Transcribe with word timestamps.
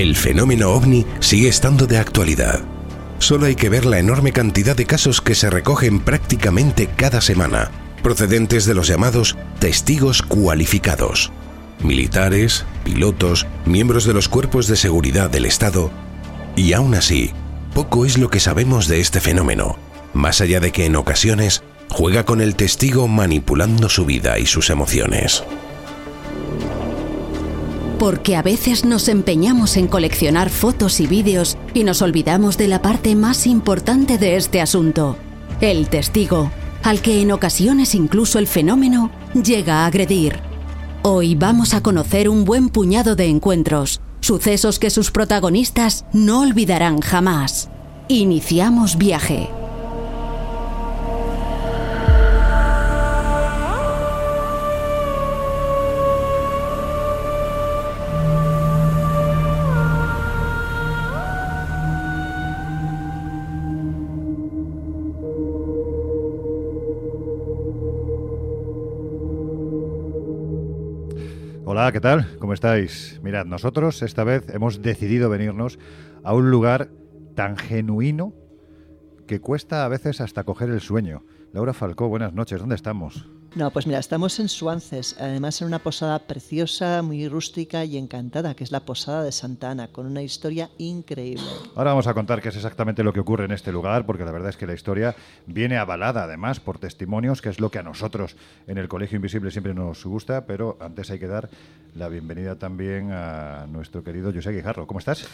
El 0.00 0.16
fenómeno 0.16 0.70
ovni 0.70 1.04
sigue 1.18 1.50
estando 1.50 1.86
de 1.86 1.98
actualidad. 1.98 2.60
Solo 3.18 3.44
hay 3.44 3.54
que 3.54 3.68
ver 3.68 3.84
la 3.84 3.98
enorme 3.98 4.32
cantidad 4.32 4.74
de 4.74 4.86
casos 4.86 5.20
que 5.20 5.34
se 5.34 5.50
recogen 5.50 6.00
prácticamente 6.00 6.86
cada 6.86 7.20
semana, 7.20 7.70
procedentes 8.02 8.64
de 8.64 8.72
los 8.72 8.86
llamados 8.86 9.36
testigos 9.58 10.22
cualificados. 10.22 11.30
Militares, 11.80 12.64
pilotos, 12.82 13.46
miembros 13.66 14.06
de 14.06 14.14
los 14.14 14.30
cuerpos 14.30 14.68
de 14.68 14.76
seguridad 14.76 15.28
del 15.28 15.44
Estado. 15.44 15.90
Y 16.56 16.72
aún 16.72 16.94
así, 16.94 17.32
poco 17.74 18.06
es 18.06 18.16
lo 18.16 18.30
que 18.30 18.40
sabemos 18.40 18.88
de 18.88 19.00
este 19.00 19.20
fenómeno, 19.20 19.76
más 20.14 20.40
allá 20.40 20.60
de 20.60 20.72
que 20.72 20.86
en 20.86 20.96
ocasiones 20.96 21.62
juega 21.90 22.24
con 22.24 22.40
el 22.40 22.54
testigo 22.54 23.06
manipulando 23.06 23.90
su 23.90 24.06
vida 24.06 24.38
y 24.38 24.46
sus 24.46 24.70
emociones. 24.70 25.44
Porque 28.00 28.34
a 28.34 28.40
veces 28.40 28.86
nos 28.86 29.08
empeñamos 29.08 29.76
en 29.76 29.86
coleccionar 29.86 30.48
fotos 30.48 31.00
y 31.00 31.06
vídeos 31.06 31.58
y 31.74 31.84
nos 31.84 32.00
olvidamos 32.00 32.56
de 32.56 32.66
la 32.66 32.80
parte 32.80 33.14
más 33.14 33.46
importante 33.46 34.16
de 34.16 34.36
este 34.36 34.62
asunto, 34.62 35.18
el 35.60 35.90
testigo, 35.90 36.50
al 36.82 37.02
que 37.02 37.20
en 37.20 37.30
ocasiones 37.30 37.94
incluso 37.94 38.38
el 38.38 38.46
fenómeno 38.46 39.10
llega 39.34 39.84
a 39.84 39.86
agredir. 39.86 40.40
Hoy 41.02 41.34
vamos 41.34 41.74
a 41.74 41.82
conocer 41.82 42.30
un 42.30 42.46
buen 42.46 42.70
puñado 42.70 43.16
de 43.16 43.26
encuentros, 43.26 44.00
sucesos 44.20 44.78
que 44.78 44.88
sus 44.88 45.10
protagonistas 45.10 46.06
no 46.14 46.40
olvidarán 46.40 47.00
jamás. 47.00 47.68
Iniciamos 48.08 48.96
viaje. 48.96 49.50
Hola, 71.72 71.92
¿qué 71.92 72.00
tal? 72.00 72.26
¿Cómo 72.40 72.52
estáis? 72.52 73.20
Mirad, 73.22 73.46
nosotros 73.46 74.02
esta 74.02 74.24
vez 74.24 74.44
hemos 74.52 74.82
decidido 74.82 75.30
venirnos 75.30 75.78
a 76.24 76.34
un 76.34 76.50
lugar 76.50 76.90
tan 77.36 77.56
genuino 77.56 78.34
que 79.28 79.40
cuesta 79.40 79.84
a 79.84 79.88
veces 79.88 80.20
hasta 80.20 80.42
coger 80.42 80.68
el 80.70 80.80
sueño. 80.80 81.22
Laura 81.52 81.72
Falcó, 81.72 82.08
buenas 82.08 82.32
noches, 82.32 82.58
¿dónde 82.58 82.74
estamos? 82.74 83.30
No, 83.56 83.72
pues 83.72 83.84
mira, 83.84 83.98
estamos 83.98 84.38
en 84.38 84.48
Suances, 84.48 85.16
además 85.18 85.60
en 85.60 85.66
una 85.66 85.80
posada 85.80 86.20
preciosa, 86.20 87.02
muy 87.02 87.28
rústica 87.28 87.84
y 87.84 87.96
encantada, 87.96 88.54
que 88.54 88.62
es 88.62 88.70
la 88.70 88.84
Posada 88.84 89.24
de 89.24 89.32
Santa 89.32 89.72
Ana, 89.72 89.88
con 89.88 90.06
una 90.06 90.22
historia 90.22 90.70
increíble. 90.78 91.42
Ahora 91.74 91.90
vamos 91.90 92.06
a 92.06 92.14
contar 92.14 92.40
qué 92.40 92.50
es 92.50 92.56
exactamente 92.56 93.02
lo 93.02 93.12
que 93.12 93.18
ocurre 93.18 93.46
en 93.46 93.50
este 93.50 93.72
lugar, 93.72 94.06
porque 94.06 94.24
la 94.24 94.30
verdad 94.30 94.50
es 94.50 94.56
que 94.56 94.68
la 94.68 94.74
historia 94.74 95.16
viene 95.46 95.78
avalada 95.78 96.22
además 96.22 96.60
por 96.60 96.78
testimonios, 96.78 97.42
que 97.42 97.48
es 97.48 97.58
lo 97.58 97.72
que 97.72 97.80
a 97.80 97.82
nosotros 97.82 98.36
en 98.68 98.78
el 98.78 98.86
Colegio 98.86 99.16
Invisible 99.16 99.50
siempre 99.50 99.74
nos 99.74 100.04
gusta, 100.04 100.46
pero 100.46 100.78
antes 100.80 101.10
hay 101.10 101.18
que 101.18 101.26
dar 101.26 101.50
la 101.96 102.08
bienvenida 102.08 102.56
también 102.56 103.10
a 103.10 103.66
nuestro 103.66 104.04
querido 104.04 104.32
José 104.32 104.52
Guijarro. 104.52 104.86
¿Cómo 104.86 105.00
estás? 105.00 105.26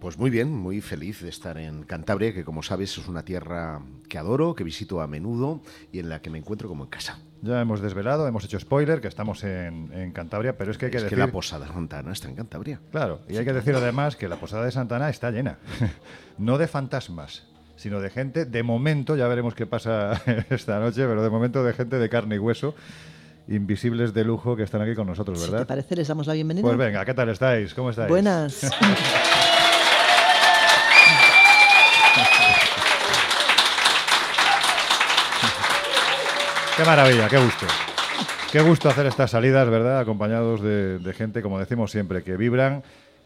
Pues 0.00 0.16
muy 0.16 0.30
bien, 0.30 0.54
muy 0.54 0.80
feliz 0.80 1.22
de 1.22 1.28
estar 1.28 1.58
en 1.58 1.82
Cantabria, 1.82 2.32
que 2.32 2.44
como 2.44 2.62
sabes 2.62 2.96
es 2.96 3.08
una 3.08 3.24
tierra 3.24 3.82
que 4.08 4.16
adoro, 4.16 4.54
que 4.54 4.62
visito 4.62 5.00
a 5.00 5.08
menudo 5.08 5.60
y 5.90 5.98
en 5.98 6.08
la 6.08 6.22
que 6.22 6.30
me 6.30 6.38
encuentro 6.38 6.68
como 6.68 6.84
en 6.84 6.90
casa. 6.90 7.18
Ya 7.44 7.60
hemos 7.60 7.82
desvelado, 7.82 8.26
hemos 8.26 8.42
hecho 8.44 8.58
spoiler, 8.58 9.02
que 9.02 9.08
estamos 9.08 9.44
en, 9.44 9.92
en 9.92 10.12
Cantabria, 10.12 10.56
pero 10.56 10.70
es 10.70 10.78
que 10.78 10.86
hay 10.86 10.90
que 10.90 10.96
es 10.96 11.02
decir... 11.02 11.18
que 11.18 11.24
la 11.26 11.30
Posada 11.30 11.66
Santana 11.66 12.10
está 12.12 12.28
en 12.30 12.36
Cantabria. 12.36 12.80
Claro, 12.90 13.20
y 13.28 13.36
hay 13.36 13.44
que 13.44 13.52
decir 13.52 13.74
además 13.74 14.16
que 14.16 14.28
la 14.28 14.36
Posada 14.36 14.64
de 14.64 14.70
Santana 14.70 15.10
está 15.10 15.30
llena, 15.30 15.58
no 16.38 16.56
de 16.56 16.66
fantasmas, 16.68 17.44
sino 17.76 18.00
de 18.00 18.08
gente, 18.08 18.46
de 18.46 18.62
momento, 18.62 19.14
ya 19.14 19.28
veremos 19.28 19.54
qué 19.54 19.66
pasa 19.66 20.22
esta 20.48 20.80
noche, 20.80 21.06
pero 21.06 21.22
de 21.22 21.28
momento 21.28 21.62
de 21.62 21.74
gente 21.74 21.98
de 21.98 22.08
carne 22.08 22.36
y 22.36 22.38
hueso, 22.38 22.74
invisibles 23.46 24.14
de 24.14 24.24
lujo 24.24 24.56
que 24.56 24.62
están 24.62 24.80
aquí 24.80 24.94
con 24.94 25.06
nosotros, 25.06 25.38
Si 25.38 25.44
¿verdad? 25.44 25.60
te 25.60 25.66
parece, 25.66 25.96
les 25.96 26.08
damos 26.08 26.26
la 26.26 26.32
bienvenida. 26.32 26.64
Pues 26.66 26.78
venga, 26.78 27.04
¿qué 27.04 27.12
tal 27.12 27.28
estáis? 27.28 27.74
¿Cómo 27.74 27.90
estáis? 27.90 28.08
Buenas. 28.08 28.70
Qué 36.76 36.84
maravilla, 36.84 37.28
qué 37.28 37.38
gusto. 37.38 37.66
Qué 38.50 38.60
gusto 38.60 38.88
hacer 38.88 39.06
estas 39.06 39.30
salidas, 39.30 39.68
¿verdad? 39.70 40.00
Acompañados 40.00 40.60
de, 40.60 40.98
de 40.98 41.12
gente, 41.12 41.40
como 41.40 41.58
decimos 41.60 41.92
siempre, 41.92 42.24
que 42.24 42.36
vibran 42.36 42.82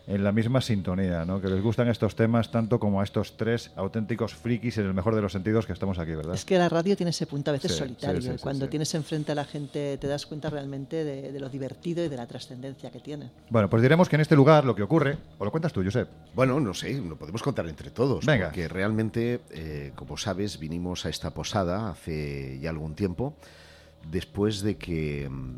en 0.08 0.24
la 0.24 0.32
misma 0.32 0.62
sintonía, 0.62 1.26
¿no? 1.26 1.38
Que 1.38 1.48
les 1.48 1.62
gustan 1.62 1.86
estos 1.88 2.16
temas 2.16 2.50
tanto 2.50 2.80
como 2.80 3.02
a 3.02 3.04
estos 3.04 3.36
tres 3.36 3.70
auténticos 3.76 4.34
frikis 4.34 4.78
en 4.78 4.86
el 4.86 4.94
mejor 4.94 5.14
de 5.14 5.20
los 5.20 5.32
sentidos 5.32 5.66
que 5.66 5.74
estamos 5.74 5.98
aquí, 5.98 6.14
¿verdad? 6.14 6.34
Es 6.34 6.46
que 6.46 6.56
la 6.56 6.70
radio 6.70 6.96
tiene 6.96 7.10
ese 7.10 7.26
punto 7.26 7.50
a 7.50 7.52
veces 7.52 7.72
Sí, 7.72 7.78
solitario. 7.78 8.22
sí, 8.22 8.28
sí, 8.28 8.32
sí, 8.38 8.42
Cuando 8.42 8.64
sí. 8.64 8.70
tienes 8.70 8.94
enfrente 8.94 9.32
a 9.32 9.34
la 9.34 9.44
gente 9.44 9.98
te 9.98 10.06
das 10.06 10.24
cuenta 10.24 10.48
realmente 10.48 11.04
de, 11.04 11.30
de 11.30 11.40
lo 11.40 11.50
divertido 11.50 12.02
y 12.02 12.08
de 12.08 12.16
la 12.16 12.26
trascendencia 12.26 12.90
que 12.90 13.00
tiene. 13.00 13.30
Bueno, 13.50 13.68
pues 13.68 13.82
diremos 13.82 14.08
que 14.08 14.16
en 14.16 14.22
este 14.22 14.34
lugar 14.34 14.64
lo 14.64 14.74
que 14.74 14.82
ocurre, 14.82 15.18
o 15.38 15.44
lo 15.44 15.50
cuentas 15.50 15.74
tú, 15.74 15.84
Josep. 15.84 16.08
Bueno, 16.34 16.58
no 16.58 16.72
sé, 16.72 16.94
lo 17.00 17.16
podemos 17.18 17.42
contar 17.42 17.66
entre 17.68 17.90
todos. 17.90 18.24
Venga. 18.24 18.46
Porque 18.46 18.66
realmente, 18.66 19.40
eh, 19.50 19.92
como 19.94 20.16
sabes, 20.16 20.58
vinimos 20.58 21.04
a 21.04 21.10
esta 21.10 21.34
posada 21.34 21.90
hace 21.90 22.58
ya 22.60 22.70
algún 22.70 22.94
tiempo, 22.94 23.34
después 24.10 24.62
de 24.62 24.78
que, 24.78 25.28
mm, 25.28 25.56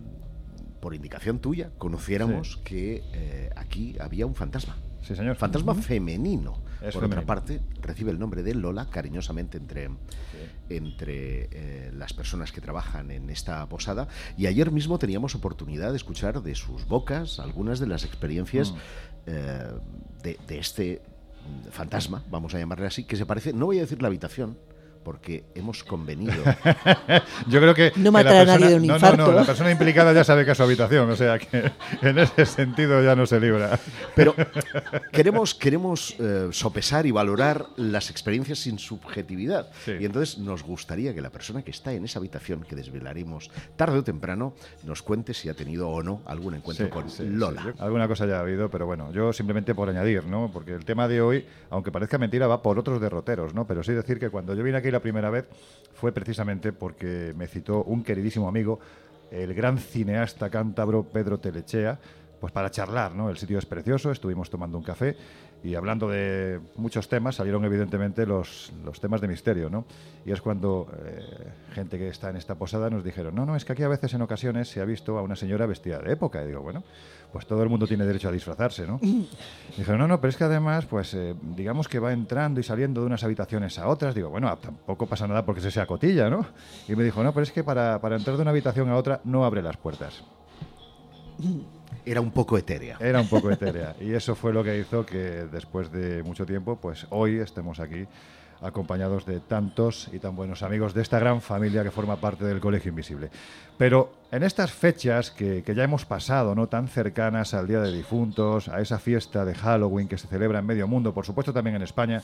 por 0.81 0.95
indicación 0.95 1.39
tuya, 1.39 1.71
conociéramos 1.79 2.57
que 2.65 3.03
eh, 3.13 3.51
aquí 3.57 3.97
había 4.01 4.27
un 4.27 4.35
fantasma. 4.35 4.77
Sí, 5.03 5.15
señor. 5.15 5.37
Fantasma 5.37 5.75
femenino. 5.75 6.59
Es 6.83 6.95
Por 6.95 7.03
femenino. 7.03 7.17
otra 7.23 7.27
parte, 7.27 7.61
recibe 7.83 8.11
el 8.11 8.19
nombre 8.19 8.43
de 8.43 8.55
Lola, 8.55 8.89
cariñosamente 8.91 9.59
entre, 9.59 9.89
entre 10.69 11.49
eh, 11.53 11.93
las 11.95 12.13
personas 12.13 12.53
que 12.53 12.61
trabajan 12.61 13.11
en 13.11 13.31
esta 13.31 13.67
posada. 13.69 14.09
Y 14.37 14.47
ayer 14.47 14.71
mismo 14.71 14.99
teníamos 14.99 15.35
oportunidad 15.35 15.91
de 15.91 15.97
escuchar 15.97 16.43
de 16.43 16.55
sus 16.55 16.87
bocas 16.87 17.39
algunas 17.41 17.81
de 17.81 17.87
las 17.87 18.05
experiencias 18.05 18.73
Mm. 18.73 18.77
eh, 19.27 19.67
de, 20.23 20.39
de 20.49 20.59
este 20.59 21.03
mm, 21.67 21.69
fantasma, 21.71 22.25
vamos 22.31 22.55
a 22.55 22.59
llamarle 22.59 22.87
así, 22.87 23.05
que 23.05 23.17
se 23.17 23.27
parece, 23.27 23.53
no 23.53 23.67
voy 23.67 23.79
a 23.79 23.83
decir 23.83 24.01
la 24.01 24.09
habitación, 24.09 24.57
porque 25.03 25.45
hemos 25.55 25.83
convenido. 25.85 26.33
Yo 27.49 27.61
creo 27.61 27.75
que. 27.75 27.93
No 27.97 28.13
matará 28.13 28.43
a 28.43 28.45
nadie 28.45 28.69
de 28.69 28.75
un 28.77 28.87
no, 28.87 28.95
infarto. 28.95 29.17
No, 29.27 29.27
no, 29.33 29.33
la 29.41 29.45
persona 29.45 29.71
implicada 29.71 30.13
ya 30.13 30.25
sabe 30.25 30.45
que 30.45 30.51
es 30.53 30.57
su 30.57 30.63
habitación, 30.63 31.11
o 31.11 31.17
sea 31.17 31.39
que 31.39 31.71
en 32.03 32.19
ese 32.19 32.47
sentido 32.47 33.03
ya 33.03 33.17
no 33.17 33.27
se 33.27 33.41
libra. 33.41 33.79
Pero 34.15 34.35
queremos, 35.13 35.55
queremos 35.55 36.17
eh, 36.19 36.49
sopesar 36.53 37.07
y 37.07 37.11
valorar 37.11 37.67
las 37.77 38.11
experiencias 38.11 38.59
sin 38.59 38.79
subjetividad. 38.79 39.71
Sí. 39.85 39.93
Y 40.01 40.05
entonces 40.05 40.39
nos 40.39 40.63
gustaría 40.63 41.15
que 41.15 41.21
la 41.21 41.31
persona 41.31 41.63
que 41.63 41.71
está 41.71 41.93
en 41.93 42.05
esa 42.05 42.19
habitación, 42.19 42.63
que 42.63 42.77
desvelaremos 42.77 43.51
tarde 43.77 43.99
o 43.99 44.05
temprano, 44.05 44.55
nos 44.85 45.03
cuente 45.03 45.35
si 45.35 45.49
ha 45.49 45.55
tenido 45.55 45.89
o 45.89 46.03
no 46.03 46.23
algún 46.27 46.55
encuentro 46.55 46.87
Sí, 46.87 46.91
con 46.93 47.11
sí, 47.11 47.25
Lola. 47.27 47.63
sí. 47.63 47.69
Yo- 47.77 47.85
Alguna 47.85 48.09
cosa 48.09 48.27
ya 48.27 48.37
ha 48.37 48.41
habido, 48.41 48.71
pero 48.71 48.87
bueno, 48.87 49.13
yo 49.13 49.33
simplemente 49.33 49.75
por 49.75 49.89
añadir, 49.89 50.25
¿no? 50.25 50.51
Porque 50.53 50.73
el 50.75 50.85
tema 50.85 51.09
de 51.09 51.21
hoy, 51.21 51.47
aunque 51.71 51.91
parezca 51.91 52.19
mentira, 52.19 52.47
va 52.47 52.63
por 52.63 52.79
otros 52.79 53.01
derroteros, 53.01 53.55
¿no? 53.55 53.67
Pero 53.67 53.83
sí 53.83 53.93
decir 53.93 54.19
que 54.19 54.31
cuando 54.31 54.55
yo 54.55 54.63
vine 54.63 54.79
aquí 54.79 54.90
la 54.91 55.01
primera 55.01 55.31
vez 55.31 55.47
fue 55.95 56.13
precisamente 56.13 56.73
porque 56.73 57.35
me 57.37 57.47
citó 57.47 57.83
un 57.85 58.03
queridísimo 58.03 58.49
amigo, 58.49 58.81
el 59.31 59.55
gran 59.55 59.79
cineasta 59.79 60.51
cántabro 60.51 61.05
Pedro 61.05 61.39
Telechea, 61.39 61.99
pues 62.41 62.53
para 62.53 62.71
charlar, 62.71 63.15
¿no? 63.15 63.29
El 63.29 63.37
sitio 63.37 63.59
es 63.59 63.67
precioso, 63.67 64.11
estuvimos 64.11 64.49
tomando 64.49 64.79
un 64.79 64.85
café 64.85 65.17
y 65.63 65.75
hablando 65.75 66.09
de 66.09 66.59
muchos 66.77 67.09
temas, 67.09 67.37
salieron 67.37 67.65
evidentemente 67.67 68.25
los, 68.25 68.73
los 68.83 68.99
temas 68.99 69.21
de 69.21 69.29
misterio, 69.29 69.69
¿no? 69.69 69.85
Y 70.25 70.33
es 70.33 70.41
cuando 70.41 70.89
eh, 71.05 71.23
gente 71.75 71.99
que 71.99 72.09
está 72.09 72.31
en 72.31 72.37
esta 72.37 72.55
posada 72.55 72.89
nos 72.89 73.05
dijeron, 73.05 73.35
no, 73.35 73.45
no, 73.45 73.57
es 73.57 73.67
que 73.67 73.73
aquí 73.75 73.83
a 73.83 73.89
veces 73.89 74.15
en 74.15 74.23
ocasiones 74.23 74.69
se 74.69 74.81
ha 74.81 74.87
visto 74.87 75.19
a 75.19 75.23
una 75.23 75.37
señora 75.37 75.67
vestida 75.67 75.99
de 75.99 76.13
época. 76.13 76.43
Y 76.43 76.49
digo, 76.49 76.63
bueno, 76.63 76.83
pues 77.33 77.47
todo 77.47 77.63
el 77.63 77.69
mundo 77.69 77.87
tiene 77.87 78.05
derecho 78.05 78.29
a 78.29 78.33
disfrazarse, 78.33 78.87
¿no? 78.87 78.99
Dijeron, 79.77 79.99
no, 79.99 80.09
no, 80.09 80.21
pero 80.21 80.31
es 80.31 80.37
que 80.37 80.45
además, 80.45 80.87
pues 80.87 81.15
eh, 81.15 81.35
digamos 81.57 81.89
que 81.89 81.99
va 81.99 82.13
entrando 82.13 82.61
y 82.61 82.63
saliendo 82.63 83.01
de 83.01 83.07
unas 83.07 83.23
habitaciones 83.25 83.79
a 83.79 83.89
otras. 83.89 84.15
Digo, 84.15 84.31
bueno, 84.31 84.55
tampoco 84.59 85.07
pasa 85.07 85.27
nada 85.27 85.45
porque 85.45 85.61
se 85.61 85.71
sea 85.71 85.87
cotilla, 85.87 86.29
¿no? 86.29 86.47
Y 86.89 86.95
me 86.97 87.05
dijo, 87.05 87.23
no, 87.23 87.33
pero 87.33 87.45
es 87.45 87.53
que 87.53 87.65
para, 87.65 88.01
para 88.01 88.17
entrar 88.17 88.37
de 88.37 88.43
una 88.43 88.51
habitación 88.51 88.89
a 88.89 88.97
otra 88.97 89.21
no 89.25 89.45
abre 89.45 89.63
las 89.63 89.77
puertas. 89.77 90.25
Era 92.05 92.21
un 92.21 92.31
poco 92.31 92.59
etérea. 92.59 92.97
Era 93.01 93.21
un 93.21 93.29
poco 93.29 93.51
etérea. 93.51 93.95
Y 94.01 94.13
eso 94.13 94.35
fue 94.35 94.53
lo 94.53 94.65
que 94.65 94.79
hizo 94.79 95.05
que 95.05 95.47
después 95.51 95.91
de 95.93 96.23
mucho 96.23 96.47
tiempo, 96.47 96.77
pues 96.77 97.07
hoy 97.11 97.39
estemos 97.39 97.81
aquí 97.81 98.07
acompañados 98.63 99.27
de 99.27 99.41
tantos 99.41 100.09
y 100.13 100.19
tan 100.19 100.37
buenos 100.37 100.63
amigos 100.63 100.95
de 100.95 101.03
esta 101.03 101.19
gran 101.19 101.41
familia 101.41 101.83
que 101.83 101.91
forma 101.91 102.17
parte 102.17 102.45
del 102.45 102.61
Colegio 102.61 102.91
Invisible. 102.91 103.31
Pero 103.79 104.13
en 104.31 104.43
estas 104.43 104.73
fechas 104.73 105.31
que, 105.31 105.63
que 105.63 105.75
ya 105.75 105.85
hemos 105.85 106.05
pasado, 106.05 106.55
¿no? 106.55 106.69
tan 106.69 106.89
cercanas 106.89 107.55
al 107.55 107.67
Día 107.67 107.81
de 107.81 107.93
Difuntos, 107.93 108.69
a 108.69 108.81
esa 108.81 108.99
fiesta 108.99 109.45
de 109.45 109.55
Halloween 109.55 110.09
que 110.09 110.19
se 110.19 110.29
celebra 110.29 110.59
en 110.59 110.67
medio 110.67 110.87
mundo, 110.87 111.15
por 111.15 111.25
supuesto 111.25 111.53
también 111.53 111.77
en 111.77 111.83
España, 111.83 112.23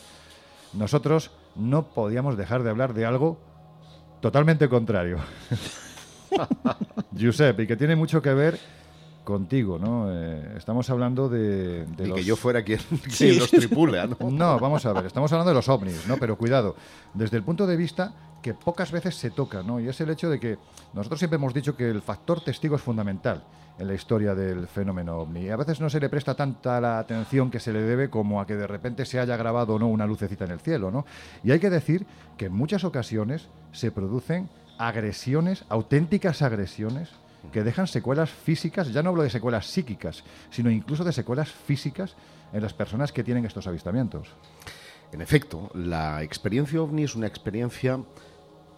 nosotros 0.73 1.31
no 1.55 1.89
podíamos 1.89 2.37
dejar 2.37 2.63
de 2.63 2.71
hablar 2.71 2.93
de 2.93 3.07
algo 3.07 3.39
totalmente 4.21 4.69
contrario. 4.69 5.19
Giuseppe, 7.13 7.63
y 7.63 7.67
que 7.67 7.77
tiene 7.77 7.97
mucho 7.97 8.21
que 8.21 8.35
ver 8.35 8.59
contigo, 9.27 9.79
¿no? 9.79 10.07
Eh, 10.11 10.55
estamos 10.57 10.89
hablando 10.89 11.29
de, 11.29 11.85
de 11.85 12.05
y 12.05 12.07
los... 12.07 12.17
que 12.17 12.25
yo 12.25 12.37
fuera 12.37 12.63
quien, 12.63 12.79
quien 12.79 13.01
Sí. 13.11 13.39
los 13.39 13.51
tripula, 13.51 14.07
¿no? 14.07 14.17
No, 14.31 14.59
vamos 14.59 14.87
a 14.87 14.93
ver, 14.95 15.05
estamos 15.07 15.31
hablando 15.33 15.51
de 15.51 15.57
los 15.57 15.69
ovnis, 15.69 16.07
¿no? 16.07 16.17
Pero 16.17 16.39
cuidado, 16.39 16.77
desde 17.13 17.37
el 17.37 17.43
punto 17.43 17.67
de 17.67 17.77
vista 17.77 18.15
que 18.41 18.55
pocas 18.55 18.93
veces 18.93 19.17
se 19.17 19.31
toca, 19.31 19.63
¿no? 19.65 19.81
Y 19.81 19.89
es 19.89 20.01
el 20.01 20.09
hecho 20.11 20.31
de 20.31 20.39
que 20.39 20.57
nosotros 20.95 21.19
siempre 21.19 21.37
hemos 21.37 21.53
dicho 21.53 21.77
que 21.77 21.91
el 21.91 22.01
factor 22.01 22.41
testigo 22.41 22.77
es 22.77 22.83
fundamental 22.83 23.43
en 23.79 23.89
la 23.89 23.95
historia 23.95 24.35
del 24.37 24.69
fenómeno 24.69 25.17
ovni. 25.19 25.41
Y 25.41 25.51
a 25.51 25.57
veces 25.57 25.81
no 25.81 25.91
se 25.91 25.99
le 25.99 26.09
presta 26.09 26.35
tanta 26.35 26.81
la 26.81 27.01
atención 27.01 27.51
que 27.51 27.59
se 27.59 27.73
le 27.73 27.83
debe 27.83 28.09
como 28.09 28.41
a 28.41 28.47
que 28.47 28.55
de 28.55 28.67
repente 28.69 29.05
se 29.05 29.19
haya 29.19 29.37
grabado 29.37 29.75
o 29.75 29.79
no 29.81 29.89
una 29.89 30.07
lucecita 30.07 30.45
en 30.45 30.53
el 30.53 30.61
cielo, 30.61 30.91
¿no? 30.93 31.05
Y 31.43 31.51
hay 31.51 31.59
que 31.59 31.69
decir 31.69 32.07
que 32.39 32.47
en 32.47 32.53
muchas 32.53 32.85
ocasiones 32.85 33.49
se 33.73 33.91
producen 33.91 34.49
agresiones, 34.79 35.65
auténticas 35.69 36.41
agresiones, 36.43 37.11
que 37.53 37.63
dejan 37.63 37.87
secuelas 37.87 38.31
físicas, 38.31 38.93
ya 38.93 39.03
no 39.03 39.11
hablo 39.11 39.23
de 39.23 39.31
secuelas 39.31 39.67
psíquicas, 39.67 40.25
sino 40.51 40.71
incluso 40.71 41.05
de 41.05 41.13
secuelas 41.13 41.51
físicas 41.51 42.17
en 42.53 42.63
las 42.63 42.75
personas 42.75 43.13
que 43.13 43.25
tienen 43.25 43.45
estos 43.45 43.67
avistamientos. 43.67 44.29
En 45.13 45.21
efecto, 45.21 45.71
la 45.75 46.23
experiencia 46.23 46.81
ovni 46.81 47.05
es 47.05 47.15
una 47.15 47.27
experiencia... 47.27 48.01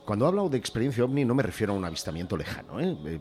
Cuando 0.04 0.26
hablo 0.26 0.48
de 0.48 0.56
experiencia 0.56 1.04
ovni 1.04 1.24
no 1.24 1.34
me 1.34 1.42
refiero 1.42 1.74
a 1.74 1.76
un 1.76 1.84
avistamiento 1.84 2.36
lejano. 2.36 2.80
¿eh? 2.80 3.20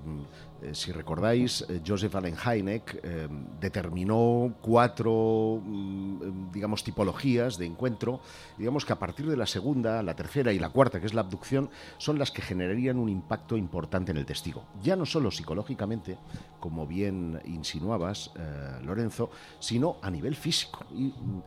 Eh, 0.62 0.74
si 0.74 0.92
recordáis, 0.92 1.64
eh, 1.70 1.82
Joseph 1.86 2.16
Allen 2.16 2.36
Hynek 2.36 3.00
eh, 3.04 3.28
determinó 3.60 4.56
cuatro, 4.62 5.62
mm, 5.64 6.52
digamos, 6.52 6.84
tipologías 6.84 7.58
de 7.58 7.66
encuentro. 7.66 8.22
Digamos 8.58 8.84
que 8.84 8.94
a 8.94 9.00
partir 9.00 9.28
de 9.28 9.38
la 9.38 9.46
segunda, 9.46 10.02
la 10.02 10.16
tercera 10.16 10.52
y 10.52 10.60
la 10.60 10.70
cuarta, 10.70 11.00
que 11.00 11.06
es 11.06 11.14
la 11.14 11.22
abducción, 11.22 11.70
son 11.98 12.18
las 12.18 12.32
que 12.32 12.42
generarían 12.42 12.98
un 12.98 13.10
impacto 13.10 13.56
importante 13.56 14.12
en 14.12 14.18
el 14.18 14.26
testigo. 14.26 14.64
Ya 14.82 14.96
no 14.96 15.06
solo 15.06 15.30
psicológicamente, 15.30 16.18
como 16.60 16.88
bien 16.88 17.40
insinuabas, 17.46 18.32
eh, 18.36 18.80
Lorenzo, 18.84 19.30
sino 19.60 19.98
a 20.02 20.10
nivel 20.10 20.36
físico. 20.36 20.86
Y 20.92 21.06
mm, 21.06 21.44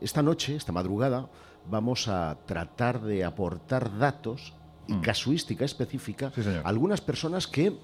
esta 0.00 0.22
noche, 0.22 0.54
esta 0.54 0.72
madrugada, 0.72 1.28
vamos 1.68 2.06
a 2.06 2.38
tratar 2.46 3.00
de 3.00 3.24
aportar 3.24 3.98
datos 3.98 4.54
y 4.86 5.00
casuística 5.00 5.64
específica 5.64 6.30
Sí, 6.32 6.42
a 6.46 6.68
algunas 6.68 7.00
personas 7.00 7.48
que 7.48 7.76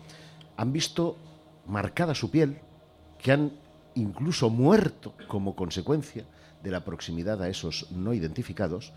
han 0.62 0.72
visto 0.72 1.16
marcada 1.66 2.14
su 2.14 2.30
piel, 2.30 2.60
que 3.18 3.32
han 3.32 3.52
incluso 3.96 4.48
muerto 4.48 5.12
como 5.26 5.56
consecuencia 5.56 6.24
de 6.62 6.70
la 6.70 6.84
proximidad 6.84 7.42
a 7.42 7.48
esos 7.48 7.90
no 7.90 8.14
identificados 8.14 8.92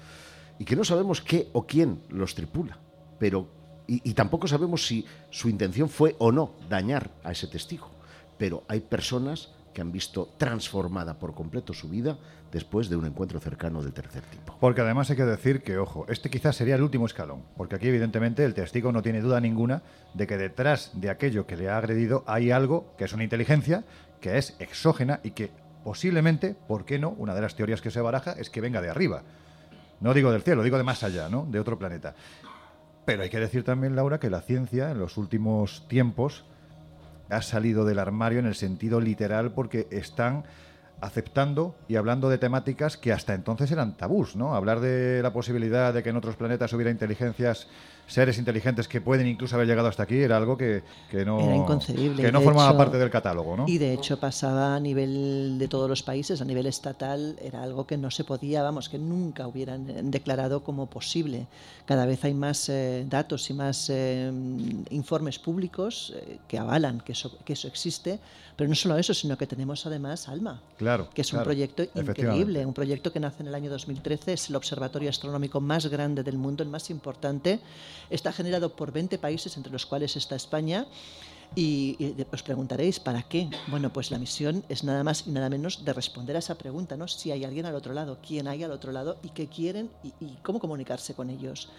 y 0.60 0.66
que 0.66 0.76
no 0.76 0.84
sabemos 0.84 1.22
qué 1.22 1.50
o 1.54 1.66
quién 1.66 2.04
los 2.10 2.36
tripula, 2.36 2.78
pero 3.18 3.48
y, 3.88 4.00
y 4.08 4.14
tampoco 4.14 4.48
sabemos 4.48 4.86
si 4.86 5.06
su 5.32 5.50
intención 5.50 5.90
fue 5.90 6.16
o 6.20 6.32
no 6.32 6.52
dañar 6.70 7.10
a 7.24 7.32
ese 7.32 7.48
testigo, 7.48 7.90
pero 8.38 8.64
hay 8.68 8.82
personas 8.82 9.50
que 9.76 9.82
han 9.82 9.92
visto 9.92 10.30
transformada 10.38 11.20
por 11.20 11.36
completo 11.36 11.74
su 11.74 11.90
vida 11.90 12.18
después 12.50 12.90
de 12.90 12.96
un 12.96 13.06
encuentro 13.06 13.42
cercano 13.42 13.84
del 13.84 13.92
tercer 13.92 14.24
tipo. 14.24 14.56
Porque 14.58 14.80
además 14.80 15.10
hay 15.10 15.18
que 15.18 15.26
decir 15.26 15.62
que, 15.62 15.78
ojo, 15.78 16.06
este 16.08 16.30
quizás 16.30 16.56
sería 16.56 16.76
el 16.76 16.82
último 16.82 17.06
escalón, 17.06 17.44
porque 17.58 17.76
aquí 17.76 17.90
evidentemente 17.90 18.46
el 18.46 18.54
testigo 18.54 18.94
no 18.94 19.02
tiene 19.02 19.20
duda 19.20 19.42
ninguna 19.42 19.84
de 20.14 20.26
que 20.26 20.38
detrás 20.38 20.92
de 20.94 21.10
aquello 21.10 21.46
que 21.46 21.58
le 21.58 21.70
ha 21.70 21.78
agredido 21.78 22.24
hay 22.26 22.52
algo 22.52 22.96
que 22.98 23.04
es 23.04 23.12
una 23.12 23.26
inteligencia, 23.26 23.84
que 24.22 24.38
es 24.38 24.56
exógena 24.60 25.20
y 25.24 25.32
que 25.32 25.52
posiblemente, 25.84 26.56
¿por 26.68 26.86
qué 26.86 26.98
no? 26.98 27.10
Una 27.10 27.36
de 27.36 27.42
las 27.42 27.56
teorías 27.56 27.82
que 27.82 27.92
se 27.92 28.00
baraja 28.00 28.32
es 28.32 28.50
que 28.50 28.62
venga 28.62 28.82
de 28.82 28.90
arriba. 28.90 29.24
No 30.00 30.14
digo 30.14 30.32
del 30.32 30.42
cielo, 30.42 30.64
digo 30.64 30.78
de 30.78 30.84
más 30.84 31.04
allá, 31.04 31.28
¿no? 31.28 31.46
De 31.52 31.60
otro 31.60 31.78
planeta. 31.78 32.16
Pero 33.04 33.24
hay 33.24 33.30
que 33.30 33.40
decir 33.40 33.66
también, 33.66 33.98
Laura, 33.98 34.20
que 34.20 34.30
la 34.30 34.42
ciencia 34.42 34.92
en 34.92 35.00
los 35.00 35.18
últimos 35.18 35.86
tiempos 35.90 36.46
ha 37.30 37.42
salido 37.42 37.86
del 37.86 38.00
armario 38.00 38.40
en 38.40 38.46
el 38.46 38.56
sentido 38.56 39.00
literal 39.00 39.52
porque 39.52 39.88
están 39.92 40.44
aceptando 41.02 41.76
y 41.88 41.96
hablando 41.98 42.30
de 42.30 42.38
temáticas 42.38 42.98
que 42.98 43.12
hasta 43.12 43.34
entonces 43.34 43.72
eran 43.72 43.96
tabús, 43.98 44.36
¿no? 44.36 44.56
Hablar 44.56 44.80
de 44.80 45.22
la 45.22 45.34
posibilidad 45.34 45.94
de 45.94 46.02
que 46.04 46.10
en 46.10 46.18
otros 46.18 46.36
planetas 46.36 46.72
hubiera 46.74 46.90
inteligencias, 46.92 47.68
seres 48.08 48.38
inteligentes 48.38 48.88
que 48.88 49.02
pueden 49.02 49.28
incluso 49.28 49.56
haber 49.56 49.68
llegado 49.68 49.88
hasta 49.88 50.04
aquí, 50.04 50.18
era 50.18 50.38
algo 50.38 50.58
que, 50.58 50.84
que 51.10 51.26
no, 51.26 51.40
Era 51.40 51.56
inconcebible, 51.56 52.22
que 52.24 52.32
no 52.32 52.40
formaba 52.42 52.70
hecho- 52.70 52.78
parte 52.78 52.98
del 52.98 53.10
catálogo, 53.10 53.58
¿no? 53.58 53.66
Y 53.68 53.78
de 53.80 53.94
hecho 53.94 54.20
pasaba 54.20 54.76
a 54.76 54.80
nivel 54.80 55.58
de 55.58 55.68
todos 55.68 55.90
los 55.90 56.04
países, 56.04 56.40
a 56.42 56.46
nivel 56.46 56.68
estatal, 56.68 57.36
era 57.42 57.64
algo 57.64 57.88
que 57.88 57.98
no 57.98 58.12
se 58.12 58.24
podía, 58.24 58.62
vamos, 58.64 58.90
que 58.90 59.00
nunca 59.00 59.48
hubieran 59.48 59.90
eh, 59.90 60.02
declarado 60.04 60.64
como 60.64 60.86
posible. 60.88 61.48
Cada 61.86 62.06
vez 62.06 62.24
hay 62.24 62.34
más 62.36 62.70
eh, 62.70 63.06
datos 63.10 63.50
y 63.50 63.54
más 63.54 63.90
eh, 63.90 64.32
informes 64.92 65.40
públicos 65.40 66.14
eh, 66.16 66.38
que 66.48 66.58
avalan 66.60 67.02
que 67.02 67.12
eso, 67.14 67.38
que 67.44 67.54
eso 67.54 67.68
existe, 67.68 68.20
pero 68.56 68.70
no 68.70 68.76
solo 68.76 68.98
eso, 68.98 69.14
sino 69.14 69.38
que 69.38 69.48
tenemos 69.48 69.86
además 69.86 70.28
ALMA, 70.30 70.62
Claro. 70.78 71.10
que 71.14 71.22
es 71.22 71.34
un 71.34 71.44
proyecto 71.44 71.84
increíble, 71.96 72.66
un 72.66 72.74
proyecto 72.74 73.12
que 73.12 73.20
nace 73.20 73.44
en 73.44 73.48
el 73.48 73.56
año 73.56 73.70
2013, 73.70 74.34
es 74.34 74.50
el 74.50 74.56
observatorio 74.56 75.10
astronómico 75.10 75.60
más 75.62 75.88
grande 75.88 76.24
del 76.24 76.38
mundo, 76.38 76.64
el 76.64 76.70
más 76.70 76.90
importante, 76.90 77.60
está 78.10 78.32
generado 78.32 78.70
por 78.76 78.92
20 78.92 79.18
países, 79.18 79.58
entre 79.58 79.72
los 79.72 79.86
cuales 79.86 80.16
está 80.16 80.36
España, 80.36 80.86
y, 81.56 82.16
os 82.32 82.44
preguntaréis, 82.44 83.00
¿para 83.00 83.24
qué? 83.24 83.50
Bueno, 83.68 83.92
pues 83.92 84.12
la 84.12 84.18
misión 84.18 84.64
es 84.70 84.84
nada 84.84 85.04
más 85.04 85.28
y 85.28 85.32
nada 85.32 85.50
menos 85.50 85.86
de 85.86 85.94
responder 85.94 86.36
a 86.36 86.40
esa 86.40 86.56
pregunta, 86.56 86.98
¿no? 86.98 87.08
Si 87.08 87.32
hay 87.32 87.44
alguien 87.44 87.66
al 87.66 87.76
otro 87.76 87.94
lado, 87.94 88.18
quién 88.26 88.48
hay 88.48 88.64
al 88.64 88.72
otro 88.72 88.92
lado 88.92 89.18
y 89.24 89.30
qué 89.30 89.48
quieren 89.48 89.90
y, 90.04 90.14
y 90.20 90.38
cómo 90.42 90.60
comunicarse 90.60 91.14
con 91.14 91.30
ellos. 91.30 91.70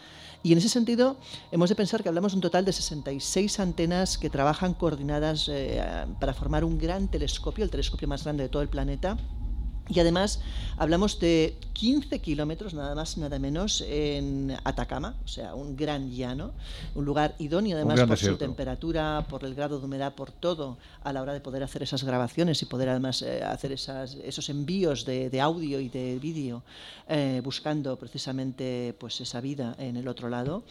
Y 0.43 0.53
en 0.53 0.59
ese 0.59 0.69
sentido, 0.69 1.17
hemos 1.51 1.69
de 1.69 1.75
pensar 1.75 2.03
que 2.03 2.09
hablamos 2.09 2.33
de 2.33 2.37
un 2.37 2.43
total 2.43 2.65
de 2.65 2.73
66 2.73 3.59
antenas 3.61 4.19
que 4.19 4.31
trabajan 4.31 4.75
coordinadas 4.75 5.49
eh, 5.49 5.83
para 6.21 6.35
formar 6.35 6.65
un 6.65 6.79
gran 6.79 7.09
telescopio, 7.09 7.65
el 7.65 7.71
telescopio 7.71 8.07
más 8.07 8.25
grande 8.25 8.45
de 8.45 8.49
todo 8.49 8.63
el 8.63 8.69
planeta, 8.69 9.17
Y 9.89 10.01
además 10.01 10.41
hablamos 10.79 11.21
de 11.21 11.57
15 11.75 12.19
kilómetros, 12.21 12.75
nada 12.75 12.95
más, 12.95 13.19
nada 13.19 13.39
menos, 13.39 13.85
en 13.87 14.57
Atacama, 14.65 15.15
o 15.25 15.29
sea, 15.29 15.55
un 15.55 15.77
gran 15.77 16.11
llano, 16.11 16.53
un 16.95 17.05
lugar 17.05 17.35
idóneo 17.39 17.77
además 17.77 18.01
por 18.03 18.19
su 18.19 18.37
temperatura, 18.37 19.27
por 19.29 19.45
el 19.45 19.55
grado 19.55 19.79
de 19.79 19.85
humedad, 19.85 20.15
por 20.15 20.33
todo, 20.33 20.79
a 21.05 21.13
la 21.13 21.23
hora 21.23 21.33
de 21.33 21.41
poder 21.41 21.63
hacer 21.63 21.83
esas 21.83 22.03
grabaciones 22.03 22.61
y 22.63 22.67
poder 22.67 22.89
además 22.89 23.23
eh, 23.23 23.45
hacer 23.45 23.73
esas, 23.73 24.15
esos 24.15 24.49
envíos 24.49 25.05
de, 25.05 25.41
audio 25.41 25.79
y 25.79 25.89
de 25.89 26.19
vídeo, 26.19 26.63
eh, 27.09 27.41
buscando 27.45 27.97
precisamente 27.97 28.97
pues 28.99 29.21
esa 29.21 29.41
vida 29.41 29.77
en 29.79 29.97
el 29.97 30.09
otro 30.09 30.29
lado. 30.29 30.65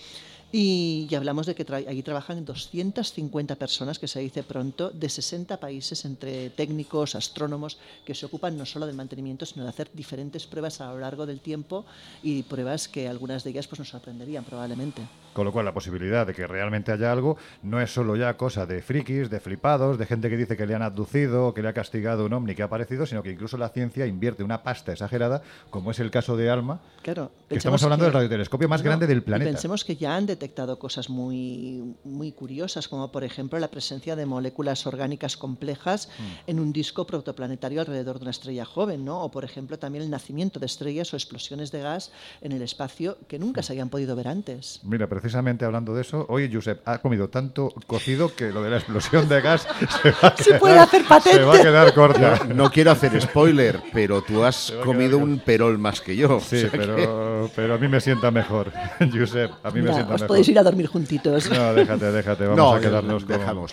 Y, 0.52 1.08
hablamos 1.16 1.46
de 1.46 1.56
que 1.56 1.66
allí 1.74 2.02
trabajan 2.04 2.46
250 2.46 3.56
personas, 3.56 4.00
que 4.00 4.08
se 4.08 4.20
dice 4.20 4.44
pronto, 4.44 4.90
de 4.90 5.10
60 5.10 5.58
países, 5.58 6.06
entre 6.06 6.50
técnicos, 6.52 7.16
astrónomos, 7.16 7.78
que 8.06 8.16
se 8.16 8.26
ocupan 8.26 8.58
no 8.58 8.66
solo 8.66 8.86
del 8.86 8.96
mantenimiento, 8.96 9.46
sino 9.46 9.64
de 9.64 9.70
hacer 9.70 9.90
diferentes 9.94 10.46
pruebas 10.48 10.80
a 10.82 10.92
lo 10.92 11.00
largo 11.00 11.26
del 11.26 11.42
tiempo 11.42 11.86
y 12.24 12.44
pruebas 12.44 12.88
que 12.88 13.08
algunas 13.08 13.44
de 13.44 13.50
ellas 13.50 13.68
pues, 13.68 13.80
nos 13.80 13.90
sorprenderían 13.90 14.44
probablemente. 14.44 15.02
Con 15.34 15.44
lo 15.44 15.52
cual, 15.52 15.66
la 15.66 15.74
posibilidad 15.74 16.26
de 16.26 16.34
que 16.34 16.48
realmente 16.48 16.94
haya 16.94 17.12
algo 17.12 17.38
no 17.62 17.82
es 17.82 17.94
solo 17.94 18.16
ya 18.16 18.38
cosa 18.38 18.66
de 18.66 18.82
frikis, 18.82 19.30
de 19.30 19.42
flipados, 19.42 19.98
de 19.98 20.06
gente 20.06 20.30
que 20.30 20.38
dice 20.38 20.56
que 20.56 20.66
le 20.66 20.76
han 20.76 20.82
abducido, 20.82 21.54
que 21.54 21.62
le 21.62 21.68
ha 21.68 21.74
castigado 21.74 22.26
un 22.26 22.32
ovni 22.32 22.56
que 22.56 22.62
ha 22.62 22.66
aparecido, 22.66 23.06
sino 23.06 23.22
que 23.22 23.32
incluso 23.32 23.58
la 23.58 23.68
ciencia 23.68 24.08
invierte 24.08 24.44
una 24.44 24.64
pasta 24.64 24.94
exagerada, 24.94 25.42
como 25.70 25.92
es 25.92 26.00
el 26.00 26.10
caso 26.10 26.38
de 26.38 26.50
ALMA, 26.50 26.80
claro, 27.02 27.32
que 27.50 27.58
estamos 27.58 27.84
hablando 27.84 28.06
del 28.06 28.14
radiotelescopio 28.14 28.70
más 28.70 28.82
grande 28.82 29.08
del 29.08 29.24
planeta. 29.24 29.52
pensemos 29.52 29.84
que 29.84 29.98
ya 29.98 30.16
han 30.16 30.26
detectado 30.36 30.78
cosas 30.80 31.10
muy, 31.10 31.96
muy 32.04 32.32
curiosas, 32.32 32.88
como 32.88 33.12
por 33.12 33.24
ejemplo 33.24 33.58
la 33.60 33.70
presencia 33.70 34.16
de 34.16 34.26
moléculas 34.26 34.86
orgánicas 34.86 35.38
complejas 35.38 36.08
mm. 36.08 36.50
en 36.50 36.60
un 36.60 36.74
disco 36.74 37.08
protoplanetario 37.08 37.82
alrededor 37.82 38.18
de 38.18 38.24
una 38.24 38.32
estrella 38.32 38.66
joven, 38.66 39.06
¿no? 39.06 39.22
o 39.22 39.32
por 39.32 39.44
ejemplo 39.44 39.80
también 39.80 40.04
el 40.04 40.10
nacimiento 40.10 40.60
de 40.60 40.66
estrellas 40.66 41.14
o 41.14 41.18
explosiones 41.18 41.72
de 41.72 41.82
gas 41.82 42.12
en 42.42 42.52
el 42.52 42.62
espacio 42.62 43.18
que 43.28 43.40
nunca 43.40 43.64
se 43.64 43.74
habían 43.74 43.90
podido 43.90 44.16
ver 44.16 44.28
antes. 44.28 44.80
Mira, 44.84 45.08
precisamente 45.08 45.66
hablando 45.66 45.96
de 45.96 46.02
eso, 46.02 46.26
hoy 46.30 46.52
Josep 46.54 46.88
ha 46.88 47.00
comido 47.00 47.30
tanto 47.30 47.74
cocido 47.88 48.36
que 48.36 48.52
lo 48.52 48.62
de 48.62 48.70
la 48.70 48.78
explosión 48.78 49.28
de 49.30 49.42
gas 49.42 49.68
se 50.02 50.12
va 50.12 50.28
a, 50.30 50.36
quedar, 50.36 50.60
puede 50.60 50.80
hacer 50.80 51.06
patente. 51.06 51.40
Se 51.40 51.46
va 51.46 51.56
a 51.56 51.62
quedar 51.62 51.94
corta. 51.94 52.46
No, 52.54 52.70
quiero 52.70 52.92
hacer 52.92 53.20
spoiler, 53.22 53.82
pero 53.94 54.22
tú 54.22 54.44
has 54.44 54.74
comido 54.84 55.18
un 55.18 55.40
perol 55.40 55.78
más 55.78 56.02
que 56.02 56.16
yo. 56.16 56.40
Sí, 56.40 56.68
pero, 56.72 57.50
pero 57.56 57.76
a 57.76 57.78
mí 57.78 57.88
me 57.88 58.02
sienta 58.02 58.32
mejor, 58.32 58.72
Josep. 59.14 59.52
A 59.64 59.72
mí 59.72 59.82
me 59.82 59.94
sienta 59.94 60.16
os 60.16 60.24
mejor. 60.26 60.28
podéis 60.28 60.50
ir 60.50 60.60
a 60.60 60.64
dormir 60.64 60.88
juntitos. 60.88 61.50
No, 61.50 61.74
déjate, 61.74 62.12
déjate. 62.12 62.48
Vamos 62.48 62.78
a 62.78 62.80
quedarnos 62.80 63.24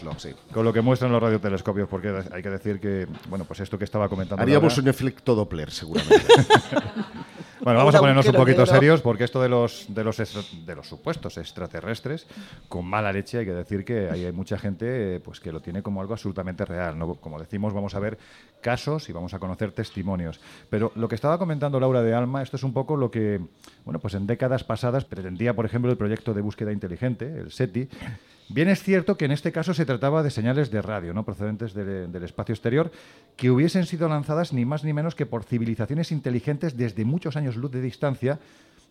con, 0.00 0.18
sí. 0.18 0.30
con 0.52 0.64
lo 0.64 0.72
que 0.72 0.80
muestran 0.80 1.12
los 1.12 1.22
radiotelescopios, 1.22 1.88
porque 1.88 2.12
hay 2.30 2.42
que 2.42 2.50
decir 2.50 2.80
que, 2.80 3.06
bueno, 3.28 3.44
pues 3.44 3.60
esto 3.60 3.78
que 3.78 3.84
estaba 3.84 4.08
comentando. 4.08 4.42
Haríamos 4.42 4.76
un 4.78 4.88
efecto 4.88 5.34
Doppler, 5.34 5.70
seguramente. 5.70 6.26
Bueno, 7.62 7.78
vamos 7.78 7.94
a 7.94 8.00
ponernos 8.00 8.26
un 8.26 8.34
poquito 8.34 8.66
serios 8.66 9.00
porque 9.02 9.22
esto 9.22 9.40
de 9.40 9.48
los, 9.48 9.86
de 9.88 10.02
los, 10.02 10.16
de 10.66 10.74
los 10.74 10.88
supuestos 10.88 11.38
extraterrestres, 11.38 12.26
con 12.68 12.84
mala 12.84 13.12
leche, 13.12 13.38
hay 13.38 13.44
que 13.44 13.52
decir 13.52 13.84
que 13.84 14.10
hay, 14.10 14.32
mucha 14.32 14.58
gente 14.58 15.20
pues 15.20 15.38
que 15.38 15.52
lo 15.52 15.60
tiene 15.60 15.80
como 15.80 16.00
algo 16.00 16.12
absolutamente 16.12 16.64
real. 16.64 16.98
¿no? 16.98 17.14
Como 17.14 17.38
decimos, 17.38 17.72
vamos 17.72 17.94
a 17.94 18.00
ver 18.00 18.18
casos 18.60 19.08
y 19.08 19.12
vamos 19.12 19.32
a 19.34 19.38
conocer 19.38 19.70
testimonios. 19.70 20.40
Pero 20.70 20.90
lo 20.96 21.06
que 21.06 21.14
estaba 21.14 21.38
comentando 21.38 21.78
Laura 21.78 22.02
de 22.02 22.12
Alma, 22.14 22.42
esto 22.42 22.56
es 22.56 22.64
un 22.64 22.72
poco 22.72 22.96
lo 22.96 23.12
que, 23.12 23.40
bueno, 23.84 24.00
pues 24.00 24.14
en 24.14 24.26
décadas 24.26 24.64
pasadas 24.64 25.04
pretendía, 25.04 25.54
por 25.54 25.64
ejemplo, 25.64 25.88
el 25.90 25.96
proyecto 25.96 26.34
de 26.34 26.40
búsqueda 26.40 26.72
inteligente, 26.72 27.26
el 27.26 27.52
SETI, 27.52 27.88
Bien 28.52 28.68
es 28.68 28.82
cierto 28.82 29.16
que 29.16 29.24
en 29.24 29.32
este 29.32 29.50
caso 29.50 29.72
se 29.72 29.86
trataba 29.86 30.22
de 30.22 30.30
señales 30.30 30.70
de 30.70 30.82
radio, 30.82 31.14
¿no? 31.14 31.24
procedentes 31.24 31.72
del 31.72 32.22
espacio 32.22 32.52
exterior, 32.52 32.92
que 33.36 33.50
hubiesen 33.50 33.86
sido 33.86 34.08
lanzadas 34.08 34.52
ni 34.52 34.66
más 34.66 34.84
ni 34.84 34.92
menos 34.92 35.14
que 35.14 35.24
por 35.24 35.44
civilizaciones 35.44 36.12
inteligentes 36.12 36.76
desde 36.76 37.06
muchos 37.06 37.36
años 37.36 37.56
luz 37.56 37.70
de 37.70 37.80
distancia, 37.80 38.40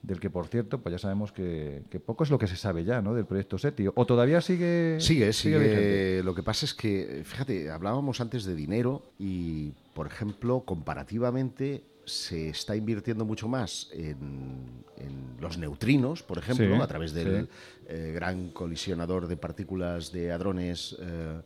del 0.01 0.19
que, 0.19 0.31
por 0.31 0.47
cierto, 0.47 0.79
pues 0.79 0.93
ya 0.93 0.97
sabemos 0.97 1.31
que, 1.31 1.83
poco 2.03 2.23
es 2.23 2.31
lo 2.31 2.39
que 2.39 2.47
se 2.47 2.55
sabe 2.55 2.83
ya 2.83 3.03
¿no? 3.03 3.13
del 3.13 3.25
proyecto 3.25 3.59
SETI. 3.59 3.89
¿O 3.93 4.05
todavía 4.07 4.41
sigue? 4.41 4.99
Sigue, 4.99 5.31
sigue. 5.31 6.23
Lo 6.23 6.33
que 6.33 6.41
pasa 6.41 6.65
es 6.65 6.73
que, 6.73 7.21
fíjate, 7.23 7.69
hablábamos 7.69 8.19
antes 8.19 8.45
de 8.45 8.55
dinero 8.55 9.03
y, 9.19 9.73
por 9.93 10.07
ejemplo, 10.07 10.61
comparativamente 10.61 11.83
se 12.11 12.49
está 12.49 12.75
invirtiendo 12.75 13.25
mucho 13.25 13.47
más 13.47 13.89
en, 13.93 14.83
los 15.39 15.57
neutrinos, 15.57 16.21
por 16.21 16.37
ejemplo, 16.37 16.83
a 16.83 16.87
través 16.87 17.13
del 17.13 17.49
eh, 17.87 18.11
gran 18.13 18.49
colisionador 18.49 19.27
de 19.27 19.37
partículas 19.37 20.11
de 20.11 20.31
hadrones 20.31 20.95
eh, 20.99 21.41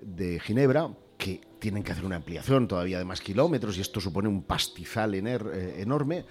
de 0.00 0.38
Ginebra, 0.38 0.90
que 1.18 1.40
tienen 1.58 1.82
que 1.82 1.92
hacer 1.92 2.04
una 2.04 2.16
ampliación 2.16 2.68
todavía 2.68 2.98
de 2.98 3.04
más 3.04 3.20
kilómetros 3.20 3.76
y 3.76 3.80
esto 3.80 4.00
supone 4.00 4.28
un 4.28 4.42
pastizal 4.42 5.14
eh, 5.14 5.80
enorme. 5.80 6.24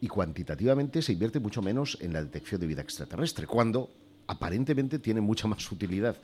Y 0.00 0.08
cuantitativamente 0.08 1.00
se 1.00 1.12
invierte 1.12 1.38
mucho 1.38 1.62
menos 1.62 1.96
en 2.00 2.12
la 2.12 2.22
detección 2.22 2.60
de 2.60 2.66
vida 2.66 2.82
extraterrestre, 2.82 3.46
cuando 3.46 3.88
aparentemente 4.26 4.98
tiene 4.98 5.20
mucha 5.20 5.46
más 5.46 5.70
utilidad 5.70 6.16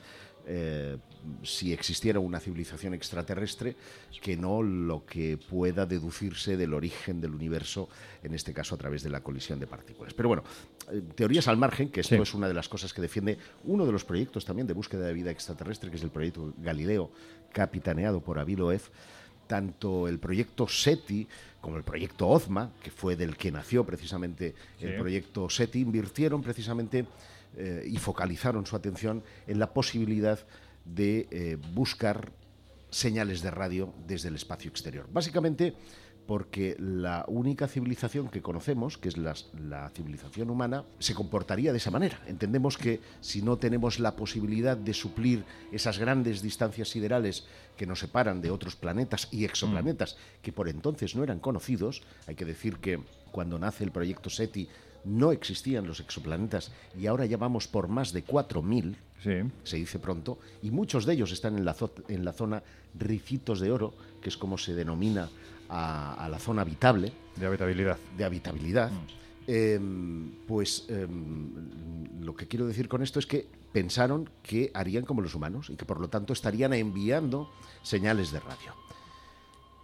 eh, 0.51 0.97
si 1.43 1.71
existiera 1.71 2.19
una 2.19 2.39
civilización 2.39 2.95
extraterrestre 2.95 3.75
que 4.19 4.35
no 4.35 4.63
lo 4.63 5.05
que 5.05 5.37
pueda 5.37 5.85
deducirse 5.85 6.57
del 6.57 6.73
origen 6.73 7.21
del 7.21 7.35
universo, 7.35 7.87
en 8.23 8.33
este 8.33 8.51
caso 8.51 8.73
a 8.73 8.79
través 8.79 9.03
de 9.03 9.11
la 9.11 9.21
colisión 9.21 9.59
de 9.59 9.67
partículas. 9.67 10.15
Pero 10.15 10.29
bueno, 10.29 10.43
eh, 10.91 11.03
teorías 11.13 11.47
al 11.47 11.57
margen, 11.57 11.91
que 11.91 12.01
esto 12.01 12.15
es 12.15 12.33
una 12.33 12.47
de 12.47 12.55
las 12.55 12.67
cosas 12.67 12.93
que 12.93 13.01
defiende 13.01 13.37
uno 13.65 13.85
de 13.85 13.91
los 13.91 14.03
proyectos 14.03 14.43
también 14.43 14.65
de 14.65 14.73
búsqueda 14.73 15.05
de 15.05 15.13
vida 15.13 15.29
extraterrestre, 15.29 15.91
que 15.91 15.97
es 15.97 16.03
el 16.03 16.09
proyecto 16.09 16.51
Galileo, 16.57 17.11
capitaneado 17.53 18.19
por 18.19 18.39
Aviloev, 18.39 18.81
tanto 19.45 20.07
el 20.07 20.17
proyecto 20.17 20.67
SETI 20.67 21.27
como 21.61 21.77
el 21.77 21.83
proyecto 21.83 22.27
OZMA, 22.27 22.71
que 22.81 22.89
fue 22.89 23.15
del 23.15 23.37
que 23.37 23.51
nació 23.51 23.85
precisamente 23.85 24.55
el 24.79 24.97
proyecto 24.97 25.47
SETI, 25.47 25.81
invirtieron 25.81 26.41
precisamente 26.41 27.05
eh, 27.57 27.83
y 27.87 27.97
focalizaron 27.97 28.65
su 28.65 28.75
atención 28.75 29.23
en 29.47 29.59
la 29.59 29.73
posibilidad 29.73 30.39
de 30.85 31.27
eh, 31.31 31.57
buscar 31.73 32.31
señales 32.89 33.41
de 33.41 33.51
radio 33.51 33.93
desde 34.07 34.29
el 34.29 34.35
espacio 34.35 34.69
exterior. 34.69 35.07
Básicamente 35.11 35.75
porque 36.29 36.75
la 36.77 37.25
única 37.27 37.67
civilización 37.67 38.29
que 38.29 38.43
conocemos, 38.43 38.99
que 38.99 39.09
es 39.09 39.17
la, 39.17 39.33
civilización 39.95 40.51
humana, 40.51 40.83
se 40.99 41.15
comportaría 41.15 41.71
de 41.71 41.79
esa 41.79 41.89
manera. 41.89 42.21
Entendemos 42.27 42.77
que 42.77 43.01
si 43.19 43.41
no 43.41 43.57
tenemos 43.57 43.97
la 43.97 44.15
posibilidad 44.15 44.77
de 44.77 44.93
suplir 44.93 45.43
esas 45.71 45.97
grandes 45.97 46.43
distancias 46.43 46.89
siderales 46.89 47.47
que 47.75 47.87
nos 47.87 47.97
separan 47.97 48.41
de 48.41 48.51
otros 48.51 48.75
planetas 48.75 49.27
y 49.31 49.43
exoplanetas, 49.43 50.17
mm. 50.17 50.41
que 50.43 50.53
por 50.53 50.69
entonces 50.69 51.15
no 51.15 51.23
eran 51.23 51.39
conocidos, 51.39 52.03
hay 52.27 52.35
que 52.35 52.45
decir 52.45 52.77
que 52.77 53.01
cuando 53.31 53.57
nace 53.57 53.83
el 53.83 53.91
proyecto 53.91 54.29
SETI 54.29 54.69
no 55.05 55.31
existían 55.31 55.87
los 55.87 55.99
exoplanetas 55.99 56.71
y 56.97 57.07
ahora 57.07 57.25
ya 57.25 57.37
vamos 57.37 57.67
por 57.67 57.87
más 57.87 58.13
de 58.13 58.25
4.000, 58.25 58.95
se 59.63 59.77
dice 59.77 59.99
pronto, 59.99 60.39
y 60.61 60.71
muchos 60.71 61.05
de 61.05 61.13
ellos 61.13 61.31
están 61.31 61.57
en 61.57 61.65
la, 61.65 61.75
en 62.07 62.25
la 62.25 62.33
zona 62.33 62.63
Ricitos 62.97 63.59
de 63.59 63.71
Oro, 63.71 63.93
que 64.21 64.29
es 64.29 64.37
como 64.37 64.57
se 64.57 64.73
denomina 64.73 65.29
a, 65.69 66.27
la 66.29 66.39
zona 66.39 66.61
habitable. 66.61 67.11
De 67.35 67.45
habitabilidad. 67.45 67.97
De 68.17 68.23
habitabilidad. 68.23 68.91
Mm. 68.91 69.19
Em, 69.47 70.31
pues 70.47 70.85
em, 70.89 72.21
lo 72.21 72.35
que 72.35 72.47
quiero 72.47 72.67
decir 72.67 72.87
con 72.87 73.01
esto 73.01 73.19
es 73.19 73.25
que 73.25 73.47
pensaron 73.71 74.29
que 74.43 74.71
harían 74.73 75.05
como 75.05 75.21
los 75.21 75.33
humanos 75.33 75.69
y 75.69 75.75
que 75.75 75.85
por 75.85 75.99
lo 75.99 76.07
tanto 76.07 76.33
estarían 76.33 76.73
enviando 76.73 77.49
señales 77.81 78.31
de 78.31 78.39
radio. 78.39 78.88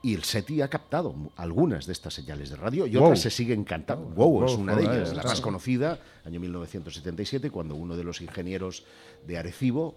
Y 0.05 0.13
el 0.13 0.23
SETI 0.23 0.61
ha 0.61 0.67
captado 0.67 1.15
algunas 1.35 1.87
de 1.87 1.93
estas 1.93 2.13
señales 2.13 2.51
de 2.51 2.57
radio 2.57 2.85
y 2.85 2.95
otras 2.95 3.21
se 3.21 3.31
siguen 3.31 3.63
cantando. 3.63 4.05
Wow, 4.09 4.45
es 4.45 4.51
una 4.51 4.75
de 4.75 4.83
ellas, 4.83 5.15
la 5.15 5.23
más 5.23 5.41
conocida, 5.41 5.97
año 6.23 6.39
1977, 6.39 7.49
cuando 7.49 7.73
uno 7.73 7.97
de 7.97 8.03
los 8.03 8.21
ingenieros 8.21 8.85
de 9.25 9.39
Arecibo 9.39 9.95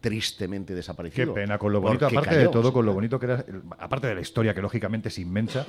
tristemente 0.00 0.74
desapareció. 0.74 1.26
Qué 1.26 1.40
pena, 1.42 1.58
con 1.58 1.74
lo 1.74 1.82
bonito, 1.82 2.06
aparte 2.06 2.38
de 2.38 2.48
todo, 2.48 2.72
con 2.72 2.86
lo 2.86 2.94
bonito 2.94 3.20
que 3.20 3.26
era, 3.26 3.44
aparte 3.78 4.06
de 4.06 4.14
la 4.14 4.22
historia 4.22 4.54
que 4.54 4.62
lógicamente 4.62 5.10
es 5.10 5.18
inmensa, 5.18 5.66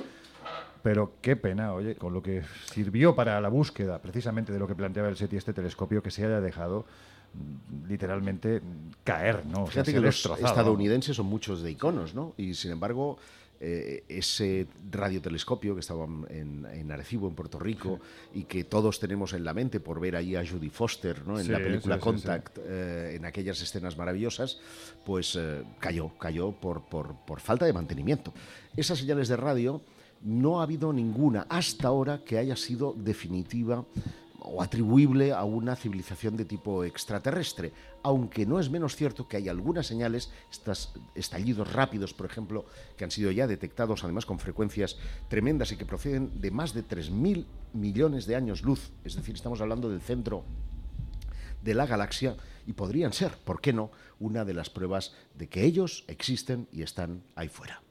pero 0.82 1.16
qué 1.20 1.36
pena, 1.36 1.74
oye, 1.74 1.94
con 1.94 2.14
lo 2.14 2.22
que 2.22 2.44
sirvió 2.72 3.14
para 3.14 3.38
la 3.42 3.50
búsqueda 3.50 4.00
precisamente 4.00 4.54
de 4.54 4.58
lo 4.58 4.66
que 4.66 4.74
planteaba 4.74 5.10
el 5.10 5.18
SETI, 5.18 5.36
este 5.36 5.52
telescopio, 5.52 6.02
que 6.02 6.10
se 6.10 6.24
haya 6.24 6.40
dejado 6.40 6.86
mm, 7.34 7.88
literalmente 7.88 8.62
caer, 9.04 9.44
¿no? 9.44 9.66
Fíjate 9.66 9.92
que 9.92 10.00
los 10.00 10.24
estadounidenses 10.24 11.14
son 11.14 11.26
muchos 11.26 11.60
de 11.60 11.72
iconos, 11.72 12.14
¿no? 12.14 12.32
Y 12.38 12.54
sin 12.54 12.70
embargo, 12.70 13.18
eh, 13.64 14.02
ese 14.08 14.66
radiotelescopio 14.90 15.74
que 15.74 15.80
estaba 15.80 16.04
en, 16.30 16.90
Arecibo, 16.90 17.28
en 17.28 17.36
Puerto 17.36 17.60
Rico, 17.60 18.00
y 18.34 18.42
que 18.42 18.64
todos 18.64 18.98
tenemos 18.98 19.34
en 19.34 19.44
la 19.44 19.54
mente 19.54 19.78
por 19.78 20.00
ver 20.00 20.16
ahí 20.16 20.34
a 20.34 20.44
Judy 20.44 20.68
Foster 20.68 21.24
¿no? 21.24 21.38
en 21.38 21.52
la 21.52 21.58
película 21.58 22.00
Contact, 22.00 22.58
eh, 22.58 23.14
en 23.14 23.24
aquellas 23.24 23.62
escenas 23.62 23.96
maravillosas, 23.96 24.58
pues 25.06 25.36
eh, 25.36 25.62
cayó, 25.78 26.08
cayó 26.18 26.50
por, 26.50 26.82
por, 26.86 27.14
por 27.24 27.38
falta 27.38 27.64
de 27.64 27.72
mantenimiento. 27.72 28.34
Esas 28.76 28.98
señales 28.98 29.28
de 29.28 29.36
radio 29.36 29.80
no 30.22 30.58
ha 30.58 30.64
habido 30.64 30.92
ninguna 30.92 31.46
hasta 31.48 31.86
ahora 31.86 32.24
que 32.24 32.38
haya 32.38 32.56
sido 32.56 32.96
definitiva 32.98 33.84
o 34.44 34.62
atribuible 34.62 35.32
a 35.32 35.44
una 35.44 35.76
civilización 35.76 36.36
de 36.36 36.44
tipo 36.44 36.84
extraterrestre, 36.84 37.72
aunque 38.02 38.46
no 38.46 38.58
es 38.58 38.70
menos 38.70 38.96
cierto 38.96 39.28
que 39.28 39.36
hay 39.36 39.48
algunas 39.48 39.86
señales, 39.86 40.30
estos 40.50 40.94
estallidos 41.14 41.72
rápidos, 41.72 42.12
por 42.12 42.26
ejemplo, 42.26 42.66
que 42.96 43.04
han 43.04 43.10
sido 43.10 43.30
ya 43.30 43.46
detectados 43.46 44.02
además 44.04 44.26
con 44.26 44.38
frecuencias 44.38 44.96
tremendas 45.28 45.72
y 45.72 45.76
que 45.76 45.86
proceden 45.86 46.40
de 46.40 46.50
más 46.50 46.74
de 46.74 46.84
3.000 46.84 47.46
millones 47.72 48.26
de 48.26 48.36
años 48.36 48.62
luz, 48.62 48.90
es 49.04 49.14
decir, 49.14 49.34
estamos 49.34 49.60
hablando 49.60 49.88
del 49.88 50.00
centro 50.00 50.44
de 51.62 51.74
la 51.74 51.86
galaxia 51.86 52.36
y 52.66 52.72
podrían 52.72 53.12
ser, 53.12 53.32
¿por 53.44 53.60
qué 53.60 53.72
no?, 53.72 53.90
una 54.18 54.44
de 54.44 54.54
las 54.54 54.70
pruebas 54.70 55.14
de 55.34 55.48
que 55.48 55.64
ellos 55.64 56.04
existen 56.08 56.68
y 56.72 56.82
están 56.82 57.22
ahí 57.34 57.48
fuera. 57.48 57.81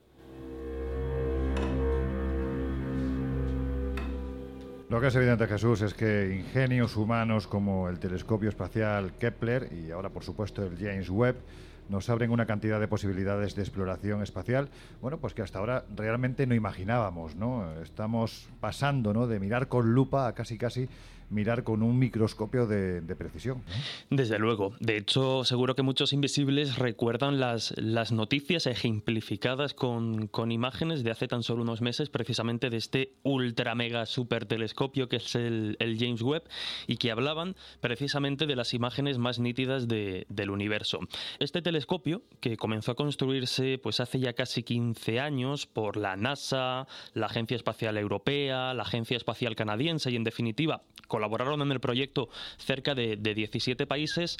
Lo 4.91 4.99
que 4.99 5.07
es 5.07 5.15
evidente, 5.15 5.47
Jesús, 5.47 5.81
es 5.83 5.93
que 5.93 6.35
ingenios 6.35 6.97
humanos 6.97 7.47
como 7.47 7.87
el 7.87 7.97
telescopio 7.97 8.49
espacial 8.49 9.13
Kepler 9.13 9.71
y 9.71 9.89
ahora, 9.89 10.09
por 10.09 10.25
supuesto, 10.25 10.65
el 10.65 10.77
James 10.77 11.09
Webb 11.09 11.37
nos 11.87 12.09
abren 12.09 12.29
una 12.29 12.45
cantidad 12.45 12.77
de 12.77 12.89
posibilidades 12.89 13.55
de 13.55 13.61
exploración 13.61 14.21
espacial, 14.21 14.67
bueno, 15.01 15.17
pues 15.17 15.33
que 15.33 15.43
hasta 15.43 15.59
ahora 15.59 15.85
realmente 15.95 16.45
no 16.45 16.55
imaginábamos, 16.55 17.37
¿no? 17.37 17.71
Estamos 17.81 18.49
pasando, 18.59 19.13
¿no? 19.13 19.27
De 19.27 19.39
mirar 19.39 19.69
con 19.69 19.93
lupa 19.93 20.27
a 20.27 20.33
casi 20.33 20.57
casi 20.57 20.89
mirar 21.31 21.63
con 21.63 21.81
un 21.81 21.97
microscopio 21.97 22.67
de, 22.67 23.01
precisión. 23.15 23.61
Desde 24.09 24.39
luego. 24.39 24.73
De 24.79 24.97
hecho, 24.97 25.43
seguro 25.43 25.75
que 25.75 25.81
muchos 25.81 26.13
invisibles 26.13 26.77
recuerdan 26.77 27.39
las, 27.39 27.73
las 27.77 28.11
noticias 28.11 28.67
ejemplificadas 28.67 29.73
con, 29.73 30.27
con, 30.27 30.51
imágenes 30.51 31.03
de 31.03 31.11
hace 31.11 31.27
tan 31.27 31.43
solo 31.43 31.63
unos 31.63 31.81
meses, 31.81 32.09
precisamente 32.09 32.69
de 32.69 32.77
este 32.77 33.13
ultra 33.23 33.75
mega 33.75 34.05
super 34.05 34.45
telescopio 34.45 35.07
que 35.07 35.17
es 35.17 35.35
el, 35.35 35.77
James 35.99 36.21
Webb 36.21 36.43
y 36.87 36.97
que 36.97 37.11
hablaban 37.11 37.55
precisamente 37.79 38.45
de 38.45 38.55
las 38.55 38.73
imágenes 38.73 39.17
más 39.17 39.39
nítidas 39.39 39.87
de, 39.87 40.25
del 40.29 40.49
universo. 40.49 40.99
Este 41.39 41.61
telescopio, 41.61 42.23
que 42.39 42.57
comenzó 42.57 42.91
a 42.91 42.95
construirse 42.95 43.77
pues 43.77 43.99
hace 43.99 44.19
ya 44.19 44.33
casi 44.33 44.63
15 44.63 45.19
años 45.19 45.67
por 45.67 45.97
la 45.97 46.15
NASA, 46.15 46.87
la 47.13 47.27
Agencia 47.27 47.55
Espacial 47.55 47.97
Europea, 47.97 48.73
la 48.73 48.83
Agencia 48.83 49.17
Espacial 49.17 49.55
Canadiense 49.55 50.11
y 50.11 50.15
en 50.15 50.23
definitiva 50.23 50.83
colaboraron 51.21 51.61
en 51.61 51.71
el 51.71 51.79
proyecto 51.79 52.29
cerca 52.57 52.95
de, 52.95 53.15
17 53.15 53.85
países, 53.85 54.37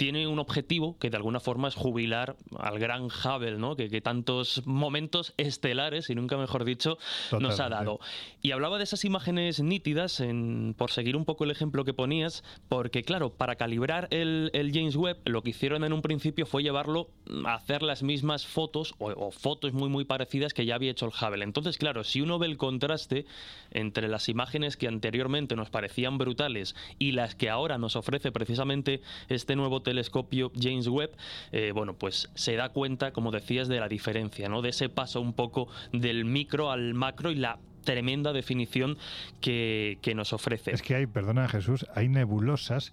tiene 0.00 0.26
un 0.26 0.38
objetivo 0.38 0.96
que 0.98 1.10
de 1.10 1.18
alguna 1.18 1.40
forma 1.40 1.68
es 1.68 1.74
jubilar 1.74 2.34
al 2.58 2.78
gran 2.78 3.02
Hubble, 3.02 3.58
¿no? 3.58 3.76
que, 3.76 4.00
tantos 4.00 4.66
momentos 4.66 5.34
estelares, 5.36 6.08
y 6.08 6.14
nunca 6.14 6.38
mejor 6.38 6.64
dicho, 6.64 6.96
nos 7.38 7.60
ha 7.60 7.68
dado. 7.68 8.00
Y 8.40 8.52
hablaba 8.52 8.78
de 8.78 8.84
esas 8.84 9.04
imágenes 9.04 9.60
nítidas, 9.60 10.20
en, 10.20 10.74
por 10.78 10.90
seguir 10.90 11.16
un 11.16 11.26
poco 11.26 11.44
el 11.44 11.50
ejemplo 11.50 11.84
que 11.84 11.92
ponías, 11.92 12.44
porque 12.70 13.02
claro, 13.02 13.34
para 13.34 13.56
calibrar 13.56 14.08
el, 14.10 14.50
James 14.72 14.96
Webb, 14.96 15.18
lo 15.26 15.42
que 15.42 15.50
hicieron 15.50 15.84
en 15.84 15.92
un 15.92 16.00
principio 16.00 16.46
fue 16.46 16.62
llevarlo 16.62 17.10
a 17.44 17.52
hacer 17.52 17.82
las 17.82 18.02
mismas 18.02 18.46
fotos 18.46 18.94
o, 18.96 19.10
o 19.10 19.30
fotos 19.30 19.74
muy 19.74 19.90
muy 19.90 20.06
parecidas 20.06 20.54
que 20.54 20.64
ya 20.64 20.76
había 20.76 20.92
hecho 20.92 21.04
el 21.04 21.12
Hubble. 21.12 21.44
Entonces, 21.44 21.76
claro, 21.76 22.04
si 22.04 22.22
uno 22.22 22.38
ve 22.38 22.46
el 22.46 22.56
contraste 22.56 23.26
entre 23.70 24.08
las 24.08 24.30
imágenes 24.30 24.78
que 24.78 24.88
anteriormente 24.88 25.56
nos 25.56 25.68
parecían 25.68 26.16
brutales 26.16 26.74
y 26.98 27.12
las 27.12 27.34
que 27.34 27.50
ahora 27.50 27.76
nos 27.76 27.96
ofrece 27.96 28.32
precisamente 28.32 29.02
este 29.28 29.56
nuevo 29.56 29.82
telescopio 29.90 30.52
James 30.58 30.86
Webb, 30.86 31.10
eh, 31.50 31.72
bueno, 31.74 31.94
pues 31.94 32.30
se 32.34 32.54
da 32.54 32.68
cuenta, 32.68 33.12
como 33.12 33.32
decías, 33.32 33.66
de 33.66 33.80
la 33.80 33.88
diferencia, 33.88 34.48
¿no? 34.48 34.62
De 34.62 34.68
ese 34.68 34.88
paso 34.88 35.20
un 35.20 35.32
poco 35.32 35.68
del 35.92 36.24
micro 36.24 36.70
al 36.70 36.94
macro 36.94 37.32
y 37.32 37.34
la 37.34 37.58
tremenda 37.82 38.32
definición 38.32 38.98
que, 39.40 39.98
que 40.00 40.14
nos 40.14 40.32
ofrece. 40.32 40.70
Es 40.72 40.82
que 40.82 40.94
hay, 40.94 41.06
perdona 41.06 41.48
Jesús, 41.48 41.86
hay 41.94 42.08
nebulosas 42.08 42.92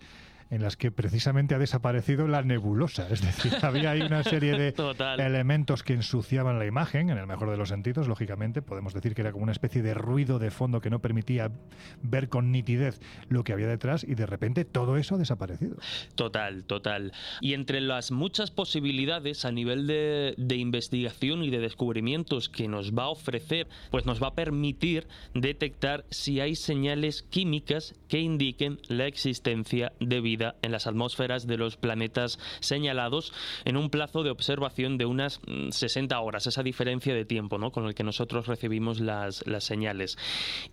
en 0.49 0.61
las 0.61 0.77
que 0.77 0.91
precisamente 0.91 1.55
ha 1.55 1.59
desaparecido 1.59 2.27
la 2.27 2.41
nebulosa. 2.41 3.07
Es 3.09 3.21
decir, 3.21 3.53
había 3.63 3.91
ahí 3.91 4.01
una 4.01 4.23
serie 4.23 4.57
de 4.57 4.73
elementos 5.17 5.83
que 5.83 5.93
ensuciaban 5.93 6.59
la 6.59 6.65
imagen, 6.65 7.09
en 7.09 7.17
el 7.17 7.27
mejor 7.27 7.49
de 7.51 7.57
los 7.57 7.69
sentidos, 7.69 8.07
lógicamente. 8.07 8.61
Podemos 8.61 8.93
decir 8.93 9.13
que 9.13 9.21
era 9.21 9.31
como 9.31 9.43
una 9.43 9.51
especie 9.51 9.81
de 9.81 9.93
ruido 9.93 10.39
de 10.39 10.51
fondo 10.51 10.81
que 10.81 10.89
no 10.89 10.99
permitía 10.99 11.51
ver 12.01 12.29
con 12.29 12.51
nitidez 12.51 12.99
lo 13.29 13.43
que 13.43 13.53
había 13.53 13.67
detrás 13.67 14.03
y 14.03 14.15
de 14.15 14.25
repente 14.25 14.65
todo 14.65 14.97
eso 14.97 15.15
ha 15.15 15.17
desaparecido. 15.17 15.77
Total, 16.15 16.63
total. 16.63 17.11
Y 17.41 17.53
entre 17.53 17.81
las 17.81 18.11
muchas 18.11 18.51
posibilidades 18.51 19.45
a 19.45 19.51
nivel 19.51 19.87
de, 19.87 20.33
de 20.37 20.55
investigación 20.55 21.43
y 21.43 21.49
de 21.49 21.59
descubrimientos 21.59 22.49
que 22.49 22.67
nos 22.67 22.93
va 22.93 23.03
a 23.03 23.09
ofrecer, 23.09 23.67
pues 23.91 24.05
nos 24.05 24.21
va 24.21 24.27
a 24.27 24.35
permitir 24.35 25.07
detectar 25.33 26.05
si 26.09 26.39
hay 26.39 26.55
señales 26.55 27.23
químicas 27.23 27.95
que 28.07 28.19
indiquen 28.19 28.79
la 28.87 29.07
existencia 29.07 29.91
de 29.99 30.21
vida 30.21 30.36
en 30.61 30.71
las 30.71 30.87
atmósferas 30.87 31.47
de 31.47 31.57
los 31.57 31.77
planetas 31.77 32.39
señalados 32.59 33.33
en 33.65 33.77
un 33.77 33.89
plazo 33.89 34.23
de 34.23 34.29
observación 34.29 34.97
de 34.97 35.05
unas 35.05 35.39
60 35.69 36.15
mm, 36.15 36.23
horas, 36.23 36.47
esa 36.47 36.63
diferencia 36.63 37.13
de 37.13 37.25
tiempo 37.25 37.57
¿no? 37.57 37.71
con 37.71 37.85
el 37.87 37.95
que 37.95 38.03
nosotros 38.03 38.47
recibimos 38.47 38.99
las, 38.99 39.45
las 39.47 39.63
señales. 39.63 40.17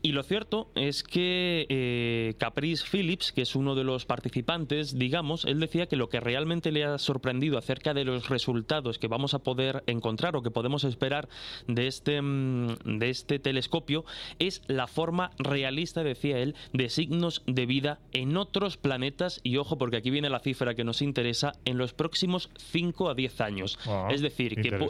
Y 0.03 0.13
lo 0.13 0.23
cierto 0.23 0.71
es 0.75 1.03
que 1.03 1.67
eh, 1.69 2.35
Caprice 2.39 2.85
Phillips, 2.91 3.33
que 3.33 3.43
es 3.43 3.55
uno 3.57 3.75
de 3.75 3.85
los 3.85 4.07
participantes, 4.07 4.99
digamos, 4.99 5.45
él 5.45 5.61
decía 5.61 5.87
que 5.87 5.97
lo 5.97 6.09
que 6.09 6.21
realmente 6.21 6.73
le 6.73 6.85
ha 6.85 6.99
sorprendido 6.99 7.59
acerca 7.59 7.95
de 7.95 8.05
los 8.05 8.29
resultados 8.29 8.99
que 8.99 9.09
vamos 9.09 9.35
a 9.35 9.41
poder 9.41 9.83
encontrar 9.87 10.37
o 10.37 10.43
que 10.43 10.51
podemos 10.51 10.85
esperar 10.85 11.29
de 11.67 11.87
este, 11.87 12.21
mm, 12.21 12.99
de 12.99 13.11
este 13.11 13.39
telescopio 13.39 14.05
es 14.39 14.63
la 14.67 14.87
forma 14.87 15.31
realista, 15.39 16.03
decía 16.03 16.39
él, 16.39 16.55
de 16.73 16.89
signos 16.89 17.43
de 17.47 17.67
vida 17.67 18.01
en 18.13 18.37
otros 18.37 18.77
planetas 18.77 19.41
y 19.43 19.54
ojo 19.57 19.79
porque 19.79 19.97
aquí 19.97 20.11
viene 20.11 20.31
la 20.31 20.41
cifra 20.41 20.75
que 20.75 20.85
nos 20.85 21.03
interesa, 21.03 21.53
en 21.65 21.79
los 21.79 21.93
próximos 21.93 22.51
5 22.57 23.11
a 23.11 23.15
10 23.15 23.41
años. 23.41 23.79
Es 24.11 24.21
decir, 24.21 24.57
que, 24.57 24.89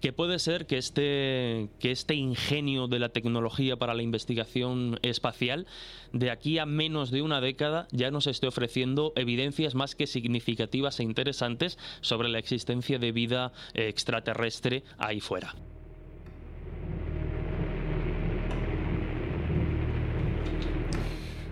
que, 0.00 0.12
puede 0.12 0.38
ser 0.38 0.66
que 0.66 0.78
este, 0.78 1.68
que 1.78 1.90
este 1.90 2.14
ingenio 2.14 2.88
de 2.88 2.98
la 2.98 3.08
tecnología 3.10 3.76
para 3.76 3.94
la 3.94 4.02
investigación 4.02 4.98
espacial 5.02 5.66
de 6.12 6.30
aquí 6.30 6.58
a 6.58 6.66
menos 6.66 7.10
de 7.10 7.22
una 7.22 7.40
década 7.40 7.88
ya 7.90 8.10
nos 8.10 8.26
esté 8.26 8.46
ofreciendo 8.46 9.12
evidencias 9.16 9.74
más 9.74 9.94
que 9.94 10.06
significativas 10.06 11.00
e 11.00 11.02
interesantes 11.02 11.78
sobre 12.00 12.28
la 12.28 12.38
existencia 12.38 12.98
de 12.98 13.12
vida 13.12 13.52
extraterrestre 13.74 14.82
ahí 14.98 15.20
fuera. 15.20 15.54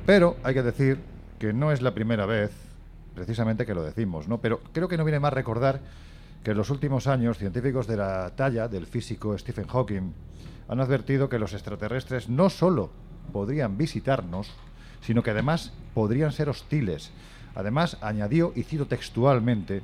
Pero 0.06 0.36
hay 0.42 0.54
que 0.54 0.62
decir 0.62 1.13
que 1.44 1.52
no 1.52 1.72
es 1.72 1.82
la 1.82 1.92
primera 1.92 2.24
vez, 2.24 2.52
precisamente, 3.14 3.66
que 3.66 3.74
lo 3.74 3.82
decimos, 3.82 4.28
¿no? 4.28 4.40
Pero 4.40 4.62
creo 4.72 4.88
que 4.88 4.96
no 4.96 5.04
viene 5.04 5.20
más 5.20 5.34
recordar 5.34 5.82
que 6.42 6.52
en 6.52 6.56
los 6.56 6.70
últimos 6.70 7.06
años 7.06 7.36
científicos 7.36 7.86
de 7.86 7.98
la 7.98 8.30
talla 8.34 8.66
del 8.66 8.86
físico 8.86 9.36
Stephen 9.36 9.66
Hawking 9.66 10.14
han 10.68 10.80
advertido 10.80 11.28
que 11.28 11.38
los 11.38 11.52
extraterrestres 11.52 12.30
no 12.30 12.48
solo 12.48 12.88
podrían 13.30 13.76
visitarnos, 13.76 14.54
sino 15.02 15.22
que 15.22 15.32
además 15.32 15.74
podrían 15.92 16.32
ser 16.32 16.48
hostiles. 16.48 17.10
Además, 17.54 17.98
añadió, 18.00 18.54
y 18.56 18.62
cito 18.62 18.86
textualmente, 18.86 19.82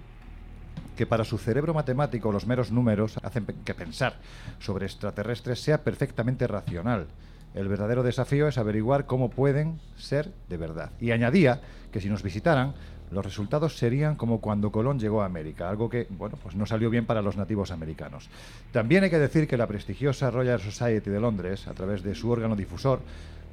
que 0.97 1.05
para 1.05 1.25
su 1.25 1.37
cerebro 1.37 1.75
matemático 1.75 2.33
los 2.33 2.47
meros 2.47 2.73
números 2.73 3.19
hacen 3.23 3.45
que 3.45 3.75
pensar 3.75 4.17
sobre 4.61 4.87
extraterrestres 4.87 5.61
sea 5.61 5.85
perfectamente 5.85 6.47
racional 6.47 7.09
el 7.55 7.69
verdadero 7.69 8.03
desafío 8.03 8.49
es 8.49 8.59
averiguar 8.59 9.07
cómo 9.07 9.31
pueden 9.31 9.81
ser 9.97 10.33
de 10.49 10.57
verdad. 10.57 10.91
Y 11.01 11.11
añadía 11.11 11.61
que 11.93 12.01
si 12.01 12.09
nos 12.09 12.23
visitaran, 12.23 12.75
los 13.11 13.25
resultados 13.25 13.77
serían 13.77 14.15
como 14.15 14.41
cuando 14.41 14.71
Colón 14.71 15.01
llegó 15.01 15.23
a 15.23 15.27
América, 15.27 15.69
algo 15.69 15.91
que, 15.91 16.07
bueno, 16.11 16.39
pues 16.41 16.55
no 16.55 16.65
salió 16.65 16.91
bien 16.91 17.07
para 17.07 17.23
los 17.23 17.37
nativos 17.37 17.73
americanos. 17.73 18.29
También 18.73 19.03
hay 19.03 19.11
que 19.11 19.19
decir 19.19 19.49
que 19.49 19.57
la 19.57 19.67
prestigiosa 19.67 20.31
Royal 20.31 20.61
Society 20.61 21.11
de 21.11 21.21
Londres, 21.21 21.67
a 21.67 21.75
través 21.75 22.03
de 22.05 22.15
su 22.15 22.31
órgano 22.31 22.55
difusor, 22.55 23.01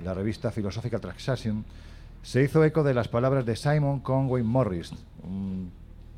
la 0.03 0.13
revista 0.13 0.51
Philosophical 0.51 1.01
Transaction, 1.01 1.65
se 2.21 2.43
hizo 2.43 2.63
eco 2.63 2.83
de 2.83 2.93
las 2.93 3.07
palabras 3.07 3.45
de 3.45 3.55
Simon 3.55 4.01
Conway 4.01 4.43
Morris, 4.43 4.91
un 5.23 5.71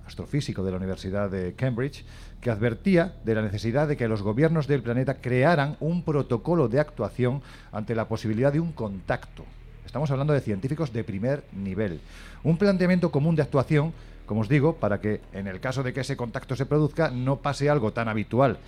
astrofísico 0.09 0.63
de 0.63 0.71
la 0.71 0.77
Universidad 0.77 1.29
de 1.29 1.53
Cambridge, 1.53 2.03
que 2.41 2.51
advertía 2.51 3.15
de 3.23 3.35
la 3.35 3.41
necesidad 3.41 3.87
de 3.87 3.95
que 3.95 4.07
los 4.07 4.21
gobiernos 4.21 4.67
del 4.67 4.83
planeta 4.83 5.15
crearan 5.15 5.77
un 5.79 6.03
protocolo 6.03 6.67
de 6.67 6.79
actuación 6.79 7.41
ante 7.71 7.95
la 7.95 8.07
posibilidad 8.07 8.51
de 8.51 8.59
un 8.59 8.73
contacto. 8.73 9.45
Estamos 9.85 10.11
hablando 10.11 10.33
de 10.33 10.41
científicos 10.41 10.91
de 10.91 11.03
primer 11.03 11.43
nivel. 11.53 12.01
Un 12.43 12.57
planteamiento 12.57 13.11
común 13.11 13.35
de 13.35 13.41
actuación, 13.41 13.93
como 14.25 14.41
os 14.41 14.49
digo, 14.49 14.75
para 14.75 14.99
que 14.99 15.21
en 15.33 15.47
el 15.47 15.59
caso 15.59 15.81
de 15.81 15.93
que 15.93 16.01
ese 16.01 16.17
contacto 16.17 16.55
se 16.55 16.65
produzca 16.65 17.09
no 17.09 17.37
pase 17.37 17.69
algo 17.69 17.93
tan 17.93 18.07
habitual 18.07 18.59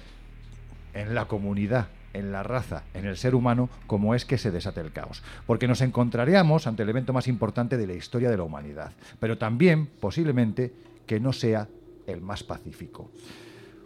en 0.93 1.13
la 1.13 1.25
comunidad 1.25 1.87
en 2.13 2.31
la 2.31 2.43
raza, 2.43 2.83
en 2.93 3.05
el 3.05 3.17
ser 3.17 3.35
humano, 3.35 3.69
como 3.87 4.15
es 4.15 4.25
que 4.25 4.37
se 4.37 4.51
desate 4.51 4.81
el 4.81 4.91
caos. 4.91 5.23
Porque 5.45 5.67
nos 5.67 5.81
encontraríamos 5.81 6.67
ante 6.67 6.83
el 6.83 6.89
evento 6.89 7.13
más 7.13 7.27
importante 7.27 7.77
de 7.77 7.87
la 7.87 7.93
historia 7.93 8.29
de 8.29 8.37
la 8.37 8.43
humanidad, 8.43 8.91
pero 9.19 9.37
también, 9.37 9.85
posiblemente, 9.85 10.73
que 11.05 11.19
no 11.19 11.33
sea 11.33 11.67
el 12.07 12.21
más 12.21 12.43
pacífico. 12.43 13.11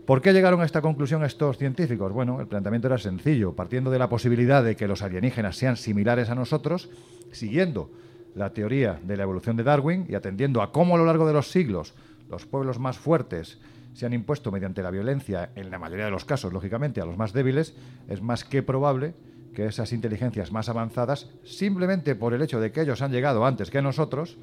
¿Por 0.05 0.21
qué 0.21 0.33
llegaron 0.33 0.61
a 0.61 0.65
esta 0.65 0.81
conclusión 0.81 1.23
estos 1.23 1.57
científicos? 1.57 2.11
Bueno, 2.11 2.39
el 2.39 2.47
planteamiento 2.47 2.87
era 2.87 2.99
sencillo, 2.99 3.55
partiendo 3.55 3.89
de 3.89 3.97
la 3.97 4.07
posibilidad 4.07 4.63
de 4.63 4.75
que 4.75 4.87
los 4.87 5.01
alienígenas 5.01 5.57
sean 5.57 5.77
similares 5.77 6.29
a 6.29 6.35
nosotros, 6.35 6.89
siguiendo 7.31 7.89
la 8.35 8.53
teoría 8.53 8.99
de 9.01 9.17
la 9.17 9.23
evolución 9.23 9.55
de 9.55 9.63
Darwin 9.63 10.05
y 10.07 10.13
atendiendo 10.13 10.61
a 10.61 10.71
cómo 10.71 10.95
a 10.95 10.97
lo 10.99 11.05
largo 11.05 11.25
de 11.25 11.33
los 11.33 11.49
siglos 11.49 11.95
los 12.29 12.45
pueblos 12.45 12.79
más 12.79 12.97
fuertes 12.97 13.59
se 13.93 14.05
han 14.05 14.13
impuesto 14.13 14.51
mediante 14.51 14.83
la 14.83 14.91
violencia, 14.91 15.51
en 15.55 15.71
la 15.71 15.79
mayoría 15.79 16.05
de 16.05 16.11
los 16.11 16.25
casos, 16.25 16.51
lógicamente, 16.51 17.01
a 17.01 17.05
los 17.05 17.17
más 17.17 17.33
débiles, 17.33 17.73
es 18.09 18.21
más 18.21 18.43
que 18.43 18.61
probable 18.61 19.13
que 19.55 19.65
esas 19.65 19.93
inteligencias 19.93 20.51
más 20.51 20.67
avanzadas, 20.67 21.29
simplemente 21.43 22.13
por 22.13 22.33
el 22.33 22.41
hecho 22.41 22.59
de 22.59 22.71
que 22.71 22.81
ellos 22.81 23.01
han 23.01 23.13
llegado 23.13 23.45
antes 23.45 23.71
que 23.71 23.81
nosotros, 23.81 24.37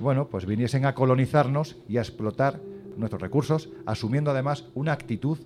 bueno, 0.00 0.28
pues 0.28 0.46
viniesen 0.46 0.84
a 0.86 0.94
colonizarnos 0.94 1.76
y 1.88 1.98
a 1.98 2.00
explotar 2.00 2.60
nuestros 2.96 3.22
recursos, 3.22 3.70
asumiendo 3.86 4.30
además 4.30 4.66
una 4.74 4.92
actitud 4.92 5.38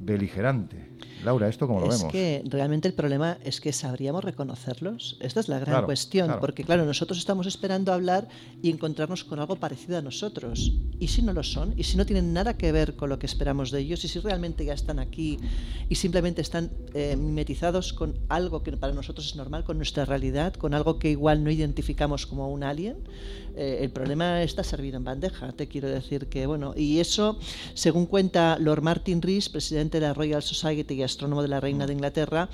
beligerante. 0.00 0.88
Laura, 1.24 1.48
¿esto 1.48 1.66
cómo 1.66 1.80
lo 1.80 1.86
es 1.86 1.98
vemos? 1.98 2.06
Es 2.06 2.12
que 2.12 2.42
realmente 2.46 2.88
el 2.88 2.94
problema 2.94 3.38
es 3.44 3.60
que 3.60 3.72
sabríamos 3.72 4.24
reconocerlos. 4.24 5.18
Esta 5.20 5.40
es 5.40 5.48
la 5.48 5.58
gran 5.58 5.84
cuestión, 5.84 6.36
porque 6.40 6.64
claro, 6.64 6.84
nosotros 6.84 7.18
estamos 7.18 7.46
esperando 7.46 7.92
hablar 7.92 8.28
y 8.62 8.70
encontrarnos 8.70 9.24
con 9.24 9.38
algo 9.38 9.56
parecido 9.56 9.98
a 9.98 10.02
nosotros. 10.02 10.72
¿Y 10.98 11.08
si 11.08 11.22
no 11.22 11.32
lo 11.32 11.42
son? 11.42 11.74
¿Y 11.76 11.84
si 11.84 11.96
no 11.96 12.06
tienen 12.06 12.32
nada 12.32 12.56
que 12.56 12.72
ver 12.72 12.96
con 12.96 13.08
lo 13.08 13.18
que 13.18 13.26
esperamos 13.26 13.70
de 13.70 13.80
ellos? 13.80 14.04
¿Y 14.04 14.08
si 14.08 14.18
realmente 14.20 14.64
ya 14.64 14.74
están 14.74 14.98
aquí 14.98 15.38
y 15.88 15.94
simplemente 15.94 16.40
están 16.40 16.70
eh, 16.94 17.16
mimetizados 17.16 17.92
con 17.92 18.18
algo 18.28 18.62
que 18.62 18.76
para 18.76 18.92
nosotros 18.92 19.26
es 19.26 19.36
normal, 19.36 19.64
con 19.64 19.76
nuestra 19.76 20.04
realidad, 20.04 20.54
con 20.54 20.74
algo 20.74 20.98
que 20.98 21.10
igual 21.10 21.44
no 21.44 21.50
identificamos 21.50 22.26
como 22.26 22.50
un 22.50 22.62
alien? 22.62 22.96
Eh, 23.56 23.78
el 23.82 23.90
problema 23.90 24.42
está 24.42 24.62
servido 24.62 24.96
en 24.96 25.04
bandeja, 25.04 25.52
te 25.52 25.68
quiero 25.68 25.88
decir 25.88 26.28
que, 26.28 26.46
bueno, 26.46 26.72
y 26.76 27.00
eso, 27.00 27.38
según 27.74 28.06
cuenta 28.06 28.58
Lord 28.58 28.82
Martin 28.82 29.20
Rees, 29.20 29.48
presidente 29.48 30.00
de 30.00 30.06
la 30.06 30.14
Royal 30.14 30.42
Society 30.42 30.94
y 30.94 31.02
astrónomo 31.10 31.42
de 31.42 31.48
la 31.48 31.60
Reina 31.60 31.86
de 31.86 31.92
Inglaterra, 31.92 32.48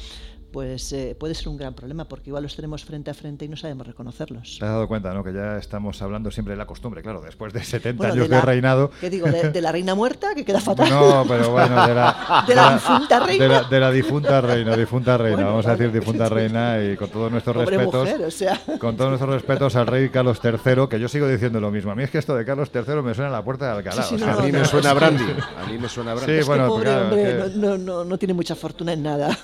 pues 0.53 0.93
eh, 0.93 1.17
puede 1.19 1.35
ser 1.35 1.49
un 1.49 1.57
gran 1.57 1.75
problema 1.75 2.07
porque 2.07 2.31
igual 2.31 2.43
los 2.43 2.57
tenemos 2.57 2.85
frente 2.85 3.11
a 3.11 3.15
frente 3.15 3.45
y 3.45 3.49
no 3.49 3.57
sabemos 3.57 3.87
reconocerlos. 3.87 4.57
Te 4.59 4.65
has 4.65 4.71
dado 4.71 4.89
cuenta, 4.89 5.13
¿no? 5.13 5.23
Que 5.23 5.33
ya 5.33 5.59
estamos 5.59 6.01
hablando 6.03 6.31
siempre 6.31 6.53
de 6.53 6.59
la 6.59 6.67
costumbre, 6.67 7.03
claro, 7.03 7.21
después 7.21 7.53
de 7.53 7.63
70 7.63 8.09
años 8.09 8.29
de, 8.29 8.41
reinado. 8.41 8.91
¿Qué 9.01 9.11
digo? 9.11 9.27
De, 9.27 9.61
la 9.61 9.73
reina 9.73 9.95
muerta, 9.95 10.35
que 10.35 10.45
queda 10.45 10.61
fatal? 10.61 10.89
No, 10.91 11.25
pero 11.27 11.51
bueno, 11.51 11.87
de 11.87 11.95
la, 11.95 12.45
de 12.47 12.55
la, 12.55 12.75
difunta 12.75 13.21
reina. 13.21 13.63
De 13.69 13.81
la, 13.81 13.91
difunta 13.91 14.41
reina, 14.41 14.77
difunta 14.77 15.19
reina, 15.19 15.45
vamos 15.45 15.67
a 15.67 15.77
decir 15.77 15.93
difunta 15.93 16.29
reina 16.29 16.83
y 16.83 16.97
con 16.97 17.09
todos 17.09 17.31
nuestros 17.31 17.57
respetos. 17.57 18.09
o 18.27 18.31
sea. 18.31 18.61
Con 18.79 18.97
todos 18.97 19.11
nuestros 19.11 19.35
respetos 19.35 19.77
al 19.77 19.87
rey 19.87 20.09
Carlos 20.11 20.41
III, 20.43 20.89
que 20.89 21.01
yo 21.01 21.09
sigo 21.09 21.29
diciendo 21.29 21.61
lo 21.61 21.71
mismo. 21.71 21.91
A 21.91 21.95
mí 21.95 22.03
es 22.03 22.11
que 22.11 22.19
esto 22.19 22.35
de 22.35 22.45
Carlos 22.45 22.71
III 22.75 23.03
me 23.03 23.15
suena 23.15 23.29
a 23.29 23.33
la 23.33 23.45
puerta 23.45 23.67
de 23.67 23.79
Alcalá. 23.79 24.05
a 24.05 24.43
mí 24.43 24.53
me 24.53 24.65
suena 24.65 24.91
a 24.91 24.95
Brandy. 24.95 25.25
A 25.25 25.67
mí 25.67 25.79
me 25.79 25.89
suena 25.89 26.13
a 26.13 26.15
Brandy. 26.15 26.43
Sí, 26.43 26.47
bueno, 26.47 26.69
pobre 26.69 26.91
hombre, 26.91 27.51
no, 27.57 27.79
no, 27.79 28.05
no 28.05 28.19
tiene 28.19 28.35
mucha 28.35 28.55
fortuna 28.55 28.93
en 28.93 29.03
nada. 29.03 29.37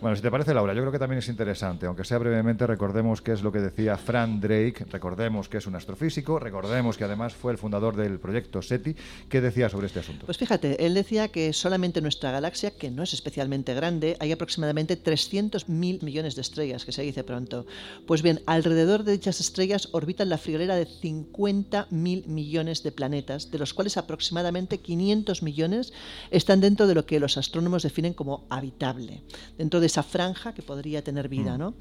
Bueno, 0.00 0.14
si 0.16 0.22
te 0.22 0.30
parece, 0.30 0.45
Laura, 0.54 0.74
yo 0.74 0.82
creo 0.82 0.92
que 0.92 0.98
también 0.98 1.18
es 1.18 1.28
interesante, 1.28 1.86
aunque 1.86 2.04
sea 2.04 2.18
brevemente, 2.18 2.66
recordemos 2.66 3.22
qué 3.22 3.32
es 3.32 3.42
lo 3.42 3.50
que 3.50 3.58
decía 3.58 3.96
Frank 3.96 4.40
Drake, 4.40 4.86
recordemos 4.90 5.48
que 5.48 5.58
es 5.58 5.66
un 5.66 5.74
astrofísico, 5.74 6.38
recordemos 6.38 6.96
que 6.96 7.04
además 7.04 7.34
fue 7.34 7.52
el 7.52 7.58
fundador 7.58 7.96
del 7.96 8.18
proyecto 8.18 8.62
SETI. 8.62 8.94
¿Qué 9.28 9.40
decía 9.40 9.68
sobre 9.68 9.86
este 9.86 10.00
asunto? 10.00 10.26
Pues 10.26 10.38
fíjate, 10.38 10.84
él 10.84 10.94
decía 10.94 11.28
que 11.28 11.52
solamente 11.52 11.98
en 11.98 12.04
nuestra 12.04 12.30
galaxia, 12.30 12.70
que 12.70 12.90
no 12.90 13.02
es 13.02 13.12
especialmente 13.12 13.74
grande, 13.74 14.16
hay 14.20 14.32
aproximadamente 14.32 15.02
300.000 15.02 16.02
millones 16.02 16.36
de 16.36 16.42
estrellas, 16.42 16.84
que 16.84 16.92
se 16.92 17.02
dice 17.02 17.24
pronto. 17.24 17.66
Pues 18.06 18.22
bien, 18.22 18.40
alrededor 18.46 19.04
de 19.04 19.12
dichas 19.12 19.40
estrellas 19.40 19.88
orbitan 19.92 20.28
la 20.28 20.38
friolera 20.38 20.76
de 20.76 20.86
50.000 20.86 22.26
millones 22.26 22.82
de 22.82 22.92
planetas, 22.92 23.50
de 23.50 23.58
los 23.58 23.74
cuales 23.74 23.96
aproximadamente 23.96 24.78
500 24.78 25.42
millones 25.42 25.92
están 26.30 26.60
dentro 26.60 26.86
de 26.86 26.94
lo 26.94 27.06
que 27.06 27.20
los 27.20 27.36
astrónomos 27.36 27.82
definen 27.82 28.14
como 28.14 28.46
habitable, 28.50 29.22
dentro 29.58 29.80
de 29.80 29.86
esa 29.86 30.02
franja 30.02 30.35
que 30.54 30.62
podría 30.62 31.02
tener 31.02 31.28
vida. 31.28 31.56
Mm. 31.56 31.58
¿no? 31.58 31.74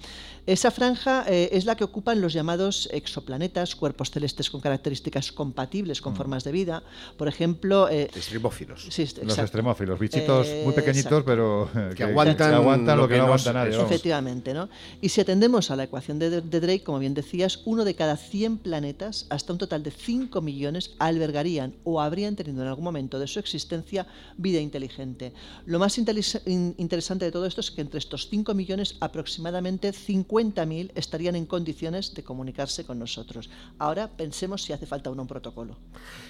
Esa 0.46 0.72
franja 0.72 1.26
eh, 1.28 1.50
es 1.52 1.65
la 1.65 1.76
que 1.76 1.84
ocupan 1.84 2.22
los 2.22 2.34
llamados 2.34 2.89
exoplanetas, 2.91 3.76
cuerpos 3.76 4.12
celestes 4.12 4.50
con 4.50 4.62
características 4.62 5.32
compatibles 5.32 6.02
con 6.02 6.13
mm. 6.13 6.15
formas 6.15 6.44
de 6.44 6.52
vida. 6.52 6.84
Por 7.18 7.28
ejemplo... 7.28 7.89
Eh, 7.89 8.04
extremófilos. 8.15 8.86
los 9.24 9.38
extremófilos, 9.38 10.00
bichitos 10.00 10.48
muy 10.63 10.74
pequeñitos, 10.74 11.24
pero 11.24 11.70
que, 11.96 12.04
aguantan, 12.04 12.52
lo 12.98 13.08
que, 13.08 13.18
no 13.18 13.24
aguanta 13.26 13.54
nadie. 13.54 13.80
Efectivamente. 13.80 14.54
¿no? 14.54 14.70
Y 15.02 15.10
si 15.10 15.22
atendemos 15.22 15.72
a 15.72 15.76
la 15.76 15.84
ecuación 15.84 16.20
de, 16.20 16.41
de, 16.41 16.60
Drake, 16.60 16.84
como 16.84 17.00
bien 17.00 17.13
decías, 17.13 17.62
uno 17.65 17.84
de 17.86 17.96
cada 17.96 18.18
100 18.18 18.60
planetas, 18.60 19.28
hasta 19.30 19.54
un 19.54 19.60
total 19.60 19.84
de 19.84 19.91
5 19.91 20.41
millones, 20.41 20.91
albergarían 21.00 21.74
o 21.84 22.02
habrían 22.02 22.36
tenido 22.36 22.62
en 22.62 22.68
algún 22.68 22.84
momento 22.84 23.20
de 23.20 23.28
su 23.28 23.39
existencia 23.39 24.08
vida 24.38 24.60
inteligente. 24.60 25.34
Lo 25.65 25.80
más 25.80 25.98
interesante 25.98 27.26
de 27.26 27.32
todo 27.32 27.46
esto 27.46 27.62
es 27.62 27.72
que 27.72 27.82
entre 27.82 28.00
estos 28.00 28.28
5 28.30 28.44
millones, 28.53 28.97
aproximadamente 28.99 29.91
50.000 29.91 30.91
estarían 30.95 31.36
en 31.36 31.45
condiciones 31.45 32.13
de 32.13 32.23
comunicarse 32.23 32.84
con 32.86 32.99
nosotros. 32.99 33.49
Ahora 33.79 34.08
pensemos 34.08 34.63
si 34.63 34.73
hace 34.73 34.86
falta 34.86 35.10
un 35.10 35.27
protocolo. 35.27 35.77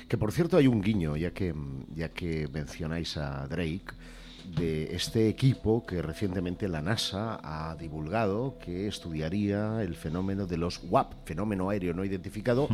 Que 0.07 0.17
por 0.17 0.31
cierto 0.31 0.57
hay 0.57 0.67
un 0.67 0.81
guiño, 0.81 1.17
ya 1.17 1.31
que, 1.31 1.53
ya 1.93 2.09
que 2.09 2.47
mencionáis 2.47 3.17
a 3.17 3.47
Drake 3.47 3.93
de 4.55 4.95
este 4.95 5.27
equipo 5.27 5.85
que 5.85 6.01
recientemente 6.01 6.67
la 6.67 6.81
NASA 6.81 7.39
ha 7.43 7.75
divulgado 7.75 8.57
que 8.63 8.87
estudiaría 8.87 9.81
el 9.81 9.95
fenómeno 9.95 10.45
de 10.45 10.57
los 10.57 10.81
WAP, 10.89 11.25
fenómeno 11.25 11.69
aéreo 11.69 11.93
no 11.93 12.05
identificado, 12.05 12.67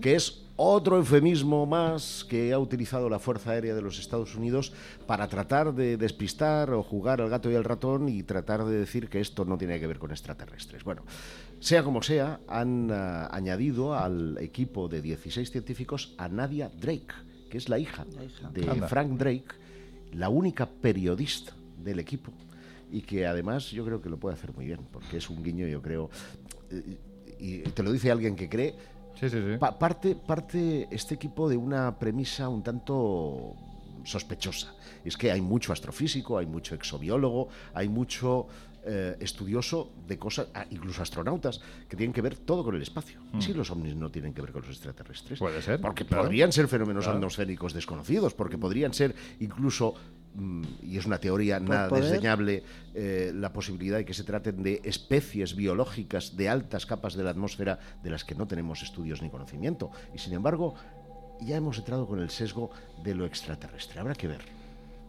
que 0.00 0.14
es 0.14 0.42
otro 0.56 0.96
eufemismo 0.96 1.66
más 1.66 2.24
que 2.28 2.52
ha 2.52 2.58
utilizado 2.58 3.10
la 3.10 3.18
Fuerza 3.18 3.50
Aérea 3.50 3.74
de 3.74 3.82
los 3.82 3.98
Estados 3.98 4.34
Unidos 4.34 4.72
para 5.06 5.28
tratar 5.28 5.74
de 5.74 5.96
despistar 5.96 6.72
o 6.72 6.82
jugar 6.82 7.20
al 7.20 7.28
gato 7.28 7.50
y 7.50 7.54
al 7.54 7.64
ratón 7.64 8.08
y 8.08 8.22
tratar 8.22 8.64
de 8.64 8.78
decir 8.78 9.08
que 9.08 9.20
esto 9.20 9.44
no 9.44 9.58
tiene 9.58 9.78
que 9.78 9.86
ver 9.86 9.98
con 9.98 10.10
extraterrestres. 10.10 10.84
Bueno, 10.84 11.02
sea 11.60 11.82
como 11.82 12.02
sea, 12.02 12.40
han 12.48 12.90
ah, 12.90 13.28
añadido 13.30 13.94
al 13.94 14.38
equipo 14.38 14.88
de 14.88 15.02
16 15.02 15.50
científicos 15.50 16.14
a 16.16 16.28
Nadia 16.28 16.70
Drake, 16.80 17.14
que 17.50 17.58
es 17.58 17.68
la 17.68 17.78
hija, 17.78 18.06
de 18.52 18.62
Frank 18.88 19.10
Drake 19.18 19.65
la 20.16 20.28
única 20.28 20.66
periodista 20.66 21.52
del 21.78 22.00
equipo 22.00 22.32
y 22.90 23.02
que 23.02 23.26
además 23.26 23.70
yo 23.70 23.84
creo 23.84 24.00
que 24.00 24.08
lo 24.08 24.18
puede 24.18 24.34
hacer 24.34 24.54
muy 24.54 24.66
bien, 24.66 24.80
porque 24.92 25.18
es 25.18 25.28
un 25.28 25.42
guiño, 25.42 25.66
yo 25.66 25.82
creo, 25.82 26.10
eh, 26.70 26.98
y 27.38 27.58
te 27.60 27.82
lo 27.82 27.92
dice 27.92 28.10
alguien 28.10 28.34
que 28.36 28.48
cree, 28.48 28.74
sí, 29.20 29.28
sí, 29.28 29.36
sí. 29.36 29.58
parte, 29.78 30.14
parte 30.14 30.88
este 30.90 31.14
equipo 31.14 31.48
de 31.48 31.56
una 31.56 31.98
premisa 31.98 32.48
un 32.48 32.62
tanto 32.62 33.54
sospechosa. 34.04 34.72
Es 35.04 35.16
que 35.16 35.30
hay 35.30 35.40
mucho 35.40 35.72
astrofísico, 35.72 36.38
hay 36.38 36.46
mucho 36.46 36.74
exobiólogo, 36.74 37.48
hay 37.74 37.88
mucho 37.88 38.46
eh, 38.88 39.16
estudioso 39.18 39.92
de 40.06 40.16
cosas, 40.16 40.46
ah, 40.54 40.64
incluso 40.70 41.02
astronautas, 41.02 41.60
que 41.88 41.96
tienen 41.96 42.12
que 42.12 42.22
ver 42.22 42.36
todo 42.36 42.62
con 42.62 42.76
el 42.76 42.82
espacio. 42.82 43.18
¿Y 43.36 43.42
si 43.42 43.52
mm. 43.52 43.56
los 43.56 43.70
ovnis 43.72 43.96
no 43.96 44.12
tienen 44.12 44.32
que 44.32 44.40
ver 44.40 44.52
con 44.52 44.62
los 44.62 44.70
extraterrestres? 44.70 45.40
Puede 45.40 45.60
ser. 45.60 45.80
Porque 45.80 46.04
podrían 46.04 46.52
ser 46.52 46.68
fenómenos 46.68 47.08
atmosféricos 47.08 47.72
desconocidos, 47.72 48.34
porque 48.34 48.58
podrían 48.58 48.94
ser 48.94 49.12
incluso 49.40 49.94
mm, 50.36 50.62
y 50.84 50.98
es 50.98 51.04
una 51.04 51.18
teoría 51.18 51.58
nada 51.58 51.88
desdeñable, 51.88 52.62
eh, 52.94 53.32
la 53.34 53.52
posibilidad 53.52 53.96
de 53.96 54.04
que 54.04 54.14
se 54.14 54.22
traten 54.22 54.62
de 54.62 54.80
especies 54.84 55.56
biológicas 55.56 56.36
de 56.36 56.48
altas 56.48 56.86
capas 56.86 57.14
de 57.14 57.24
la 57.24 57.30
atmósfera 57.30 57.80
de 58.04 58.10
las 58.10 58.24
que 58.24 58.36
no 58.36 58.46
tenemos 58.46 58.84
estudios 58.84 59.20
ni 59.20 59.30
conocimiento. 59.30 59.90
Y 60.14 60.18
sin 60.18 60.32
embargo, 60.32 60.76
ya 61.40 61.56
hemos 61.56 61.76
entrado 61.78 62.06
con 62.06 62.20
el 62.20 62.30
sesgo 62.30 62.70
de 63.02 63.16
lo 63.16 63.26
extraterrestre. 63.26 63.98
Habrá 63.98 64.14
que 64.14 64.28
ver. 64.28 64.55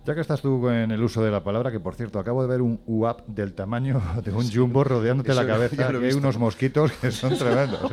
Ya 0.08 0.16
que 0.16 0.22
estás 0.22 0.42
tú 0.42 0.70
en 0.70 0.92
el 0.92 1.04
uso 1.04 1.22
de 1.22 1.30
la 1.30 1.44
palabra, 1.44 1.70
que 1.70 1.82
por 1.82 1.94
cierto, 1.94 2.18
acabo 2.18 2.42
de 2.42 2.48
ver 2.48 2.62
un 2.62 2.80
UAP 2.86 3.28
del 3.28 3.54
tamaño 3.54 4.02
de 4.24 4.32
un 4.32 4.50
jumbo 4.50 4.86
rodeándote 4.86 5.34
la 5.34 5.46
cabeza, 5.46 5.92
y 5.92 6.06
hay 6.06 6.14
unos 6.14 6.38
mosquitos 6.38 6.94
que 6.94 7.12
son 7.12 7.38
tremendos. 7.38 7.92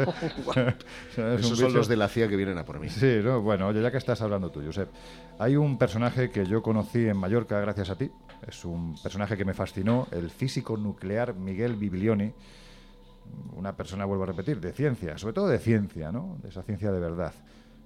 ¿eh? 0.55 0.77
Esos 1.41 1.59
son 1.59 1.75
los 1.75 1.89
de 1.89 1.97
la 1.97 2.07
CIA 2.07 2.29
que 2.29 2.37
vienen 2.37 2.57
a 2.57 2.65
por 2.65 2.79
mí. 2.79 2.89
Sí, 2.89 3.21
bueno, 3.43 3.67
oye, 3.67 3.83
ya 3.83 3.91
que 3.91 3.97
estás 3.97 4.23
hablando 4.23 4.53
tú, 4.53 4.63
Josep, 4.65 4.89
hay 5.41 5.57
un 5.57 5.77
personaje 5.77 6.31
que 6.31 6.47
yo 6.47 6.63
conocí 6.63 7.05
en 7.05 7.17
Mallorca 7.17 7.59
gracias 7.59 7.91
a 7.91 7.97
ti, 7.97 8.09
es 8.47 8.65
un 8.65 8.95
personaje 9.03 9.37
que 9.37 9.45
me 9.45 9.53
fascinó, 9.53 10.07
el 10.13 10.31
físico 10.31 10.77
nuclear 10.77 11.35
Miguel 11.35 11.75
Biblioni, 11.75 12.33
una 13.57 13.77
persona, 13.77 14.05
vuelvo 14.05 14.23
a 14.23 14.27
repetir, 14.27 14.61
de 14.61 14.73
ciencia, 14.73 15.19
sobre 15.19 15.35
todo 15.35 15.49
de 15.49 15.59
ciencia, 15.59 16.13
¿no? 16.13 16.39
De 16.41 16.51
esa 16.51 16.63
ciencia 16.63 16.93
de 16.93 17.01
verdad, 17.01 17.35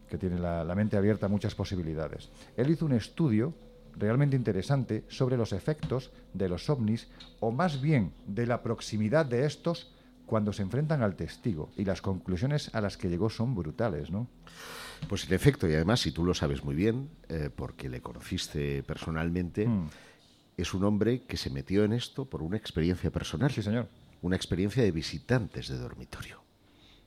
que 0.07 0.19
tiene 0.19 0.39
la, 0.39 0.65
la 0.65 0.75
mente 0.75 0.99
abierta 0.99 1.25
a 1.25 1.29
muchas 1.31 1.55
posibilidades. 1.55 2.29
Él 2.59 2.69
hizo 2.69 2.85
un 2.85 2.93
estudio 2.93 3.55
realmente 3.97 4.37
interesante 4.37 5.05
sobre 5.09 5.37
los 5.37 5.53
efectos 5.53 6.11
de 6.35 6.49
los 6.49 6.69
ovnis 6.71 7.09
o 7.41 7.51
más 7.51 7.81
bien 7.81 8.13
de 8.27 8.47
la 8.47 8.63
proximidad 8.63 9.27
de 9.27 9.47
estos 9.47 9.93
cuando 10.27 10.53
se 10.53 10.63
enfrentan 10.63 11.03
al 11.03 11.17
testigo 11.17 11.71
y 11.77 11.85
las 11.85 12.03
conclusiones 12.03 12.75
a 12.75 12.81
las 12.81 12.97
que 12.97 13.09
llegó 13.09 13.31
son 13.31 13.55
brutales, 13.55 14.11
¿no? 14.11 14.29
Pues 15.09 15.27
en 15.27 15.33
efecto, 15.33 15.69
y 15.69 15.75
además 15.75 16.01
si 16.01 16.13
tú 16.13 16.25
lo 16.25 16.35
sabes 16.35 16.65
muy 16.65 16.75
bien, 16.75 17.09
eh, 17.29 17.51
porque 17.55 17.89
le 17.89 18.03
conociste 18.03 18.83
personalmente, 18.83 19.67
hmm. 19.67 19.89
es 20.57 20.75
un 20.75 20.85
hombre 20.85 21.23
que 21.23 21.37
se 21.37 21.51
metió 21.51 21.85
en 21.85 21.93
esto 21.93 22.27
por 22.27 22.43
una 22.43 22.57
experiencia 22.57 23.11
personal. 23.11 23.51
Sí, 23.51 23.63
señor. 23.63 23.89
Una 24.21 24.37
experiencia 24.37 24.83
de 24.83 24.91
visitantes 24.91 25.69
de 25.69 25.79
dormitorio 25.79 26.48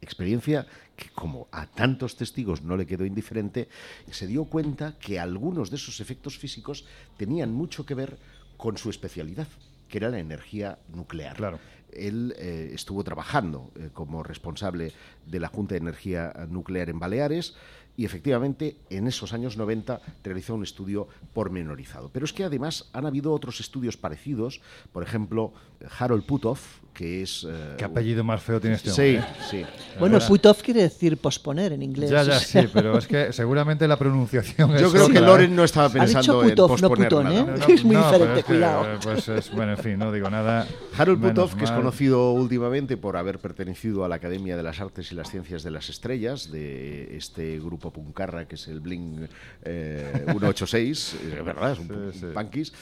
experiencia 0.02 0.66
que 0.96 1.10
como 1.10 1.48
a 1.52 1.68
tantos 1.68 2.16
testigos 2.16 2.62
no 2.62 2.76
le 2.76 2.86
quedó 2.86 3.06
indiferente, 3.06 3.70
se 4.10 4.28
dio 4.28 4.46
cuenta 4.46 4.98
que 5.00 5.20
algunos 5.20 5.70
de 5.70 5.78
esos 5.78 6.00
efectos 6.00 6.38
físicos 6.38 6.86
tenían 7.18 7.54
mucho 7.54 7.86
que 7.86 7.96
ver 7.96 8.18
con 8.58 8.78
su 8.78 8.90
especialidad, 8.90 9.48
que 9.88 9.98
era 9.98 10.10
la 10.10 10.20
energía 10.20 10.80
nuclear. 10.94 11.36
Claro. 11.36 11.60
él 11.92 12.34
eh, 12.38 12.72
estuvo 12.74 13.04
trabajando 13.04 13.72
eh, 13.76 13.90
como 13.94 14.24
responsable 14.24 14.94
de 15.26 15.40
la 15.40 15.48
Junta 15.48 15.76
de 15.76 15.82
Energía 15.82 16.34
Nuclear 16.50 16.90
en 16.90 17.00
Baleares 17.00 17.56
y 17.98 18.06
efectivamente 18.06 18.78
en 18.90 19.08
esos 19.08 19.34
años 19.34 19.58
90 19.58 20.02
realizó 20.24 20.56
un 20.56 20.64
estudio 20.64 21.08
pormenorizado. 21.34 22.10
Pero 22.10 22.26
es 22.26 22.34
que 22.34 22.44
además 22.44 22.90
han 22.94 23.06
habido 23.06 23.34
otros 23.34 23.60
estudios 23.60 23.98
parecidos, 23.98 24.62
por 24.92 25.04
ejemplo, 25.04 25.54
Harold 26.00 26.26
Puthoff, 26.26 26.81
que 26.94 27.24
es... 27.24 27.46
Eh, 27.50 27.76
¿Qué 27.78 27.86
apellido 27.86 28.24
más 28.24 28.42
feo 28.42 28.60
tiene 28.60 28.76
este 28.76 28.90
hombre? 28.90 29.24
Sí, 29.50 29.58
sí. 29.62 29.66
Bueno, 30.00 30.20
Puthoff 30.20 30.62
quiere 30.62 30.82
decir 30.82 31.18
posponer 31.18 31.74
en 31.74 31.82
inglés. 31.84 32.10
Ya, 32.10 32.24
ya, 32.24 32.40
sí, 32.40 32.60
pero 32.74 32.98
es 32.98 33.08
que 33.08 33.32
seguramente 33.34 33.88
la 33.88 33.98
pronunciación 33.98 34.78
Yo 34.78 34.92
creo 34.92 35.10
que 35.10 35.22
Loren 35.22 35.56
no 35.56 35.64
estaba 35.64 35.90
pensando 35.90 36.44
en 36.44 36.56
posponer 36.56 37.12
no 37.12 37.24
nada. 37.24 37.56
¿eh? 37.56 37.74
es 37.74 37.84
muy 37.84 37.96
diferente, 37.96 38.44
cuidado. 38.44 39.00
pues 39.04 39.28
es, 39.30 39.52
bueno, 39.52 39.74
en 39.74 39.78
fin, 39.78 40.00
no 40.00 40.12
digo 40.12 40.30
nada. 40.30 40.68
Harold 40.98 41.22
Puthoff, 41.22 41.56
que 41.56 41.66
es 41.66 41.72
conocido 41.72 42.32
últimamente 42.34 42.98
por 42.98 43.18
haber 43.18 43.40
pertenecido 43.40 44.04
a 44.06 44.10
la 44.10 44.16
Academia 44.16 44.58
de 44.58 44.64
las 44.64 44.80
Artes 44.80 45.12
y 45.12 45.16
las 45.16 45.30
Ciencias 45.30 45.64
de 45.64 45.72
las 45.72 45.90
Estrellas, 45.90 46.52
de 46.52 47.16
este 47.16 47.60
grupo 47.60 47.92
puncarra 47.92 48.48
que 48.48 48.56
es 48.56 48.68
el 48.68 48.80
Bling 48.80 49.28
186, 49.64 51.16
eh, 51.24 51.42
¿verdad? 51.46 51.74
Es 51.74 51.80
un 51.80 52.14
sí, 52.14 52.26
punkis. 52.34 52.74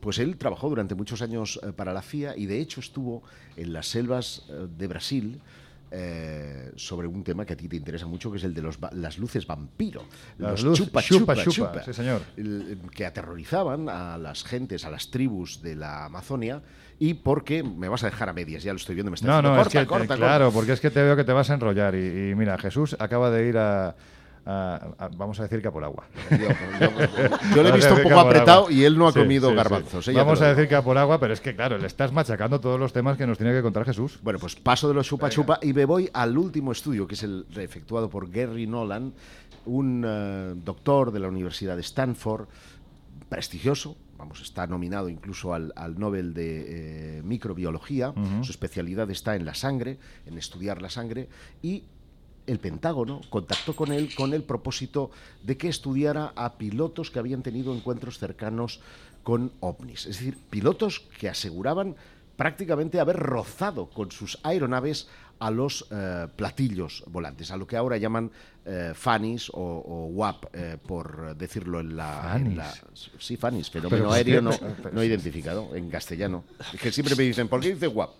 pues 0.00 0.18
él 0.18 0.36
trabajó 0.36 0.68
durante 0.68 0.94
muchos 0.94 1.22
años 1.22 1.60
para 1.76 1.92
la 1.92 2.02
CIA 2.02 2.36
y 2.36 2.46
de 2.46 2.60
hecho 2.60 2.80
estuvo 2.96 3.22
en 3.56 3.72
las 3.74 3.86
selvas 3.86 4.42
eh, 4.48 4.66
de 4.76 4.86
Brasil. 4.86 5.40
Eh, 5.88 6.72
sobre 6.74 7.06
un 7.06 7.22
tema 7.22 7.46
que 7.46 7.52
a 7.52 7.56
ti 7.56 7.68
te 7.68 7.76
interesa 7.76 8.06
mucho, 8.06 8.28
que 8.32 8.38
es 8.38 8.44
el 8.44 8.52
de 8.52 8.60
los, 8.60 8.76
las 8.90 9.18
luces 9.18 9.46
vampiro. 9.46 10.02
los 10.36 10.60
chupa 10.74 11.00
chupa, 11.00 11.36
chupa, 11.36 11.84
Sí, 11.84 11.92
señor. 11.92 12.22
que 12.90 13.06
aterrorizaban 13.06 13.88
a 13.88 14.18
las 14.18 14.42
gentes, 14.42 14.84
a 14.84 14.90
las 14.90 15.12
tribus 15.12 15.62
de 15.62 15.76
la 15.76 16.06
Amazonia. 16.06 16.60
Y 16.98 17.14
porque 17.14 17.62
me 17.62 17.88
vas 17.88 18.02
a 18.02 18.06
dejar 18.06 18.28
a 18.28 18.32
medias, 18.32 18.64
ya 18.64 18.72
lo 18.72 18.78
estoy 18.78 18.96
viendo, 18.96 19.12
me 19.12 19.14
está 19.14 19.28
no, 19.28 19.42
no, 19.42 19.56
corta, 19.56 19.82
es 19.82 19.88
que, 19.88 20.16
claro, 20.16 20.50
porque 20.50 20.72
es 20.72 20.80
que 20.80 20.90
te 20.90 21.02
veo 21.02 21.14
que 21.14 21.24
te 21.24 21.32
vas 21.32 21.50
a 21.50 21.54
enrollar. 21.54 21.94
y 21.94 22.34
mira, 22.34 22.58
Jesús 22.58 22.96
acaba 22.98 23.30
de 23.30 23.48
ir 23.48 23.56
a, 23.56 23.94
vamos 24.46 25.40
a 25.40 25.42
decir 25.42 25.60
que 25.60 25.68
a 25.68 25.72
por 25.72 25.82
agua. 25.82 26.04
Yo, 27.54 27.62
le 27.62 27.68
he 27.68 27.72
visto 27.72 27.94
un 27.94 28.02
poco 28.02 28.20
apretado 28.20 28.70
y 28.70 28.84
él 28.84 28.96
no 28.96 29.08
ha 29.08 29.12
comido 29.12 29.52
garbanzos. 29.54 30.06
¿eh? 30.08 30.12
Vamos 30.12 30.40
a 30.40 30.48
decir 30.48 30.68
que 30.68 30.76
a 30.76 30.82
por 30.82 30.96
agua, 30.98 31.18
pero 31.18 31.32
es 31.32 31.40
que 31.40 31.54
claro, 31.56 31.78
le 31.78 31.86
estás 31.86 32.12
machacando 32.12 32.60
todos 32.60 32.78
los 32.78 32.92
temas 32.92 33.16
que 33.16 33.26
nos 33.26 33.38
tiene 33.38 33.52
que 33.52 33.62
contar 33.62 33.84
Jesús. 33.84 34.20
Bueno, 34.22 34.38
pues 34.38 34.54
paso 34.54 34.88
de 34.88 34.94
los 34.94 35.06
chupa 35.06 35.30
chupa 35.30 35.58
y 35.62 35.72
me 35.72 35.84
voy 35.84 36.08
al 36.12 36.38
último 36.38 36.72
estudio, 36.72 37.06
que 37.06 37.14
es 37.14 37.22
el 37.24 37.46
efectuado 37.56 38.08
por 38.08 38.30
Gary 38.30 38.66
Nolan, 38.66 39.12
un 39.64 40.04
eh, 40.06 40.52
doctor 40.64 41.10
de 41.10 41.20
la 41.20 41.28
Universidad 41.28 41.74
de 41.74 41.82
Stanford, 41.82 42.46
prestigioso, 43.28 43.96
vamos, 44.16 44.40
está 44.40 44.66
nominado 44.68 45.08
incluso 45.08 45.54
al, 45.54 45.72
Nobel 45.98 46.34
de 46.34 47.18
eh, 47.18 47.22
Microbiología, 47.24 48.14
su 48.42 48.52
especialidad 48.52 49.10
está 49.10 49.34
en 49.34 49.44
la 49.44 49.54
sangre, 49.54 49.98
en 50.24 50.38
estudiar 50.38 50.80
la 50.80 50.90
sangre, 50.90 51.28
y 51.62 51.84
el 52.46 52.58
Pentágono 52.58 53.20
contactó 53.30 53.74
con 53.74 53.92
él 53.92 54.14
con 54.14 54.34
el 54.34 54.42
propósito 54.42 55.10
de 55.42 55.56
que 55.56 55.68
estudiara 55.68 56.32
a 56.36 56.54
pilotos 56.54 57.10
que 57.10 57.18
habían 57.18 57.42
tenido 57.42 57.74
encuentros 57.74 58.18
cercanos 58.18 58.80
con 59.22 59.52
ovnis. 59.60 60.06
Es 60.06 60.18
decir, 60.18 60.38
pilotos 60.50 61.00
que 61.18 61.28
aseguraban 61.28 61.96
prácticamente 62.36 63.00
haber 63.00 63.16
rozado 63.16 63.90
con 63.90 64.12
sus 64.12 64.38
aeronaves 64.42 65.08
a 65.38 65.50
los 65.50 65.86
eh, 65.90 66.26
platillos 66.34 67.04
volantes, 67.06 67.50
a 67.50 67.56
lo 67.56 67.66
que 67.66 67.76
ahora 67.76 67.96
llaman 67.96 68.30
eh, 68.64 68.92
FANIS 68.94 69.50
o, 69.52 70.08
WAP, 70.12 70.46
eh, 70.52 70.76
por 70.84 71.36
decirlo 71.36 71.80
en 71.80 71.96
la, 71.96 72.40
Sí, 73.18 73.36
FANIS, 73.36 73.70
fenómeno 73.70 74.12
aéreo 74.12 74.42
no, 74.42 74.50
no 74.92 75.04
identificado, 75.04 75.74
en 75.74 75.88
castellano. 75.90 76.44
Es 76.72 76.80
que 76.80 76.92
siempre 76.92 77.14
me 77.14 77.24
dicen, 77.24 77.48
¿por 77.48 77.60
qué 77.60 77.74
dice 77.74 77.88
WAP? 77.88 78.10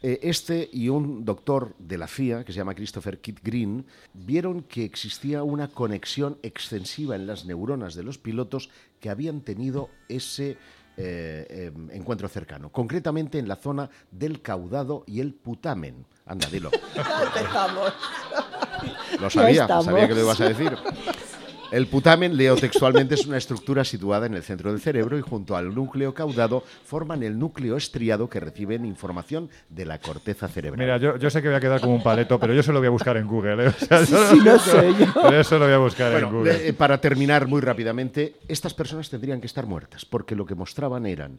Eh, 0.00 0.20
este 0.22 0.68
y 0.72 0.88
un 0.88 1.24
doctor 1.24 1.74
de 1.78 1.98
la 1.98 2.06
CIA, 2.06 2.44
que 2.44 2.52
se 2.52 2.58
llama 2.58 2.74
Christopher 2.74 3.18
Kit 3.20 3.40
Green, 3.42 3.84
vieron 4.14 4.62
que 4.62 4.84
existía 4.84 5.42
una 5.42 5.68
conexión 5.68 6.38
extensiva 6.42 7.16
en 7.16 7.26
las 7.26 7.46
neuronas 7.46 7.94
de 7.94 8.04
los 8.04 8.18
pilotos 8.18 8.70
que 9.00 9.10
habían 9.10 9.40
tenido 9.40 9.90
ese 10.08 10.56
eh, 10.96 11.72
em, 11.74 11.90
encuentro 11.90 12.28
cercano, 12.28 12.70
concretamente 12.70 13.38
en 13.38 13.48
la 13.48 13.56
zona 13.56 13.90
del 14.10 14.40
caudado 14.40 15.02
y 15.06 15.20
el 15.20 15.34
putamen. 15.34 16.06
Anda, 16.28 16.46
dilo. 16.48 16.70
Lo 19.20 19.30
sabía, 19.30 19.66
sabía 19.66 20.06
que 20.06 20.14
lo 20.14 20.20
ibas 20.20 20.40
a 20.40 20.48
decir. 20.48 20.76
El 21.70 21.86
putamen, 21.86 22.34
leo 22.36 22.56
textualmente, 22.56 23.14
es 23.14 23.26
una 23.26 23.36
estructura 23.36 23.84
situada 23.84 24.26
en 24.26 24.34
el 24.34 24.42
centro 24.42 24.70
del 24.70 24.80
cerebro 24.80 25.18
y 25.18 25.20
junto 25.20 25.54
al 25.54 25.74
núcleo 25.74 26.14
caudado 26.14 26.64
forman 26.84 27.22
el 27.22 27.38
núcleo 27.38 27.76
estriado 27.76 28.30
que 28.30 28.40
reciben 28.40 28.86
información 28.86 29.50
de 29.68 29.84
la 29.84 29.98
corteza 29.98 30.48
cerebral. 30.48 30.78
Mira, 30.78 31.18
yo, 31.18 31.30
sé 31.30 31.42
que 31.42 31.48
voy 31.48 31.56
a 31.56 31.60
quedar 31.60 31.80
como 31.80 31.94
un 31.94 32.02
paleto, 32.02 32.38
pero 32.38 32.54
yo 32.54 32.62
se 32.62 32.72
lo 32.72 32.78
voy 32.78 32.86
a 32.86 32.90
buscar 32.90 33.18
en 33.18 33.26
Google. 33.26 33.66
¿eh? 33.66 33.72
no 34.44 34.58
sé 34.58 34.94
Pero 35.14 35.40
eso 35.40 35.58
lo 35.58 35.66
voy 35.66 35.74
a 35.74 35.78
buscar 35.78 36.12
en 36.14 36.30
Google. 36.30 36.68
Eh, 36.68 36.72
para 36.72 36.98
terminar 37.00 37.46
muy 37.46 37.60
rápidamente, 37.60 38.36
estas 38.48 38.72
personas 38.72 39.10
tendrían 39.10 39.40
que 39.40 39.46
estar 39.46 39.66
muertas 39.66 40.06
porque 40.06 40.34
lo 40.34 40.46
que 40.46 40.54
mostraban 40.54 41.04
eran 41.04 41.38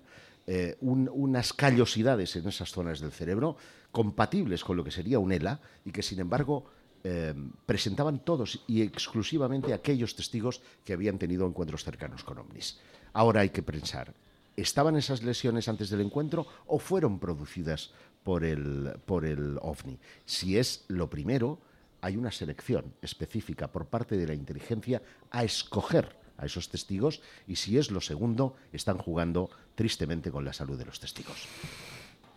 eh, 0.52 0.78
unas 0.82 1.54
callosidades 1.54 2.36
en 2.36 2.48
esas 2.48 2.72
zonas 2.72 3.00
del 3.00 3.12
cerebro 3.12 3.56
compatibles 3.92 4.64
con 4.64 4.78
lo 4.78 4.84
que 4.84 4.90
sería 4.90 5.20
un 5.20 5.32
ELA 5.32 5.60
y 5.86 5.92
que, 5.92 6.02
sin 6.02 6.20
embargo, 6.20 6.66
eh, 7.04 7.36
presentaban 7.68 8.26
todos 8.26 8.64
y 8.66 8.82
exclusivamente 8.82 9.76
aquellos 9.76 10.16
testigos 10.16 10.62
que 10.84 10.94
habían 10.94 11.20
tenido 11.20 11.46
encuentros 11.46 11.84
cercanos 11.84 12.24
con 12.24 12.40
ovnis. 12.40 12.80
Ahora 13.14 13.42
hay 13.42 13.52
que 13.52 13.62
pensar, 13.62 14.16
¿estaban 14.58 14.96
esas 14.96 15.22
lesiones 15.22 15.70
antes 15.70 15.92
del 15.92 16.02
encuentro 16.02 16.48
o 16.66 16.80
fueron 16.80 17.20
producidas 17.20 17.92
por 18.24 18.44
el, 18.44 18.98
por 19.06 19.26
el 19.26 19.60
ovni? 19.62 20.00
Si 20.26 20.58
es 20.58 20.84
lo 20.88 21.12
primero, 21.12 21.60
hay 22.02 22.18
una 22.18 22.32
selección 22.32 22.92
específica 23.04 23.72
por 23.72 23.86
parte 23.86 24.18
de 24.18 24.26
la 24.26 24.34
inteligencia 24.34 25.04
a 25.30 25.44
escoger 25.44 26.19
a 26.40 26.46
esos 26.46 26.70
testigos 26.70 27.22
y 27.48 27.58
si 27.58 27.78
es 27.78 27.92
lo 27.92 28.02
segundo, 28.02 28.56
están 28.72 28.98
jugando 28.98 29.50
tristemente 29.76 30.32
con 30.32 30.46
la 30.46 30.54
salud 30.54 30.78
de 30.78 30.86
los 30.86 31.00
testigos. 31.00 31.48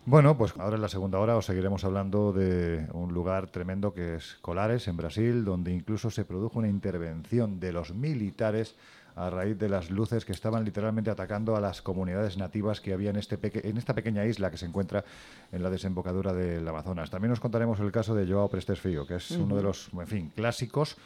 Bueno, 0.05 0.37
pues 0.37 0.53
ahora 0.57 0.75
en 0.75 0.81
la 0.81 0.89
segunda 0.89 1.17
hora 1.19 1.37
os 1.37 1.45
seguiremos 1.45 1.85
hablando 1.85 2.33
de 2.33 2.87
un 2.91 3.13
lugar 3.13 3.47
tremendo 3.47 3.93
que 3.93 4.15
es 4.15 4.37
Colares, 4.41 4.89
en 4.89 4.97
Brasil, 4.97 5.45
donde 5.45 5.71
incluso 5.71 6.09
se 6.09 6.25
produjo 6.25 6.59
una 6.59 6.67
intervención 6.67 7.61
de 7.61 7.71
los 7.71 7.93
militares 7.93 8.75
a 9.15 9.29
raíz 9.29 9.57
de 9.57 9.69
las 9.69 9.91
luces 9.91 10.25
que 10.25 10.33
estaban 10.33 10.65
literalmente 10.65 11.09
atacando 11.09 11.55
a 11.55 11.61
las 11.61 11.81
comunidades 11.81 12.37
nativas 12.37 12.81
que 12.81 12.93
había 12.93 13.11
en, 13.11 13.15
este 13.15 13.39
en 13.41 13.77
esta 13.77 13.93
pequeña 13.93 14.25
isla 14.25 14.51
que 14.51 14.57
se 14.57 14.65
encuentra 14.65 15.05
en 15.51 15.63
la 15.63 15.69
desembocadura 15.69 16.33
del 16.33 16.67
Amazonas. 16.67 17.09
También 17.09 17.31
os 17.31 17.39
contaremos 17.39 17.79
el 17.79 17.91
caso 17.91 18.13
de 18.13 18.27
Joao 18.27 18.49
Prestes 18.49 18.81
Frío, 18.81 19.07
que 19.07 19.15
es 19.15 19.31
uno 19.31 19.55
de 19.55 19.63
los, 19.63 19.89
en 19.93 20.07
fin, 20.07 20.31
clásicos 20.35 20.97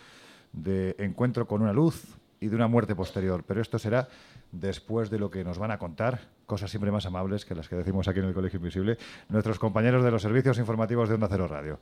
de 0.54 0.96
encuentro 0.98 1.46
con 1.48 1.62
una 1.62 1.74
luz 1.74 2.18
y 2.40 2.48
de 2.48 2.56
una 2.56 2.68
muerte 2.68 2.96
posterior. 2.96 3.44
Pero 3.48 3.62
esto 3.62 3.80
será 3.80 4.08
después 4.52 5.10
de 5.10 5.20
lo 5.20 5.30
que 5.30 5.44
nos 5.44 5.58
van 5.58 5.72
a 5.72 5.78
contar, 5.78 6.22
cosas 6.46 6.70
siempre 6.70 6.92
más 6.92 7.06
amables 7.06 7.46
que 7.46 7.56
las 7.56 7.68
que 7.68 7.76
decimos 7.76 8.08
aquí 8.08 8.20
en 8.20 8.26
el 8.26 8.34
Colegio 8.34 8.58
Invisible, 8.58 8.98
nuestros 9.30 9.60
compañeros 9.60 10.04
de 10.04 10.12
los 10.12 10.22
servicios 10.22 10.58
informativos 10.58 11.10
de 11.10 11.16
Onda 11.16 11.28
Cero 11.30 11.48
Radio. 11.48 11.80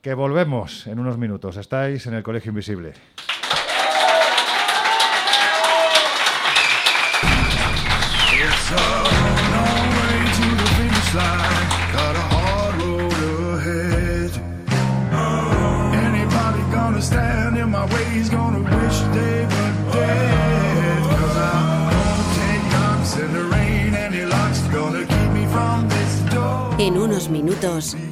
Que 0.00 0.14
volvemos 0.14 0.86
en 0.86 0.98
unos 0.98 1.16
minutos. 1.16 1.56
Estáis 1.56 2.06
en 2.06 2.14
el 2.14 2.22
Colegio 2.22 2.50
Invisible. 2.50 2.92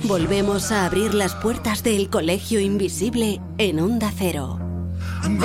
Volvemos 0.04 0.72
a 0.72 0.86
abrir 0.86 1.14
las 1.14 1.34
puertas 1.34 1.82
del 1.82 2.08
Colegio 2.10 2.60
Invisible 2.60 3.40
en 3.58 3.80
Onda 3.80 4.12
Cero. 4.16 4.58
I'm 5.22 5.38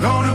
gonna 0.00 0.33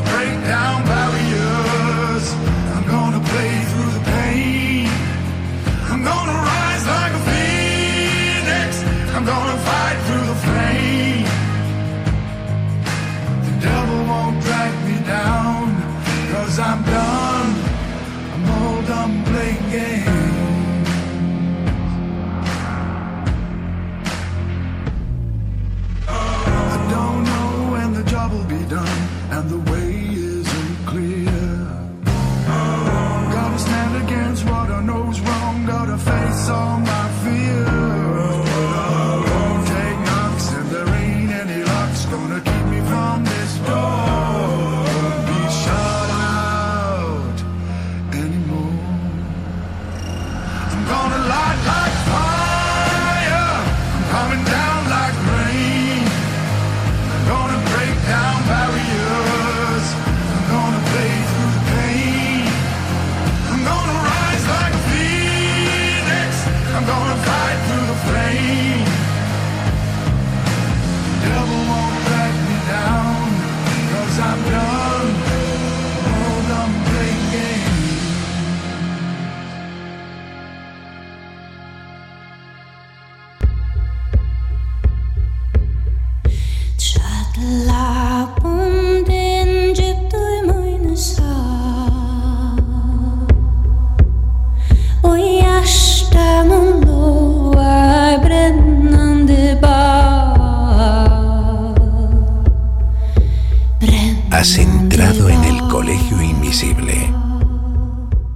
Invisible 106.07 107.13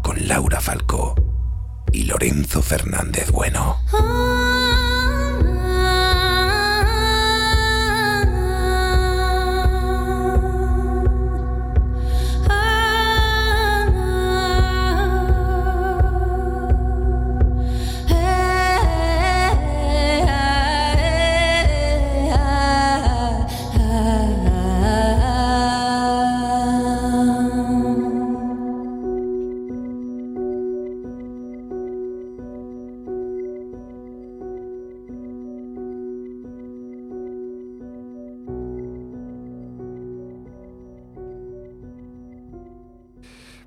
con 0.02 0.28
Laura 0.28 0.60
Falcó 0.60 1.16
y 1.92 2.04
Lorenzo 2.04 2.62
Fernández 2.62 3.32
Bueno. 3.32 3.78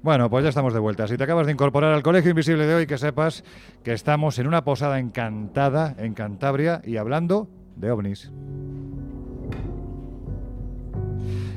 Bueno, 0.06 0.30
pues 0.30 0.44
ya 0.44 0.50
estamos 0.50 0.72
de 0.72 0.78
vuelta. 0.78 1.08
Si 1.08 1.16
te 1.16 1.24
acabas 1.24 1.46
de 1.46 1.52
incorporar 1.52 1.92
al 1.92 2.04
Colegio 2.04 2.30
Invisible 2.30 2.64
de 2.64 2.76
hoy, 2.76 2.86
que 2.86 2.96
sepas 2.96 3.42
que 3.82 3.92
estamos 3.92 4.38
en 4.38 4.46
una 4.46 4.62
posada 4.62 5.00
encantada 5.00 5.96
en 5.98 6.14
Cantabria 6.14 6.80
y 6.84 6.96
hablando 6.96 7.48
de 7.74 7.90
ovnis. 7.90 8.30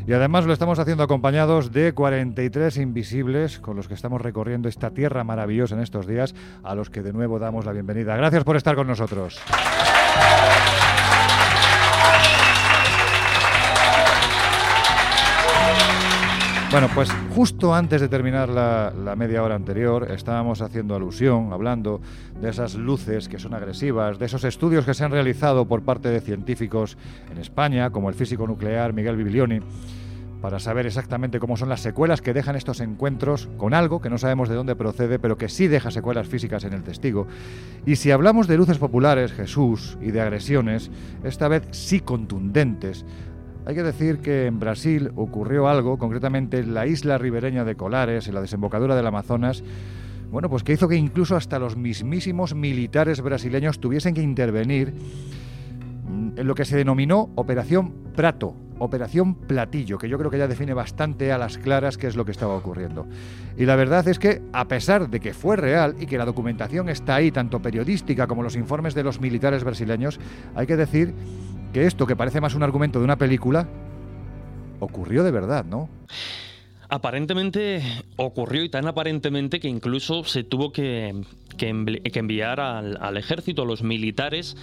Y 0.08 0.14
además 0.14 0.48
lo 0.48 0.54
estamos 0.54 0.80
haciendo 0.80 1.04
acompañados 1.04 1.72
de 1.72 1.94
43 1.94 2.78
invisibles 2.78 3.60
con 3.60 3.76
los 3.76 3.88
que 3.88 3.94
estamos 3.94 4.20
recorriendo 4.20 4.68
esta 4.68 4.90
tierra 4.96 5.24
maravillosa 5.24 5.76
en 5.76 5.82
estos 5.82 6.08
días, 6.08 6.34
a 6.64 6.74
los 6.74 6.90
que 6.90 7.04
de 7.04 7.14
nuevo 7.14 7.38
damos 7.38 7.68
la 7.68 7.72
bienvenida. 7.72 8.18
Gracias 8.18 8.44
por 8.44 8.56
estar 8.56 8.76
con 8.76 8.88
nosotros. 8.88 9.40
Bueno, 16.72 16.88
pues 16.94 17.10
justo 17.34 17.74
antes 17.74 18.00
de 18.00 18.08
terminar 18.08 18.48
la, 18.48 19.16
media 19.18 19.42
hora 19.42 19.56
anterior 19.56 20.12
estábamos 20.12 20.62
haciendo 20.62 20.96
alusión, 20.96 21.52
hablando 21.52 22.00
de 22.40 22.50
esas 22.52 22.76
luces 22.76 23.28
que 23.28 23.40
son 23.40 23.56
agresivas, 23.56 24.20
de 24.20 24.28
esos 24.28 24.44
estudios 24.44 24.86
que 24.86 24.94
se 24.94 25.04
han 25.04 25.10
realizado 25.10 25.66
por 25.66 25.82
parte 25.82 26.10
de 26.10 26.22
científicos 26.22 26.96
en 27.32 27.40
España, 27.40 27.90
como 27.90 28.08
el 28.08 28.14
físico 28.14 28.46
nuclear 28.46 28.94
Miguel 28.94 29.18
Biblioni, 29.18 29.62
para 30.42 30.60
saber 30.60 30.86
exactamente 30.86 31.40
cómo 31.40 31.58
son 31.58 31.70
las 31.70 31.82
secuelas 31.82 32.22
que 32.22 32.34
dejan 32.34 32.56
estos 32.56 32.80
encuentros 32.82 33.50
con 33.58 33.74
algo 33.74 34.00
que 34.00 34.12
no 34.12 34.20
sabemos 34.20 34.48
de 34.48 34.56
dónde 34.56 34.76
procede, 34.76 35.18
pero 35.18 35.38
que 35.38 35.50
sí 35.50 35.68
deja 35.68 35.90
secuelas 35.90 36.28
físicas 36.28 36.64
en 36.64 36.74
el 36.74 36.84
testigo. 36.84 37.28
Y 37.86 37.98
si 37.98 38.12
hablamos 38.12 38.48
de 38.48 38.58
luces 38.58 38.78
populares, 38.78 39.34
Jesús, 39.34 39.98
y 40.02 40.12
de 40.12 40.22
agresiones, 40.22 40.92
esta 41.24 41.48
vez 41.48 41.64
sí 41.72 42.00
contundentes, 42.00 43.06
hay 43.70 43.76
que 43.76 43.84
decir 43.84 44.18
que 44.18 44.48
en 44.48 44.60
Brasil 44.60 45.12
ocurrió 45.16 45.68
algo, 45.68 46.00
concretamente 46.00 46.58
en 46.58 46.74
la 46.74 46.88
isla 46.88 47.20
ribereña 47.20 47.64
de 47.64 47.76
Colares, 47.76 48.28
en 48.28 48.34
la 48.34 48.42
desembocadura 48.42 48.96
del 48.96 49.06
Amazonas, 49.06 49.64
bueno, 50.32 50.50
pues 50.50 50.64
que 50.64 50.74
hizo 50.74 50.88
que 50.88 50.96
incluso 50.96 51.36
hasta 51.36 51.60
los 51.60 51.78
mismísimos 51.78 52.56
militares 52.56 53.22
brasileños 53.22 53.80
tuviesen 53.80 54.16
que 54.16 54.24
intervenir 54.24 54.92
en 56.36 56.48
lo 56.48 56.56
que 56.56 56.66
se 56.66 56.78
denominó 56.78 57.30
Operación 57.36 57.94
Prato, 58.16 58.56
Operación 58.80 59.36
Platillo, 59.36 60.00
que 60.00 60.10
yo 60.10 60.18
creo 60.18 60.32
que 60.32 60.40
ya 60.40 60.48
define 60.48 60.74
bastante 60.74 61.32
a 61.32 61.38
las 61.38 61.60
claras 61.60 62.00
qué 62.00 62.08
es 62.08 62.16
lo 62.16 62.26
que 62.26 62.32
estaba 62.32 62.56
ocurriendo. 62.56 63.06
Y 63.56 63.66
la 63.66 63.76
verdad 63.76 64.08
es 64.08 64.18
que, 64.18 64.42
a 64.52 64.68
pesar 64.68 65.12
de 65.12 65.20
que 65.20 65.36
fue 65.36 65.58
real 65.58 65.96
y 66.00 66.08
que 66.08 66.18
la 66.18 66.26
documentación 66.26 66.90
está 66.90 67.14
ahí, 67.14 67.30
tanto 67.30 67.62
periodística 67.62 68.26
como 68.26 68.42
los 68.42 68.56
informes 68.56 68.96
de 68.96 69.04
los 69.04 69.22
militares 69.22 69.64
brasileños, 69.64 70.20
hay 70.56 70.66
que 70.66 70.76
decir 70.76 71.14
que 71.74 71.86
esto, 71.86 72.06
que 72.08 72.16
parece 72.16 72.42
más 72.42 72.56
un 72.56 72.64
argumento 72.64 73.00
de 73.00 73.06
una 73.06 73.18
película, 73.18 73.68
ocurrió 74.80 75.24
de 75.24 75.32
verdad, 75.32 75.66
¿no? 75.66 75.90
Aparentemente 76.90 77.84
ocurrió 78.16 78.64
y 78.64 78.70
tan 78.70 78.88
aparentemente 78.88 79.60
que 79.60 79.68
incluso 79.68 80.24
se 80.24 80.44
tuvo 80.44 80.72
que, 80.72 81.24
enviar 81.60 82.60
al, 82.60 82.98
al, 83.00 83.18
ejército, 83.18 83.62
a 83.62 83.66
los 83.66 83.84
militares, 83.84 84.58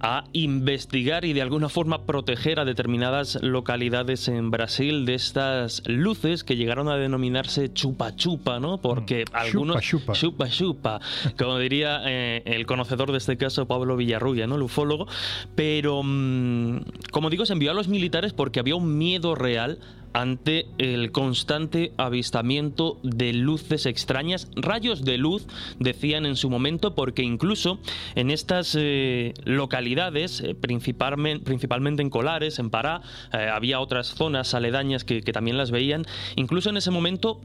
a 0.00 0.24
investigar 0.32 1.24
y 1.24 1.32
de 1.32 1.42
alguna 1.42 1.68
forma 1.68 2.06
proteger 2.06 2.60
a 2.60 2.64
determinadas 2.64 3.38
localidades 3.42 4.28
en 4.28 4.50
Brasil 4.50 5.04
de 5.04 5.14
estas 5.14 5.82
luces 5.86 6.44
que 6.44 6.56
llegaron 6.56 6.88
a 6.88 6.96
denominarse 6.96 7.72
chupa 7.72 8.16
chupa, 8.16 8.60
¿no? 8.60 8.78
Porque 8.78 9.24
mm, 9.24 9.36
algunos 9.36 9.82
chupa 9.82 10.12
chupa, 10.14 10.48
chupa 10.48 11.00
como 11.38 11.58
diría 11.58 12.02
eh, 12.06 12.42
el 12.46 12.66
conocedor 12.66 13.12
de 13.12 13.18
este 13.18 13.36
caso 13.36 13.66
Pablo 13.66 13.96
Villarrubia, 13.96 14.46
¿no? 14.46 14.56
El 14.56 14.62
ufólogo, 14.62 15.06
pero 15.54 16.02
mm, 16.02 16.80
como 17.10 17.30
digo 17.30 17.46
se 17.46 17.52
envió 17.52 17.70
a 17.70 17.74
los 17.74 17.88
militares 17.88 18.32
porque 18.32 18.60
había 18.60 18.76
un 18.76 18.96
miedo 18.98 19.34
real 19.34 19.78
ante 20.12 20.66
el 20.78 21.12
constante 21.12 21.92
avistamiento 21.96 22.98
de 23.02 23.32
luces 23.32 23.86
extrañas, 23.86 24.48
rayos 24.56 25.04
de 25.04 25.18
luz, 25.18 25.46
decían 25.78 26.26
en 26.26 26.36
su 26.36 26.50
momento, 26.50 26.94
porque 26.94 27.22
incluso 27.22 27.78
en 28.14 28.30
estas 28.30 28.76
eh, 28.78 29.34
localidades, 29.44 30.40
eh, 30.40 30.54
principalmente, 30.54 32.02
en 32.02 32.10
Colares, 32.10 32.58
en 32.58 32.70
Pará, 32.70 33.02
eh, 33.32 33.48
había 33.52 33.80
otras 33.80 34.08
zonas 34.08 34.54
aledañas 34.54 35.04
que 35.04 35.22
también 35.22 35.56
las 35.56 35.70
veían, 35.70 36.04
incluso 36.36 36.70
en 36.70 36.76
ese 36.76 36.90
momento 36.90 37.40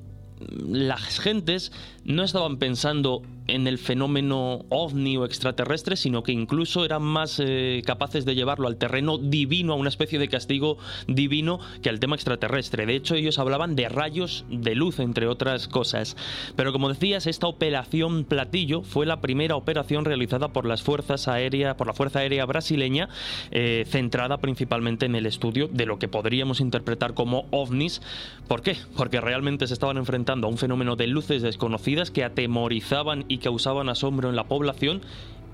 las 0.67 1.19
gentes 1.19 1.71
no 2.03 2.23
estaban 2.23 2.57
pensando 2.57 3.21
en 3.47 3.67
el 3.67 3.77
fenómeno 3.77 4.65
ovni 4.69 5.17
o 5.17 5.25
extraterrestre, 5.25 5.95
sino 5.95 6.23
que 6.23 6.31
incluso 6.31 6.85
eran 6.85 7.03
más 7.03 7.39
eh, 7.43 7.81
capaces 7.85 8.25
de 8.25 8.35
llevarlo 8.35 8.67
al 8.67 8.77
terreno 8.77 9.17
divino, 9.17 9.73
a 9.73 9.75
una 9.75 9.89
especie 9.89 10.19
de 10.19 10.27
castigo 10.27 10.77
divino, 11.07 11.59
que 11.81 11.89
al 11.89 11.99
tema 11.99 12.15
extraterrestre. 12.15 12.85
De 12.85 12.95
hecho, 12.95 13.15
ellos 13.15 13.39
hablaban 13.39 13.75
de 13.75 13.89
rayos 13.89 14.45
de 14.49 14.75
luz, 14.75 14.99
entre 14.99 15.27
otras 15.27 15.67
cosas. 15.67 16.15
Pero 16.55 16.71
como 16.71 16.89
decías, 16.89 17.27
esta 17.27 17.47
operación 17.47 18.23
Platillo 18.23 18.81
fue 18.81 19.05
la 19.05 19.21
primera 19.21 19.55
operación 19.55 20.05
realizada 20.05 20.49
por 20.49 20.65
las 20.65 20.81
fuerzas 20.81 21.27
aéreas, 21.27 21.75
por 21.75 21.87
la 21.87 21.93
Fuerza 21.93 22.19
Aérea 22.19 22.45
Brasileña, 22.45 23.09
eh, 23.51 23.85
centrada 23.87 24.37
principalmente 24.37 25.05
en 25.05 25.15
el 25.15 25.25
estudio 25.25 25.67
de 25.67 25.85
lo 25.85 25.99
que 25.99 26.07
podríamos 26.07 26.59
interpretar 26.59 27.13
como 27.13 27.45
ovnis. 27.51 28.01
¿Por 28.47 28.61
qué? 28.61 28.77
Porque 28.95 29.21
realmente 29.21 29.67
se 29.67 29.73
estaban 29.73 29.97
enfrentando 29.97 30.47
a 30.47 30.49
un 30.49 30.57
fenómeno 30.57 30.95
de 30.95 31.07
luces 31.07 31.41
desconocidas 31.41 32.11
que 32.11 32.23
atemorizaban 32.23 33.25
y 33.27 33.34
causaban 33.37 33.89
asombro 33.89 34.29
en 34.29 34.35
la 34.35 34.45
población 34.45 35.01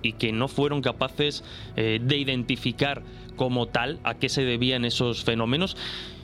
y 0.01 0.13
que 0.13 0.31
no 0.31 0.47
fueron 0.47 0.81
capaces 0.81 1.43
eh, 1.75 1.99
de 2.01 2.17
identificar 2.17 3.03
como 3.35 3.67
tal 3.67 3.99
a 4.03 4.15
qué 4.15 4.29
se 4.29 4.43
debían 4.43 4.85
esos 4.85 5.23
fenómenos 5.23 5.77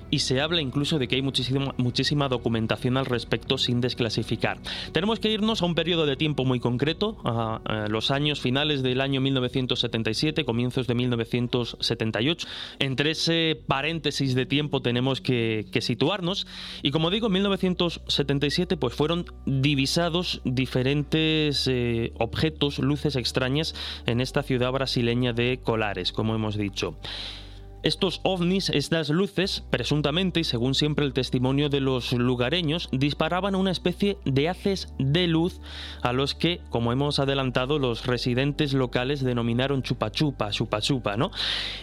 y 0.09 0.19
se 0.19 0.41
habla 0.41 0.61
incluso 0.61 0.99
de 0.99 1.07
que 1.07 1.15
hay 1.15 1.21
muchísima, 1.21 1.73
muchísima 1.77 2.27
documentación 2.27 2.97
al 2.97 3.05
respecto 3.05 3.57
sin 3.57 3.81
desclasificar. 3.81 4.59
Tenemos 4.91 5.19
que 5.19 5.31
irnos 5.31 5.61
a 5.61 5.65
un 5.65 5.75
periodo 5.75 6.05
de 6.05 6.15
tiempo 6.15 6.45
muy 6.45 6.59
concreto, 6.59 7.17
a, 7.23 7.87
los 7.89 8.11
años 8.11 8.39
finales 8.39 8.83
del 8.83 9.01
año 9.01 9.21
1977, 9.21 10.45
comienzos 10.45 10.87
de 10.87 10.95
1978. 10.95 12.47
Entre 12.79 13.11
ese 13.11 13.59
paréntesis 13.67 14.35
de 14.35 14.45
tiempo 14.45 14.81
tenemos 14.81 15.21
que, 15.21 15.65
situarnos 15.77 16.47
y 16.81 16.89
como 16.89 17.11
digo, 17.11 17.27
en 17.27 17.33
1977 17.33 18.77
pues 18.77 18.95
fueron 18.95 19.25
divisados 19.45 20.41
diferentes 20.43 21.67
eh, 21.67 22.11
objetos, 22.17 22.79
luces 22.79 23.15
extrañas 23.15 23.75
en 24.07 24.21
esta 24.21 24.41
ciudad 24.41 24.71
brasileña 24.71 25.33
de 25.33 25.59
Colares, 25.63 26.11
como 26.11 26.33
hemos 26.33 26.57
dicho. 26.57 26.95
Estos 27.87 28.19
ovnis, 28.23 28.69
estas 28.69 29.07
luces, 29.07 29.63
presuntamente 29.69 30.41
y 30.41 30.43
según 30.43 30.75
siempre 30.75 31.05
el 31.05 31.13
testimonio 31.13 31.69
de 31.69 31.79
los 31.79 32.11
lugareños, 32.11 32.89
disparaban 32.91 33.55
una 33.55 33.71
especie 33.71 34.17
de 34.25 34.49
haces 34.49 34.93
de 34.99 35.25
luz 35.27 35.61
a 36.01 36.11
los 36.11 36.35
que, 36.35 36.59
como 36.69 36.91
hemos 36.91 37.19
adelantado, 37.19 37.79
los 37.79 38.05
residentes 38.05 38.73
locales 38.73 39.23
denominaron 39.23 39.83
chupa 39.83 40.11
chupa, 40.11 40.49
chupa 40.49 40.81
chupa, 40.81 41.15
¿no? 41.15 41.31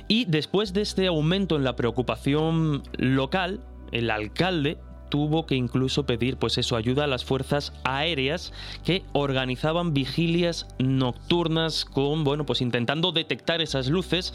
Y 0.06 0.26
después 0.26 0.74
de 0.74 0.82
este 0.82 1.06
aumento 1.06 1.56
en 1.56 1.64
la 1.64 1.74
preocupación 1.74 2.82
local, 2.98 3.64
el 3.90 4.10
alcalde 4.10 4.76
tuvo 5.14 5.46
que 5.46 5.54
incluso 5.54 6.06
pedir 6.06 6.38
pues 6.38 6.58
eso 6.58 6.74
ayuda 6.74 7.04
a 7.04 7.06
las 7.06 7.24
fuerzas 7.24 7.72
aéreas 7.84 8.52
que 8.84 9.04
organizaban 9.12 9.94
vigilias 9.94 10.66
nocturnas 10.80 11.84
con 11.84 12.24
bueno 12.24 12.44
pues 12.44 12.60
intentando 12.60 13.12
detectar 13.12 13.60
esas 13.60 13.88
luces 13.88 14.34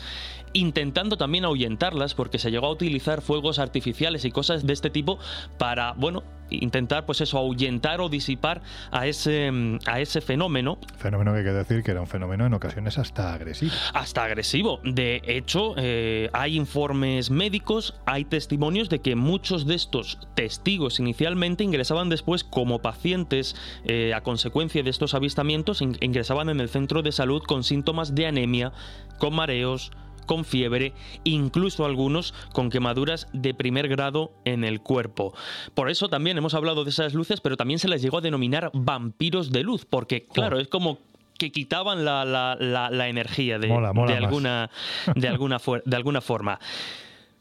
intentando 0.53 1.17
también 1.17 1.45
ahuyentarlas 1.45 2.13
porque 2.13 2.39
se 2.39 2.51
llegó 2.51 2.67
a 2.67 2.71
utilizar 2.71 3.21
fuegos 3.21 3.59
artificiales 3.59 4.25
y 4.25 4.31
cosas 4.31 4.65
de 4.65 4.73
este 4.73 4.89
tipo 4.89 5.19
para, 5.57 5.93
bueno, 5.93 6.23
intentar, 6.49 7.05
pues 7.05 7.21
eso, 7.21 7.37
ahuyentar 7.37 8.01
o 8.01 8.09
disipar 8.09 8.61
a 8.91 9.07
ese, 9.07 9.51
a 9.85 9.99
ese 9.99 10.21
fenómeno. 10.21 10.77
Fenómeno 10.97 11.33
que 11.33 11.39
hay 11.39 11.43
que 11.43 11.51
decir 11.51 11.83
que 11.83 11.91
era 11.91 12.01
un 12.01 12.07
fenómeno 12.07 12.45
en 12.45 12.53
ocasiones 12.53 12.97
hasta 12.97 13.33
agresivo. 13.33 13.71
Hasta 13.93 14.23
agresivo. 14.23 14.79
De 14.83 15.21
hecho, 15.25 15.75
eh, 15.77 16.29
hay 16.33 16.55
informes 16.55 17.29
médicos, 17.29 17.95
hay 18.05 18.25
testimonios 18.25 18.89
de 18.89 18.99
que 18.99 19.15
muchos 19.15 19.65
de 19.65 19.75
estos 19.75 20.19
testigos 20.35 20.99
inicialmente 20.99 21.63
ingresaban 21.63 22.09
después 22.09 22.43
como 22.43 22.79
pacientes 22.79 23.55
eh, 23.85 24.13
a 24.13 24.21
consecuencia 24.21 24.83
de 24.83 24.89
estos 24.89 25.13
avistamientos, 25.13 25.81
ingresaban 25.81 26.49
en 26.49 26.59
el 26.59 26.69
centro 26.69 27.01
de 27.01 27.11
salud 27.11 27.43
con 27.43 27.63
síntomas 27.63 28.15
de 28.15 28.27
anemia, 28.27 28.71
con 29.17 29.35
mareos, 29.35 29.91
con 30.29 30.45
fiebre, 30.45 30.93
incluso 31.23 31.85
algunos 31.85 32.35
con 32.53 32.69
quemaduras 32.69 33.25
de 33.33 33.55
primer 33.55 33.87
grado 33.87 34.31
en 34.45 34.63
el 34.63 34.79
cuerpo. 34.79 35.33
Por 35.73 35.89
eso 35.89 36.07
también 36.07 36.37
hemos 36.37 36.53
hablado 36.53 36.83
de 36.83 36.91
esas 36.91 37.15
luces, 37.15 37.41
pero 37.41 37.57
también 37.57 37.79
se 37.79 37.87
les 37.87 38.03
llegó 38.03 38.19
a 38.19 38.21
denominar 38.21 38.69
vampiros 38.75 39.51
de 39.51 39.63
luz, 39.63 39.85
porque 39.89 40.27
claro, 40.27 40.59
es 40.59 40.67
como 40.67 40.99
que 41.39 41.51
quitaban 41.51 42.05
la, 42.05 43.07
energía 43.09 43.57
de, 43.57 43.73
alguna, 43.73 44.69
de, 45.15 45.27
alguna, 45.27 45.59
de 45.83 45.95
alguna 45.95 46.21
forma. 46.21 46.59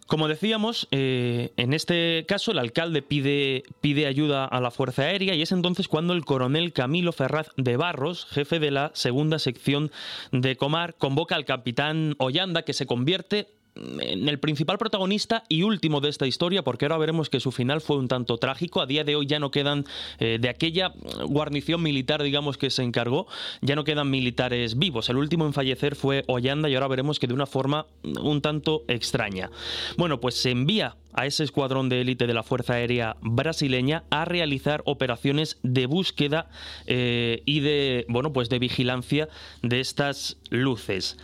Como 0.09 0.27
decíamos, 0.27 0.89
eh, 0.91 1.53
en 1.59 1.75
este 1.75 2.25
caso 2.27 2.53
el 2.53 2.59
alcalde 2.59 3.03
pide, 3.03 3.65
pide 3.83 4.07
ayuda 4.07 4.47
a 4.47 4.59
la 4.59 4.71
Fuerza 4.71 5.03
Aérea 5.03 5.35
y 5.35 5.43
es 5.43 5.53
entonces 5.53 5.87
cuando 5.87 6.15
el 6.15 6.25
coronel 6.25 6.73
Camilo 6.73 7.13
Ferraz 7.13 7.51
de 7.59 7.77
Barros, 7.77 8.25
jefe 8.25 8.59
de 8.59 8.71
la 8.71 8.91
segunda 8.95 9.39
sección 9.39 9.91
de 10.33 10.57
Comar, 10.57 10.95
convoca 10.95 11.37
al 11.37 11.45
capitán 11.45 12.15
Ollanda 12.17 12.63
que 12.63 12.73
se 12.73 12.87
convierte 12.87 13.49
en 14.01 14.29
el 14.29 14.39
principal 14.39 14.79
protagonista 14.79 15.45
y 15.49 15.63
último 15.63 16.01
de 16.01 16.09
esta 16.09 16.27
historia, 16.27 16.63
porque 16.63 16.85
ahora 16.85 16.99
veremos 16.99 17.31
que 17.31 17.41
su 17.41 17.53
final 17.53 17.81
fue 17.81 17.97
un 17.97 18.09
tanto 18.09 18.39
trágico. 18.39 18.81
A 18.81 18.87
día 18.87 19.05
de 19.05 19.17
hoy 19.17 19.27
ya 19.27 19.39
no 19.39 19.51
quedan, 19.51 19.85
eh, 20.19 20.39
de 20.41 20.49
aquella 20.49 20.93
guarnición 21.27 21.83
militar, 21.83 22.23
digamos, 22.23 22.59
que 22.59 22.71
se 22.71 22.83
encargó, 22.83 23.27
ya 23.61 23.77
no 23.77 23.85
quedan 23.85 24.11
militares 24.11 24.79
vivos. 24.79 25.09
El 25.09 25.17
último 25.17 25.47
en 25.47 25.53
fallecer 25.53 25.97
fue 25.97 26.25
Ollanda 26.27 26.69
y 26.69 26.75
ahora 26.75 26.89
veremos 26.89 27.19
que 27.19 27.27
de 27.27 27.35
una 27.35 27.47
forma 27.47 27.87
un 28.03 28.41
tanto 28.41 28.85
extraña. 28.89 29.51
Bueno, 29.97 30.21
pues 30.21 30.35
se 30.35 30.51
envía 30.51 30.97
a 31.13 31.27
ese 31.27 31.45
escuadrón 31.45 31.89
de 31.89 32.01
élite 32.01 32.27
de 32.27 32.35
la 32.35 32.43
Fuerza 32.43 32.75
Aérea 32.75 33.17
brasileña 33.21 34.05
a 34.11 34.25
realizar 34.25 34.83
operaciones 34.85 35.59
de 35.63 35.87
búsqueda 35.87 36.49
eh, 36.87 37.43
y 37.45 37.61
de, 37.61 38.07
bueno, 38.09 38.33
pues 38.33 38.49
de 38.49 38.59
vigilancia 38.59 39.29
de 39.63 39.81
estas 39.81 40.37
luces. 40.51 41.17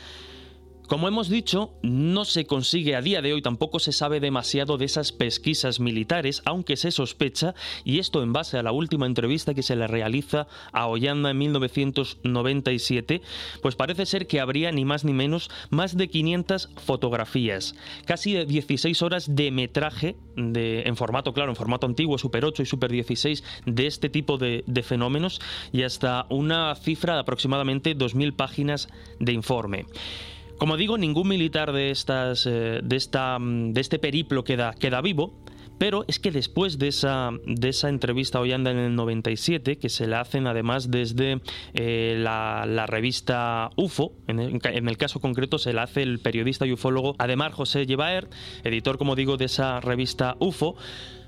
Como 0.89 1.09
hemos 1.09 1.31
dicho, 1.31 1.73
no 1.83 2.27
se 2.27 2.45
consigue 2.45 2.95
a 2.95 3.01
día 3.01 3.23
de 3.23 3.33
hoy, 3.33 3.41
tampoco 3.41 3.79
se 3.79 3.91
sabe 3.91 4.21
demasiado 4.21 4.77
de 4.77 4.85
esas 4.85 5.13
pesquisas 5.13 5.81
militares, 5.81 6.43
aunque 6.45 6.77
se 6.77 6.91
sospecha, 6.91 7.55
y 7.85 8.01
esto 8.01 8.23
en 8.23 8.35
base 8.35 8.59
a 8.59 8.63
la 8.63 8.71
última 8.71 9.07
entrevista 9.07 9.55
que 9.55 9.63
se 9.63 9.77
le 9.77 9.87
realiza 9.87 10.47
a 10.73 10.87
Ollanda 10.87 11.31
en 11.31 11.39
1997, 11.39 13.23
pues 13.63 13.77
parece 13.77 14.05
ser 14.05 14.27
que 14.27 14.41
habría 14.41 14.73
ni 14.73 14.85
más 14.85 15.05
ni 15.07 15.15
menos 15.15 15.51
más 15.71 15.97
de 15.97 16.09
500 16.09 16.69
fotografías, 16.77 17.75
casi 18.05 18.45
16 18.45 19.01
horas 19.01 19.35
de 19.35 19.51
metraje 19.51 20.17
en 20.37 20.97
formato, 20.97 21.33
claro, 21.33 21.51
en 21.51 21.57
formato 21.57 21.87
antiguo, 21.87 22.19
Super 22.19 22.45
8 22.45 22.63
y 22.63 22.67
Super 22.67 22.93
16, 22.93 23.43
de 23.65 23.87
este 23.87 24.11
tipo 24.11 24.37
de, 24.37 24.65
de 24.67 24.83
fenómenos, 24.83 25.41
y 25.73 25.83
hasta 25.83 26.27
una 26.29 26.75
cifra 26.75 27.15
de 27.15 27.21
aproximadamente 27.21 27.97
2.000 27.97 28.37
páginas 28.37 28.89
de 29.19 29.33
informe. 29.33 29.87
Como 30.59 30.77
digo, 30.77 30.99
ningún 30.99 31.29
militar 31.29 31.73
de, 31.73 31.91
estas, 31.91 32.47
eh, 32.47 32.81
de, 32.83 32.97
esta, 32.97 33.39
mm, 33.39 33.73
de 33.73 33.81
este 33.81 33.99
periplo 33.99 34.45
queda, 34.45 34.73
queda 34.75 35.01
vivo, 35.01 35.35
pero 35.79 36.05
es 36.07 36.19
que 36.19 36.31
después 36.31 36.79
de 36.79 36.89
esa, 36.89 37.31
de 37.47 37.69
esa 37.69 37.89
entrevista 37.89 38.41
hoy 38.41 38.53
anda 38.53 38.71
en 38.71 38.79
el 38.79 38.95
97, 38.95 39.77
que 39.77 39.89
se 39.89 40.07
la 40.07 40.21
hacen 40.21 40.47
además 40.47 40.91
desde 40.91 41.41
eh, 41.75 42.17
la, 42.19 42.87
revista 42.87 43.71
UFO, 43.77 44.13
en 44.29 44.39
el, 44.39 44.61
en 44.63 44.89
el, 44.89 44.97
caso 44.97 45.21
concreto 45.21 45.59
se 45.59 45.73
la 45.73 45.83
hace 45.83 46.03
el 46.03 46.21
periodista 46.21 46.67
y 46.67 46.73
ufólogo 46.73 47.17
Ademar 47.19 47.53
José 47.53 47.87
Llevaer, 47.87 48.29
editor, 48.63 48.99
como 48.99 49.17
digo, 49.17 49.37
de 49.37 49.47
esa 49.47 49.81
revista 49.81 50.37
UFO, 50.39 50.77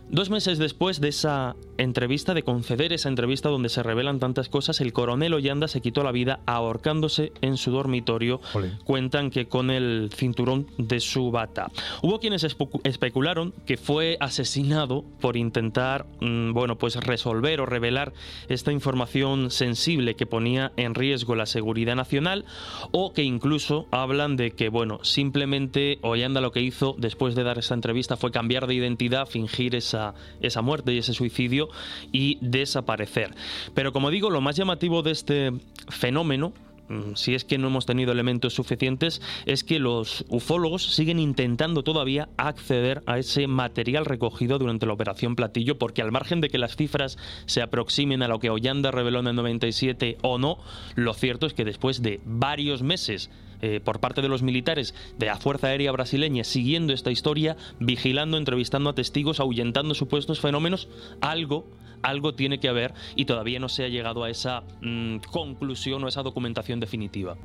Dos 0.08 0.30
meses 0.30 0.58
después 0.58 1.00
de 1.00 1.08
esa 1.08 1.56
entrevista, 1.78 2.32
de 2.32 2.44
conceder 2.44 2.92
esa 2.92 3.08
entrevista 3.08 3.48
donde 3.48 3.68
se 3.68 3.82
revelan 3.82 4.20
tantas 4.20 4.48
cosas, 4.48 4.80
el 4.80 4.92
coronel 4.92 5.34
Ollanda 5.34 5.66
se 5.66 5.80
quitó 5.80 6.04
la 6.04 6.12
vida 6.12 6.38
ahorcándose 6.46 7.32
en 7.40 7.56
su 7.56 7.72
dormitorio. 7.72 8.40
Cuentan 8.84 9.30
que 9.30 9.48
con 9.48 9.70
el 9.70 10.10
cinturón 10.14 10.68
de 10.78 11.00
su 11.00 11.32
bata. 11.32 11.72
Hubo 12.02 12.20
quienes 12.20 12.46
especularon 12.84 13.52
que 13.66 13.76
fue 13.76 14.16
asesinado 14.20 15.04
por 15.20 15.36
intentar, 15.36 16.06
mm, 16.20 16.52
bueno, 16.52 16.78
pues 16.78 16.94
resolver 16.96 17.60
o 17.60 17.66
revelar 17.66 18.12
esta 18.48 18.70
información 18.70 19.50
sensible 19.50 20.14
que 20.14 20.24
ponía 20.24 20.72
en 20.76 20.94
riesgo 20.94 21.34
la 21.34 21.46
seguridad 21.46 21.96
nacional, 21.96 22.44
o 22.92 23.12
que 23.12 23.24
incluso 23.24 23.86
hablan 23.90 24.36
de 24.36 24.52
que, 24.52 24.68
bueno, 24.68 25.00
simplemente 25.02 25.98
Ollanda 26.02 26.40
lo 26.40 26.52
que 26.52 26.62
hizo 26.62 26.94
después 26.96 27.34
de 27.34 27.42
dar 27.42 27.58
esa 27.58 27.74
entrevista 27.74 28.16
fue 28.16 28.30
cambiar 28.30 28.68
de 28.68 28.74
identidad, 28.74 29.26
fingir 29.26 29.74
esa 29.74 29.95
esa, 30.40 30.62
muerte 30.62 30.92
y 30.92 30.98
ese 30.98 31.12
suicidio 31.12 31.68
y 32.12 32.38
desaparecer. 32.40 33.34
Pero 33.74 33.92
como 33.92 34.10
digo, 34.10 34.30
lo 34.30 34.40
más 34.40 34.56
llamativo 34.56 35.02
de 35.02 35.12
este 35.12 35.52
fenómeno 35.88 36.52
mm, 36.88 37.14
si 37.14 37.34
es 37.34 37.44
que 37.44 37.58
no 37.58 37.68
hemos 37.68 37.86
tenido 37.86 38.12
elementos 38.12 38.54
suficientes, 38.54 39.20
es 39.44 39.64
que 39.64 39.78
los 39.78 40.24
ufólogos 40.28 40.94
siguen 40.94 41.18
intentando 41.18 41.82
todavía 41.82 42.28
acceder 42.36 43.02
a 43.06 43.18
ese 43.18 43.46
material 43.46 44.04
recogido 44.04 44.58
durante 44.58 44.86
la 44.86 44.92
operación 44.92 45.36
Platillo, 45.36 45.78
porque 45.78 46.02
al 46.02 46.12
margen 46.12 46.40
de 46.40 46.48
que 46.48 46.58
las 46.58 46.76
cifras 46.76 47.18
se 47.46 47.62
aproximen 47.62 48.22
a 48.22 48.28
lo 48.28 48.38
que 48.38 48.50
Ollanda 48.50 48.90
reveló 48.90 49.20
en 49.20 49.28
el 49.28 49.36
97 49.36 50.18
o 50.22 50.38
no, 50.38 50.58
lo 50.94 51.14
cierto 51.14 51.46
es 51.46 51.54
que 51.54 51.64
después 51.64 52.02
de 52.02 52.20
varios 52.24 52.82
meses 52.82 53.30
eh, 53.62 53.80
por 53.82 54.00
parte 54.00 54.22
de 54.22 54.28
los 54.28 54.42
militares 54.42 54.94
de 55.18 55.26
la 55.26 55.36
Fuerza 55.36 55.68
Aérea 55.68 55.92
Brasileña 55.92 56.44
siguiendo 56.44 56.92
esta 56.92 57.10
historia, 57.10 57.56
vigilando, 57.80 58.38
entrevistando 58.38 58.90
a 58.90 58.94
testigos, 58.94 59.40
ahuyentando 59.40 59.94
supuestos 59.94 60.40
fenómenos, 60.40 60.88
algo 61.20 61.66
algo 62.02 62.34
tiene 62.34 62.60
que 62.60 62.68
haber 62.68 62.94
y 63.16 63.24
todavía 63.24 63.58
no 63.58 63.68
se 63.68 63.84
ha 63.84 63.88
llegado 63.88 64.22
a 64.22 64.30
esa 64.30 64.62
mm, 64.80 65.18
conclusión 65.30 66.04
o 66.04 66.08
esa 66.08 66.22
documentación 66.22 66.78
definitiva. 66.78 67.36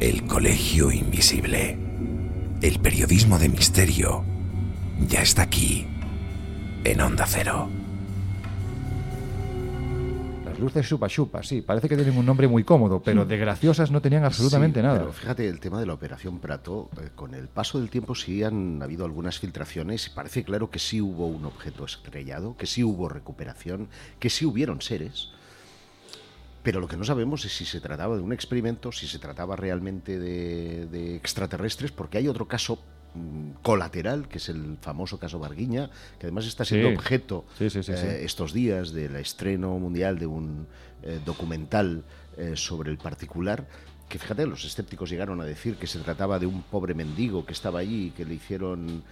El 0.00 0.26
Colegio 0.26 0.92
Invisible. 0.92 1.78
El 2.60 2.78
periodismo 2.78 3.38
de 3.38 3.48
misterio 3.48 4.24
ya 5.08 5.22
está 5.22 5.42
aquí, 5.42 5.86
en 6.84 7.00
Onda 7.00 7.26
Cero 7.26 7.68
luces 10.64 10.88
chupa 10.88 11.08
chupa, 11.08 11.42
sí, 11.42 11.62
parece 11.62 11.88
que 11.88 11.96
tienen 11.96 12.16
un 12.16 12.26
nombre 12.26 12.48
muy 12.48 12.64
cómodo, 12.64 13.02
pero 13.02 13.24
de 13.24 13.36
graciosas 13.36 13.90
no 13.90 14.00
tenían 14.00 14.24
absolutamente 14.24 14.82
nada. 14.82 14.98
Pero 14.98 15.12
fíjate, 15.12 15.48
el 15.48 15.60
tema 15.60 15.80
de 15.80 15.86
la 15.86 15.94
operación 15.94 16.38
Prato, 16.38 16.90
eh, 17.00 17.10
con 17.14 17.34
el 17.34 17.48
paso 17.48 17.78
del 17.78 17.90
tiempo 17.90 18.14
sí 18.14 18.42
han 18.42 18.82
habido 18.82 19.04
algunas 19.04 19.38
filtraciones 19.38 20.06
y 20.06 20.10
parece 20.10 20.44
claro 20.44 20.70
que 20.70 20.78
sí 20.78 21.00
hubo 21.00 21.26
un 21.26 21.44
objeto 21.44 21.84
estrellado, 21.84 22.56
que 22.56 22.66
sí 22.66 22.82
hubo 22.82 23.08
recuperación, 23.08 23.88
que 24.18 24.30
sí 24.30 24.44
hubieron 24.44 24.80
seres. 24.80 25.30
Pero 26.62 26.80
lo 26.80 26.88
que 26.88 26.96
no 26.96 27.04
sabemos 27.04 27.44
es 27.44 27.54
si 27.54 27.66
se 27.66 27.80
trataba 27.80 28.16
de 28.16 28.22
un 28.22 28.32
experimento, 28.32 28.90
si 28.90 29.06
se 29.06 29.18
trataba 29.18 29.54
realmente 29.54 30.18
de, 30.18 30.86
de 30.86 31.14
extraterrestres, 31.14 31.92
porque 31.92 32.16
hay 32.18 32.26
otro 32.26 32.48
caso 32.48 32.78
colateral, 33.62 34.28
que 34.28 34.38
es 34.38 34.48
el 34.48 34.76
famoso 34.80 35.18
caso 35.18 35.38
Barguiña, 35.38 35.90
que 36.18 36.26
además 36.26 36.46
está 36.46 36.64
siendo 36.64 36.88
objeto 36.88 37.44
eh, 37.60 38.20
estos 38.24 38.52
días 38.52 38.92
del 38.92 39.16
estreno 39.16 39.78
mundial 39.78 40.18
de 40.18 40.26
un 40.26 40.66
eh, 41.02 41.20
documental 41.24 42.04
eh, 42.36 42.52
sobre 42.56 42.90
el 42.90 42.98
particular 42.98 43.66
que 44.08 44.18
fíjate, 44.18 44.46
los 44.46 44.64
escépticos 44.64 45.08
llegaron 45.08 45.40
a 45.40 45.44
decir 45.44 45.76
que 45.76 45.86
se 45.86 45.98
trataba 45.98 46.38
de 46.38 46.44
un 46.44 46.62
pobre 46.62 46.92
mendigo 46.92 47.46
que 47.46 47.54
estaba 47.54 47.80
allí, 47.80 48.10
que 48.10 48.26
le 48.26 48.34
hicieron 48.34 49.02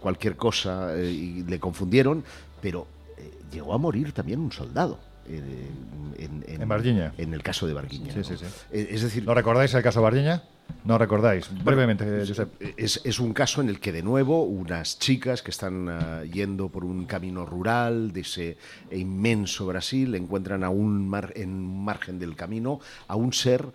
cualquier 0.00 0.36
cosa 0.36 0.94
y 0.98 1.44
le 1.44 1.60
confundieron, 1.60 2.24
pero 2.60 2.88
llegó 3.52 3.72
a 3.72 3.78
morir 3.78 4.12
también 4.12 4.40
un 4.40 4.50
soldado. 4.50 4.98
en, 5.26 6.44
en, 6.48 6.62
en, 7.16 7.34
el 7.34 7.42
caso 7.42 7.68
de 7.68 7.72
Barguiña. 7.72 8.12
Es 8.72 9.02
decir, 9.02 9.24
¿no 9.24 9.32
recordáis 9.32 9.72
el 9.74 9.82
caso 9.82 10.02
Barguiña? 10.02 10.42
No 10.84 10.98
recordáis. 10.98 11.48
Brevemente, 11.64 12.04
Es, 12.76 13.18
un 13.18 13.32
caso 13.32 13.62
en 13.62 13.70
el 13.70 13.80
que, 13.80 13.90
de 13.90 14.02
nuevo, 14.02 14.42
unas 14.44 14.98
chicas 14.98 15.42
que 15.42 15.50
están 15.50 15.88
ah, 15.88 16.24
yendo 16.24 16.68
por 16.68 16.84
un 16.84 17.06
camino 17.06 17.46
rural 17.46 18.12
de 18.12 18.20
ese 18.20 18.58
inmenso 18.90 19.66
Brasil 19.66 20.14
encuentran 20.14 20.62
a 20.62 20.68
un 20.68 21.08
mar, 21.08 21.32
en 21.36 21.64
margen 21.64 22.18
del 22.18 22.36
camino 22.36 22.80
a 23.08 23.16
un 23.16 23.32
ser 23.32 23.72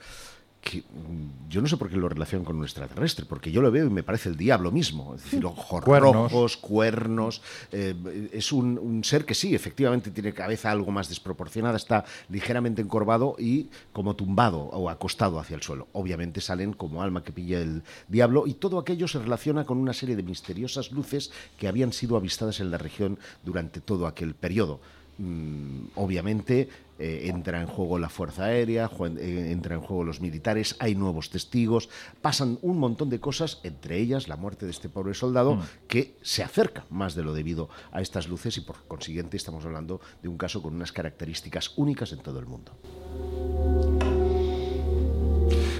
que 0.70 0.82
mm, 0.82 1.49
yo 1.49 1.61
no 1.61 1.67
sé 1.67 1.78
por 1.78 1.89
qué 1.89 1.97
lo 1.97 2.07
relacionan 2.07 2.45
con 2.45 2.57
un 2.57 2.63
extraterrestre, 2.63 3.26
porque 3.26 3.51
yo 3.51 3.59
lo 3.59 3.72
veo 3.72 3.88
y 3.88 3.89
me 3.89 4.03
parece 4.03 4.30
el 4.30 4.38
diablo 4.38 4.72
mismo. 4.72 5.15
Es 5.15 5.24
decir, 5.24 5.43
ojos 5.43 5.84
cuernos. 5.84 6.32
rojos, 6.32 6.57
cuernos. 6.57 7.41
Eh, 7.72 8.30
es 8.32 8.51
un, 8.51 9.03
ser 9.03 9.26
que 9.26 9.34
sí, 9.34 9.55
efectivamente 9.55 10.11
tiene 10.11 10.32
cabeza 10.32 10.70
algo 10.70 10.91
más 10.91 11.09
desproporcionada, 11.09 11.76
está 11.76 12.05
ligeramente 12.30 12.84
encorvado 12.84 13.36
y 13.39 13.70
como 13.91 14.15
tumbado 14.15 14.59
o 14.59 14.91
acostado 14.91 15.39
hacia 15.39 15.55
el 15.55 15.63
suelo. 15.63 15.88
Obviamente 15.93 16.39
salen 16.39 16.74
como 16.74 17.01
alma 17.01 17.24
que 17.24 17.32
pilla 17.32 17.59
el 17.59 17.82
diablo 18.07 18.45
y 18.45 18.53
todo 18.53 18.78
aquello 18.78 19.07
se 19.07 19.17
relaciona 19.17 19.65
con 19.65 19.80
una 19.80 19.93
serie 19.93 20.15
de 20.15 20.22
misteriosas 20.22 20.91
luces 20.91 21.32
que 21.57 21.67
habían 21.67 21.93
sido 21.93 22.15
avistadas 22.15 22.59
en 22.59 22.70
la 22.70 22.78
región 22.78 23.17
durante 23.43 23.82
todo 23.82 24.05
aquel 24.05 24.36
periodo. 24.36 24.82
Mm, 25.17 25.88
obviamente 25.95 26.70
eh, 27.00 27.30
entra 27.30 27.62
en 27.62 27.68
juego 27.68 27.97
la 27.97 28.10
Fuerza 28.10 28.45
Aérea, 28.45 28.89
eh, 29.18 29.52
entra 29.52 29.76
en 29.76 29.82
juego 29.82 30.04
los 30.04 30.20
militares, 30.20 30.76
hay 30.80 30.95
nuevos 30.95 31.30
testigos, 31.30 31.89
pasan 32.22 32.60
un 32.62 32.78
montón 32.78 33.10
de 33.10 33.22
cosas, 33.22 33.62
entre 33.64 33.97
ellas 33.97 34.28
la 34.28 34.36
muerte 34.36 34.66
de 34.66 34.72
este 34.72 34.89
pobre 34.89 35.14
soldado, 35.14 35.56
mm. 35.56 35.62
que 35.88 36.18
se 36.22 36.43
acerca 36.43 36.86
más 36.89 37.16
de 37.16 37.24
lo 37.24 37.34
debido 37.34 37.70
a 37.93 38.02
estas 38.02 38.28
luces 38.28 38.58
y 38.58 38.62
por 38.62 38.86
consiguiente 38.88 39.38
estamos 39.38 39.66
hablando 39.66 40.02
de 40.22 40.28
un 40.28 40.38
caso 40.38 40.62
con 40.62 40.76
unas 40.76 40.91
características 40.91 41.74
únicas 41.78 42.12
en 42.12 42.20
todo 42.20 42.39
el 42.39 42.45
mundo. 42.45 42.74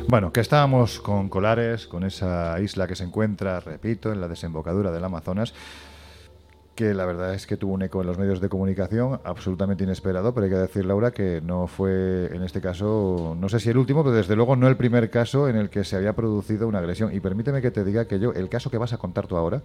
Bueno, 0.08 0.34
que 0.34 0.40
estábamos 0.40 1.00
con 1.00 1.30
Colares, 1.30 1.86
con 1.86 2.04
esa 2.04 2.60
isla 2.60 2.88
que 2.88 2.96
se 2.96 3.04
encuentra, 3.04 3.60
repito, 3.60 4.12
en 4.12 4.20
la 4.20 4.28
desembocadura 4.28 4.92
del 4.92 5.04
Amazonas 5.04 5.54
que 6.80 6.94
la 6.94 7.06
verdad 7.06 7.34
es 7.34 7.46
que 7.46 7.58
tuvo 7.58 7.74
un 7.74 7.82
eco 7.82 8.00
en 8.00 8.08
los 8.08 8.18
medios 8.18 8.40
de 8.40 8.48
comunicación 8.48 9.20
absolutamente 9.26 9.84
inesperado, 9.84 10.34
pero 10.34 10.46
hay 10.46 10.50
que 10.50 10.58
decir, 10.60 10.86
Laura, 10.86 11.12
que 11.12 11.42
no 11.42 11.68
fue 11.68 12.34
en 12.34 12.42
este 12.42 12.62
caso, 12.62 13.36
no 13.38 13.50
sé 13.50 13.60
si 13.60 13.70
el 13.70 13.78
último, 13.78 14.02
pero 14.02 14.16
desde 14.16 14.38
luego 14.38 14.56
no 14.56 14.66
el 14.66 14.78
primer 14.78 15.10
caso 15.10 15.50
en 15.50 15.58
el 15.58 15.70
que 15.70 15.84
se 15.84 15.98
había 15.98 16.14
producido 16.14 16.70
una 16.70 16.80
agresión. 16.80 17.14
Y 17.14 17.20
permíteme 17.20 17.62
que 17.62 17.70
te 17.70 17.84
diga 17.84 18.06
que 18.06 18.18
yo, 18.18 18.32
el 18.32 18.48
caso 18.48 18.72
que 18.72 18.78
vas 18.78 18.94
a 18.94 18.98
contar 18.98 19.28
tú 19.28 19.36
ahora, 19.36 19.62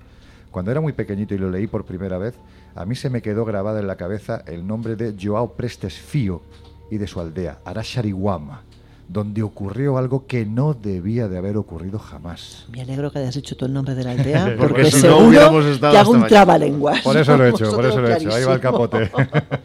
cuando 0.51 0.73
era 0.73 0.81
muy 0.81 0.93
pequeñito 0.93 1.37
y 1.37 1.39
lo 1.39 1.53
leí 1.53 1.69
por 1.69 1.85
primera 1.85 2.19
vez, 2.19 2.35
a 2.75 2.85
mí 2.85 2.97
se 2.97 3.11
me 3.11 3.23
quedó 3.23 3.45
grabada 3.45 3.79
en 3.79 3.87
la 3.87 3.95
cabeza 3.95 4.43
el 4.49 4.67
nombre 4.67 4.97
de 4.97 5.15
Joao 5.17 5.53
Prestes 5.53 5.95
Fío 5.95 6.43
y 6.91 6.99
de 6.99 7.07
su 7.07 7.21
aldea, 7.21 7.61
Arashariwama 7.65 8.65
donde 9.09 9.43
ocurrió 9.43 9.99
algo 9.99 10.27
que 10.27 10.47
no 10.47 10.75
debía 10.75 11.29
de 11.29 11.39
haber 11.39 11.57
ocurrido 11.57 11.99
jamás. 11.99 12.67
Me 12.71 12.83
alegro 12.83 13.11
que 13.11 13.19
hayas 13.19 13.35
dicho 13.35 13.57
tú 13.57 13.67
el 13.67 13.73
nombre 13.73 13.95
de 13.95 14.05
la 14.05 14.11
aldea, 14.13 14.57
porque 14.59 14.91
seguro 14.91 15.31
que 15.79 15.97
hago 15.97 16.13
un 16.13 16.27
trabalenguas. 16.27 17.01
Por 17.03 17.17
eso 17.17 17.37
lo 17.37 17.47
he 17.47 17.51
hecho, 17.51 17.71
por 17.75 17.85
eso 17.85 18.01
lo 18.01 18.09
he 18.09 18.17
hecho. 18.17 18.33
Ahí 18.33 18.45
va 18.45 18.55
el 18.55 18.61
capote. 18.61 19.11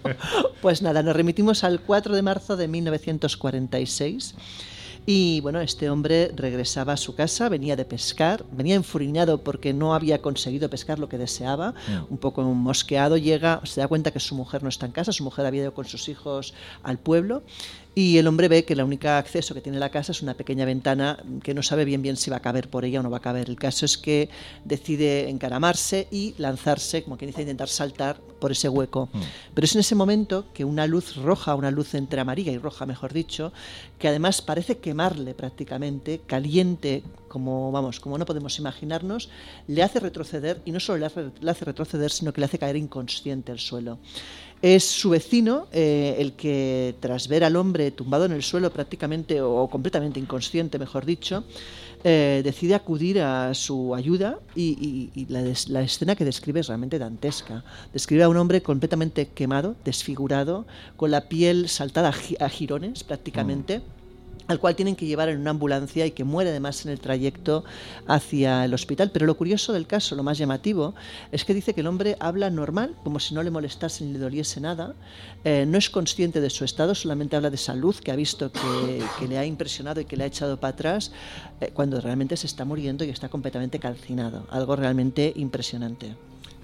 pues 0.62 0.82
nada, 0.82 1.02
nos 1.04 1.16
remitimos 1.16 1.64
al 1.64 1.82
4 1.82 2.16
de 2.16 2.22
marzo 2.22 2.58
de 2.58 2.68
1946 2.68 4.36
y 5.12 5.42
bueno, 5.42 5.60
este 5.60 5.90
hombre 5.90 6.32
regresaba 6.36 6.94
a 6.94 6.98
su 6.98 7.16
casa, 7.16 7.50
venía 7.50 7.76
de 7.76 7.84
pescar, 7.84 8.46
venía 8.52 8.76
enfuriñado 8.76 9.44
porque 9.44 9.74
no 9.74 9.96
había 9.96 10.22
conseguido 10.22 10.70
pescar 10.70 11.00
lo 11.00 11.10
que 11.10 11.18
deseaba, 11.18 11.74
un 12.12 12.20
poco 12.20 12.44
mosqueado, 12.44 13.18
llega, 13.18 13.60
se 13.64 13.82
da 13.82 13.88
cuenta 13.88 14.12
que 14.12 14.20
su 14.20 14.36
mujer 14.36 14.62
no 14.62 14.70
está 14.70 14.86
en 14.86 14.92
casa, 14.92 15.12
su 15.12 15.24
mujer 15.24 15.48
había 15.48 15.64
ido 15.64 15.74
con 15.74 15.86
sus 15.86 16.10
hijos 16.10 16.54
al 16.84 17.00
pueblo 17.00 17.42
y 18.00 18.18
el 18.18 18.28
hombre 18.28 18.48
ve 18.48 18.64
que 18.64 18.72
el 18.72 18.82
único 18.82 19.10
acceso 19.10 19.54
que 19.54 19.60
tiene 19.60 19.78
la 19.78 19.90
casa 19.90 20.14
es 20.14 20.22
una 20.22 20.34
pequeña 20.34 20.64
ventana 20.64 21.22
que 21.44 21.54
no 21.54 21.62
sabe 21.62 21.84
bien 21.84 22.02
bien 22.02 22.16
si 22.16 22.30
va 22.30 22.38
a 22.38 22.40
caber 22.40 22.70
por 22.70 22.86
ella 22.86 23.02
o 23.02 23.04
no 23.04 23.10
va 23.10 23.18
a 23.18 23.20
caber. 23.20 23.50
El 23.50 23.58
caso 23.58 23.86
es 23.86 23.98
que 23.98 24.30
decide 24.64 25.30
encaramarse 25.30 26.08
y 26.10 26.34
lanzarse, 26.38 27.04
como 27.04 27.18
quien 27.18 27.32
dice, 27.32 27.42
intentar 27.42 27.68
saltar 27.68 28.22
por 28.40 28.54
ese 28.54 28.70
hueco. 28.70 29.10
Mm. 29.12 29.20
Pero 29.54 29.66
es 29.66 29.76
en 29.76 29.82
ese 29.82 29.96
momento 29.96 30.46
que 30.54 30.64
una 30.64 30.88
luz 30.88 31.18
roja, 31.18 31.56
una 31.56 31.72
luz 31.72 31.94
entre 31.94 32.22
amarilla 32.22 32.54
y 32.54 32.58
roja, 32.58 32.86
mejor 32.86 33.12
dicho, 33.12 33.52
que 33.98 34.08
además 34.08 34.42
parece 34.42 34.78
quemarle 34.78 35.34
prácticamente, 35.34 36.22
caliente, 36.26 37.04
como 37.28 37.70
vamos, 37.74 38.00
como 38.00 38.18
no 38.18 38.26
podemos 38.26 38.58
imaginarnos, 38.60 39.30
le 39.68 39.84
hace 39.84 40.00
retroceder 40.00 40.62
y 40.64 40.72
no 40.72 40.80
solo 40.80 41.00
le 41.00 41.06
hace, 41.08 41.32
le 41.42 41.52
hace 41.52 41.66
retroceder, 41.66 42.12
sino 42.12 42.32
que 42.32 42.40
le 42.40 42.46
hace 42.46 42.58
caer 42.58 42.78
inconsciente 42.78 43.52
al 43.52 43.60
suelo. 43.60 44.00
Es 44.62 44.84
su 44.84 45.12
vecino 45.12 45.68
eh, 45.72 46.18
el 46.20 46.34
que, 46.34 46.96
tras 47.00 47.30
ver 47.30 47.46
al 47.46 47.56
hombre 47.56 47.92
tumbado 47.92 48.26
en 48.26 48.34
el 48.34 48.44
suelo 48.44 48.72
prácticamente 48.72 49.42
o 49.42 49.70
completamente 49.70 50.20
inconsciente, 50.20 50.78
mejor 50.78 51.06
dicho, 51.06 51.46
eh, 52.04 52.42
decide 52.44 52.76
acudir 52.76 53.22
a 53.22 53.54
su 53.54 53.96
ayuda 53.96 54.40
y, 54.56 55.10
la, 55.30 55.82
escena 55.82 56.16
que 56.16 56.26
describe 56.26 56.60
es 56.60 56.68
realmente 56.68 57.00
dantesca. 57.00 57.64
Describe 57.94 58.24
a 58.24 58.30
un 58.30 58.38
hombre 58.38 58.62
completamente 58.62 59.28
quemado, 59.28 59.76
desfigurado, 59.86 60.66
con 60.98 61.12
la 61.12 61.30
piel 61.30 61.70
saltada 61.70 62.14
a, 62.40 62.50
jirones 62.50 63.04
prácticamente. 63.04 63.80
Mm 63.80 63.99
al 64.50 64.60
cual 64.60 64.76
tienen 64.76 64.96
que 64.96 65.06
llevar 65.06 65.30
en 65.30 65.40
una 65.40 65.52
ambulancia 65.52 66.08
y 66.08 66.12
que 66.12 66.24
muere 66.24 66.50
además 66.50 66.84
en 66.84 66.92
el 66.92 67.00
trayecto 67.00 67.64
hacia 68.08 68.66
el 68.66 68.74
hospital. 68.74 69.12
Pero 69.14 69.28
lo 69.28 69.38
curioso 69.38 69.74
del 69.74 69.86
caso, 69.86 70.16
lo 70.16 70.24
más 70.24 70.40
llamativo, 70.40 70.96
es 71.32 71.46
que 71.46 71.54
dice 71.54 71.76
que 71.76 71.82
el 71.82 71.88
hombre 71.88 72.18
habla 72.20 72.50
normal, 72.50 72.96
como 73.04 73.20
si 73.20 73.36
no 73.36 73.44
le 73.44 73.52
molestase 73.52 74.04
ni 74.04 74.14
le 74.14 74.18
doliese 74.18 74.60
nada, 74.60 74.96
eh, 75.44 75.66
no 75.68 75.78
es 75.78 75.92
consciente 75.92 76.42
de 76.42 76.50
su 76.50 76.66
estado, 76.66 76.96
solamente 76.96 77.36
habla 77.36 77.52
de 77.52 77.58
salud, 77.58 77.96
que 77.96 78.12
ha 78.12 78.16
visto 78.16 78.52
que, 78.52 79.28
le 79.28 79.38
ha 79.38 79.46
impresionado 79.46 80.02
y 80.02 80.06
que 80.06 80.18
le 80.18 80.24
ha 80.24 80.28
echado 80.28 80.60
para 80.60 80.74
atrás, 80.74 81.12
eh, 81.62 81.70
cuando 81.72 82.02
realmente 82.02 82.36
se 82.36 82.48
está 82.48 82.66
muriendo 82.66 83.06
y 83.06 83.12
está 83.12 83.30
completamente 83.30 83.78
calcinado. 83.78 84.48
Algo 84.50 84.76
realmente 84.76 85.32
impresionante. 85.36 86.16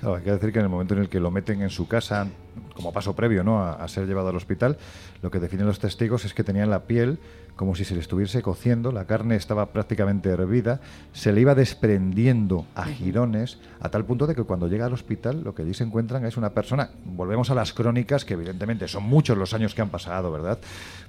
hay 0.02 0.24
que 0.24 0.32
decir 0.32 0.52
que 0.52 0.58
en 0.58 0.66
el 0.66 0.72
momento 0.72 0.96
en 0.96 1.02
el 1.02 1.10
que 1.10 1.20
lo 1.20 1.30
meten 1.30 1.62
en 1.62 1.70
su 1.70 1.88
casa, 1.88 2.28
como 2.74 2.92
paso 2.92 3.16
previo 3.16 3.44
¿no? 3.44 3.60
a, 3.60 3.74
a 3.74 3.88
ser 3.88 4.08
llevado 4.08 4.30
al 4.30 4.36
hospital, 4.36 4.76
lo 5.22 5.30
que 5.30 5.40
definen 5.40 5.68
los 5.68 5.78
testigos 5.78 6.26
es 6.26 6.34
que 6.34 6.44
tenían 6.44 6.72
la 6.72 6.86
piel 6.86 7.20
como 7.56 7.76
si 7.76 7.86
se 7.86 7.94
le 7.94 8.02
estuviese 8.02 8.42
cociendo, 8.42 8.92
la 8.92 9.06
carne 9.06 9.36
estaba 9.36 9.68
prácticamente 9.68 10.30
hervida, 10.30 10.82
se 11.14 11.32
le 11.32 11.42
iba 11.42 11.56
desprendiendo 11.56 12.66
a 12.76 12.86
jirones, 12.86 13.60
a 13.80 13.90
tal 13.90 14.06
punto 14.06 14.28
de 14.28 14.36
que 14.36 14.44
cuando 14.44 14.68
llega 14.68 14.86
al 14.86 14.94
hospital 14.94 15.44
lo 15.44 15.56
que 15.56 15.62
allí 15.62 15.74
se 15.74 15.84
encuentran 15.84 16.26
es 16.26 16.38
una 16.38 16.52
persona, 16.52 16.90
volvemos 17.06 17.50
a 17.50 17.56
las 17.56 17.74
crónicas, 17.74 18.26
que 18.26 18.34
evidentemente 18.34 18.88
son 18.88 19.04
muchos 19.04 19.38
los 19.38 19.54
años 19.54 19.74
que 19.74 19.82
han 19.82 19.90
pasado, 19.90 20.32
¿verdad? 20.32 20.60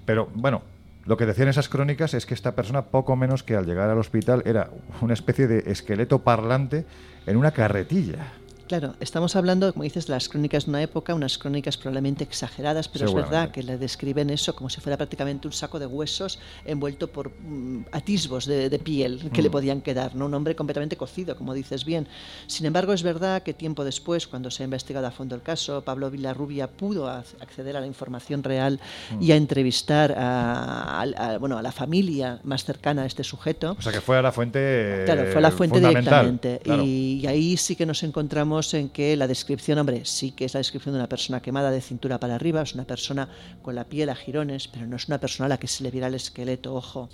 Pero 0.04 0.28
bueno, 0.34 0.62
lo 1.04 1.16
que 1.16 1.26
decían 1.26 1.48
esas 1.48 1.68
crónicas 1.68 2.14
es 2.14 2.26
que 2.26 2.34
esta 2.34 2.54
persona, 2.54 2.82
poco 2.86 3.14
menos 3.14 3.42
que 3.42 3.56
al 3.56 3.64
llegar 3.64 3.90
al 3.90 3.98
hospital, 3.98 4.42
era 4.44 4.70
una 5.00 5.14
especie 5.14 5.46
de 5.46 5.70
esqueleto 5.70 6.20
parlante 6.20 6.84
en 7.26 7.36
una 7.36 7.52
carretilla. 7.52 8.32
Claro, 8.66 8.94
estamos 8.98 9.36
hablando, 9.36 9.72
como 9.72 9.84
dices, 9.84 10.06
de 10.06 10.12
las 10.12 10.28
crónicas 10.28 10.64
de 10.64 10.70
una 10.70 10.82
época, 10.82 11.14
unas 11.14 11.38
crónicas 11.38 11.76
probablemente 11.76 12.24
exageradas, 12.24 12.88
pero 12.88 13.06
es 13.06 13.14
verdad 13.14 13.52
que 13.52 13.62
le 13.62 13.78
describen 13.78 14.28
eso 14.28 14.56
como 14.56 14.68
si 14.70 14.80
fuera 14.80 14.96
prácticamente 14.96 15.46
un 15.46 15.52
saco 15.52 15.78
de 15.78 15.86
huesos 15.86 16.40
envuelto 16.64 17.06
por 17.06 17.30
mm, 17.30 17.86
atisbos 17.92 18.44
de, 18.46 18.76
piel 18.82 19.30
que 19.32 19.40
le 19.40 19.48
mm. 19.48 19.52
podían 19.52 19.80
quedar, 19.82 20.16
¿no? 20.16 20.26
Un 20.26 20.34
hombre 20.34 20.56
completamente 20.56 20.96
cocido, 20.96 21.36
como 21.36 21.54
dices 21.54 21.84
bien. 21.84 22.08
Sin 22.48 22.66
embargo, 22.66 22.92
es 22.92 23.04
verdad 23.04 23.42
que 23.42 23.54
tiempo 23.54 23.84
después, 23.84 24.26
cuando 24.26 24.50
se 24.50 24.64
ha 24.64 24.64
investigado 24.64 25.06
a 25.06 25.12
fondo 25.12 25.36
el 25.36 25.42
caso, 25.42 25.82
Pablo 25.82 26.10
Villarrubia 26.10 26.66
pudo 26.66 27.08
acceder 27.08 27.76
a 27.76 27.80
la 27.80 27.86
información 27.86 28.42
real 28.42 28.80
mm. 29.12 29.22
y 29.22 29.30
a 29.30 29.36
entrevistar 29.36 30.12
a, 30.16 31.36
bueno, 31.38 31.56
a 31.56 31.62
la 31.62 31.72
familia 31.72 32.40
más 32.42 32.64
cercana 32.64 33.02
a 33.02 33.06
este 33.06 33.22
sujeto. 33.22 33.76
O 33.78 33.82
sea, 33.82 33.92
que 33.92 34.00
fue 34.00 34.18
a 34.18 34.22
la 34.22 34.32
fuente 34.32 35.02
Claro, 35.04 35.26
fue 35.26 35.38
a 35.38 35.42
la 35.42 35.50
fuente 35.52 35.78
directamente. 35.78 36.60
y 36.64 37.24
ahí 37.28 37.56
sí 37.56 37.76
que 37.76 37.86
nos 37.86 38.02
encontramos 38.02 38.55
en 38.56 38.88
que 38.88 39.16
la 39.16 39.26
descripción, 39.26 39.78
hombre, 39.78 40.04
sí 40.04 40.32
que 40.32 40.46
es 40.46 40.54
la 40.54 40.58
descripción 40.58 40.94
de 40.94 41.00
una 41.00 41.08
persona 41.08 41.42
quemada 41.42 41.70
de 41.70 41.82
cintura 41.82 42.18
para 42.18 42.34
arriba, 42.34 42.62
es 42.62 42.74
una 42.74 42.84
persona 42.84 43.28
con 43.60 43.74
la 43.74 43.84
piel 43.84 44.08
a 44.08 44.14
jirones, 44.14 44.66
pero 44.66 44.86
no 44.86 44.96
es 44.96 45.08
una 45.08 45.20
persona 45.20 45.44
a 45.44 45.48
la 45.50 45.58
que 45.58 45.68
se 45.68 45.82
le 45.84 45.90
viera 45.90 46.06
el 46.06 46.14
esqueleto, 46.14 46.74
ojo. 46.74 47.10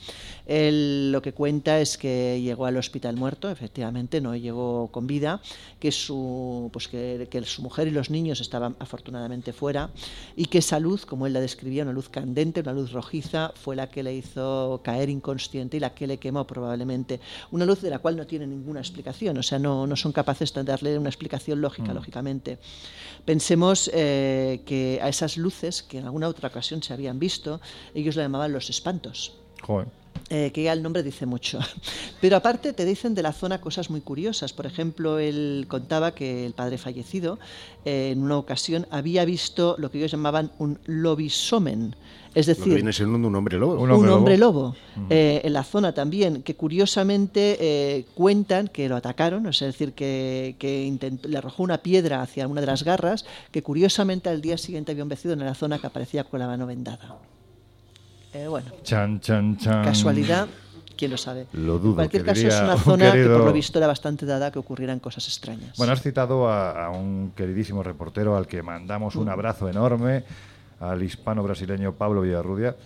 Él 0.47 1.11
lo 1.11 1.21
que 1.21 1.33
cuenta 1.33 1.81
es 1.81 1.99
que 1.99 2.41
llegó 2.41 2.67
al 2.67 2.77
hospital 2.77 3.17
muerto, 3.17 3.51
efectivamente, 3.51 4.21
no 4.21 4.37
llegó 4.37 4.89
con 4.93 5.09
vida, 5.09 5.41
que 5.81 5.91
su, 5.91 6.71
pues 6.73 6.87
que, 6.87 7.27
que 7.29 7.43
su 7.45 7.61
mujer 7.61 7.89
y 7.89 7.91
los 7.91 8.09
niños 8.09 8.41
estaban 8.41 8.77
afortunadamente 8.79 9.53
fuera 9.53 9.91
y 10.37 10.45
que 10.45 10.59
esa 10.59 10.79
luz, 10.79 11.05
como 11.05 11.27
él 11.27 11.33
la 11.33 11.41
describía, 11.41 11.83
una 11.83 11.93
luz 11.93 12.09
candente, 12.09 12.61
una 12.61 12.73
luz 12.73 12.93
rojiza, 12.93 13.53
fue 13.57 13.75
la 13.75 13.89
que 13.89 14.05
le 14.05 14.15
hizo 14.15 14.81
caer 14.85 15.11
inconsciente 15.11 15.77
y 15.77 15.81
la 15.81 15.95
que 15.95 16.07
le 16.07 16.19
quemó 16.19 16.47
probablemente. 16.47 17.21
Una 17.51 17.67
luz 17.67 17.81
de 17.81 17.91
la 17.91 17.99
cual 17.99 18.17
no 18.17 18.27
tiene 18.27 18.47
ninguna 18.47 18.79
explicación, 18.79 19.37
o 19.39 19.43
sea, 19.43 19.59
no, 19.59 19.87
no 19.87 19.97
son 19.97 20.13
capaces 20.13 20.53
de 20.55 20.63
darle 20.63 20.99
una 20.99 21.09
explicación 21.09 21.32
lógica, 21.61 21.93
mm. 21.93 21.95
lógicamente. 21.95 22.59
Pensemos 23.25 23.91
eh, 23.95 24.63
que 24.67 24.99
a 25.03 25.09
esas 25.09 25.37
luces, 25.37 25.83
que 25.83 25.99
en 25.99 26.05
alguna 26.05 26.29
otra 26.29 26.49
ocasión 26.49 26.83
se 26.83 26.93
habían 26.93 27.19
visto, 27.19 27.61
ellos 27.95 28.17
le 28.17 28.23
llamaban 28.23 28.53
los 28.53 28.71
espantos. 28.71 29.35
Eh, 30.29 30.51
que 30.53 30.63
ya 30.63 30.73
el 30.73 30.83
nombre 30.83 31.03
dice 31.03 31.27
mucho. 31.27 31.59
Pero 32.21 32.37
aparte 32.37 32.73
te 32.73 32.85
dicen 32.85 33.15
de 33.15 33.23
la 33.23 33.33
zona 33.33 33.61
cosas 33.61 33.91
muy 33.91 34.01
curiosas. 34.01 34.53
Por 34.53 34.67
ejemplo, 34.67 35.19
él 35.19 35.67
contaba 35.69 36.15
que 36.15 36.47
el 36.47 36.55
padre 36.55 36.79
fallecido 36.79 37.39
eh, 37.85 38.11
en 38.13 38.23
una 38.23 38.39
ocasión 38.39 38.87
había 38.91 39.25
visto 39.25 39.77
lo 39.79 39.91
que 39.91 39.99
ellos 39.99 40.13
llamaban 40.13 40.51
un 40.59 40.79
lobisomen, 40.87 41.97
es 42.35 42.47
decir, 42.47 42.75
viene 42.75 42.93
siendo 42.93 43.17
un 43.17 43.35
hombre 43.35 43.59
lobo. 43.59 43.75
Un 43.75 43.91
hombre, 43.91 44.39
lobo, 44.39 44.75
eh, 45.11 45.41
en 45.45 45.53
la 45.53 45.65
zona 45.65 45.93
también, 45.93 46.43
que 46.43 46.55
curiosamente 46.55 47.57
eh, 47.61 48.07
cuentan 48.15 48.69
que 48.69 48.89
lo 48.89 48.97
atacaron, 48.97 49.47
es 49.47 49.61
decir, 49.61 49.93
que, 49.93 50.57
le 51.25 51.39
arrojó 51.39 51.63
una 51.63 51.79
piedra 51.79 52.23
hacia 52.23 52.47
una 52.49 52.61
de 52.61 52.67
las 52.67 52.85
garras, 52.85 53.25
que 53.51 53.63
curiosamente 53.63 54.29
al 54.29 54.41
día 54.41 54.57
siguiente 54.59 54.93
había 54.93 55.05
un 55.05 55.11
vecino 55.11 55.35
en 55.35 55.41
la 55.41 55.55
zona 55.55 55.79
que 55.79 55.87
aparecía 55.87 56.25
con 56.25 56.41
la 56.41 56.47
mano 56.47 56.67
vendada. 56.67 57.19
Eh, 58.33 58.47
bueno, 58.49 58.71
chan, 58.83 59.21
chan, 59.21 59.57
casualidad 59.85 60.49
quién 60.97 61.11
lo 61.11 61.19
sabe. 61.19 61.47
Lo 61.53 61.79
dudo. 61.79 61.91
En 61.91 61.95
cualquier 61.95 62.25
caso, 62.25 62.47
es 62.47 62.61
una 62.61 62.77
zona 62.77 63.13
que 63.13 63.25
por 63.25 63.45
lo 63.45 63.53
visto 63.53 63.79
era 63.79 63.89
bastante 63.89 64.25
dada 64.25 64.51
que 64.53 64.59
ocurrieran 64.59 65.01
cosas 65.01 65.27
extrañas. 65.27 65.77
Bueno, 65.77 65.93
has 65.93 66.01
citado 66.01 66.49
a, 66.49 66.91
un 66.91 67.33
queridísimo 67.35 67.83
reportero 67.83 68.37
al 68.37 68.47
que 68.47 68.63
mandamos 68.63 69.17
un 69.17 69.29
abrazo 69.29 69.69
enorme, 69.69 70.25
al 70.83 71.03
hispano 71.03 71.43
brasileño 71.43 71.93
Pablo 71.93 72.23
Villarrudia. 72.23 72.77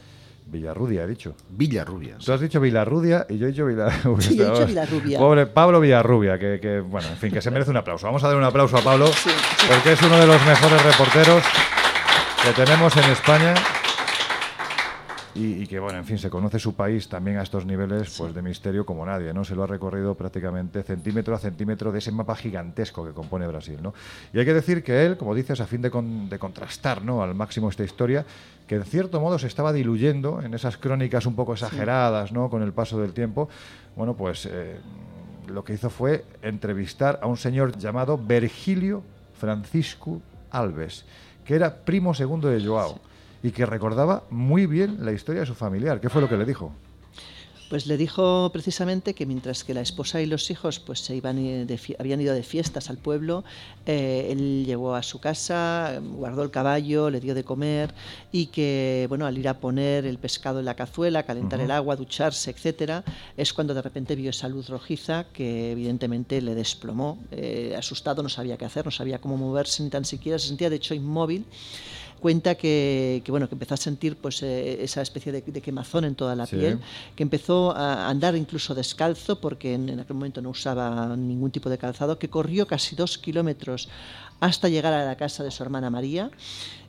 Villarrudia, 0.48 1.02
he 1.02 1.06
dicho. 1.08 1.34
Villarrubia. 1.48 2.18
Tú 2.24 2.32
has 2.32 2.40
dicho 2.40 2.60
Villarrudia 2.60 3.26
y 3.28 3.38
yo 3.38 3.46
he 3.46 3.50
dicho 3.50 3.66
Villarrubia. 3.66 4.20
Sí, 4.20 4.40
he 4.40 4.44
dicho 4.44 4.66
Villarrubia. 4.66 5.18
Pobre 5.18 5.46
Pablo 5.46 5.80
Villarrubia, 5.80 6.38
que, 6.38 6.80
bueno, 6.86 7.08
en 7.08 7.16
fin, 7.16 7.32
que 7.32 7.42
se 7.42 7.50
merece 7.50 7.70
un 7.70 7.78
aplauso. 7.78 8.06
Vamos 8.06 8.22
a 8.22 8.28
dar 8.28 8.36
un 8.36 8.44
aplauso 8.44 8.76
a 8.76 8.82
Pablo, 8.82 9.06
porque 9.68 9.92
es 9.92 10.02
uno 10.02 10.18
de 10.18 10.26
los 10.26 10.46
mejores 10.46 10.82
reporteros 10.84 11.42
que 12.44 12.52
tenemos 12.52 12.96
en 12.96 13.10
España 13.10 13.54
y, 15.36 15.66
que, 15.66 15.78
bueno, 15.78 15.98
en 15.98 16.04
fin, 16.04 16.18
se 16.18 16.30
conoce 16.30 16.58
su 16.58 16.74
país 16.74 17.08
también 17.08 17.38
a 17.38 17.42
estos 17.42 17.66
niveles 17.66 18.14
pues 18.16 18.34
de 18.34 18.42
misterio 18.42 18.86
como 18.86 19.04
nadie, 19.04 19.34
¿no? 19.34 19.44
Se 19.44 19.54
lo 19.54 19.64
ha 19.64 19.66
recorrido 19.66 20.14
prácticamente 20.14 20.82
centímetro 20.82 21.34
a 21.34 21.38
centímetro 21.38 21.92
de 21.92 21.98
ese 21.98 22.10
mapa 22.10 22.34
gigantesco 22.34 23.04
que 23.04 23.12
compone 23.12 23.46
Brasil, 23.46 23.78
¿no? 23.82 23.92
Y 24.32 24.38
hay 24.38 24.44
que 24.44 24.54
decir 24.54 24.82
que 24.82 25.04
él, 25.04 25.16
como 25.16 25.34
dices, 25.34 25.60
a 25.60 25.66
fin 25.66 25.82
de, 25.82 25.90
de 25.90 26.38
contrastar, 26.38 27.02
¿no? 27.02 27.22
Al 27.22 27.34
máximo 27.34 27.68
esta 27.68 27.84
historia, 27.84 28.24
que 28.66 28.76
en 28.76 28.84
cierto 28.84 29.20
modo 29.20 29.38
se 29.38 29.46
estaba 29.46 29.72
diluyendo 29.72 30.40
en 30.42 30.54
esas 30.54 30.78
crónicas 30.78 31.26
un 31.26 31.36
poco 31.36 31.52
exageradas, 31.52 32.32
¿no? 32.32 32.48
Con 32.48 32.62
el 32.62 32.72
paso 32.72 32.98
del 32.98 33.12
tiempo, 33.12 33.48
bueno, 33.94 34.14
pues 34.14 34.48
eh, 34.50 34.78
lo 35.48 35.64
que 35.64 35.74
hizo 35.74 35.90
fue 35.90 36.24
entrevistar 36.42 37.18
a 37.22 37.26
un 37.26 37.36
señor 37.36 37.76
llamado 37.76 38.16
Virgilio 38.16 39.02
Francisco 39.38 40.20
Alves, 40.50 41.04
que 41.44 41.54
era 41.54 41.74
primo 41.74 42.14
segundo 42.14 42.48
de 42.48 42.64
Joao 42.64 43.00
y 43.46 43.52
que 43.52 43.64
recordaba 43.64 44.24
muy 44.28 44.66
bien 44.66 45.04
la 45.04 45.12
historia 45.12 45.42
de 45.42 45.46
su 45.46 45.54
familiar. 45.54 46.00
¿Qué 46.00 46.08
fue 46.08 46.20
lo 46.20 46.28
que 46.28 46.36
le 46.36 46.44
dijo? 46.44 46.72
Pues 47.70 47.86
le 47.86 47.96
dijo 47.96 48.50
precisamente 48.52 49.14
que 49.14 49.24
mientras 49.24 49.62
que 49.62 49.72
la 49.72 49.82
esposa 49.82 50.20
y 50.20 50.26
los 50.26 50.50
hijos 50.50 50.80
pues 50.80 51.00
se 51.00 51.14
iban 51.14 51.36
habían 51.98 52.20
ido 52.20 52.34
de 52.34 52.42
fiestas 52.42 52.90
al 52.90 52.96
pueblo, 52.96 53.44
eh, 53.86 54.28
él 54.30 54.64
llegó 54.66 54.94
a 54.96 55.02
su 55.02 55.20
casa, 55.20 56.00
guardó 56.00 56.42
el 56.42 56.50
caballo, 56.50 57.10
le 57.10 57.20
dio 57.20 57.34
de 57.34 57.42
comer 57.44 57.94
y 58.32 58.46
que 58.46 59.06
bueno 59.08 59.26
al 59.26 59.38
ir 59.38 59.48
a 59.48 59.58
poner 59.58 60.06
el 60.06 60.18
pescado 60.18 60.58
en 60.60 60.64
la 60.64 60.74
cazuela, 60.74 61.24
calentar 61.24 61.60
el 61.60 61.70
agua, 61.72 61.94
ducharse, 61.94 62.50
etcétera, 62.50 63.04
es 63.36 63.52
cuando 63.52 63.74
de 63.74 63.82
repente 63.82 64.14
vio 64.16 64.30
esa 64.30 64.48
luz 64.48 64.68
rojiza 64.68 65.26
que 65.32 65.72
evidentemente 65.72 66.40
le 66.40 66.54
desplomó. 66.54 67.18
Eh, 67.30 67.74
asustado, 67.76 68.22
no 68.22 68.28
sabía 68.28 68.56
qué 68.56 68.64
hacer, 68.64 68.84
no 68.84 68.92
sabía 68.92 69.20
cómo 69.20 69.36
moverse 69.36 69.82
ni 69.82 69.90
tan 69.90 70.04
siquiera, 70.04 70.38
se 70.38 70.48
sentía 70.48 70.70
de 70.70 70.76
hecho 70.76 70.94
inmóvil 70.94 71.44
cuenta 72.20 72.54
que, 72.54 73.22
bueno, 73.28 73.48
que 73.48 73.54
empezó 73.54 73.74
a 73.74 73.76
sentir 73.76 74.16
pues, 74.16 74.42
eh, 74.42 74.82
esa 74.82 75.02
especie 75.02 75.32
de, 75.32 75.42
quemazón 75.42 76.04
en 76.04 76.14
toda 76.14 76.34
la 76.34 76.46
piel, 76.46 76.80
que 77.14 77.22
empezó 77.22 77.76
a 77.76 78.08
andar 78.08 78.36
incluso 78.36 78.74
descalzo, 78.74 79.40
porque 79.40 79.74
en, 79.74 80.00
aquel 80.00 80.14
momento 80.14 80.40
no 80.42 80.50
usaba 80.50 81.16
ningún 81.16 81.50
tipo 81.50 81.70
de 81.70 81.78
calzado, 81.78 82.18
que 82.18 82.28
corrió 82.28 82.66
casi 82.66 82.96
dos 82.96 83.18
kilómetros 83.18 83.88
hasta 84.40 84.68
llegar 84.68 84.92
a 84.92 85.04
la 85.04 85.16
casa 85.16 85.44
de 85.44 85.50
su 85.50 85.62
hermana 85.62 85.90
María 85.90 86.30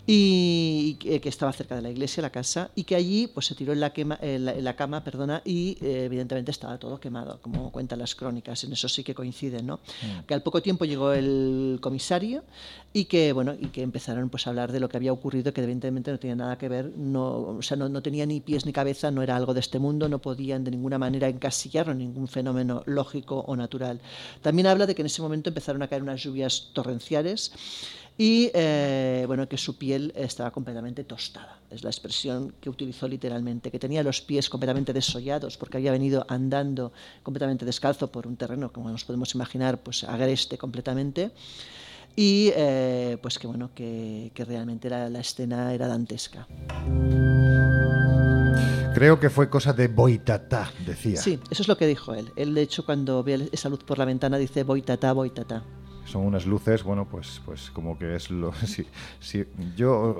y 0.10 0.94
que, 0.96 1.28
estaba 1.28 1.52
cerca 1.52 1.76
de 1.76 1.82
la 1.82 1.90
iglesia, 1.90 2.22
la 2.22 2.30
casa, 2.30 2.72
y 2.76 2.86
que 2.86 2.96
allí 2.96 3.28
pues 3.28 3.46
se 3.46 3.56
tiró 3.56 3.74
en 3.74 3.82
la, 3.82 3.92
quema, 3.92 4.18
en 4.22 4.64
la, 4.64 4.76
cama 4.78 5.04
perdona, 5.04 5.42
y 5.44 5.78
eh, 5.82 6.06
evidentemente 6.06 6.50
estaba 6.50 6.78
todo 6.78 6.98
quemado, 6.98 7.42
como 7.42 7.74
cuentan 7.74 8.00
las 8.00 8.16
crónicas, 8.16 8.64
en 8.64 8.72
eso 8.72 8.88
sí 8.88 9.04
que 9.04 9.14
coinciden, 9.14 9.68
¿no? 9.68 9.76
Mm. 9.76 10.26
Que 10.26 10.34
al 10.34 10.44
poco 10.44 10.62
tiempo 10.62 10.86
llegó 10.86 11.12
el 11.12 11.80
comisario 11.82 12.46
y 12.94 13.06
que, 13.06 13.34
bueno, 13.34 13.54
y 13.60 13.68
que 13.68 13.82
empezaron 13.82 14.30
pues, 14.30 14.48
a 14.48 14.52
hablar 14.52 14.72
de 14.72 14.80
lo 14.80 14.88
que 14.88 14.96
había 14.96 15.12
ocurrido, 15.12 15.52
que 15.52 15.60
evidentemente 15.60 16.10
no 16.10 16.20
tenía 16.20 16.38
nada 16.38 16.58
que 16.58 16.70
ver, 16.70 16.94
no, 16.96 17.58
o 17.58 17.62
sea, 17.62 17.76
no, 17.76 17.90
no 17.90 18.02
tenía 18.02 18.26
ni 18.26 18.40
pies 18.40 18.66
ni 18.66 18.72
cabeza, 18.72 19.12
no 19.12 19.22
era 19.22 19.36
algo 19.36 19.54
de 19.54 19.60
este 19.60 19.78
mundo, 19.78 20.08
no 20.08 20.20
podían 20.20 20.64
de 20.64 20.72
ninguna 20.72 20.98
manera 20.98 21.28
encasillarlo 21.28 21.92
en 21.92 21.98
ningún 21.98 22.30
fenómeno 22.30 22.82
lógico 22.86 23.44
o 23.46 23.58
natural. 23.58 24.00
También 24.42 24.68
habla 24.68 24.86
de 24.86 24.96
que 24.96 25.02
en 25.02 25.08
ese 25.08 25.22
momento 25.22 25.50
empezaron 25.50 25.82
a 25.82 25.90
caer 25.90 26.02
unas 26.02 26.24
lluvias 26.24 26.70
torrenciales 26.72 27.52
y 28.18 28.50
eh, 28.54 29.26
bueno, 29.28 29.48
que 29.48 29.58
su 29.58 29.78
piel 29.78 30.12
estaba 30.16 30.50
completamente 30.50 31.04
tostada. 31.04 31.60
Es 31.70 31.84
la 31.84 31.92
expresión 31.92 32.54
que 32.60 32.70
utilizó 32.70 33.08
literalmente, 33.08 33.70
que 33.70 33.78
tenía 33.78 34.02
los 34.02 34.22
pies 34.22 34.50
completamente 34.50 34.92
desollados 34.92 35.58
porque 35.58 35.78
había 35.78 35.92
venido 35.92 36.26
andando 36.28 36.92
completamente 37.22 37.64
descalzo 37.64 38.12
por 38.12 38.26
un 38.26 38.36
terreno, 38.36 38.74
como 38.74 38.90
nos 38.90 39.06
podemos 39.06 39.36
imaginar, 39.36 39.84
pues 39.84 40.04
agreste 40.04 40.58
completamente. 40.58 41.32
Y 42.16 42.52
eh, 42.56 43.20
pues 43.22 43.38
que 43.38 43.46
bueno, 43.46 43.70
que, 43.76 44.32
realmente 44.36 44.90
la, 44.90 45.10
la 45.10 45.20
escena 45.20 45.72
era 45.72 45.88
dantesca. 45.88 46.48
Creo 48.96 49.20
que 49.20 49.30
fue 49.30 49.48
cosa 49.48 49.74
de 49.74 49.90
boitatá, 49.90 50.72
decía. 50.84 51.22
Sí, 51.22 51.40
eso 51.52 51.62
es 51.62 51.68
lo 51.68 51.78
que 51.78 51.86
dijo 51.86 52.16
él. 52.16 52.32
Él, 52.36 52.56
de 52.56 52.64
hecho, 52.64 52.84
cuando 52.84 53.22
ve 53.22 53.48
esa 53.52 53.70
luz 53.70 53.84
por 53.84 54.00
la 54.00 54.06
ventana, 54.06 54.40
dice 54.40 54.64
boitatá, 54.64 55.14
boitatá 55.14 55.64
son 56.08 56.26
unas 56.26 56.46
luces, 56.46 56.84
bueno, 56.84 57.06
pues, 57.06 57.42
pues 57.46 57.70
como 57.72 57.98
que 57.98 58.16
es 58.16 58.32
lo. 58.32 58.54
Si, 58.66 58.86
si 59.20 59.46
yo 59.76 60.18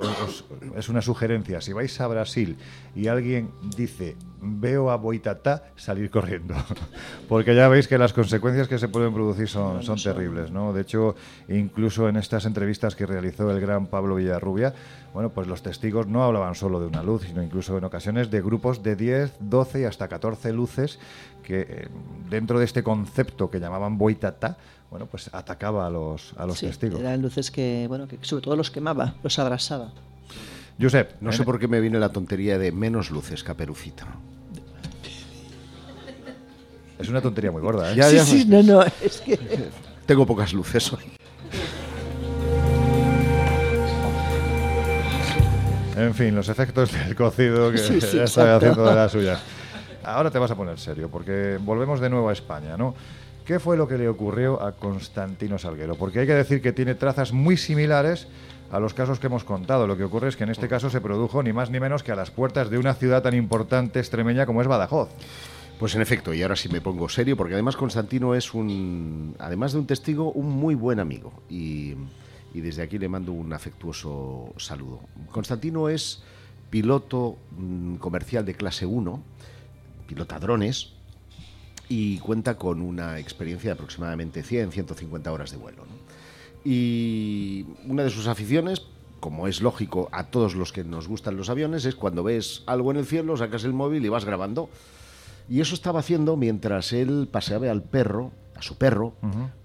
es 0.76 0.88
una 0.88 1.02
sugerencia. 1.02 1.60
Si 1.60 1.72
vais 1.72 2.00
a 2.00 2.06
Brasil 2.06 2.56
y 2.94 3.08
alguien 3.08 3.50
dice 3.76 4.16
veo 4.40 4.90
a 4.90 4.96
Boitatá 4.96 5.64
salir 5.76 6.10
corriendo, 6.10 6.54
porque 7.28 7.54
ya 7.54 7.68
veis 7.68 7.88
que 7.88 7.98
las 7.98 8.12
consecuencias 8.12 8.68
que 8.68 8.78
se 8.78 8.88
pueden 8.88 9.12
producir 9.12 9.48
son, 9.48 9.82
son 9.82 10.00
terribles, 10.00 10.50
¿no? 10.50 10.72
De 10.72 10.82
hecho, 10.82 11.16
incluso 11.48 12.08
en 12.08 12.16
estas 12.16 12.44
entrevistas 12.44 12.94
que 12.94 13.06
realizó 13.06 13.50
el 13.50 13.60
gran 13.60 13.86
Pablo 13.86 14.16
Villarrubia, 14.16 14.74
bueno, 15.12 15.30
pues 15.30 15.46
los 15.46 15.62
testigos 15.62 16.06
no 16.06 16.22
hablaban 16.24 16.54
solo 16.54 16.80
de 16.80 16.86
una 16.86 17.02
luz, 17.02 17.22
sino 17.22 17.42
incluso 17.42 17.76
en 17.76 17.84
ocasiones 17.84 18.30
de 18.30 18.40
grupos 18.40 18.82
de 18.82 18.96
10, 18.96 19.36
12 19.40 19.80
y 19.80 19.84
hasta 19.84 20.08
14 20.08 20.52
luces 20.52 20.98
que 21.42 21.60
eh, 21.60 21.88
dentro 22.28 22.58
de 22.58 22.64
este 22.64 22.82
concepto 22.82 23.50
que 23.50 23.58
llamaban 23.58 23.98
Boitatá, 23.98 24.58
bueno, 24.90 25.06
pues 25.06 25.32
atacaba 25.32 25.86
a 25.86 25.90
los, 25.90 26.34
a 26.36 26.46
los 26.46 26.60
testigos. 26.60 27.00
Eran 27.00 27.22
luces 27.22 27.50
que, 27.50 27.86
bueno, 27.88 28.06
que 28.06 28.18
sobre 28.22 28.42
todo 28.42 28.56
los 28.56 28.70
quemaba, 28.70 29.14
los 29.22 29.38
abrasaba. 29.38 29.92
Josep, 30.80 31.20
no 31.20 31.32
sé 31.32 31.42
por 31.42 31.58
qué 31.58 31.66
me 31.66 31.80
viene 31.80 31.98
la 31.98 32.10
tontería 32.10 32.56
de 32.56 32.70
menos 32.70 33.10
luces, 33.10 33.42
caperucita. 33.42 34.06
Es 36.98 37.08
una 37.08 37.20
tontería 37.20 37.50
muy 37.50 37.62
gorda, 37.62 37.92
¿eh? 37.92 38.02
sí, 38.02 38.18
sí, 38.20 38.44
no, 38.46 38.62
no, 38.62 38.82
es 38.82 39.20
que... 39.24 39.38
Tengo 40.06 40.24
pocas 40.24 40.52
luces 40.52 40.92
hoy. 40.92 41.04
En 45.96 46.14
fin, 46.14 46.34
los 46.34 46.48
efectos 46.48 46.92
del 46.92 47.14
cocido 47.16 47.72
que 47.72 47.78
ya 48.12 48.24
está 48.24 48.56
haciendo 48.56 48.84
de 48.84 48.94
la 48.94 49.08
suya. 49.08 49.40
Ahora 50.04 50.30
te 50.30 50.38
vas 50.38 50.50
a 50.50 50.56
poner 50.56 50.78
serio, 50.78 51.08
porque 51.10 51.58
volvemos 51.60 52.00
de 52.00 52.08
nuevo 52.08 52.28
a 52.28 52.32
España, 52.32 52.76
¿no? 52.76 52.94
¿Qué 53.44 53.58
fue 53.58 53.76
lo 53.76 53.88
que 53.88 53.98
le 53.98 54.08
ocurrió 54.08 54.62
a 54.62 54.72
Constantino 54.72 55.58
Salguero? 55.58 55.96
Porque 55.96 56.20
hay 56.20 56.26
que 56.26 56.34
decir 56.34 56.62
que 56.62 56.72
tiene 56.72 56.94
trazas 56.94 57.32
muy 57.32 57.56
similares 57.56 58.28
a 58.70 58.80
los 58.80 58.94
casos 58.94 59.18
que 59.18 59.26
hemos 59.26 59.44
contado. 59.44 59.86
Lo 59.86 59.96
que 59.96 60.04
ocurre 60.04 60.28
es 60.28 60.36
que 60.36 60.44
en 60.44 60.50
este 60.50 60.68
caso 60.68 60.90
se 60.90 61.00
produjo 61.00 61.42
ni 61.42 61.52
más 61.52 61.70
ni 61.70 61.80
menos 61.80 62.02
que 62.02 62.12
a 62.12 62.16
las 62.16 62.30
puertas 62.30 62.70
de 62.70 62.78
una 62.78 62.94
ciudad 62.94 63.22
tan 63.22 63.34
importante 63.34 63.98
extremeña 63.98 64.46
como 64.46 64.62
es 64.62 64.68
Badajoz. 64.68 65.08
Pues 65.78 65.94
en 65.94 66.02
efecto, 66.02 66.34
y 66.34 66.42
ahora 66.42 66.56
sí 66.56 66.68
me 66.68 66.80
pongo 66.80 67.08
serio, 67.08 67.36
porque 67.36 67.54
además 67.54 67.76
Constantino 67.76 68.34
es 68.34 68.52
un, 68.52 69.36
además 69.38 69.72
de 69.72 69.78
un 69.78 69.86
testigo, 69.86 70.32
un 70.32 70.50
muy 70.50 70.74
buen 70.74 70.98
amigo. 70.98 71.32
Y, 71.48 71.94
desde 72.52 72.82
aquí 72.82 72.98
le 72.98 73.08
mando 73.08 73.30
un 73.30 73.52
afectuoso 73.52 74.52
saludo. 74.56 74.98
Constantino 75.30 75.88
es 75.88 76.24
piloto 76.70 77.38
mm, 77.56 77.96
comercial 77.96 78.44
de 78.44 78.54
clase 78.54 78.84
1, 78.84 79.22
pilota 80.08 80.40
drones, 80.40 80.94
y 81.88 82.18
cuenta 82.18 82.56
con 82.56 82.82
una 82.82 83.20
experiencia 83.20 83.68
de 83.70 83.74
aproximadamente 83.74 84.42
100, 84.42 84.72
150 84.72 85.32
horas 85.32 85.52
de 85.52 85.56
vuelo. 85.58 85.84
Y 86.64 87.66
una 87.86 88.02
de 88.02 88.10
sus 88.10 88.26
aficiones, 88.26 88.82
como 89.20 89.48
es 89.48 89.60
lógico 89.60 90.08
a 90.12 90.24
todos 90.24 90.54
los 90.54 90.72
que 90.72 90.84
nos 90.84 91.08
gustan 91.08 91.36
los 91.36 91.50
aviones, 91.50 91.84
es 91.84 91.94
cuando 91.94 92.22
ves 92.22 92.62
algo 92.66 92.90
en 92.90 92.98
el 92.98 93.06
cielo, 93.06 93.36
sacas 93.36 93.64
el 93.64 93.72
móvil 93.72 94.04
y 94.04 94.08
vas 94.08 94.24
grabando. 94.24 94.68
Y 95.48 95.60
eso 95.60 95.74
estaba 95.74 96.00
haciendo 96.00 96.36
mientras 96.36 96.92
él 96.92 97.28
paseaba 97.30 97.70
al 97.70 97.82
perro, 97.82 98.32
a 98.54 98.62
su 98.62 98.76
perro, 98.76 99.14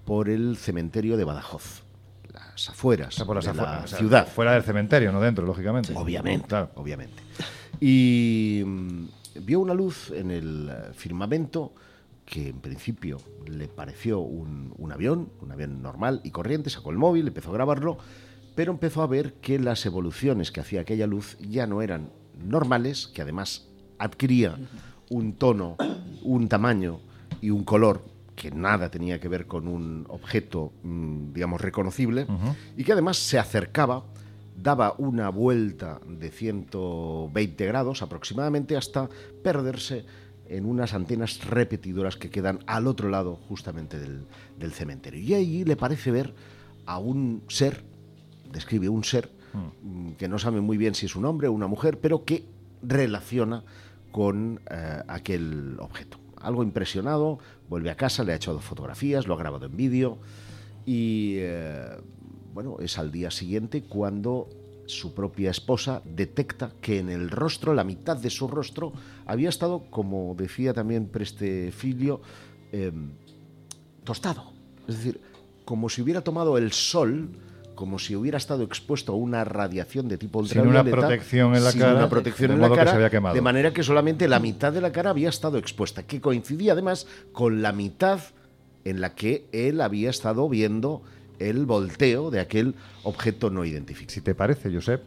por 0.04 0.28
el 0.28 0.56
cementerio 0.56 1.16
de 1.16 1.24
Badajoz. 1.24 1.82
Las 2.32 2.70
afueras 2.70 3.16
por 3.16 3.42
de 3.42 3.52
la 3.54 3.86
ciudad. 3.86 4.26
Fuera 4.26 4.52
del 4.52 4.62
cementerio, 4.62 5.12
no 5.12 5.20
dentro, 5.20 5.44
lógicamente. 5.44 5.92
Obviamente, 5.94 6.56
obviamente. 6.74 7.22
Y 7.80 8.62
mm, 8.64 9.04
vio 9.42 9.60
una 9.60 9.74
luz 9.74 10.10
en 10.10 10.30
el 10.30 10.72
firmamento 10.94 11.72
que 12.24 12.48
en 12.48 12.60
principio 12.60 13.18
le 13.46 13.68
pareció 13.68 14.20
un, 14.20 14.74
avión, 14.92 15.30
un 15.40 15.52
avión 15.52 15.82
normal 15.82 16.20
y 16.24 16.30
corriente, 16.30 16.70
sacó 16.70 16.90
el 16.90 16.98
móvil, 16.98 17.28
empezó 17.28 17.50
a 17.50 17.54
grabarlo, 17.54 17.98
pero 18.54 18.72
empezó 18.72 19.02
a 19.02 19.06
ver 19.06 19.34
que 19.34 19.58
las 19.58 19.84
evoluciones 19.84 20.50
que 20.50 20.60
hacía 20.60 20.80
aquella 20.80 21.06
luz 21.06 21.36
ya 21.38 21.66
no 21.66 21.82
eran 21.82 22.10
normales, 22.42 23.08
que 23.08 23.22
además 23.22 23.68
adquiría 23.98 24.56
un 25.10 25.34
tono, 25.34 25.76
un 26.22 26.48
tamaño 26.48 27.00
y 27.40 27.50
un 27.50 27.64
color 27.64 28.02
que 28.34 28.50
nada 28.50 28.90
tenía 28.90 29.20
que 29.20 29.28
ver 29.28 29.46
con 29.46 29.68
un 29.68 30.06
objeto, 30.08 30.72
mm, 30.82 31.32
digamos, 31.32 31.60
reconocible, 31.60 32.26
y 32.76 32.84
que 32.84 32.92
además 32.92 33.18
se 33.18 33.38
acercaba, 33.38 34.04
daba 34.56 34.94
una 34.98 35.28
vuelta 35.28 36.00
de 36.06 36.30
120 36.30 37.66
grados 37.66 38.02
aproximadamente 38.02 38.76
hasta 38.76 39.08
perderse 39.42 40.04
en 40.48 40.66
unas 40.66 40.94
antenas 40.94 41.44
repetidoras 41.44 42.16
que 42.16 42.30
quedan 42.30 42.60
al 42.66 42.86
otro 42.86 43.08
lado 43.08 43.36
justamente 43.48 43.98
del, 43.98 44.72
cementerio. 44.72 45.20
Y 45.20 45.34
ahí 45.34 45.64
le 45.64 45.76
parece 45.76 46.10
ver 46.10 46.34
a 46.86 46.98
un 46.98 47.42
ser, 47.48 47.82
describe 48.52 48.88
un 48.88 49.04
ser, 49.04 49.30
mm. 49.52 50.12
que 50.12 50.28
no 50.28 50.38
sabe 50.38 50.60
muy 50.60 50.76
bien 50.76 50.94
si 50.94 51.06
es 51.06 51.16
un 51.16 51.24
hombre 51.24 51.48
o 51.48 51.52
una 51.52 51.66
mujer, 51.66 51.98
pero 52.00 52.24
que 52.24 52.44
relaciona 52.82 53.64
con 54.12 54.60
eh, 54.70 55.02
aquel 55.08 55.76
objeto. 55.80 56.18
Algo 56.40 56.62
impresionado, 56.62 57.38
vuelve 57.68 57.90
a 57.90 57.96
casa, 57.96 58.22
le 58.22 58.32
ha 58.32 58.36
echado 58.36 58.60
fotografías, 58.60 59.26
lo 59.26 59.34
ha 59.34 59.38
grabado 59.38 59.66
en 59.66 59.76
vídeo 59.76 60.18
y 60.86 61.36
eh, 61.38 61.88
bueno, 62.52 62.76
es 62.80 62.98
al 62.98 63.10
día 63.10 63.30
siguiente 63.30 63.82
cuando 63.82 64.48
su 64.86 65.14
propia 65.14 65.50
esposa 65.50 66.02
detecta 66.04 66.72
que 66.80 66.98
en 66.98 67.08
el 67.08 67.30
rostro, 67.30 67.74
la 67.74 67.84
mitad 67.84 68.16
de 68.16 68.30
su 68.30 68.48
rostro, 68.48 68.92
había 69.26 69.48
estado, 69.48 69.84
como 69.90 70.34
decía 70.36 70.72
también 70.72 71.06
Preste 71.06 71.72
Filio, 71.72 72.20
em, 72.72 73.12
tostado. 74.04 74.52
Es 74.86 74.98
decir, 74.98 75.20
como 75.64 75.88
si 75.88 76.02
hubiera 76.02 76.20
tomado 76.20 76.58
el 76.58 76.72
sol, 76.72 77.30
como 77.74 77.98
si 77.98 78.14
hubiera 78.14 78.38
estado 78.38 78.62
expuesto 78.62 79.12
a 79.12 79.16
una 79.16 79.44
radiación 79.44 80.08
de 80.08 80.18
tipo 80.18 80.38
ultravioleta. 80.38 80.84
Sin 80.84 80.92
una 80.92 81.00
protección 81.00 81.54
en 81.54 81.64
la 81.64 81.72
cara. 81.72 81.94
Una 81.94 82.08
protección 82.08 82.50
en 82.52 82.60
la 82.60 82.70
cara, 82.70 83.32
De 83.32 83.40
manera 83.40 83.72
que 83.72 83.82
solamente 83.82 84.28
la 84.28 84.38
mitad 84.38 84.72
de 84.72 84.80
la 84.80 84.92
cara 84.92 85.10
había 85.10 85.28
estado 85.28 85.58
expuesta, 85.58 86.04
que 86.04 86.20
coincidía 86.20 86.72
además 86.72 87.06
con 87.32 87.62
la 87.62 87.72
mitad 87.72 88.20
en 88.84 89.00
la 89.00 89.14
que 89.14 89.48
él 89.52 89.80
había 89.80 90.10
estado 90.10 90.48
viendo 90.48 91.02
el 91.38 91.66
volteo 91.66 92.30
de 92.30 92.40
aquel 92.40 92.74
objeto 93.02 93.50
no 93.50 93.64
identificado. 93.64 94.14
Si 94.14 94.20
te 94.20 94.34
parece, 94.34 94.72
Josep. 94.72 95.02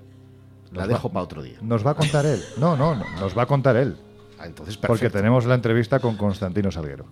La 0.73 0.85
dejo 0.85 1.09
para 1.09 1.23
otro 1.23 1.41
día. 1.41 1.57
Nos 1.61 1.85
va 1.85 1.91
a 1.91 1.95
contar 1.95 2.25
él. 2.25 2.43
No, 2.57 2.75
no, 2.75 2.95
no 2.95 3.05
nos 3.19 3.37
va 3.37 3.43
a 3.43 3.45
contar 3.45 3.77
él. 3.77 3.95
Ah, 4.37 4.45
entonces, 4.45 4.77
Porque 4.77 5.09
tenemos 5.09 5.45
la 5.45 5.55
entrevista 5.55 5.99
con 5.99 6.17
Constantino 6.17 6.71
Salguero. 6.71 7.05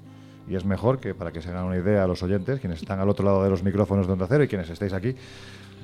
Y 0.48 0.56
es 0.56 0.66
mejor 0.66 1.00
que, 1.00 1.16
para 1.16 1.32
que 1.32 1.42
se 1.42 1.50
hagan 1.50 1.66
una 1.66 1.78
idea 1.78 2.04
a 2.04 2.08
los 2.08 2.22
oyentes, 2.22 2.60
quienes 2.60 2.82
están 2.82 3.00
al 3.00 3.10
otro 3.10 3.26
lado 3.26 3.44
de 3.44 3.50
los 3.50 3.64
micrófonos 3.64 4.06
de 4.06 4.14
Onda 4.14 4.28
Cero 4.28 4.44
y 4.44 4.48
quienes 4.48 4.70
estáis 4.70 4.94
aquí, 4.94 5.16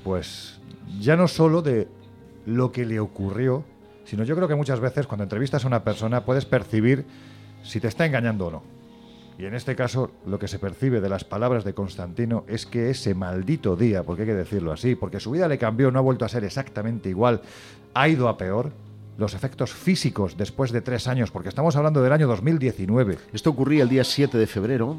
pues 0.04 0.60
ya 1.00 1.16
no 1.16 1.28
solo 1.28 1.62
de 1.62 1.88
lo 2.46 2.72
que 2.72 2.86
le 2.86 3.00
ocurrió, 3.00 3.64
sino 4.06 4.24
yo 4.24 4.36
creo 4.36 4.48
que 4.48 4.56
muchas 4.56 4.80
veces 4.80 5.08
cuando 5.08 5.24
entrevistas 5.24 5.64
a 5.64 5.68
una 5.68 5.84
persona 5.84 6.26
puedes 6.26 6.46
percibir 6.46 7.06
si 7.64 7.80
te 7.80 7.88
está 7.88 8.06
engañando 8.06 8.48
o 8.48 8.52
no. 8.52 8.81
Y 9.38 9.46
en 9.46 9.56
este 9.56 9.76
caso, 9.76 10.12
lo 10.26 10.38
que 10.38 10.48
se 10.48 10.60
percibe 10.60 11.02
de 11.02 11.10
las 11.10 11.24
palabras 11.24 11.64
de 11.64 11.74
Constantino 11.74 12.44
es 12.48 12.66
que 12.66 12.90
ese 12.90 13.16
maldito 13.16 13.76
día, 13.76 14.04
porque 14.04 14.24
hay 14.24 14.28
que 14.28 14.36
decirlo 14.36 14.72
así, 14.72 14.96
porque 14.96 15.20
su 15.20 15.32
vida 15.32 15.48
le 15.48 15.58
cambió, 15.58 15.92
no 15.92 16.00
ha 16.00 16.04
vuelto 16.04 16.26
a 16.26 16.30
ser 16.30 16.44
exactamente 16.44 17.10
igual, 17.10 17.42
ha 17.94 18.08
ido 18.08 18.28
a 18.28 18.38
peor, 18.38 18.72
los 19.18 19.34
efectos 19.34 19.72
físicos 19.72 20.38
después 20.38 20.72
de 20.72 20.82
tres 20.82 21.08
años, 21.08 21.32
porque 21.32 21.50
estamos 21.50 21.76
hablando 21.76 22.02
del 22.02 22.12
año 22.12 22.28
2019. 22.28 23.18
Esto 23.34 23.50
ocurría 23.50 23.84
el 23.84 23.90
día 23.90 24.04
7 24.04 24.38
de 24.38 24.48
febrero 24.48 24.98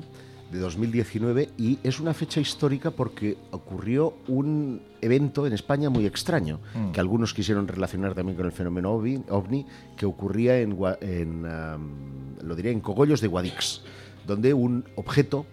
de 0.52 0.58
2019 0.58 1.50
y 1.56 1.78
es 1.82 1.98
una 1.98 2.12
fecha 2.12 2.40
histórica 2.40 2.90
porque 2.90 3.36
ocurrió 3.50 4.14
un 4.28 4.82
evento 5.00 5.46
en 5.46 5.54
España 5.54 5.88
muy 5.88 6.06
extraño, 6.06 6.60
mm. 6.74 6.92
que 6.92 7.00
algunos 7.00 7.32
quisieron 7.32 7.66
relacionar 7.66 8.14
también 8.14 8.36
con 8.36 8.46
el 8.46 8.52
fenómeno 8.52 8.92
ovni, 8.92 9.66
que 9.96 10.06
ocurría 10.06 10.60
en, 10.60 10.76
lo 10.78 12.54
diría, 12.54 12.70
en 12.70 12.80
Cogollos 12.80 13.20
de 13.20 13.28
Guadix 13.28 13.82
donde 14.26 14.54
un 14.54 14.84
objeto, 14.96 15.46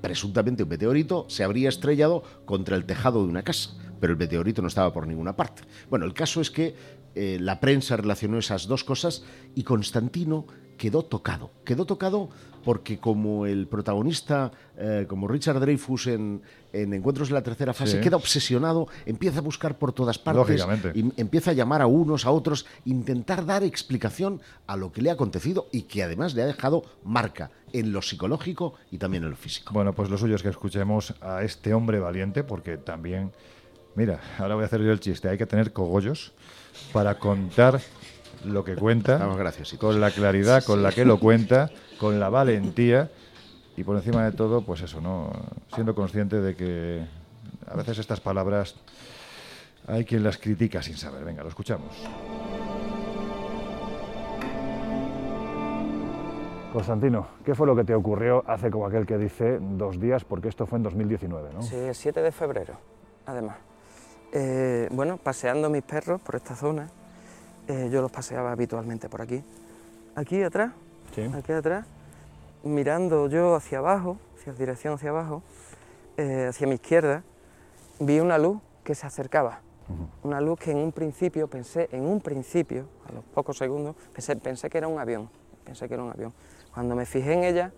presuntamente 0.00 0.62
un 0.62 0.68
meteorito, 0.68 1.26
se 1.28 1.44
habría 1.44 1.68
estrellado 1.68 2.22
contra 2.44 2.76
el 2.76 2.84
tejado 2.84 3.22
de 3.22 3.28
una 3.28 3.42
casa, 3.42 3.70
pero 4.00 4.12
el 4.12 4.18
meteorito 4.18 4.62
no 4.62 4.68
estaba 4.68 4.92
por 4.92 5.06
ninguna 5.06 5.36
parte. 5.36 5.62
Bueno, 5.90 6.04
el 6.04 6.14
caso 6.14 6.40
es 6.40 6.50
que 6.50 6.74
eh, 7.14 7.38
la 7.40 7.60
prensa 7.60 7.96
relacionó 7.96 8.38
esas 8.38 8.66
dos 8.66 8.84
cosas 8.84 9.24
y 9.54 9.62
Constantino 9.62 10.46
quedó 10.76 11.02
tocado. 11.02 11.50
Quedó 11.64 11.86
tocado 11.86 12.28
porque 12.66 12.98
como 12.98 13.46
el 13.46 13.68
protagonista, 13.68 14.50
eh, 14.76 15.06
como 15.08 15.28
Richard 15.28 15.60
Dreyfus 15.60 16.08
en, 16.08 16.42
Encuentros 16.72 17.28
de 17.28 17.34
la 17.34 17.42
Tercera 17.42 17.72
Fase, 17.72 18.00
queda 18.00 18.16
obsesionado, 18.16 18.88
empieza 19.06 19.38
a 19.38 19.40
buscar 19.40 19.78
por 19.78 19.92
todas 19.94 20.18
partes, 20.18 20.66
y 20.94 21.10
empieza 21.16 21.52
a 21.52 21.54
llamar 21.54 21.80
a 21.80 21.86
unos, 21.86 22.26
a 22.26 22.30
otros, 22.32 22.66
intentar 22.84 23.46
dar 23.46 23.62
explicación 23.64 24.42
a 24.66 24.76
lo 24.76 24.92
que 24.92 25.00
le 25.00 25.08
ha 25.08 25.14
acontecido 25.14 25.68
y 25.72 25.82
que 25.82 26.02
además 26.02 26.34
le 26.34 26.42
ha 26.42 26.46
dejado 26.46 26.82
marca 27.02 27.50
en 27.78 27.92
lo 27.92 28.02
psicológico 28.02 28.74
y 28.90 28.98
también 28.98 29.24
en 29.24 29.30
lo 29.30 29.36
físico. 29.36 29.72
Bueno, 29.72 29.92
pues 29.92 30.10
lo 30.10 30.18
suyo 30.18 30.36
es 30.36 30.42
que 30.42 30.48
escuchemos 30.48 31.14
a 31.20 31.42
este 31.42 31.74
hombre 31.74 31.98
valiente, 31.98 32.44
porque 32.44 32.76
también, 32.76 33.32
mira, 33.94 34.20
ahora 34.38 34.54
voy 34.54 34.64
a 34.64 34.66
hacer 34.66 34.80
yo 34.82 34.92
el 34.92 35.00
chiste, 35.00 35.28
hay 35.28 35.38
que 35.38 35.46
tener 35.46 35.72
cogollos 35.72 36.32
para 36.92 37.18
contar 37.18 37.80
lo 38.44 38.64
que 38.64 38.76
cuenta, 38.76 39.18
gracias, 39.36 39.74
con 39.78 40.00
la 40.00 40.10
claridad 40.10 40.62
con 40.64 40.82
la 40.82 40.92
que 40.92 41.04
lo 41.04 41.18
cuenta, 41.18 41.70
con 41.98 42.20
la 42.20 42.28
valentía 42.28 43.10
y 43.76 43.84
por 43.84 43.96
encima 43.96 44.24
de 44.24 44.32
todo, 44.32 44.62
pues 44.62 44.82
eso, 44.82 45.00
¿no? 45.00 45.32
Siendo 45.74 45.94
consciente 45.94 46.40
de 46.40 46.54
que 46.54 47.04
a 47.66 47.76
veces 47.76 47.98
estas 47.98 48.20
palabras 48.20 48.76
hay 49.86 50.04
quien 50.04 50.22
las 50.22 50.38
critica 50.38 50.82
sin 50.82 50.96
saber. 50.96 51.24
Venga, 51.24 51.42
lo 51.42 51.48
escuchamos. 51.48 51.92
Constantino, 56.76 57.26
¿qué 57.42 57.54
fue 57.54 57.66
lo 57.66 57.74
que 57.74 57.84
te 57.84 57.94
ocurrió 57.94 58.44
hace 58.46 58.70
como 58.70 58.84
aquel 58.84 59.06
que 59.06 59.16
dice 59.16 59.58
dos 59.62 59.98
días? 59.98 60.26
Porque 60.26 60.48
esto 60.48 60.66
fue 60.66 60.76
en 60.76 60.82
2019, 60.82 61.54
¿no? 61.54 61.62
Sí, 61.62 61.74
el 61.74 61.94
7 61.94 62.20
de 62.20 62.30
febrero, 62.30 62.74
además. 63.24 63.56
Eh, 64.30 64.86
bueno, 64.92 65.16
paseando 65.16 65.70
mis 65.70 65.82
perros 65.82 66.20
por 66.20 66.36
esta 66.36 66.54
zona, 66.54 66.90
eh, 67.66 67.88
yo 67.90 68.02
los 68.02 68.12
paseaba 68.12 68.52
habitualmente 68.52 69.08
por 69.08 69.22
aquí. 69.22 69.42
Aquí 70.16 70.42
atrás, 70.42 70.72
aquí 71.34 71.52
atrás, 71.52 71.86
mirando 72.62 73.26
yo 73.30 73.54
hacia 73.54 73.78
abajo, 73.78 74.18
hacia 74.36 74.52
dirección 74.52 74.92
hacia 74.92 75.08
abajo, 75.08 75.42
eh, 76.18 76.48
hacia 76.50 76.66
mi 76.66 76.74
izquierda, 76.74 77.22
vi 78.00 78.20
una 78.20 78.36
luz 78.36 78.60
que 78.84 78.94
se 78.94 79.06
acercaba. 79.06 79.60
Una 80.22 80.42
luz 80.42 80.58
que 80.58 80.72
en 80.72 80.76
un 80.76 80.92
principio 80.92 81.48
pensé, 81.48 81.88
en 81.90 82.04
un 82.04 82.20
principio, 82.20 82.84
a 83.08 83.12
los 83.12 83.24
pocos 83.24 83.56
segundos, 83.56 83.96
pensé, 84.12 84.36
pensé 84.36 84.68
que 84.68 84.76
era 84.76 84.88
un 84.88 84.98
avión. 84.98 85.30
Pensé 85.64 85.88
que 85.88 85.94
era 85.94 86.02
un 86.02 86.10
avión. 86.10 86.34
Cuando 86.76 86.94
me 86.94 87.06
fijé 87.06 87.32
en 87.32 87.44
ella, 87.44 87.72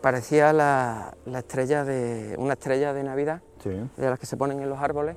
parecía 0.00 0.54
la, 0.54 1.12
estrella 1.26 1.84
de, 1.84 2.34
una 2.38 2.54
estrella 2.54 2.94
de 2.94 3.04
Navidad, 3.04 3.42
de 3.62 4.08
las 4.08 4.18
que 4.18 4.24
se 4.24 4.38
ponen 4.38 4.62
en 4.62 4.70
los 4.70 4.78
árboles, 4.78 5.14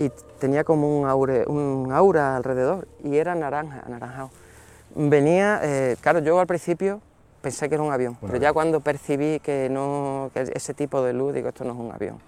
y 0.00 0.10
tenía 0.40 0.64
como 0.64 0.98
un, 0.98 1.06
aure, 1.06 1.44
un 1.46 1.92
aura 1.92 2.34
alrededor, 2.34 2.88
y 3.04 3.18
era 3.18 3.36
naranja, 3.36 3.84
anaranjado. 3.86 4.30
Venía, 4.96 5.60
eh, 5.62 5.96
claro, 6.00 6.18
yo 6.18 6.40
al 6.40 6.48
principio 6.48 7.00
pensé 7.40 7.68
que 7.68 7.76
era 7.76 7.84
un 7.84 7.92
avión, 7.92 8.18
pero 8.20 8.36
ya 8.36 8.52
cuando 8.52 8.80
percibí 8.80 9.38
que 9.38 9.68
no, 9.70 10.32
que 10.34 10.40
ese 10.40 10.74
tipo 10.74 11.04
de 11.04 11.12
luz, 11.12 11.32
digo, 11.32 11.50
esto 11.50 11.62
no 11.62 11.70
es 11.70 11.78
un 11.78 11.92
avión. 11.92 12.18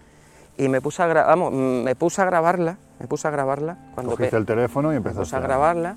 Y 0.56 0.68
me 0.68 0.80
puse 0.80 1.02
a, 1.02 1.08
vamos, 1.08 1.52
me 1.52 1.96
puse 1.96 2.22
a 2.22 2.26
grabarla, 2.26 2.78
me 3.00 3.08
puse 3.08 3.26
a 3.26 3.32
grabarla. 3.32 3.76
Cuando 3.94 4.12
Cogiste 4.12 4.36
el 4.36 4.46
teléfono 4.46 4.92
y 4.92 4.96
empezaste 4.96 5.18
me 5.18 5.24
puse 5.24 5.34
a 5.34 5.40
grabarla. 5.40 5.96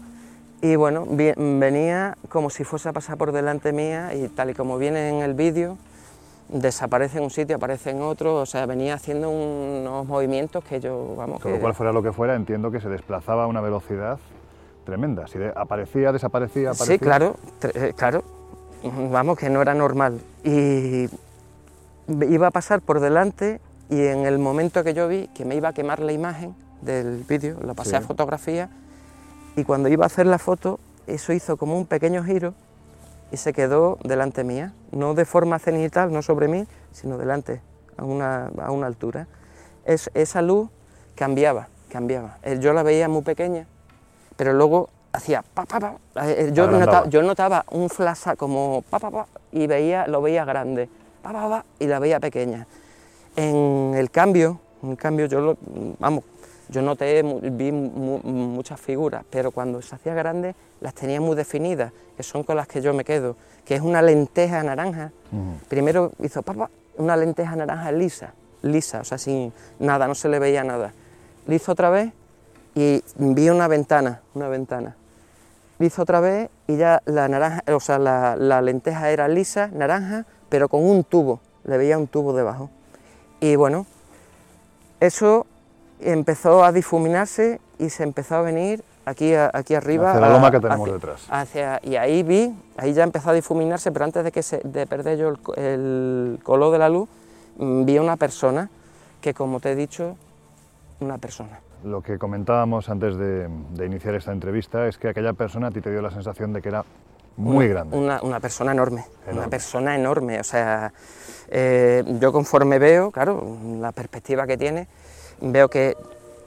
Y 0.63 0.77
bueno, 0.77 1.05
venía 1.05 2.17
como 2.29 2.49
si 2.49 2.63
fuese 2.63 2.87
a 2.87 2.93
pasar 2.93 3.17
por 3.17 3.33
delante 3.33 3.73
mía 3.73 4.15
y 4.15 4.29
tal 4.29 4.51
y 4.51 4.53
como 4.53 4.77
viene 4.77 5.09
en 5.09 5.15
el 5.15 5.33
vídeo, 5.33 5.77
desaparece 6.47 7.17
en 7.17 7.25
un 7.25 7.31
sitio, 7.31 7.57
aparece 7.57 7.89
en 7.89 8.01
otro, 8.01 8.37
o 8.37 8.45
sea, 8.45 8.65
venía 8.65 8.93
haciendo 8.93 9.29
unos 9.29 10.07
movimientos 10.07 10.63
que 10.63 10.79
yo, 10.79 11.15
vamos... 11.17 11.41
Con 11.41 11.51
lo 11.51 11.59
cual 11.59 11.73
fuera 11.73 11.91
lo 11.91 12.01
que 12.01 12.13
fuera, 12.13 12.35
entiendo 12.35 12.71
que 12.71 12.79
se 12.79 12.87
desplazaba 12.87 13.43
a 13.43 13.47
una 13.47 13.59
velocidad 13.59 14.19
tremenda, 14.85 15.27
si 15.27 15.37
aparecía, 15.53 16.13
desaparecía, 16.13 16.69
aparecía... 16.69 16.95
Sí, 16.95 16.97
claro, 16.97 17.35
eh, 17.61 17.91
claro, 17.97 18.23
vamos, 19.11 19.37
que 19.37 19.49
no 19.49 19.61
era 19.61 19.73
normal. 19.73 20.21
Y 20.45 21.09
iba 22.07 22.47
a 22.47 22.51
pasar 22.51 22.79
por 22.79 23.01
delante 23.01 23.59
y 23.89 23.99
en 23.99 24.25
el 24.25 24.39
momento 24.39 24.81
que 24.85 24.93
yo 24.93 25.09
vi 25.09 25.27
que 25.35 25.43
me 25.43 25.55
iba 25.55 25.67
a 25.67 25.73
quemar 25.73 25.99
la 25.99 26.13
imagen 26.13 26.55
del 26.81 27.25
vídeo, 27.27 27.57
la 27.65 27.73
pasé 27.73 27.97
a 27.97 28.01
fotografía, 28.01 28.69
y 29.55 29.63
cuando 29.63 29.89
iba 29.89 30.03
a 30.03 30.07
hacer 30.07 30.25
la 30.25 30.39
foto, 30.39 30.79
eso 31.07 31.33
hizo 31.33 31.57
como 31.57 31.77
un 31.77 31.85
pequeño 31.85 32.23
giro 32.23 32.53
y 33.31 33.37
se 33.37 33.53
quedó 33.53 33.97
delante 34.03 34.43
mía, 34.43 34.73
no 34.91 35.13
de 35.13 35.25
forma 35.25 35.59
cenital, 35.59 36.11
no 36.11 36.21
sobre 36.21 36.47
mí, 36.47 36.65
sino 36.91 37.17
delante, 37.17 37.61
a 37.97 38.03
una, 38.03 38.51
a 38.61 38.71
una 38.71 38.87
altura. 38.87 39.27
Es, 39.85 40.09
esa 40.13 40.41
luz 40.41 40.69
cambiaba, 41.15 41.67
cambiaba. 41.91 42.37
Eh, 42.43 42.57
yo 42.59 42.73
la 42.73 42.83
veía 42.83 43.09
muy 43.09 43.23
pequeña, 43.23 43.65
pero 44.37 44.53
luego 44.53 44.89
hacía 45.11 45.43
pa, 45.43 45.65
pa, 45.65 45.79
pa. 45.79 45.97
Eh, 46.27 46.51
yo, 46.53 46.67
notaba, 46.67 47.07
yo 47.09 47.21
notaba 47.21 47.65
un 47.71 47.89
flash 47.89 48.35
como 48.37 48.83
pa, 48.89 48.99
pa, 48.99 49.11
pa, 49.11 49.27
y 49.51 49.67
veía, 49.67 50.07
lo 50.07 50.21
veía 50.21 50.45
grande, 50.45 50.89
pa, 51.21 51.31
pa, 51.31 51.49
pa, 51.49 51.65
y 51.79 51.87
la 51.87 51.99
veía 51.99 52.19
pequeña. 52.19 52.67
En 53.35 53.93
el 53.95 54.11
cambio, 54.11 54.59
en 54.83 54.95
cambio 54.95 55.25
yo 55.25 55.41
lo, 55.41 55.57
vamos, 55.99 56.23
yo 56.73 56.81
noté, 56.81 57.21
vi 57.21 57.71
muchas 57.71 58.81
figuras, 58.81 59.23
pero 59.29 59.51
cuando 59.51 59.79
se 59.83 59.93
hacía 59.93 60.15
grande 60.15 60.55
las 60.81 60.95
tenía 60.95 61.21
muy 61.21 61.35
definidas, 61.35 61.93
que 62.17 62.23
son 62.23 62.43
con 62.43 62.57
las 62.57 62.67
que 62.67 62.81
yo 62.81 62.93
me 62.95 63.05
quedo, 63.05 63.35
que 63.63 63.75
es 63.75 63.81
una 63.81 64.01
lenteja 64.01 64.63
naranja. 64.63 65.11
Primero 65.69 66.11
hizo 66.19 66.41
papá, 66.41 66.71
una 66.97 67.15
lenteja 67.15 67.55
naranja 67.55 67.91
lisa, 67.91 68.33
lisa, 68.63 69.01
o 69.01 69.03
sea, 69.03 69.19
sin 69.19 69.53
nada, 69.77 70.07
no 70.07 70.15
se 70.15 70.29
le 70.29 70.39
veía 70.39 70.63
nada. 70.63 70.93
Lo 71.45 71.53
hizo 71.53 71.71
otra 71.71 71.91
vez 71.91 72.11
y 72.73 73.03
vi 73.17 73.49
una 73.49 73.67
ventana, 73.67 74.21
una 74.33 74.47
ventana. 74.47 74.95
hizo 75.79 76.01
otra 76.01 76.21
vez 76.21 76.49
y 76.67 76.77
ya 76.77 77.03
la 77.05 77.27
naranja, 77.27 77.61
o 77.67 77.79
sea, 77.79 77.99
la, 77.99 78.35
la 78.35 78.63
lenteja 78.63 79.11
era 79.11 79.27
lisa, 79.27 79.67
naranja, 79.67 80.25
pero 80.49 80.69
con 80.69 80.83
un 80.83 81.03
tubo, 81.03 81.39
le 81.65 81.77
veía 81.77 81.99
un 81.99 82.07
tubo 82.07 82.33
debajo. 82.33 82.71
Y 83.39 83.57
bueno, 83.57 83.85
eso 84.99 85.45
empezó 86.05 86.63
a 86.63 86.71
difuminarse 86.71 87.59
y 87.79 87.89
se 87.89 88.03
empezó 88.03 88.35
a 88.35 88.41
venir 88.41 88.83
aquí, 89.05 89.33
aquí 89.35 89.75
arriba. 89.75 90.11
Hacia 90.11 90.21
la 90.21 90.29
loma 90.29 90.51
que 90.51 90.59
tenemos 90.59 90.91
detrás. 90.91 91.27
Hacia, 91.29 91.79
y 91.83 91.95
ahí 91.95 92.23
vi, 92.23 92.53
ahí 92.77 92.93
ya 92.93 93.03
empezó 93.03 93.29
a 93.29 93.33
difuminarse, 93.33 93.91
pero 93.91 94.05
antes 94.05 94.23
de, 94.23 94.31
que 94.31 94.43
se, 94.43 94.59
de 94.63 94.87
perder 94.87 95.17
yo 95.17 95.33
el, 95.55 96.39
color 96.43 96.71
de 96.71 96.79
la 96.79 96.89
luz, 96.89 97.09
mm, 97.57 97.85
vi 97.85 97.99
una 97.99 98.17
persona 98.17 98.69
que, 99.21 99.33
como 99.33 99.59
te 99.59 99.71
he 99.71 99.75
dicho, 99.75 100.15
una 100.99 101.17
persona. 101.17 101.59
Lo 101.83 102.01
que 102.01 102.17
comentábamos 102.17 102.89
antes 102.89 103.17
de, 103.17 103.49
iniciar 103.85 104.15
esta 104.15 104.31
entrevista 104.31 104.87
es 104.87 104.97
que 104.97 105.09
aquella 105.09 105.33
persona 105.33 105.67
a 105.67 105.71
ti 105.71 105.81
te 105.81 105.91
dio 105.91 106.01
la 106.01 106.11
sensación 106.11 106.53
de 106.53 106.61
que 106.61 106.69
era 106.69 106.85
muy 107.35 107.67
grande. 107.67 107.97
Una, 107.97 108.39
persona 108.39 108.71
enorme, 108.71 109.05
una 109.29 109.47
persona 109.47 109.95
enorme. 109.95 110.39
O 110.39 110.43
sea, 110.43 110.93
eh, 111.49 112.03
yo 112.21 112.31
conforme 112.31 112.79
veo, 112.79 113.11
claro, 113.11 113.57
la 113.79 113.91
perspectiva 113.91 114.47
que 114.47 114.55
tiene, 114.55 114.87
veo 115.41 115.69
que 115.69 115.95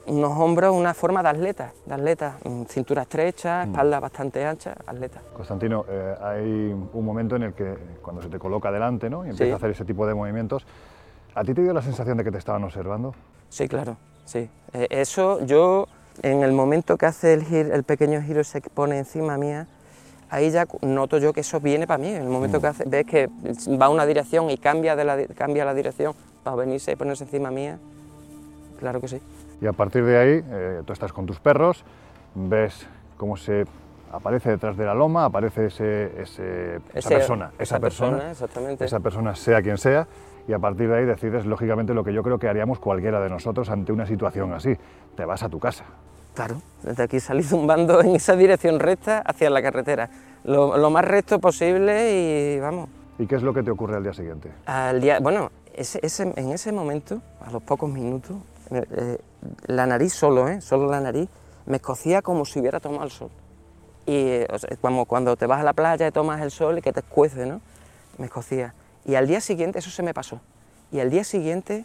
unos 0.07 0.33
hombros, 0.39 0.75
una 0.75 0.95
forma 0.95 1.23
de 1.23 1.29
atleta, 1.31 1.73
de 1.85 1.95
atleta, 1.95 2.39
mm, 2.45 2.63
cintura 2.65 3.03
estrecha, 3.03 3.65
mm. 3.65 3.71
espalda 3.71 4.01
bastante 4.01 4.45
ancha, 4.45 4.75
atleta. 4.87 5.21
Constantino, 5.35 5.85
eh, 5.89 6.15
hay 6.21 6.73
un 6.93 7.05
momento 7.05 7.37
en 7.37 7.45
el 7.45 7.55
que 7.55 7.77
cuando 8.03 8.23
se 8.23 8.29
te 8.29 8.39
coloca 8.39 8.71
delante 8.71 9.11
¿no? 9.11 9.27
y 9.27 9.31
empieza 9.31 9.55
a 9.55 9.57
hacer 9.57 9.71
ese 9.71 9.85
tipo 9.85 10.07
de 10.07 10.15
movimientos, 10.15 10.65
¿a 11.35 11.45
ti 11.45 11.55
te 11.55 11.63
dio 11.63 11.73
la 11.73 11.83
sensación 11.83 12.17
de 12.17 12.25
que 12.25 12.31
te 12.31 12.39
estaban 12.39 12.63
observando? 12.65 13.15
Sí, 13.49 13.69
claro, 13.69 13.97
sí. 14.25 14.49
Eh, 14.73 14.87
eso 14.91 15.45
yo, 15.45 15.89
en 16.23 16.43
el 16.43 16.53
momento 16.53 16.97
que 16.97 17.07
hace 17.07 17.35
el, 17.35 17.53
el 17.53 17.83
pequeño 17.83 18.23
giro 18.23 18.41
y 18.41 18.45
se 18.45 18.61
pone 18.61 18.99
encima 18.99 19.37
mía, 19.37 19.67
ahí 20.31 20.51
ya 20.51 20.67
noto 20.83 21.19
yo 21.19 21.33
que 21.33 21.41
eso 21.41 21.61
viene 21.61 21.87
para 21.87 21.99
mí. 21.99 22.09
En 22.09 22.23
el 22.23 22.29
momento 22.29 22.61
que 22.61 22.67
mm. 22.67 22.71
hace, 22.71 22.85
ves 22.87 23.07
que 23.07 23.29
va 23.81 23.89
una 23.89 24.07
dirección 24.07 24.51
y 24.51 24.59
cambia, 24.59 24.97
de 24.97 25.05
la, 25.05 25.25
cambia 25.35 25.65
la 25.65 25.75
dirección 25.75 26.15
para 26.43 26.57
venirse 26.57 26.93
y 26.93 26.97
ponerse 26.97 27.25
encima 27.25 27.51
mía, 27.51 27.79
claro 28.79 29.01
que 29.01 29.09
sí. 29.09 29.21
Y 29.61 29.67
a 29.67 29.73
partir 29.73 30.05
de 30.05 30.19
ahí, 30.19 30.45
eh, 30.49 30.83
tú 30.85 30.93
estás 30.93 31.13
con 31.13 31.27
tus 31.27 31.41
perros, 31.41 31.85
ves 32.35 32.87
cómo 33.17 33.37
se 33.37 33.65
aparece 34.13 34.51
detrás 34.51 34.77
de 34.77 34.85
la 34.85 34.95
loma, 34.95 35.25
aparece 35.25 35.67
ese, 35.67 36.13
esa 36.95 37.09
persona, 37.09 37.53
esa, 37.59 37.81
persona, 37.81 38.31
exactamente. 38.31 38.85
esa 38.85 39.01
persona 39.01 39.35
sea 39.35 39.63
quien 39.63 39.79
sea, 39.79 40.07
y 40.49 40.53
a 40.53 40.59
partir 40.59 40.89
de 40.89 40.99
ahí 40.99 41.05
decides 41.05 41.45
lógicamente 41.45 41.93
lo 41.95 42.05
que 42.05 42.13
yo 42.13 42.23
creo 42.23 42.39
que 42.39 42.49
haríamos 42.49 42.79
cualquiera 42.79 43.21
de 43.21 43.29
nosotros 43.29 43.69
ante 43.69 43.93
una 43.93 44.07
situación 44.07 44.53
así, 44.53 44.77
te 45.17 45.25
vas 45.25 45.43
a 45.43 45.49
tu 45.49 45.59
casa. 45.59 45.85
Claro, 46.35 46.61
desde 46.83 47.03
aquí 47.03 47.19
salí 47.19 47.43
zumbando 47.43 48.01
en 48.03 48.15
esa 48.15 48.37
dirección 48.37 48.79
recta 48.79 49.21
hacia 49.21 49.51
la 49.51 49.63
carretera, 49.63 50.11
lo, 50.45 50.91
más 50.91 51.05
recto 51.05 51.41
posible 51.41 52.13
y 52.13 52.61
vamos. 52.61 52.89
¿Y 53.19 53.27
qué 53.27 53.37
es 53.37 53.43
lo 53.43 53.55
que 53.55 53.63
te 53.63 53.71
ocurre 53.71 53.97
al 53.97 54.03
día 54.03 54.13
siguiente? 54.13 54.53
Al 54.67 55.01
día, 55.01 55.19
bueno, 55.21 55.51
ese, 55.75 56.01
en 56.37 56.51
ese 56.51 56.73
momento, 56.73 57.23
a 57.41 57.51
los 57.51 57.63
pocos 57.63 57.91
minutos, 57.91 58.37
eh, 58.71 58.85
eh, 58.91 59.19
la 59.67 59.87
nariz 59.87 60.13
solo, 60.13 60.49
¿eh? 60.49 60.61
solo 60.61 60.91
la 60.91 61.01
nariz, 61.01 61.29
me 61.67 61.77
escocía 61.77 62.23
como 62.23 62.45
si 62.45 62.61
hubiera 62.61 62.81
tomado 62.81 63.05
el 63.05 63.11
sol. 63.11 63.31
Y 64.07 64.41
como 64.81 65.05
cuando 65.05 65.37
te 65.37 65.47
vas 65.47 65.61
a 65.61 65.65
la 65.65 65.73
playa 65.73 66.07
y 66.07 66.13
tomas 66.13 66.41
el 66.41 66.53
sol 66.53 66.79
y 66.79 66.83
que 66.83 66.93
te 66.93 67.01
escuece, 67.01 67.45
¿no? 67.45 67.61
Me 68.19 68.27
escocía. 68.27 68.73
Y 69.05 69.17
al 69.17 69.27
día 69.27 69.41
siguiente 69.41 69.81
eso 69.81 69.91
se 69.91 70.03
me 70.05 70.15
pasó. 70.15 70.41
Y 70.93 71.01
al 71.01 71.11
día 71.11 71.25
siguiente, 71.25 71.85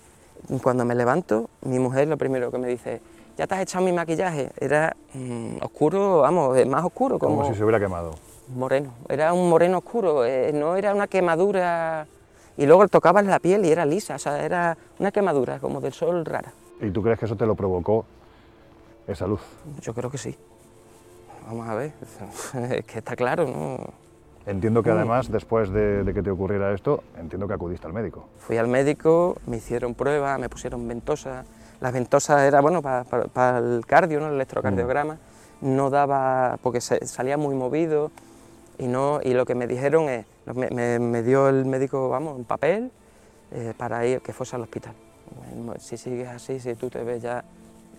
cuando 0.62 0.86
me 0.86 0.94
levanto, 0.94 1.50
mi 1.62 1.80
mujer 1.80 2.08
lo 2.08 2.18
primero 2.18 2.52
que 2.52 2.60
me 2.60 2.68
dice, 2.68 3.02
ya 3.38 3.48
te 3.48 3.56
has 3.56 3.62
echado 3.62 3.84
mi 3.84 3.92
maquillaje. 3.92 4.52
Era 4.60 4.96
mm, 5.16 5.64
oscuro, 5.64 6.20
vamos, 6.20 6.64
más 6.68 6.86
oscuro. 6.86 7.18
Como, 7.18 7.38
como 7.38 7.50
si 7.50 7.56
se 7.56 7.64
hubiera 7.64 7.80
quemado. 7.80 8.12
Moreno, 8.56 8.94
era 9.10 9.34
un 9.34 9.50
moreno 9.50 9.80
oscuro, 9.80 10.24
no 10.54 10.76
era 10.76 10.94
una 10.94 11.08
quemadura. 11.08 12.06
Y 12.56 12.68
luego 12.68 12.88
tocabas 12.88 13.26
la 13.26 13.40
piel 13.40 13.66
y 13.66 13.72
era 13.72 13.86
lisa, 13.86 14.16
o 14.16 14.20
sea, 14.20 14.46
era 14.46 14.78
una 15.00 15.12
quemadura 15.12 15.58
como 15.58 15.82
del 15.82 15.94
sol 15.94 16.24
rara. 16.24 16.54
¿Y 16.82 16.90
tú 16.90 17.04
crees 17.04 17.20
que 17.20 17.26
eso 17.26 17.36
te 17.36 17.46
lo 17.46 17.56
provocó 17.56 18.06
esa 19.08 19.28
luz? 19.28 19.42
Yo 19.82 19.94
creo 19.94 20.10
que 20.10 20.18
sí. 20.18 20.36
Vamos 21.46 21.68
a 21.68 21.76
ver, 21.76 21.94
es 22.72 22.86
que 22.86 23.00
está 23.00 23.16
claro, 23.16 23.46
¿no? 23.46 23.78
Entiendo 24.46 24.82
que 24.82 24.90
además, 24.90 25.32
después 25.32 25.70
de, 25.70 26.10
que 26.14 26.24
te 26.24 26.32
ocurriera 26.32 26.74
esto, 26.74 27.04
entiendo 27.16 27.48
que 27.48 27.54
acudiste 27.54 27.86
al 27.86 27.94
médico. 27.94 28.26
Fui 28.40 28.58
al 28.58 28.68
médico, 28.68 29.38
me 29.46 29.58
hicieron 29.58 29.94
pruebas, 29.94 30.40
me 30.40 30.50
pusieron 30.50 30.88
ventosas. 30.88 31.46
Las 31.80 31.94
ventosas 31.94 32.42
era, 32.42 32.60
bueno, 32.60 32.82
para, 32.82 33.58
el 33.60 33.86
cardio, 33.86 34.20
¿no? 34.20 34.28
el 34.28 34.34
electrocardiograma. 34.34 35.16
Mm. 35.62 35.76
No 35.76 35.92
daba, 35.92 36.58
porque 36.64 36.82
salía 36.82 37.38
muy 37.38 37.54
movido 37.54 38.12
y, 38.80 38.88
no, 38.88 39.20
y 39.24 39.36
lo 39.36 39.46
que 39.46 39.54
me 39.54 39.68
dijeron 39.68 40.10
es, 40.10 40.26
me, 40.56 41.22
dio 41.22 41.48
el 41.48 41.66
médico, 41.66 42.10
vamos, 42.10 42.36
un 42.36 42.46
papel 42.46 42.92
eh, 43.52 43.76
para 43.78 44.08
ir, 44.08 44.22
que 44.22 44.34
fuese 44.34 44.56
al 44.56 44.64
hospital 44.64 44.96
si 45.80 45.98
sigues 45.98 46.30
así, 46.30 46.60
si 46.60 46.76
tú 46.76 46.90
te 46.90 47.04
ves 47.04 47.22
ya 47.22 47.44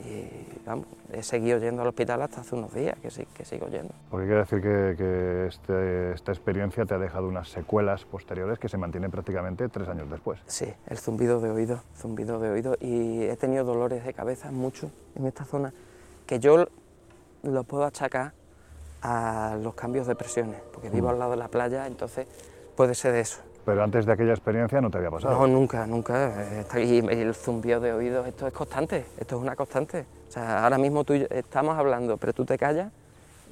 y 0.04 0.58
vamos, 0.66 0.86
he 1.12 1.22
seguido 1.22 1.58
yendo 1.58 1.82
al 1.82 1.88
hospital 1.88 2.22
hasta 2.22 2.40
hace 2.40 2.54
unos 2.54 2.72
días, 2.74 2.98
que, 3.00 3.10
sí, 3.10 3.26
que 3.34 3.44
sigo 3.44 3.68
yendo. 3.68 3.92
Porque 4.10 4.26
quiere 4.26 4.40
decir 4.40 4.60
que, 4.60 5.46
este, 5.46 6.12
esta 6.12 6.32
experiencia 6.32 6.84
te 6.84 6.94
ha 6.94 6.98
dejado 6.98 7.28
unas 7.28 7.48
secuelas 7.48 8.04
posteriores 8.04 8.58
que 8.58 8.68
se 8.68 8.78
mantienen 8.78 9.10
prácticamente 9.10 9.68
tres 9.68 9.88
años 9.88 10.10
después. 10.10 10.40
Sí, 10.46 10.72
el 10.88 10.98
zumbido 10.98 11.40
de 11.40 11.50
oído, 11.50 11.80
zumbido 11.96 12.38
de 12.40 12.50
oído, 12.50 12.76
y 12.80 13.22
he 13.22 13.36
tenido 13.36 13.64
dolores 13.64 14.04
de 14.04 14.12
cabeza 14.12 14.50
mucho 14.50 14.90
en 15.14 15.26
esta 15.26 15.44
zona, 15.44 15.72
que 16.26 16.40
yo 16.40 16.66
lo 17.42 17.64
puedo 17.64 17.84
achacar 17.84 18.32
a 19.02 19.56
los 19.60 19.74
cambios 19.74 20.06
de 20.06 20.14
presiones, 20.14 20.60
porque 20.72 20.90
vivo 20.90 21.08
mm. 21.08 21.10
al 21.10 21.18
lado 21.18 21.30
de 21.32 21.36
la 21.36 21.48
playa, 21.48 21.86
entonces 21.86 22.26
puede 22.76 22.94
ser 22.94 23.12
de 23.12 23.20
eso. 23.20 23.40
Pero 23.64 23.84
antes 23.84 24.06
de 24.06 24.12
aquella 24.12 24.32
experiencia 24.32 24.80
no 24.80 24.90
te 24.90 24.98
había 24.98 25.10
pasado. 25.10 25.38
No, 25.38 25.46
nunca, 25.46 25.86
nunca. 25.86 26.32
Y 26.76 26.98
el 26.98 27.34
zumbido 27.34 27.80
de 27.80 27.92
oídos, 27.92 28.26
esto 28.26 28.46
es 28.46 28.52
constante, 28.52 29.06
esto 29.18 29.36
es 29.36 29.42
una 29.42 29.54
constante. 29.54 30.04
O 30.28 30.32
sea, 30.32 30.64
ahora 30.64 30.78
mismo 30.78 31.04
tú 31.04 31.12
estamos 31.12 31.78
hablando, 31.78 32.16
pero 32.16 32.32
tú 32.32 32.44
te 32.44 32.58
callas 32.58 32.90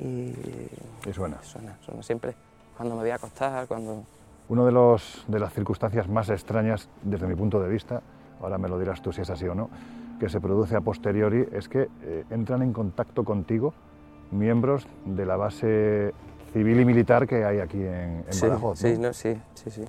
y... 0.00 0.34
Y 1.06 1.12
suena. 1.12 1.40
Suena, 1.42 1.76
suena 1.80 2.02
siempre. 2.02 2.34
Cuando 2.76 2.96
me 2.96 3.02
voy 3.02 3.10
a 3.10 3.16
acostar, 3.16 3.66
cuando... 3.68 4.02
Una 4.48 4.64
de, 4.64 4.72
los, 4.72 5.24
de 5.28 5.38
las 5.38 5.52
circunstancias 5.52 6.08
más 6.08 6.28
extrañas, 6.28 6.88
desde 7.02 7.28
mi 7.28 7.36
punto 7.36 7.60
de 7.60 7.68
vista, 7.68 8.02
ahora 8.40 8.58
me 8.58 8.68
lo 8.68 8.78
dirás 8.80 9.00
tú 9.00 9.12
si 9.12 9.20
es 9.20 9.30
así 9.30 9.46
o 9.46 9.54
no, 9.54 9.70
que 10.18 10.28
se 10.28 10.40
produce 10.40 10.74
a 10.74 10.80
posteriori 10.80 11.46
es 11.52 11.68
que 11.68 11.88
eh, 12.02 12.24
entran 12.30 12.62
en 12.62 12.72
contacto 12.72 13.24
contigo 13.24 13.72
miembros 14.32 14.86
de 15.04 15.24
la 15.26 15.36
base 15.36 16.12
civil 16.52 16.80
y 16.80 16.84
militar 16.84 17.26
que 17.26 17.44
hay 17.44 17.60
aquí 17.60 17.78
en, 17.78 18.24
en 18.30 18.40
Badajoz. 18.40 18.78
Sí, 18.78 18.96
no, 18.98 19.12
sí, 19.12 19.36
sí, 19.54 19.70
sí. 19.70 19.84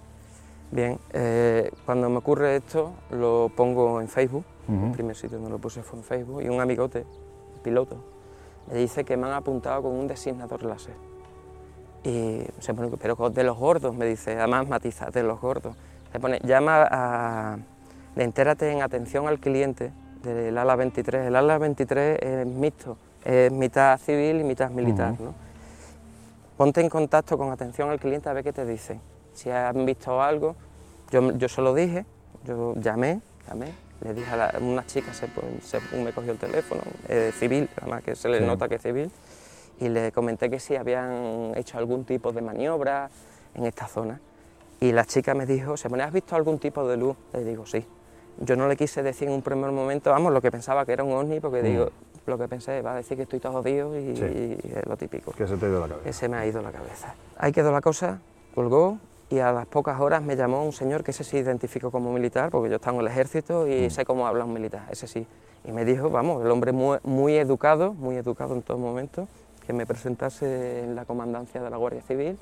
Bien, 0.72 0.98
eh, 1.12 1.70
cuando 1.86 2.10
me 2.10 2.18
ocurre 2.18 2.56
esto 2.56 2.94
lo 3.10 3.52
pongo 3.56 4.00
en 4.00 4.08
Facebook, 4.08 4.46
el 4.70 4.92
primer 4.92 5.18
sitio 5.18 5.38
donde 5.38 5.52
lo 5.52 5.60
puse 5.60 5.84
fue 5.84 6.00
en 6.00 6.06
Facebook, 6.06 6.42
y 6.44 6.48
un 6.48 6.62
amigote, 6.62 7.06
piloto, 7.62 7.98
me 8.72 8.78
dice 8.78 9.04
que 9.04 9.18
me 9.18 9.28
han 9.28 9.34
apuntado 9.34 9.82
con 9.84 9.92
un 9.92 10.08
designador 10.08 10.64
láser. 10.64 10.94
Y 12.06 12.44
se 12.60 12.74
pone, 12.74 12.90
pero 12.98 13.30
de 13.30 13.44
los 13.44 13.58
gordos, 13.58 13.94
me 13.94 14.06
dice, 14.06 14.38
además 14.38 14.70
matiza, 14.70 15.10
de 15.12 15.24
los 15.24 15.42
gordos. 15.42 15.76
Se 16.14 16.22
pone, 16.22 16.40
llama 16.44 16.88
a, 16.90 17.58
entérate 18.16 18.72
en 18.72 18.82
atención 18.82 19.28
al 19.28 19.40
cliente 19.40 19.92
del 20.24 20.58
ala 20.58 20.78
23. 20.78 21.28
El 21.28 21.36
ala 21.36 21.58
23 21.58 22.20
es 22.22 22.48
mixto, 22.48 22.98
es 23.26 23.52
mitad 23.52 24.00
civil 24.00 24.40
y 24.40 24.44
mitad 24.46 24.72
militar. 24.72 25.16
¿no? 25.20 25.34
Ponte 26.62 26.80
en 26.80 26.90
contacto 26.90 27.40
con 27.40 27.52
atención 27.52 27.90
al 27.90 28.00
cliente 28.00 28.30
a 28.30 28.34
ver 28.34 28.44
qué 28.44 28.54
te 28.54 28.68
dicen 28.68 29.02
si 29.34 29.50
han 29.50 29.84
visto 29.84 30.22
algo. 30.22 30.56
Yo, 31.10 31.32
yo 31.32 31.50
se 31.50 31.60
lo 31.60 31.74
dije, 31.74 32.06
yo 32.46 32.76
llamé, 32.76 33.20
llamé, 33.48 33.74
le 34.02 34.14
dije 34.14 34.30
a 34.32 34.60
una 34.62 34.86
chica, 34.86 35.12
se, 35.12 35.28
me 35.98 36.14
cogió 36.14 36.34
el 36.34 36.38
teléfono, 36.38 36.84
civil, 37.40 37.68
además 37.78 38.04
que 38.04 38.16
se 38.16 38.30
le 38.30 38.42
nota 38.42 38.70
que 38.70 38.76
es 38.76 38.82
civil, 38.84 39.10
y 39.80 39.90
le 39.90 40.12
comenté 40.12 40.52
que 40.52 40.60
si 40.60 40.76
habían 40.76 41.54
hecho 41.56 41.80
algún 41.80 42.06
tipo 42.06 42.32
de 42.32 42.44
maniobra 42.44 43.10
en 43.56 43.66
esta 43.66 43.88
zona. 43.88 44.22
Y 44.80 44.92
la 44.92 45.06
chica 45.06 45.34
me 45.34 45.48
dijo, 45.48 45.78
¿se 45.78 45.90
me 45.90 46.04
has 46.04 46.14
visto 46.14 46.36
algún 46.36 46.60
tipo 46.60 46.88
de 46.88 46.96
luz? 46.96 47.18
Le 47.34 47.44
digo, 47.44 47.66
sí. 47.66 47.84
Yo 48.38 48.56
no 48.56 48.68
le 48.68 48.78
quise 48.78 49.02
decir 49.02 49.28
en 49.28 49.34
un 49.34 49.42
primer 49.42 49.72
momento, 49.72 50.12
vamos, 50.12 50.32
lo 50.32 50.40
que 50.44 50.52
pensaba 50.52 50.86
que 50.86 50.94
era 50.94 51.04
un 51.04 51.12
ovni, 51.12 51.40
porque 51.40 51.64
digo, 51.64 51.86
mm. 51.88 52.11
Lo 52.26 52.38
que 52.38 52.48
pensé, 52.48 52.82
va 52.82 52.94
a 52.94 52.96
decir 52.98 53.18
que 53.18 53.24
estoy 53.24 53.40
todo 53.40 53.54
jodido 53.54 53.98
y, 54.00 54.12
es 54.12 54.86
lo 54.86 54.98
típico. 54.98 55.32
Que 55.32 55.48
se 55.48 55.58
te 55.58 55.66
ha 55.66 55.70
ido 55.70 55.80
la 55.80 55.88
cabeza. 55.88 56.04
Que 56.04 56.14
se 56.14 56.30
me 56.30 56.38
ha 56.38 56.46
ido 56.46 56.62
la 56.62 56.72
cabeza. 56.72 57.16
Ahí 57.38 57.52
quedó 57.52 57.72
la 57.72 57.82
cosa, 57.82 58.20
colgó, 58.54 58.98
y 59.30 59.40
a 59.40 59.52
las 59.52 59.66
pocas 59.66 60.00
horas 60.00 60.22
me 60.22 60.36
llamó 60.36 60.64
un 60.64 60.74
señor 60.74 61.04
que 61.04 61.12
ese 61.12 61.24
sí 61.24 61.38
identificó 61.38 61.90
como 61.90 62.12
militar, 62.12 62.50
porque 62.52 62.70
yo 62.70 62.76
estaba 62.76 62.96
en 62.98 63.02
el 63.02 63.08
ejército 63.08 63.68
y 63.68 63.88
mm. 63.88 63.90
sé 63.90 64.06
cómo 64.06 64.28
habla 64.28 64.46
un 64.46 64.54
militar, 64.54 64.88
ese 64.92 65.08
sí. 65.08 65.26
Y 65.64 65.72
me 65.72 65.86
dijo, 65.86 66.10
vamos, 66.10 66.44
el 66.44 66.52
hombre 66.52 66.72
muy, 66.72 67.36
educado, 67.38 67.94
muy 67.94 68.18
educado 68.18 68.56
en 68.56 68.62
todo 68.62 68.78
momento, 68.78 69.28
que 69.66 69.74
me 69.74 69.86
presentase 69.86 70.84
en 70.84 70.96
la 70.96 71.06
comandancia 71.06 71.62
de 71.62 71.70
la 71.70 71.78
Guardia 71.78 72.02
Civil, 72.02 72.38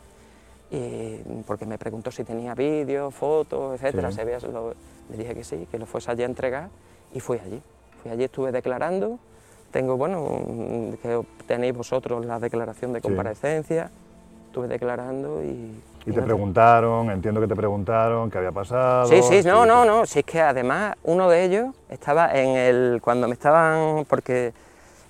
y, 0.72 1.18
porque 1.46 1.66
me 1.66 1.78
preguntó 1.78 2.12
si 2.12 2.24
tenía 2.24 2.56
vídeos, 2.56 3.14
fotos, 3.14 3.76
etcétera. 3.76 4.10
le 4.10 5.18
dije 5.18 5.36
que 5.36 5.44
sí, 5.44 5.68
que 5.70 5.78
lo 5.78 5.86
fuese 5.86 6.12
allí 6.12 6.24
a 6.24 6.28
entregar 6.28 6.70
y 7.14 7.20
fui 7.20 7.40
allí. 7.40 7.62
Fui 8.02 8.12
allí, 8.12 8.24
estuve 8.24 8.52
declarando 8.52 9.20
tengo, 9.72 9.98
bueno, 9.98 10.42
que 11.02 11.22
tenéis 11.48 11.76
vosotros 11.76 12.26
la 12.26 12.40
declaración 12.40 12.94
de 12.94 13.02
comparecencia, 13.02 13.90
estuve 14.48 14.68
declarando 14.68 15.44
y... 15.44 15.82
Y 16.06 16.12
te 16.12 16.22
preguntaron, 16.22 17.12
entiendo 17.12 17.42
que 17.42 17.48
te 17.48 17.56
preguntaron 17.56 18.32
qué 18.32 18.38
había 18.38 18.52
pasado. 18.52 19.06
Sí, 19.06 19.22
sí, 19.22 19.42
no, 19.46 19.66
no, 19.66 19.86
no, 19.86 20.06
si 20.06 20.20
es 20.20 20.26
que 20.26 20.42
además 20.42 20.96
uno 21.04 21.30
de 21.30 21.44
ellos 21.44 21.76
estaba 21.90 22.32
en 22.34 22.56
el, 22.56 23.00
cuando 23.02 23.28
me 23.28 23.34
estaban, 23.34 24.06
porque 24.06 24.54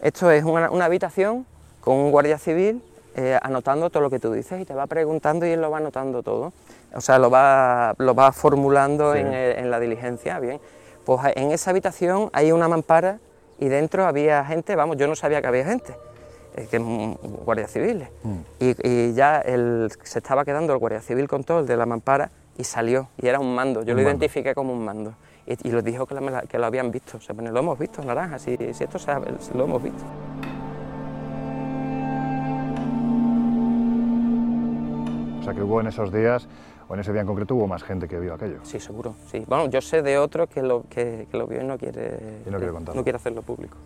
esto 0.01 0.29
es 0.31 0.43
una, 0.43 0.67
habitación 0.83 1.45
con 1.79 1.95
un 1.95 2.11
guardia 2.11 2.37
civil 2.37 2.81
eh, 3.15 3.37
anotando 3.41 3.89
todo 3.89 4.01
lo 4.01 4.09
que 4.09 4.19
tú 4.19 4.33
dices 4.33 4.59
y 4.59 4.65
te 4.65 4.73
va 4.73 4.87
preguntando 4.87 5.45
y 5.45 5.51
él 5.51 5.61
lo 5.61 5.71
va 5.71 5.77
anotando 5.77 6.21
todo. 6.21 6.51
O 6.93 7.01
sea, 7.01 7.17
lo 7.19 7.29
va, 7.29 7.93
lo 7.97 8.15
va 8.15 8.31
formulando 8.33 9.15
en, 9.15 9.31
en 9.33 9.71
la 9.71 9.79
diligencia, 9.79 10.39
bien. 10.39 10.59
Pues 11.05 11.19
en 11.35 11.51
esa 11.51 11.69
habitación 11.69 12.29
hay 12.33 12.51
una 12.51 12.67
mampara 12.67 13.19
y 13.59 13.67
dentro 13.67 14.05
había 14.05 14.43
gente, 14.45 14.75
vamos, 14.75 14.97
yo 14.97 15.07
no 15.07 15.15
sabía 15.15 15.41
que 15.41 15.47
había 15.47 15.65
gente, 15.65 15.95
eh, 16.55 16.67
que 16.71 16.79
guardias 16.79 17.71
civiles. 17.71 18.09
Mm. 18.23 18.37
Y, 18.59 19.13
ya 19.13 19.43
se 20.03 20.19
estaba 20.19 20.45
quedando 20.45 20.73
el 20.73 20.79
guardia 20.79 21.01
civil 21.01 21.27
con 21.27 21.43
todo, 21.43 21.59
el 21.59 21.67
de 21.67 21.75
la 21.75 21.85
mampara, 21.85 22.31
y 22.57 22.63
salió, 22.63 23.09
y 23.17 23.27
era 23.27 23.39
un 23.39 23.53
mando, 23.53 23.83
yo 23.83 23.93
lo 23.93 24.01
identifiqué 24.01 24.53
como 24.53 24.73
un 24.73 24.83
mando. 24.83 25.13
Y, 25.45 25.67
y 25.67 25.71
les 25.71 25.83
dijo 25.83 26.05
que, 26.05 26.15
que, 26.47 26.57
lo 26.57 26.65
habían 26.65 26.91
visto, 26.91 27.17
o 27.17 27.21
sea, 27.21 27.35
lo 27.35 27.59
hemos 27.59 27.77
visto, 27.79 28.03
naranja, 28.03 28.39
si, 28.39 28.55
si 28.73 28.83
esto 28.83 28.99
se, 28.99 29.11
lo 29.53 29.63
hemos 29.63 29.81
visto. 29.81 30.03
O 35.39 35.43
sea 35.43 35.53
que 35.53 35.61
hubo 35.61 35.81
en 35.81 35.87
esos 35.87 36.11
días 36.13 36.47
¿O 36.89 36.95
en 36.95 37.01
ese 37.01 37.11
día 37.11 37.21
en 37.21 37.27
concreto 37.27 37.53
hubo 37.53 37.67
más 37.67 37.83
gente 37.83 38.07
que 38.07 38.19
vio 38.19 38.33
aquello? 38.33 38.61
Sí, 38.63 38.79
seguro. 38.79 39.13
Sí. 39.27 39.43
Bueno, 39.47 39.69
yo 39.69 39.79
sé 39.79 40.01
de 40.01 40.17
otro 40.17 40.47
que 40.47 40.63
lo, 40.63 40.85
que, 40.89 41.27
lo 41.31 41.45
vio 41.45 41.61
y 41.61 41.63
no 41.63 41.77
quiere, 41.77 42.41
y 42.47 42.49
no 42.49 42.57
quiere 42.57 42.73
contarlo. 42.73 42.99
No 42.99 43.03
quiere 43.03 43.17
hacerlo 43.17 43.43
público. 43.43 43.77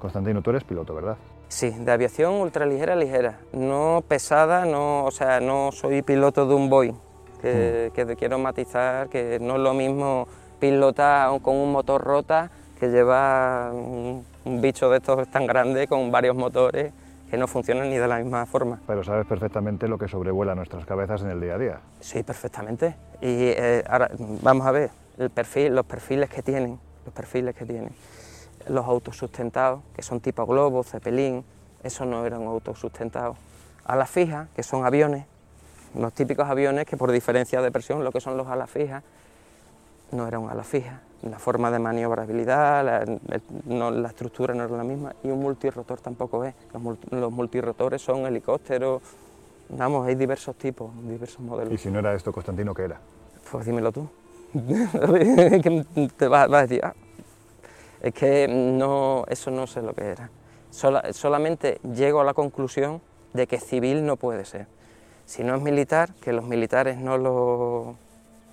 Constantino, 0.00 0.42
tú 0.42 0.50
eres 0.50 0.64
piloto, 0.64 0.96
¿verdad? 0.96 1.16
Sí, 1.46 1.70
de 1.70 1.92
aviación 1.92 2.34
ultraligera, 2.34 2.96
ligera. 2.96 3.38
No 3.52 4.02
pesada, 4.08 4.66
no, 4.66 5.04
o 5.04 5.12
sea, 5.12 5.38
no 5.38 5.70
soy 5.70 6.02
piloto 6.02 6.48
de 6.48 6.54
un 6.54 6.68
Boeing, 6.68 6.96
que, 7.40 7.92
mm. 7.92 7.94
que 7.94 8.16
quiero 8.16 8.40
matizar 8.40 9.08
que 9.08 9.38
no 9.40 9.54
es 9.54 9.60
lo 9.60 9.72
mismo 9.72 10.26
pilotar 10.58 11.40
con 11.40 11.54
un 11.54 11.70
motor 11.70 12.02
rota 12.02 12.50
que 12.80 12.88
llevar 12.88 13.70
un, 13.72 14.24
un 14.44 14.60
bicho 14.60 14.90
de 14.90 14.96
estos 14.96 15.28
tan 15.28 15.46
grande 15.46 15.86
con 15.86 16.10
varios 16.10 16.34
motores 16.34 16.92
que 17.34 17.38
no 17.38 17.48
funcionan 17.48 17.90
ni 17.90 17.96
de 17.96 18.06
la 18.06 18.18
misma 18.20 18.46
forma. 18.46 18.78
Pero 18.86 19.02
sabes 19.02 19.26
perfectamente 19.26 19.88
lo 19.88 19.98
que 19.98 20.06
sobrevuela 20.06 20.54
nuestras 20.54 20.86
cabezas 20.86 21.22
en 21.22 21.30
el 21.30 21.40
día 21.40 21.56
a 21.56 21.58
día. 21.58 21.80
Sí, 21.98 22.22
perfectamente. 22.22 22.94
Y 23.20 23.50
eh, 23.50 23.82
ahora 23.88 24.08
vamos 24.40 24.64
a 24.64 24.70
ver 24.70 24.90
el 25.18 25.30
perfil, 25.30 25.74
los 25.74 25.84
perfiles 25.84 26.30
que 26.30 26.44
tienen, 26.44 26.78
los 27.04 27.12
perfiles 27.12 27.56
que 27.56 27.66
tienen. 27.66 27.90
Los 28.68 28.86
autos 28.86 29.16
sustentados, 29.16 29.82
que 29.96 30.02
son 30.02 30.20
tipo 30.20 30.46
globo, 30.46 30.84
cepelín, 30.84 31.44
esos 31.82 32.06
no 32.06 32.24
eran 32.24 32.44
autos 32.44 32.78
sustentados. 32.78 33.36
A 33.84 33.96
la 33.96 34.06
fija, 34.06 34.46
que 34.54 34.62
son 34.62 34.86
aviones, 34.86 35.26
los 35.98 36.12
típicos 36.12 36.48
aviones 36.48 36.86
que 36.86 36.96
por 36.96 37.10
diferencia 37.10 37.60
de 37.60 37.72
presión, 37.72 38.04
lo 38.04 38.12
que 38.12 38.20
son 38.20 38.36
los 38.36 38.46
alas 38.46 38.70
fijas, 38.70 39.02
no 40.12 40.28
eran 40.28 40.48
alas 40.48 40.68
fijas, 40.68 41.00
la 41.30 41.38
forma 41.38 41.70
de 41.70 41.78
maniobrabilidad, 41.78 42.84
la, 43.66 44.08
estructura 44.08 44.54
no 44.54 44.64
es 44.64 44.70
la 44.70 44.84
misma 44.84 45.14
y 45.22 45.28
un 45.28 45.40
multirotor 45.40 46.00
tampoco 46.00 46.44
es. 46.44 46.54
Los, 47.10 47.32
multirotores 47.32 48.02
son 48.02 48.26
helicópteros, 48.26 49.02
vamos, 49.70 50.06
hay 50.06 50.14
diversos 50.14 50.56
tipos, 50.56 50.90
diversos 51.02 51.40
modelos. 51.40 51.72
¿Y 51.72 51.78
si 51.78 51.90
no 51.90 51.98
era 51.98 52.14
esto, 52.14 52.32
Constantino, 52.32 52.74
qué 52.74 52.84
era? 52.84 53.00
Pues 53.50 53.66
dímelo 53.66 53.92
tú. 53.92 54.08
te 56.16 56.28
vas, 56.28 56.52
a 56.52 56.62
decir, 56.62 56.80
ah, 56.84 56.94
es 58.00 58.14
que 58.14 58.46
no, 58.48 59.24
eso 59.28 59.50
no 59.50 59.66
sé 59.66 59.82
lo 59.82 59.94
que 59.94 60.04
era. 60.04 60.30
solamente 60.70 61.80
llego 61.82 62.20
a 62.20 62.24
la 62.24 62.34
conclusión 62.34 63.00
de 63.32 63.46
que 63.46 63.58
civil 63.58 64.04
no 64.04 64.16
puede 64.16 64.44
ser. 64.44 64.66
Si 65.26 65.42
no 65.42 65.56
es 65.56 65.62
militar, 65.62 66.12
que 66.20 66.32
los 66.32 66.44
militares 66.44 66.98
no 66.98 67.16
lo 67.16 67.96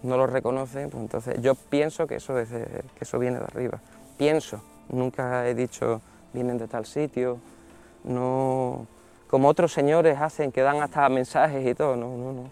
no 0.04 0.18
lo 0.18 0.28
reconocen, 0.28 0.90
pues 0.90 1.02
entonces 1.02 1.42
yo 1.42 1.56
pienso 1.56 2.08
que 2.08 2.16
eso, 2.16 2.36
que 2.36 2.84
eso 3.00 3.20
viene 3.20 3.40
de 3.40 3.46
arriba. 3.46 3.80
Pienso, 4.18 4.62
nunca 4.90 5.48
he 5.48 5.56
dicho 5.56 6.02
vienen 6.34 6.58
de 6.58 6.68
tal 6.68 6.86
sitio, 6.86 7.40
no 8.04 8.88
como 9.30 9.48
otros 9.48 9.72
señores 9.72 10.20
hacen 10.20 10.52
que 10.52 10.62
dan 10.62 10.82
hasta 10.82 11.08
mensajes 11.08 11.66
y 11.66 11.74
todo, 11.74 11.96
no, 11.96 12.18
no, 12.18 12.34
no. 12.34 12.44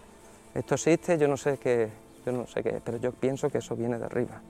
Esto 0.54 0.74
existe, 0.74 1.18
yo 1.18 1.28
no 1.28 1.36
sé 1.36 1.58
qué, 1.58 1.90
yo 2.24 2.32
no 2.32 2.46
sé 2.46 2.62
qué, 2.62 2.80
pero 2.82 2.96
yo 2.96 3.12
pienso 3.12 3.50
que 3.50 3.58
eso 3.58 3.76
viene 3.76 3.98
de 3.98 4.06
arriba. 4.06 4.40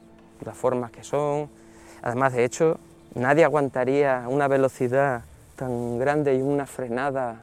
Las 0.44 0.57
formas 0.57 0.90
que 0.90 1.03
son, 1.03 1.51
además 2.03 2.32
de 2.32 2.44
hecho, 2.44 2.78
nadie 3.14 3.44
aguantaría 3.44 4.24
una 4.28 4.46
velocidad 4.46 5.22
tan 5.57 5.98
grande 5.98 6.36
y 6.36 6.40
una 6.40 6.66
frenada 6.66 7.42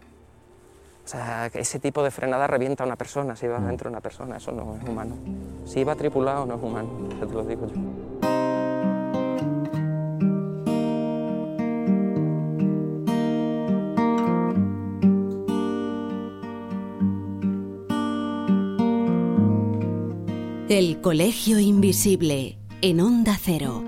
o 1.08 1.10
sea, 1.10 1.46
ese 1.54 1.80
tipo 1.80 2.04
de 2.04 2.12
frenada 2.12 2.48
revienta 2.48 2.84
a 2.84 2.86
una 2.86 2.98
persona, 2.98 3.34
si 3.34 3.48
va 3.48 3.60
mm. 3.60 3.68
dentro 3.68 3.90
de 3.90 3.94
una 3.94 4.02
persona, 4.02 4.36
eso 4.36 4.52
no 4.52 4.76
es 4.76 4.90
humano. 4.90 5.16
Si 5.66 5.82
va 5.86 5.96
tripulado, 5.96 6.46
no 6.46 6.56
es 6.56 6.62
humano, 6.62 6.90
ya 7.18 7.26
te 7.26 7.34
lo 7.34 7.46
digo 7.46 7.66
yo. 7.66 7.76
El 20.68 21.00
Colegio 21.00 21.58
Invisible 21.58 22.58
en 22.82 23.00
Onda 23.00 23.38
Cero. 23.42 23.86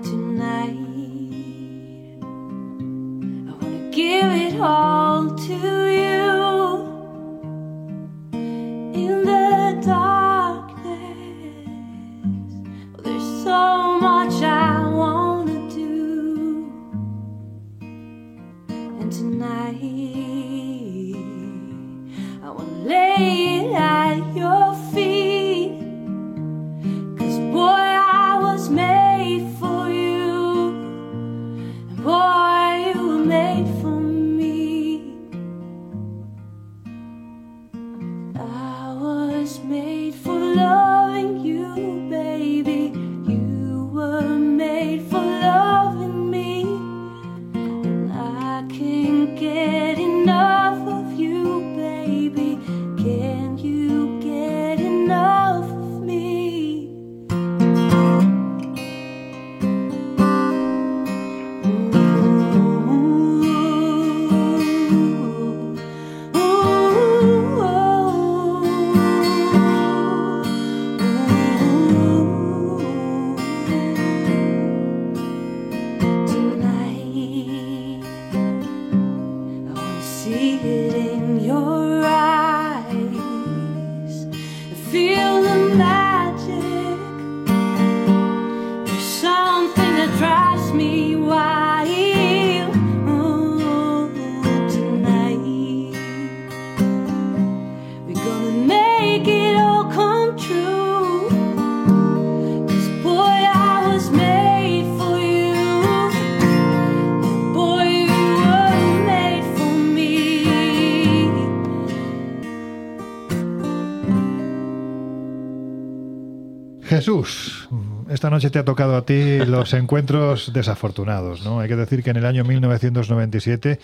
Te 118.50 118.58
ha 118.58 118.64
tocado 118.64 118.96
a 118.96 119.04
ti 119.04 119.38
los 119.38 119.72
encuentros 119.74 120.52
desafortunados, 120.52 121.44
¿no? 121.44 121.60
Hay 121.60 121.68
que 121.68 121.76
decir 121.76 122.02
que 122.02 122.10
en 122.10 122.16
el 122.16 122.26
año 122.26 122.44
1997 122.44 123.78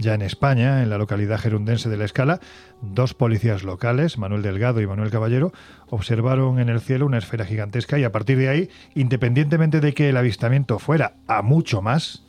ya 0.00 0.14
en 0.14 0.22
España, 0.22 0.82
en 0.82 0.90
la 0.90 0.98
localidad 0.98 1.38
gerundense 1.38 1.88
de 1.88 1.96
La 1.96 2.06
Escala, 2.06 2.40
dos 2.80 3.12
policías 3.14 3.62
locales, 3.62 4.16
Manuel 4.16 4.42
Delgado 4.42 4.80
y 4.80 4.86
Manuel 4.86 5.10
Caballero, 5.10 5.52
observaron 5.90 6.58
en 6.58 6.70
el 6.70 6.80
cielo 6.80 7.06
una 7.06 7.18
esfera 7.18 7.44
gigantesca 7.44 7.98
y 7.98 8.04
a 8.04 8.12
partir 8.12 8.38
de 8.38 8.48
ahí, 8.48 8.70
independientemente 8.94 9.80
de 9.80 9.92
que 9.92 10.08
el 10.08 10.16
avistamiento 10.16 10.78
fuera 10.78 11.14
a 11.26 11.42
mucho 11.42 11.82
más, 11.82 12.24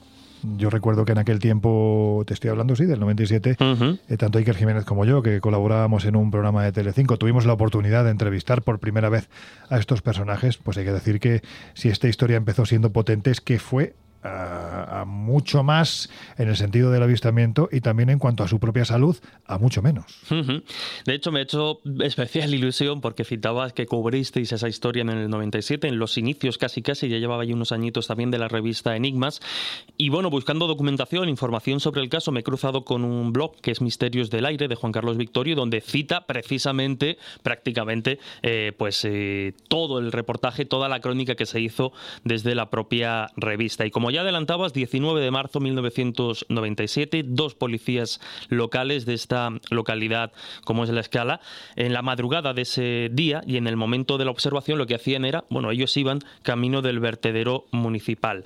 yo 0.57 0.69
recuerdo 0.69 1.05
que 1.05 1.11
en 1.11 1.17
aquel 1.17 1.39
tiempo, 1.39 2.23
te 2.25 2.33
estoy 2.33 2.49
hablando, 2.49 2.75
sí, 2.75 2.85
del 2.85 2.99
97, 2.99 3.57
eh, 3.59 4.17
tanto 4.17 4.37
Iker 4.37 4.55
Jiménez 4.55 4.85
como 4.85 5.05
yo, 5.05 5.21
que 5.21 5.39
colaborábamos 5.41 6.05
en 6.05 6.15
un 6.15 6.31
programa 6.31 6.63
de 6.63 6.71
Telecinco, 6.71 7.17
tuvimos 7.17 7.45
la 7.45 7.53
oportunidad 7.53 8.03
de 8.03 8.11
entrevistar 8.11 8.61
por 8.61 8.79
primera 8.79 9.09
vez 9.09 9.29
a 9.69 9.77
estos 9.77 10.01
personajes, 10.01 10.57
pues 10.57 10.77
hay 10.77 10.85
que 10.85 10.93
decir 10.93 11.19
que 11.19 11.41
si 11.73 11.89
esta 11.89 12.07
historia 12.07 12.37
empezó 12.37 12.65
siendo 12.65 12.91
potente 12.91 13.31
es 13.31 13.41
que 13.41 13.59
fue 13.59 13.93
a, 14.23 15.03
mucho 15.07 15.63
más 15.63 16.09
en 16.37 16.49
el 16.49 16.55
sentido 16.55 16.91
del 16.91 17.03
avistamiento 17.03 17.69
y 17.71 17.81
también 17.81 18.09
en 18.09 18.19
cuanto 18.19 18.43
a 18.43 18.47
su 18.47 18.59
propia 18.59 18.85
salud, 18.85 19.17
a 19.45 19.57
mucho 19.57 19.81
menos. 19.81 20.05
De 21.05 21.13
hecho, 21.13 21.31
me 21.31 21.39
ha 21.39 21.43
hecho 21.43 21.79
especial 22.01 22.53
ilusión 22.53 23.01
porque 23.01 23.23
citabas 23.23 23.73
que 23.73 23.85
cubristeis 23.85 24.51
esa 24.51 24.69
historia 24.69 25.01
en 25.01 25.09
el 25.09 25.29
97, 25.29 25.87
en 25.87 25.99
los 25.99 26.17
inicios 26.17 26.57
casi 26.57 26.81
casi, 26.81 27.09
ya 27.09 27.17
llevaba 27.17 27.43
ahí 27.43 27.53
unos 27.53 27.71
añitos 27.71 28.07
también 28.07 28.31
de 28.31 28.37
la 28.37 28.47
revista 28.47 28.95
Enigmas. 28.95 29.41
Y 29.97 30.09
bueno, 30.09 30.29
buscando 30.29 30.67
documentación, 30.67 31.29
información 31.29 31.79
sobre 31.79 32.01
el 32.01 32.09
caso, 32.09 32.31
me 32.31 32.41
he 32.41 32.43
cruzado 32.43 32.85
con 32.85 33.03
un 33.03 33.33
blog 33.33 33.59
que 33.61 33.71
es 33.71 33.81
Misterios 33.81 34.29
del 34.29 34.45
Aire 34.45 34.67
de 34.67 34.75
Juan 34.75 34.91
Carlos 34.91 35.17
Victorio, 35.17 35.55
donde 35.55 35.81
cita 35.81 36.25
precisamente, 36.27 37.17
prácticamente, 37.43 38.19
eh, 38.43 38.73
pues 38.77 39.03
eh, 39.05 39.53
todo 39.67 39.99
el 39.99 40.11
reportaje, 40.11 40.65
toda 40.65 40.89
la 40.89 40.99
crónica 40.99 41.35
que 41.35 41.45
se 41.45 41.59
hizo 41.59 41.91
desde 42.23 42.55
la 42.55 42.69
propia 42.69 43.27
revista. 43.35 43.85
Y 43.85 43.91
como 43.91 44.10
ya 44.11 44.21
adelantabas, 44.21 44.73
19 44.73 45.21
de 45.21 45.31
marzo 45.31 45.59
de 45.59 45.65
1997, 45.65 47.23
dos 47.25 47.55
policías 47.55 48.19
locales 48.49 49.05
de 49.05 49.13
esta 49.13 49.49
localidad, 49.69 50.31
como 50.63 50.83
es 50.83 50.89
la 50.89 51.01
escala, 51.01 51.41
en 51.75 51.93
la 51.93 52.01
madrugada 52.01 52.53
de 52.53 52.63
ese 52.63 53.09
día 53.11 53.41
y 53.45 53.57
en 53.57 53.67
el 53.67 53.77
momento 53.77 54.17
de 54.17 54.25
la 54.25 54.31
observación 54.31 54.77
lo 54.77 54.87
que 54.87 54.95
hacían 54.95 55.25
era, 55.25 55.45
bueno, 55.49 55.71
ellos 55.71 55.95
iban 55.97 56.19
camino 56.43 56.81
del 56.81 56.99
vertedero 56.99 57.65
municipal. 57.71 58.43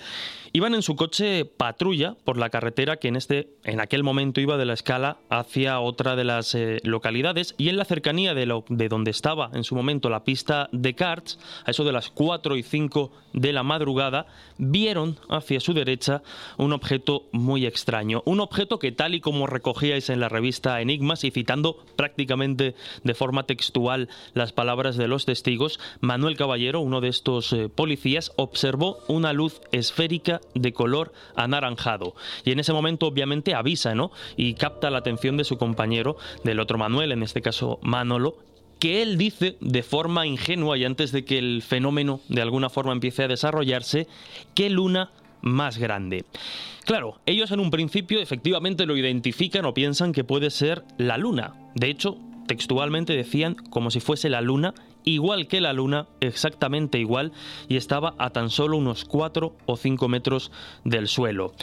Iban 0.55 0.73
en 0.73 0.83
su 0.83 0.95
coche 0.95 1.43
patrulla 1.43 2.15
por 2.23 2.37
la 2.37 2.49
carretera 2.49 2.95
que 2.95 3.09
en, 3.09 3.17
este, 3.17 3.49
en 3.65 3.81
aquel 3.81 4.03
momento 4.03 4.39
iba 4.39 4.55
de 4.55 4.63
la 4.63 4.71
escala 4.71 5.17
hacia 5.29 5.81
otra 5.81 6.15
de 6.15 6.23
las 6.23 6.55
eh, 6.55 6.79
localidades 6.85 7.55
y 7.57 7.67
en 7.67 7.75
la 7.75 7.83
cercanía 7.83 8.33
de, 8.33 8.45
lo, 8.45 8.63
de 8.69 8.87
donde 8.87 9.11
estaba 9.11 9.51
en 9.53 9.65
su 9.65 9.75
momento 9.75 10.09
la 10.09 10.23
pista 10.23 10.69
de 10.71 10.95
karts, 10.95 11.39
a 11.65 11.71
eso 11.71 11.83
de 11.83 11.91
las 11.91 12.09
4 12.09 12.55
y 12.55 12.63
5 12.63 13.11
de 13.33 13.51
la 13.51 13.63
madrugada, 13.63 14.27
vieron 14.57 15.19
hacia 15.27 15.59
su 15.59 15.73
derecha 15.73 16.23
un 16.57 16.71
objeto 16.71 17.27
muy 17.33 17.65
extraño. 17.65 18.23
Un 18.25 18.39
objeto 18.39 18.79
que 18.79 18.93
tal 18.93 19.13
y 19.13 19.19
como 19.19 19.47
recogíais 19.47 20.09
en 20.09 20.21
la 20.21 20.29
revista 20.29 20.79
Enigmas 20.79 21.25
y 21.25 21.31
citando 21.31 21.83
prácticamente 21.97 22.75
de 23.03 23.13
forma 23.13 23.45
textual 23.45 24.07
las 24.33 24.53
palabras 24.53 24.95
de 24.95 25.09
los 25.09 25.25
testigos, 25.25 25.81
Manuel 25.99 26.37
Caballero, 26.37 26.79
uno 26.79 27.01
de 27.01 27.09
estos 27.09 27.51
eh, 27.51 27.67
policías, 27.67 28.31
observó 28.37 28.99
una 29.09 29.33
luz 29.33 29.59
esférica 29.73 30.39
de 30.53 30.73
color 30.73 31.13
anaranjado. 31.35 32.15
Y 32.43 32.51
en 32.51 32.59
ese 32.59 32.73
momento 32.73 33.07
obviamente 33.07 33.53
avisa, 33.53 33.95
¿no? 33.95 34.11
Y 34.37 34.53
capta 34.53 34.89
la 34.89 34.99
atención 34.99 35.37
de 35.37 35.43
su 35.43 35.57
compañero, 35.57 36.17
del 36.43 36.59
otro 36.59 36.77
Manuel, 36.77 37.11
en 37.11 37.23
este 37.23 37.41
caso 37.41 37.79
Manolo, 37.81 38.37
que 38.79 39.01
él 39.01 39.17
dice 39.17 39.57
de 39.61 39.83
forma 39.83 40.27
ingenua 40.27 40.77
y 40.77 40.85
antes 40.85 41.11
de 41.11 41.25
que 41.25 41.37
el 41.37 41.61
fenómeno 41.61 42.19
de 42.29 42.41
alguna 42.41 42.69
forma 42.69 42.91
empiece 42.91 43.23
a 43.23 43.27
desarrollarse, 43.27 44.07
que 44.53 44.69
luna 44.69 45.11
más 45.41 45.77
grande. 45.77 46.25
Claro, 46.85 47.19
ellos 47.25 47.51
en 47.51 47.59
un 47.59 47.71
principio 47.71 48.19
efectivamente 48.19 48.85
lo 48.85 48.97
identifican 48.97 49.65
o 49.65 49.73
piensan 49.73 50.11
que 50.11 50.23
puede 50.23 50.49
ser 50.49 50.83
la 50.97 51.17
luna. 51.17 51.53
De 51.73 51.89
hecho, 51.89 52.17
textualmente 52.47 53.13
decían 53.13 53.55
como 53.55 53.91
si 53.91 53.99
fuese 53.99 54.29
la 54.29 54.41
luna 54.41 54.73
igual 55.05 55.47
que 55.47 55.61
la 55.61 55.71
Luna, 55.71 56.07
exactamente 56.19 56.99
igual, 56.99 57.31
y 57.69 57.77
estaba 57.77 58.15
a 58.17 58.31
tan 58.31 58.49
solo 58.49 58.77
unos 58.77 59.05
4 59.05 59.55
o 59.65 59.77
5 59.77 60.07
metros 60.09 60.51
del 60.83 61.07
suelo. 61.07 61.53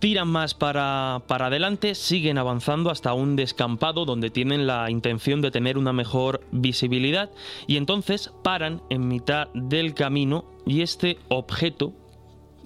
Tiran 0.00 0.28
más 0.28 0.54
para, 0.54 1.22
para, 1.26 1.46
adelante, 1.46 1.94
siguen 1.94 2.38
avanzando 2.38 2.88
hasta 2.88 3.12
un 3.12 3.36
descampado 3.36 4.06
donde 4.06 4.30
tienen 4.30 4.66
la 4.66 4.90
intención 4.90 5.42
de 5.42 5.50
tener 5.50 5.76
una 5.76 5.92
mejor 5.92 6.40
visibilidad 6.52 7.30
y 7.66 7.76
entonces 7.76 8.32
paran 8.42 8.80
en 8.88 9.06
mitad 9.08 9.48
del 9.52 9.92
camino 9.92 10.46
y 10.64 10.80
este 10.80 11.18
objeto 11.28 11.92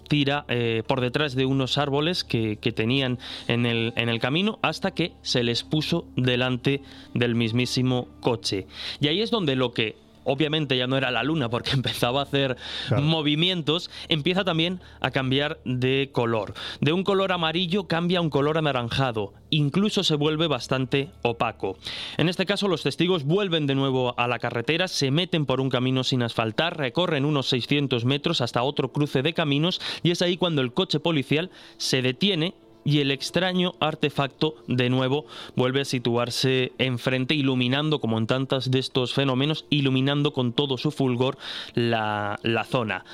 tira 0.05 0.45
eh, 0.49 0.83
por 0.87 1.01
detrás 1.01 1.35
de 1.35 1.47
unos 1.47 1.79
árboles 1.79 2.25
que, 2.25 2.57
tenían 2.75 3.19
en 3.49 3.67
el, 3.67 3.93
en 3.97 4.09
el, 4.09 4.19
camino 4.21 4.59
hasta 4.63 4.93
que 4.93 5.13
se 5.23 5.43
les 5.43 5.63
puso 5.63 6.07
delante 6.17 6.83
del 7.15 7.35
mismísimo 7.35 8.09
coche. 8.21 8.67
Y 9.01 9.09
ahí 9.09 9.21
es 9.21 9.31
donde 9.31 9.57
lo 9.57 9.73
que 9.73 10.04
obviamente 10.25 10.77
ya 10.77 10.87
no 10.87 10.97
era 10.97 11.11
la 11.11 11.23
luna 11.23 11.49
porque 11.49 11.71
empezaba 11.75 12.21
a 12.21 12.25
hacer 12.25 12.57
movimientos, 13.01 13.91
empieza 14.09 14.45
también 14.45 14.81
a 15.01 15.11
cambiar 15.11 15.59
de 15.65 16.11
color. 16.13 16.55
De 16.81 16.93
un 16.93 17.05
color 17.05 17.33
amarillo 17.33 17.87
cambia 17.87 18.19
a 18.19 18.23
un 18.23 18.31
color 18.31 18.59
anaranjado, 18.59 19.33
incluso 19.51 20.03
se 20.03 20.17
vuelve 20.17 20.47
bastante 20.47 21.11
opaco. 21.23 21.77
En 22.17 22.29
este 22.29 22.47
caso 22.47 22.69
los 22.69 22.83
testigos 22.83 23.25
vuelven 23.25 23.67
de 23.67 23.75
nuevo 23.75 24.19
a 24.19 24.29
la 24.29 24.39
carretera, 24.39 24.89
se 24.89 25.11
meten 25.11 25.47
por 25.47 25.61
un 25.61 25.71
camino 25.71 26.05
sin 26.05 26.23
asfaltar, 26.23 26.77
recorren 26.77 27.25
unos 27.25 27.49
600 27.49 28.05
metros 28.05 28.41
hasta 28.41 28.63
otro 28.63 28.93
cruce 28.93 29.23
de 29.23 29.35
caminos 29.35 29.81
y 30.03 30.11
es 30.11 30.23
ahí 30.23 30.37
cuando 30.37 30.63
el 30.63 30.73
coche 30.73 31.01
policial 31.01 31.51
se 31.77 32.03
detiene 32.03 32.55
y 32.85 33.01
el 33.01 33.11
extraño 33.11 33.75
artefacto 33.81 34.57
de 34.69 34.91
nuevo 34.91 35.27
vuelve 35.57 35.81
a 35.81 35.85
situarse 35.85 36.73
enfrente, 36.79 37.35
iluminando, 37.35 38.01
como 38.01 38.19
en 38.19 38.27
tantos 38.27 38.71
de 38.71 38.79
estos 38.79 39.15
fenómenos, 39.15 39.67
iluminando 39.71 40.33
con 40.33 40.53
todo 40.53 40.77
su 40.77 40.91
fulgor 40.91 41.39
la, 41.75 42.39
zona. 42.69 43.05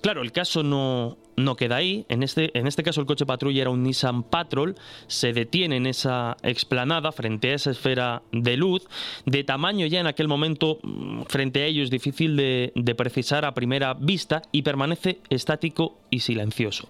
Claro, 0.00 0.22
el 0.22 0.32
caso 0.32 0.62
no, 0.62 1.18
no 1.36 1.56
queda 1.56 1.76
ahí. 1.76 2.06
En 2.08 2.22
este, 2.22 2.56
en 2.56 2.66
este 2.66 2.82
caso, 2.82 3.00
el 3.00 3.06
coche 3.06 3.26
patrulla 3.26 3.62
era 3.62 3.70
un 3.70 3.82
Nissan 3.82 4.22
Patrol. 4.22 4.76
Se 5.08 5.32
detiene 5.32 5.76
en 5.76 5.86
esa 5.86 6.36
explanada 6.42 7.10
frente 7.10 7.50
a 7.50 7.54
esa 7.54 7.70
esfera 7.70 8.22
de 8.32 8.56
luz, 8.56 8.86
de 9.26 9.44
tamaño 9.44 9.86
ya 9.86 10.00
en 10.00 10.06
aquel 10.06 10.28
momento, 10.28 10.78
mm, 10.82 11.22
frente 11.22 11.62
a 11.62 11.66
ellos, 11.66 11.90
difícil 11.90 12.36
de, 12.36 12.72
de 12.74 12.94
precisar 12.94 13.44
a 13.44 13.54
primera 13.54 13.94
vista, 13.94 14.42
y 14.52 14.62
permanece 14.62 15.20
estático 15.30 15.98
y 16.10 16.20
silencioso. 16.20 16.88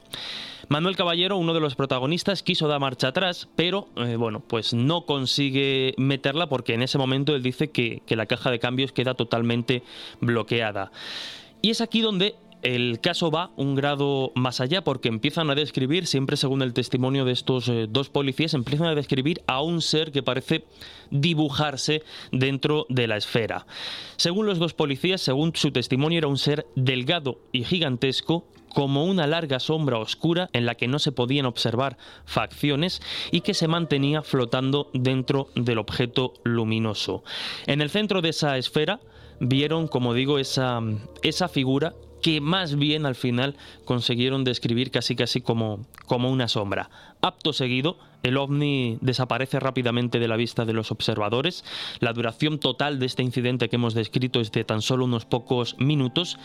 Manuel 0.68 0.96
Caballero, 0.96 1.38
uno 1.38 1.54
de 1.54 1.60
los 1.60 1.74
protagonistas, 1.74 2.42
quiso 2.42 2.68
dar 2.68 2.78
marcha 2.78 3.08
atrás, 3.08 3.48
pero 3.56 3.88
eh, 3.96 4.16
bueno, 4.16 4.40
pues 4.40 4.74
no 4.74 5.06
consigue 5.06 5.94
meterla 5.96 6.46
porque 6.50 6.74
en 6.74 6.82
ese 6.82 6.98
momento 6.98 7.34
él 7.34 7.42
dice 7.42 7.70
que, 7.70 8.02
la 8.10 8.26
caja 8.26 8.50
de 8.50 8.58
cambios 8.58 8.92
queda 8.92 9.14
totalmente 9.14 9.82
bloqueada. 10.20 10.92
Y 11.62 11.70
es 11.70 11.80
aquí 11.80 12.02
donde 12.02 12.34
el 12.62 13.00
caso 13.00 13.30
va 13.30 13.50
un 13.56 13.76
grado 13.76 14.32
más 14.34 14.60
allá 14.60 14.84
porque 14.84 15.08
empiezan 15.08 15.48
a 15.48 15.54
describir, 15.54 16.06
siempre 16.06 16.36
según 16.36 16.60
el 16.60 16.74
testimonio 16.74 17.24
de 17.24 17.32
estos 17.32 17.68
eh, 17.68 17.86
dos 17.88 18.10
policías, 18.10 18.52
empiezan 18.52 18.88
a 18.88 18.94
describir 18.94 19.40
a 19.46 19.62
un 19.62 19.80
ser 19.80 20.12
que 20.12 20.22
parece 20.22 20.64
dibujarse 21.10 22.02
dentro 22.30 22.84
de 22.90 23.06
la 23.06 23.16
esfera. 23.16 23.66
Según 24.16 24.44
los 24.44 24.58
dos 24.58 24.74
policías, 24.74 25.22
según 25.22 25.52
su 25.54 25.70
testimonio, 25.70 26.18
era 26.18 26.28
un 26.28 26.36
ser 26.36 26.66
delgado 26.74 27.38
y 27.52 27.64
gigantesco 27.64 28.44
como 28.68 29.04
una 29.04 29.26
larga 29.26 29.60
sombra 29.60 29.98
oscura 29.98 30.48
en 30.52 30.66
la 30.66 30.74
que 30.74 30.88
no 30.88 30.98
se 30.98 31.12
podían 31.12 31.46
observar 31.46 31.96
facciones 32.24 33.00
y 33.30 33.40
que 33.40 33.54
se 33.54 33.68
mantenía 33.68 34.22
flotando 34.22 34.90
dentro 34.92 35.48
del 35.54 35.78
objeto 35.78 36.34
luminoso. 36.44 37.22
En 37.66 37.80
el 37.80 37.90
centro 37.90 38.22
de 38.22 38.30
esa 38.30 38.56
esfera 38.58 39.00
vieron, 39.40 39.88
como 39.88 40.14
digo, 40.14 40.38
esa, 40.38 40.80
esa 41.22 41.48
figura 41.48 41.94
que 42.22 42.40
más 42.40 42.76
bien 42.76 43.06
al 43.06 43.14
final 43.14 43.56
consiguieron 43.84 44.44
describir 44.44 44.90
casi 44.90 45.16
casi 45.16 45.40
como, 45.40 45.86
como 46.06 46.30
una 46.30 46.48
sombra. 46.48 46.90
Apto 47.20 47.52
seguido, 47.52 47.98
el 48.22 48.36
ovni 48.36 48.98
desaparece 49.00 49.58
rápidamente 49.58 50.18
de 50.18 50.28
la 50.28 50.36
vista 50.36 50.64
de 50.64 50.72
los 50.72 50.90
observadores. 50.90 51.64
La 52.00 52.12
duración 52.12 52.58
total 52.58 52.98
de 52.98 53.06
este 53.06 53.22
incidente 53.22 53.68
que 53.68 53.76
hemos 53.76 53.94
descrito 53.94 54.40
es 54.40 54.52
de 54.52 54.64
tan 54.64 54.82
solo 54.82 55.04
unos 55.04 55.24
pocos 55.24 55.76
minutos. 55.78 56.38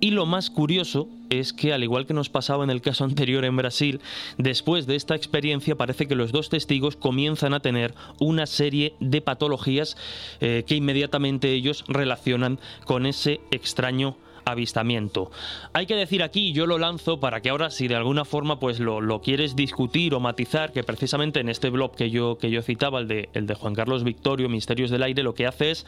Y 0.00 0.10
lo 0.10 0.26
más 0.26 0.50
curioso 0.50 1.08
es 1.30 1.52
que, 1.52 1.72
al 1.72 1.84
igual 1.84 2.06
que 2.06 2.14
nos 2.14 2.28
pasaba 2.28 2.64
en 2.64 2.70
el 2.70 2.80
caso 2.80 3.04
anterior 3.04 3.44
en 3.44 3.56
Brasil, 3.56 4.00
después 4.38 4.86
de 4.86 4.96
esta 4.96 5.14
experiencia 5.14 5.76
parece 5.76 6.06
que 6.06 6.14
los 6.14 6.32
dos 6.32 6.48
testigos 6.48 6.96
comienzan 6.96 7.54
a 7.54 7.60
tener 7.60 7.94
una 8.20 8.46
serie 8.46 8.94
de 9.00 9.20
patologías 9.20 9.96
eh, 10.40 10.64
que 10.66 10.76
inmediatamente 10.76 11.52
ellos 11.52 11.84
relacionan 11.88 12.58
con 12.84 13.06
ese 13.06 13.40
extraño 13.50 14.16
avistamiento. 14.46 15.30
Hay 15.74 15.86
que 15.86 15.94
decir 15.94 16.22
aquí, 16.22 16.52
yo 16.52 16.66
lo 16.66 16.78
lanzo 16.78 17.20
para 17.20 17.42
que 17.42 17.50
ahora 17.50 17.70
si 17.70 17.88
de 17.88 17.96
alguna 17.96 18.24
forma 18.24 18.58
pues 18.58 18.80
lo, 18.80 19.20
quieres 19.20 19.56
discutir 19.56 20.14
o 20.14 20.20
matizar, 20.20 20.72
que 20.72 20.82
precisamente 20.82 21.40
en 21.40 21.48
este 21.48 21.68
blog 21.68 21.94
que 21.94 22.10
yo, 22.10 22.38
que 22.38 22.50
yo 22.50 22.62
citaba, 22.62 23.00
el 23.00 23.08
de, 23.08 23.28
el 23.34 23.46
de 23.46 23.54
Juan 23.54 23.74
Carlos 23.74 24.04
Victorio, 24.04 24.48
Misterios 24.48 24.90
del 24.90 25.02
Aire, 25.02 25.22
lo 25.22 25.34
que 25.34 25.46
hace 25.46 25.72
es 25.72 25.86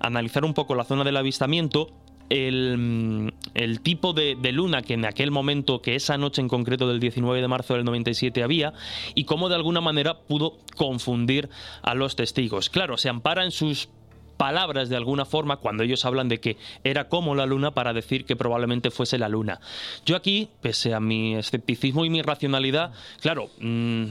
analizar 0.00 0.44
un 0.44 0.54
poco 0.54 0.74
la 0.74 0.84
zona 0.84 1.04
del 1.04 1.16
avistamiento 1.16 1.88
el, 2.30 3.80
tipo 3.82 4.12
de, 4.12 4.36
luna 4.52 4.82
que 4.82 4.94
en 4.94 5.04
aquel 5.04 5.30
momento, 5.30 5.82
que 5.82 5.96
esa 5.96 6.16
noche 6.16 6.40
en 6.40 6.48
concreto 6.48 6.88
del 6.88 7.00
19 7.00 7.40
de 7.40 7.48
marzo 7.48 7.74
del 7.74 7.84
97 7.84 8.42
había, 8.42 8.72
y 9.14 9.24
cómo 9.24 9.48
de 9.48 9.56
alguna 9.56 9.80
manera 9.80 10.20
pudo 10.20 10.58
confundir 10.76 11.50
a 11.82 11.94
los 11.94 12.16
testigos. 12.16 12.70
Claro, 12.70 12.96
se 12.96 13.08
ampara 13.08 13.44
en 13.44 13.50
sus 13.50 13.88
palabras 14.40 14.88
de 14.88 14.96
alguna 14.96 15.26
forma 15.26 15.58
cuando 15.58 15.82
ellos 15.82 16.06
hablan 16.06 16.30
de 16.30 16.40
que 16.40 16.56
era 16.82 17.10
como 17.10 17.34
la 17.34 17.44
luna 17.44 17.72
para 17.72 17.92
decir 17.92 18.24
que 18.24 18.36
probablemente 18.36 18.90
fuese 18.90 19.18
la 19.18 19.28
luna. 19.28 19.60
Yo 20.06 20.16
aquí, 20.16 20.48
pese 20.62 20.94
a 20.94 20.98
mi 20.98 21.34
escepticismo 21.34 22.06
y 22.06 22.10
mi 22.10 22.22
racionalidad, 22.22 22.94
claro, 23.20 23.50
mm, 23.60 24.04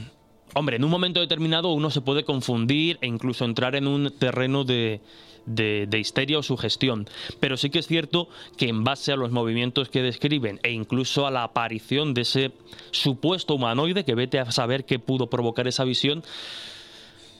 hombre, 0.54 0.76
en 0.76 0.84
un 0.84 0.92
momento 0.92 1.20
determinado 1.20 1.74
uno 1.74 1.90
se 1.90 2.02
puede 2.02 2.26
confundir 2.26 3.00
e 3.02 3.08
incluso 3.08 3.44
entrar 3.44 3.76
en 3.76 3.88
un 3.88 4.12
terreno 4.20 4.66
de, 4.66 5.02
de, 5.48 6.00
histeria 6.00 6.38
o 6.38 6.44
sugestión. 6.44 7.10
Pero 7.40 7.58
sí 7.58 7.72
que 7.72 7.80
es 7.80 7.88
cierto 7.88 8.30
que 8.56 8.70
en 8.70 8.84
base 8.84 9.12
a 9.12 9.16
los 9.16 9.32
movimientos 9.32 9.90
que 9.90 10.04
describen 10.04 10.60
e 10.62 10.70
incluso 10.70 11.26
a 11.26 11.32
la 11.32 11.42
aparición 11.42 12.14
de 12.14 12.22
ese 12.22 12.52
supuesto 12.92 13.56
humanoide 13.56 14.06
que 14.06 14.14
vete 14.14 14.38
a 14.38 14.52
saber 14.52 14.86
qué 14.86 15.00
pudo 15.00 15.28
provocar 15.28 15.68
esa 15.68 15.86
visión, 15.86 16.24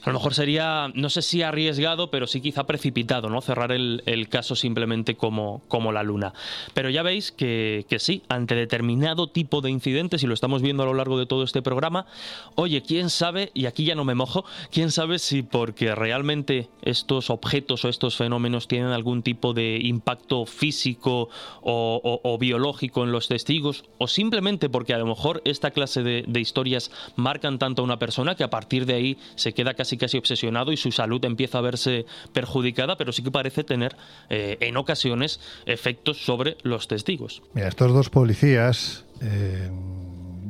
a 0.02 0.10
lo 0.10 0.14
mejor 0.14 0.34
sería, 0.34 0.90
no 0.94 1.10
sé 1.10 1.20
si 1.20 1.42
arriesgado, 1.42 2.10
pero 2.10 2.26
sí 2.26 2.40
quizá 2.40 2.64
precipitado, 2.64 3.28
¿no? 3.28 3.40
Cerrar 3.42 3.70
el, 3.72 4.00
caso 4.30 4.54
simplemente 4.54 5.16
como, 5.16 5.62
como, 5.68 5.92
la 5.92 6.02
luna. 6.02 6.32
Pero 6.72 6.88
ya 6.88 7.02
veis 7.02 7.32
que, 7.32 7.84
que, 7.88 7.98
sí, 7.98 8.22
ante 8.28 8.54
determinado 8.54 9.28
tipo 9.28 9.60
de 9.60 9.70
incidentes, 9.70 10.22
y 10.22 10.26
lo 10.26 10.34
estamos 10.34 10.62
viendo 10.62 10.84
a 10.84 10.86
lo 10.86 10.94
largo 10.94 11.18
de 11.18 11.26
todo 11.26 11.42
este 11.42 11.62
programa, 11.62 12.06
oye, 12.54 12.82
quién 12.82 13.10
sabe, 13.10 13.50
y 13.54 13.66
aquí 13.66 13.84
ya 13.84 13.94
no 13.94 14.04
me 14.04 14.14
mojo, 14.14 14.44
quién 14.70 14.90
sabe 14.90 15.18
si 15.18 15.42
porque 15.42 15.94
realmente 15.94 16.68
estos 16.82 17.28
objetos 17.28 17.84
o 17.84 17.88
estos 17.88 18.16
fenómenos 18.16 18.68
tienen 18.68 18.92
algún 18.92 19.22
tipo 19.22 19.52
de 19.52 19.80
impacto 19.82 20.46
físico 20.46 21.28
o, 21.62 22.38
biológico 22.40 23.04
en 23.04 23.12
los 23.12 23.28
testigos, 23.28 23.84
o 23.98 24.06
simplemente 24.06 24.68
porque 24.70 24.94
a 24.94 24.98
lo 24.98 25.06
mejor 25.06 25.42
esta 25.44 25.72
clase 25.72 26.02
de, 26.02 26.24
de 26.26 26.40
historias 26.40 26.90
marcan 27.16 27.58
tanto 27.58 27.82
a 27.82 27.84
una 27.84 27.98
persona 27.98 28.34
que 28.34 28.44
a 28.44 28.50
partir 28.50 28.86
de 28.86 28.94
ahí 28.94 29.18
se 29.34 29.52
queda 29.52 29.74
casi 29.74 29.89
casi 29.96 30.18
obsesionado 30.18 30.72
y 30.72 30.76
su 30.76 30.92
salud 30.92 31.24
empieza 31.24 31.58
a 31.58 31.60
verse 31.60 32.06
perjudicada, 32.32 32.96
pero 32.96 33.12
sí 33.12 33.22
que 33.22 33.30
parece 33.30 33.64
tener 33.64 33.96
eh, 34.28 34.58
en 34.60 34.76
ocasiones 34.76 35.40
efectos 35.66 36.24
sobre 36.24 36.56
los 36.62 36.88
testigos. 36.88 37.42
Mira, 37.54 37.68
estos 37.68 37.92
dos 37.92 38.10
policías, 38.10 39.04
eh, 39.20 39.70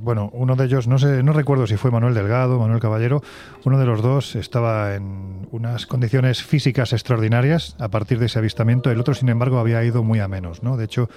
bueno, 0.03 0.31
uno 0.33 0.57
de 0.57 0.65
ellos, 0.65 0.87
no 0.87 0.99
sé, 0.99 1.23
no 1.23 1.33
recuerdo 1.33 1.67
si 1.67 1.77
fue 1.77 1.91
Manuel 1.91 2.15
Delgado, 2.15 2.59
Manuel 2.59 2.81
Caballero, 2.81 3.23
uno 3.65 3.79
de 3.79 3.87
los 3.87 4.03
dos 4.03 4.35
estaba 4.37 4.95
en 4.95 5.49
unas 5.51 5.87
condiciones 5.87 6.43
físicas 6.43 6.93
extraordinarias 6.93 7.77
a 7.79 7.89
partir 7.89 8.19
de 8.19 8.27
ese 8.27 8.39
avistamiento, 8.39 8.91
el 8.91 9.01
otro, 9.01 9.15
sin 9.15 9.29
embargo, 9.29 9.59
había 9.59 9.85
ido 9.85 10.03
muy 10.03 10.21
a 10.21 10.29
menos, 10.29 10.62
¿no? 10.62 10.77
De 10.77 10.85
hecho, 10.85 11.09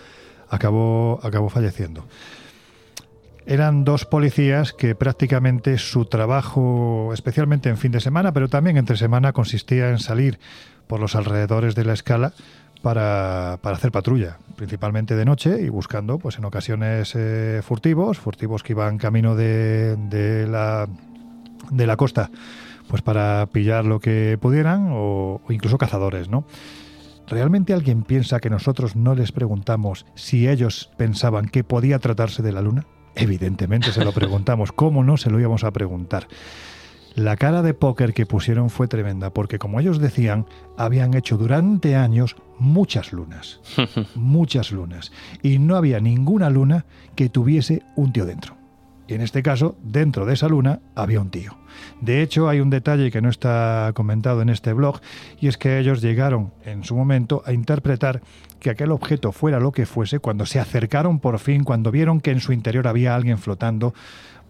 acabó, 0.49 1.19
acabó 1.23 1.49
falleciendo. 1.49 2.05
Eran 3.45 3.83
dos 3.83 4.05
policías 4.05 4.71
que 4.71 4.95
prácticamente 4.95 5.77
su 5.77 6.05
trabajo, 6.05 7.11
especialmente 7.13 7.69
en 7.69 7.77
fin 7.77 7.91
de 7.91 7.99
semana, 7.99 8.31
pero 8.31 8.47
también 8.47 8.77
entre 8.77 8.95
semana, 8.95 9.33
consistía 9.33 9.89
en 9.89 9.99
salir 9.99 10.39
por 10.87 11.01
los 11.01 11.15
alrededores 11.15 11.75
de 11.75 11.83
la 11.83 11.93
escala 11.93 12.33
para, 12.81 13.53
hacer 13.53 13.91
patrulla, 13.91 14.37
principalmente 14.55 15.15
de 15.15 15.25
noche 15.25 15.61
y 15.61 15.69
buscando, 15.69 16.19
pues 16.19 16.37
en 16.37 16.45
ocasiones 16.45 17.13
eh, 17.15 17.61
furtivos, 17.63 18.17
furtivos 18.17 18.63
que 18.63 18.73
iban 18.73 18.97
camino 18.97 19.35
de, 19.35 19.97
de, 19.97 20.47
la, 20.47 20.87
de 21.69 21.87
la 21.87 21.97
costa, 21.97 22.29
pues 22.87 23.01
para 23.01 23.47
pillar 23.47 23.85
lo 23.85 23.99
que 23.99 24.37
pudieran 24.39 24.89
o, 24.91 25.41
o 25.45 25.51
incluso 25.51 25.77
cazadores, 25.77 26.29
¿no? 26.29 26.45
¿Realmente 27.27 27.73
alguien 27.73 28.03
piensa 28.03 28.39
que 28.39 28.49
nosotros 28.49 28.95
no 28.95 29.15
les 29.15 29.31
preguntamos 29.31 30.05
si 30.13 30.47
ellos 30.49 30.91
pensaban 30.97 31.47
que 31.47 31.63
podía 31.63 31.99
tratarse 31.99 32.43
de 32.43 32.51
la 32.51 32.61
luna? 32.61 32.85
Evidentemente 33.15 33.91
se 33.91 34.03
lo 34.03 34.11
preguntamos. 34.11 34.71
¿Cómo 34.71 35.03
no 35.03 35.17
se 35.17 35.29
lo 35.29 35.39
íbamos 35.39 35.63
a 35.63 35.71
preguntar? 35.71 36.27
La 37.15 37.37
cara 37.37 37.61
de 37.61 37.75
póker 37.75 38.13
que 38.13 38.25
pusieron 38.25 38.71
fue 38.71 38.87
tremenda, 38.87 39.29
porque 39.29 39.59
como 39.59 39.79
ellos 39.79 39.99
decían, 39.99 40.47
habían 40.77 41.13
hecho 41.13 41.37
durante 41.37 41.95
años 41.95 42.35
muchas 42.57 43.13
lunas. 43.13 43.61
muchas 44.15 44.71
lunas. 44.71 45.11
Y 45.43 45.59
no 45.59 45.75
había 45.75 45.99
ninguna 45.99 46.49
luna 46.49 46.85
que 47.15 47.29
tuviese 47.29 47.83
un 47.95 48.13
tío 48.13 48.25
dentro. 48.25 48.57
Y 49.07 49.13
en 49.13 49.21
este 49.21 49.43
caso, 49.43 49.75
dentro 49.83 50.25
de 50.25 50.33
esa 50.33 50.47
luna 50.47 50.79
había 50.95 51.19
un 51.19 51.29
tío. 51.29 51.55
De 52.01 52.21
hecho, 52.21 52.47
hay 52.47 52.61
un 52.61 52.69
detalle 52.69 53.11
que 53.11 53.21
no 53.21 53.29
está 53.29 53.91
comentado 53.93 54.41
en 54.41 54.49
este 54.49 54.73
blog, 54.73 55.01
y 55.39 55.47
es 55.47 55.57
que 55.57 55.77
ellos 55.77 56.01
llegaron 56.01 56.53
en 56.63 56.83
su 56.83 56.95
momento 56.95 57.43
a 57.45 57.53
interpretar 57.53 58.21
que 58.63 58.71
aquel 58.71 58.91
objeto 58.91 59.31
fuera 59.31 59.59
lo 59.59 59.71
que 59.71 59.85
fuese 59.85 60.17
cuando 60.17 60.47
se 60.47 60.59
acercaron 60.59 61.19
por 61.19 61.37
fin, 61.37 61.63
cuando 61.63 61.91
vieron 61.91 62.19
que 62.19 62.31
en 62.31 62.39
su 62.39 62.53
interior 62.53 62.87
había 62.87 63.13
alguien 63.13 63.37
flotando 63.37 63.93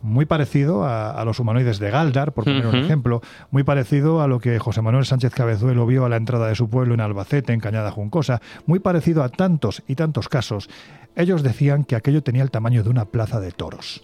muy 0.01 0.25
parecido 0.25 0.83
a, 0.85 1.23
los 1.25 1.39
humanoides 1.39 1.79
de 1.79 1.89
Galdar, 1.89 2.33
por 2.33 2.43
poner 2.43 2.67
un 2.67 2.75
ejemplo, 2.75 3.21
muy 3.51 3.63
parecido 3.63 4.21
a 4.21 4.27
lo 4.27 4.39
que 4.39 4.59
José 4.59 4.81
Manuel 4.81 5.05
Sánchez 5.05 5.33
Cabezuelo 5.33 5.87
vio 5.87 6.05
a 6.05 6.09
la 6.09 6.17
entrada 6.17 6.47
de 6.49 6.55
su 6.55 6.69
pueblo 6.69 6.93
en 6.93 6.99
Albacete, 6.99 7.53
en 7.53 7.61
Cañada 7.61 7.89
Juncosa, 7.89 8.41
muy 8.65 8.79
parecido 8.79 9.23
a 9.23 9.29
tantos 9.29 9.81
y 9.87 9.95
tantos 9.95 10.27
casos. 10.27 10.69
Ellos 11.15 11.41
decían 11.41 11.85
que 11.85 11.95
aquello 11.95 12.21
tenía 12.21 12.43
el 12.43 12.51
tamaño 12.51 12.83
de 12.83 12.89
una 12.89 13.05
plaza 13.05 13.39
de 13.39 13.51
toros. 13.51 14.01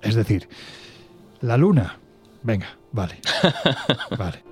Es 0.00 0.14
decir, 0.14 0.48
la 1.42 1.58
luna. 1.58 1.98
Venga, 2.42 2.68
vale. 2.90 3.20
vale. 4.18 4.51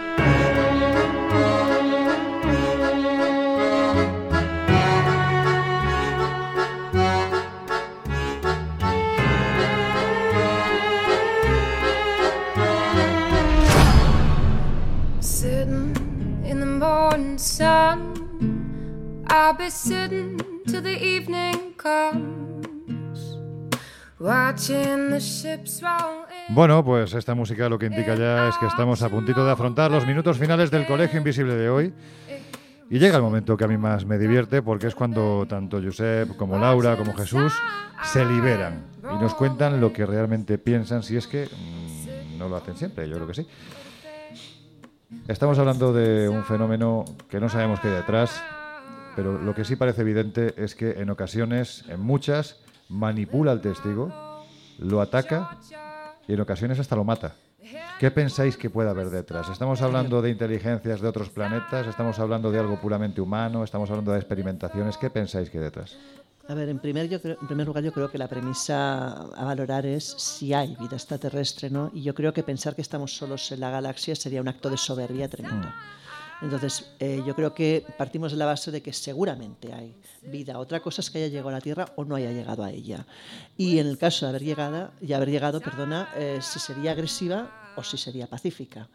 Bueno, 26.49 26.85
pues 26.85 27.13
esta 27.13 27.35
música 27.35 27.67
lo 27.67 27.77
que 27.77 27.87
indica 27.87 28.15
ya 28.15 28.47
es 28.47 28.57
que 28.57 28.67
estamos 28.67 29.01
a 29.01 29.09
puntito 29.09 29.43
de 29.43 29.51
afrontar 29.51 29.91
los 29.91 30.05
minutos 30.05 30.37
finales 30.37 30.71
del 30.71 30.85
Colegio 30.85 31.17
Invisible 31.17 31.55
de 31.55 31.69
hoy. 31.69 31.93
Y 32.89 32.99
llega 32.99 33.17
el 33.17 33.23
momento 33.23 33.57
que 33.57 33.63
a 33.65 33.67
mí 33.67 33.77
más 33.77 34.05
me 34.05 34.17
divierte 34.17 34.61
porque 34.61 34.87
es 34.87 34.95
cuando 34.95 35.45
tanto 35.49 35.81
Josep 35.81 36.35
como 36.37 36.57
Laura 36.57 36.95
como 36.95 37.13
Jesús 37.13 37.53
se 38.03 38.23
liberan 38.23 38.85
y 39.03 39.21
nos 39.21 39.33
cuentan 39.33 39.81
lo 39.81 39.91
que 39.91 40.05
realmente 40.05 40.57
piensan, 40.57 41.03
si 41.03 41.17
es 41.17 41.27
que 41.27 41.47
mm, 41.47 42.37
no 42.37 42.47
lo 42.47 42.55
hacen 42.55 42.77
siempre, 42.77 43.07
yo 43.09 43.15
creo 43.15 43.27
que 43.27 43.33
sí. 43.33 43.47
Estamos 45.27 45.59
hablando 45.59 45.91
de 45.91 46.29
un 46.29 46.43
fenómeno 46.43 47.03
que 47.29 47.39
no 47.39 47.49
sabemos 47.49 47.79
qué 47.79 47.89
hay 47.89 47.95
detrás, 47.95 48.41
pero 49.15 49.37
lo 49.37 49.53
que 49.53 49.65
sí 49.65 49.75
parece 49.75 50.01
evidente 50.01 50.53
es 50.57 50.75
que 50.75 50.91
en 50.91 51.09
ocasiones, 51.09 51.85
en 51.87 51.99
muchas, 51.99 52.57
manipula 52.89 53.51
al 53.51 53.61
testigo, 53.61 54.11
lo 54.79 55.01
ataca 55.01 55.57
y 56.27 56.33
en 56.33 56.41
ocasiones 56.41 56.79
hasta 56.79 56.95
lo 56.95 57.03
mata. 57.03 57.35
¿Qué 57.99 58.09
pensáis 58.09 58.57
que 58.57 58.69
puede 58.69 58.89
haber 58.89 59.11
detrás? 59.11 59.47
¿Estamos 59.49 59.81
hablando 59.81 60.21
de 60.21 60.31
inteligencias 60.31 61.01
de 61.01 61.07
otros 61.07 61.29
planetas? 61.29 61.85
¿Estamos 61.85 62.17
hablando 62.17 62.51
de 62.51 62.59
algo 62.59 62.81
puramente 62.81 63.21
humano? 63.21 63.63
¿Estamos 63.63 63.89
hablando 63.91 64.11
de 64.11 64.17
experimentaciones? 64.17 64.97
¿Qué 64.97 65.11
pensáis 65.11 65.49
que 65.49 65.59
hay 65.59 65.65
detrás? 65.65 65.95
A 66.47 66.55
ver, 66.55 66.69
en 66.69 66.79
primer, 66.79 67.07
yo 67.07 67.19
en 67.23 67.47
primer 67.47 67.67
lugar 67.67 67.83
yo 67.83 67.93
creo 67.93 68.09
que 68.09 68.17
la 68.17 68.27
premisa 68.27 69.11
a 69.11 69.45
valorar 69.45 69.85
es 69.85 70.03
si 70.03 70.53
hay 70.53 70.75
vida 70.75 70.95
extraterrestre, 70.95 71.69
¿no? 71.69 71.91
Y 71.93 72.01
yo 72.01 72.15
creo 72.15 72.33
que 72.33 72.41
pensar 72.41 72.75
que 72.75 72.81
estamos 72.81 73.15
solos 73.15 73.51
en 73.51 73.59
la 73.59 73.69
galaxia 73.69 74.15
sería 74.15 74.41
un 74.41 74.47
acto 74.47 74.69
de 74.69 74.77
soberbia 74.77 75.29
tremendo. 75.29 75.67
Mm. 75.67 76.00
Entonces, 76.41 76.91
eh, 76.99 77.21
yo 77.25 77.35
creo 77.35 77.53
que 77.53 77.85
partimos 77.97 78.31
de 78.31 78.37
la 78.37 78.45
base 78.45 78.71
de 78.71 78.81
que 78.81 78.93
seguramente 78.93 79.73
hay 79.73 79.95
vida. 80.23 80.57
Otra 80.59 80.79
cosa 80.79 81.01
es 81.01 81.11
que 81.11 81.19
haya 81.19 81.27
llegado 81.27 81.49
a 81.49 81.53
la 81.53 81.61
Tierra 81.61 81.93
o 81.95 82.03
no 82.03 82.15
haya 82.15 82.31
llegado 82.31 82.63
a 82.63 82.71
ella. 82.71 83.05
Y 83.57 83.79
en 83.79 83.87
el 83.87 83.97
caso 83.97 84.25
de 84.25 84.29
haber 84.29 84.43
llegado, 84.43 84.91
y 85.01 85.13
haber 85.13 85.29
llegado, 85.29 85.61
perdona, 85.61 86.09
eh, 86.15 86.39
si 86.41 86.59
sería 86.59 86.91
agresiva, 86.91 87.61
o 87.75 87.83
si 87.83 87.97
sería 87.97 88.27
pacífica. 88.27 88.89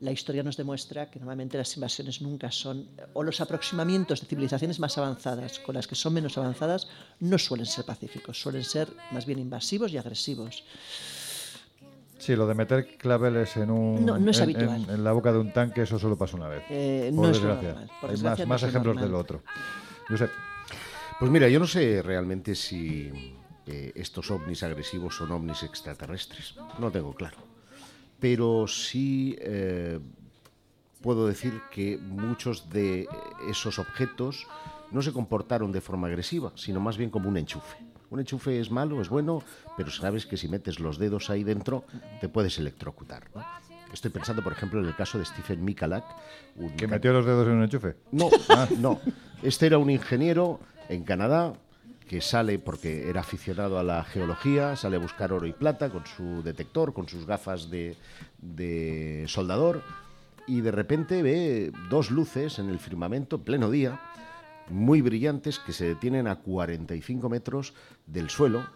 La 0.00 0.10
historia 0.10 0.42
nos 0.42 0.56
demuestra 0.56 1.10
que 1.10 1.18
normalmente 1.18 1.58
las 1.58 1.76
invasiones 1.76 2.22
nunca 2.22 2.50
son, 2.50 2.88
o 3.12 3.22
los 3.22 3.40
aproximamientos 3.40 4.20
de 4.20 4.26
civilizaciones 4.26 4.78
más 4.80 4.96
avanzadas 4.98 5.58
con 5.58 5.74
las 5.74 5.86
que 5.86 5.94
son 5.94 6.14
menos 6.14 6.38
avanzadas, 6.38 6.88
no 7.20 7.38
suelen 7.38 7.66
ser 7.66 7.84
pacíficos, 7.84 8.40
suelen 8.40 8.64
ser 8.64 8.88
más 9.10 9.26
bien 9.26 9.38
invasivos 9.38 9.92
y 9.92 9.98
agresivos. 9.98 10.64
Sí, 12.22 12.36
lo 12.36 12.46
de 12.46 12.54
meter 12.54 12.86
claveles 12.98 13.56
en 13.56 13.68
un 13.68 14.06
no, 14.06 14.16
es 14.30 14.38
en, 14.38 15.02
la 15.02 15.10
boca 15.10 15.32
de 15.32 15.40
un 15.40 15.52
tanque, 15.52 15.82
eso 15.82 15.98
solo 15.98 16.16
pasa 16.16 16.36
una 16.36 16.46
vez. 16.46 16.62
Eh, 16.70 17.10
por 17.12 17.24
no 17.24 17.32
desgracia. 17.32 17.88
Es 18.08 18.24
Hay 18.24 18.46
más, 18.46 18.62
ejemplos 18.62 18.96
del 19.00 19.12
otro. 19.16 19.42
Pues 21.18 21.30
mira, 21.32 21.48
yo 21.48 21.58
no 21.58 21.66
sé 21.66 22.00
realmente 22.00 22.54
si 22.54 23.10
eh, 23.66 23.90
estos 23.96 24.30
ovnis 24.30 24.62
agresivos 24.62 25.16
son 25.16 25.32
ovnis 25.32 25.64
extraterrestres. 25.64 26.54
No 26.78 26.92
tengo 26.92 27.12
claro. 27.12 27.38
Pero 28.20 28.68
sí 28.68 29.36
eh, 29.40 29.98
puedo 31.00 31.26
decir 31.26 31.60
que 31.72 31.98
muchos 31.98 32.70
de 32.70 33.08
esos 33.50 33.80
objetos 33.80 34.46
no 34.92 35.02
se 35.02 35.12
comportaron 35.12 35.72
de 35.72 35.80
forma 35.80 36.06
agresiva, 36.06 36.52
sino 36.54 36.78
más 36.78 36.96
bien 36.96 37.10
como 37.10 37.28
un 37.28 37.36
enchufe. 37.36 37.78
Un 38.12 38.20
enchufe 38.20 38.60
es 38.60 38.70
malo, 38.70 39.00
es 39.00 39.08
bueno, 39.08 39.42
pero 39.74 39.90
sabes 39.90 40.26
que 40.26 40.36
si 40.36 40.46
metes 40.46 40.80
los 40.80 40.98
dedos 40.98 41.30
ahí 41.30 41.44
dentro 41.44 41.84
te 42.20 42.28
puedes 42.28 42.58
electrocutar. 42.58 43.22
Estoy 43.90 44.10
pensando, 44.10 44.42
por 44.42 44.52
ejemplo, 44.52 44.80
en 44.80 44.86
el 44.86 44.94
caso 44.94 45.18
de 45.18 45.24
Stephen 45.24 45.64
Mikalak. 45.64 46.04
¿Que 46.76 46.86
metió 46.86 47.14
los 47.14 47.24
dedos 47.24 47.46
en 47.46 47.54
un 47.54 47.62
enchufe? 47.62 47.96
No, 48.10 48.28
ah, 48.50 48.68
no. 48.78 49.00
Este 49.42 49.64
era 49.64 49.78
un 49.78 49.88
ingeniero 49.88 50.60
en 50.90 51.04
Canadá 51.04 51.54
que 52.06 52.20
sale 52.20 52.58
porque 52.58 53.08
era 53.08 53.22
aficionado 53.22 53.78
a 53.78 53.82
la 53.82 54.04
geología, 54.04 54.76
sale 54.76 54.96
a 54.96 55.00
buscar 55.00 55.32
oro 55.32 55.46
y 55.46 55.54
plata 55.54 55.88
con 55.88 56.04
su 56.06 56.42
detector, 56.42 56.92
con 56.92 57.08
sus 57.08 57.24
gafas 57.24 57.70
de, 57.70 57.96
de 58.42 59.24
soldador, 59.26 59.80
y 60.46 60.60
de 60.60 60.70
repente 60.70 61.22
ve 61.22 61.72
dos 61.88 62.10
luces 62.10 62.58
en 62.58 62.68
el 62.68 62.78
firmamento, 62.78 63.42
pleno 63.42 63.70
día, 63.70 63.98
muy 64.68 65.00
brillantes 65.00 65.58
que 65.58 65.72
se 65.72 65.86
detienen 65.86 66.26
a 66.26 66.36
45 66.36 67.28
metros 67.28 67.74
del 68.06 68.30
suelo. 68.30 68.66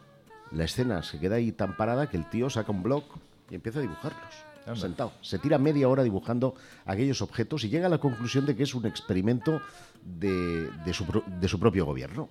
La 0.53 0.65
escena 0.65 1.03
se 1.03 1.19
queda 1.19 1.37
ahí 1.37 1.53
tan 1.53 1.77
parada 1.77 2.09
que 2.09 2.17
el 2.17 2.29
tío 2.29 2.51
saca 2.51 2.73
un 2.73 2.83
blog 2.83 3.05
y 3.51 3.55
empieza 3.55 3.79
a 3.79 3.83
dibujarlos. 3.83 4.47
Sentado. 4.75 5.13
Se 5.21 5.39
tira 5.39 5.59
media 5.59 5.89
hora 5.89 6.03
dibujando 6.03 6.57
aquellos 6.87 7.23
objetos 7.23 7.63
y 7.63 7.69
llega 7.69 7.87
a 7.87 7.91
la 7.91 7.99
conclusión 7.99 8.47
de 8.47 8.57
que 8.57 8.65
es 8.65 8.75
un 8.75 8.85
experimento 8.85 9.61
de, 10.03 10.69
su, 10.93 11.07
de 11.41 11.49
su 11.49 11.61
propio 11.61 11.87
gobierno. 11.87 12.29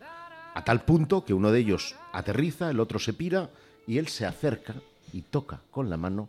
A 0.54 0.64
tal 0.64 0.84
punto 0.84 1.24
que 1.24 1.34
uno 1.34 1.50
de 1.50 1.60
ellos 1.60 1.96
aterriza, 2.12 2.70
el 2.70 2.82
otro 2.82 3.00
se 3.00 3.14
pira 3.14 3.52
y 3.88 4.00
él 4.00 4.10
se 4.10 4.26
acerca 4.26 4.76
y 5.14 5.22
toca 5.22 5.62
con 5.72 5.90
la 5.90 5.96
mano 5.96 6.28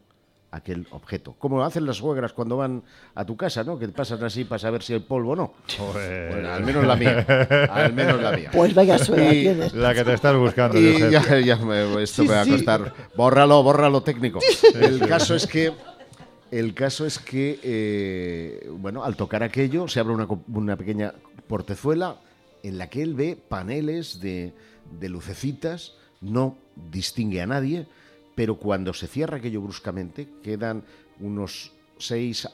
aquel 0.57 0.87
objeto. 0.91 1.35
Como 1.39 1.63
hacen 1.63 1.87
las 1.87 1.97
suegras 1.97 2.33
cuando 2.33 2.57
van 2.57 2.83
a 3.15 3.25
tu 3.25 3.37
casa, 3.37 3.65
¿no? 3.65 3.79
Que 3.79 3.89
pasan 3.89 4.23
así 4.25 4.45
para 4.45 4.59
saber 4.59 4.83
si 4.83 4.95
hay 4.95 5.01
polvo 5.01 5.33
o 5.33 5.37
no. 5.37 5.55
Bueno, 6.31 6.53
al 6.53 6.65
menos 6.65 6.87
la 6.87 6.97
mía. 6.97 7.27
Al 7.71 7.93
menos 7.93 8.21
la 8.21 8.33
mía. 8.33 8.51
Pues 8.53 8.75
vaya 8.75 8.99
suegra 8.99 9.69
La 9.75 9.95
que 9.95 10.05
te 10.05 10.15
estás 10.15 10.37
buscando. 10.37 10.79
Y 10.79 10.99
ya, 11.11 11.21
esto 12.01 12.25
me 12.25 12.35
va 12.35 12.43
a 12.43 12.47
costar. 12.47 12.93
Bórralo, 13.17 13.63
bórralo 13.63 14.03
técnico. 14.03 14.41
El 14.75 15.01
caso 15.01 15.35
es 15.35 15.47
que... 15.47 15.73
El 16.49 16.75
caso 16.75 17.05
es 17.07 17.19
que, 17.19 17.59
eh, 17.61 18.71
bueno, 18.71 19.03
al 19.03 19.17
tocar 19.17 19.43
aquello 19.43 19.89
se 19.89 19.99
abre 19.99 20.15
una, 20.15 20.29
una, 20.47 20.77
pequeña 20.77 21.13
portezuela 21.49 22.21
en 22.63 22.79
la 22.79 22.89
que 22.89 23.03
él 23.03 23.15
ve 23.15 23.37
paneles 23.37 24.21
de, 24.21 24.53
de 25.01 25.09
lucecitas, 25.09 25.95
no 26.21 26.57
distingue 26.93 27.43
a 27.43 27.47
nadie, 27.47 27.89
pero 28.37 28.57
cuando 28.57 28.93
se 28.93 29.09
cierra 29.09 29.39
aquello 29.39 29.63
bruscamente, 29.63 30.29
quedan 30.45 30.85
unos 31.19 31.73
6, 31.99 32.49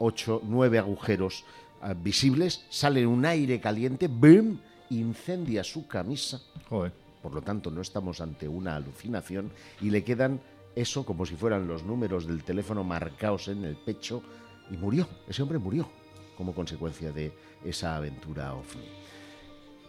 8, 0.00 0.42
9 0.44 0.78
agujeros 0.78 1.44
ah, 1.80 1.94
visibles, 1.94 2.66
sale 2.68 3.06
un 3.06 3.24
aire 3.24 3.60
caliente, 3.60 4.08
¡boom! 4.08 4.60
incendia 4.90 5.62
su 5.62 5.86
camisa. 5.86 6.40
Por 6.68 7.32
lo 7.32 7.42
tanto, 7.42 7.70
no 7.70 7.80
estamos 7.80 8.20
ante 8.20 8.48
una 8.48 8.74
alucinación 8.74 9.52
y 9.80 9.90
le 9.90 10.02
quedan 10.02 10.40
eso 10.74 11.04
como 11.04 11.24
si 11.26 11.36
fueran 11.36 11.68
los 11.68 11.84
números 11.84 12.26
del 12.26 12.42
teléfono 12.42 12.82
marcados 12.82 13.48
en 13.48 13.64
el 13.64 13.76
pecho 13.76 14.22
y 14.70 14.76
murió. 14.76 15.06
Ese 15.28 15.42
hombre 15.42 15.58
murió 15.58 15.88
como 16.36 16.54
consecuencia 16.54 17.12
de 17.12 17.32
esa 17.64 17.96
aventura 17.96 18.54
ovni. 18.54 18.88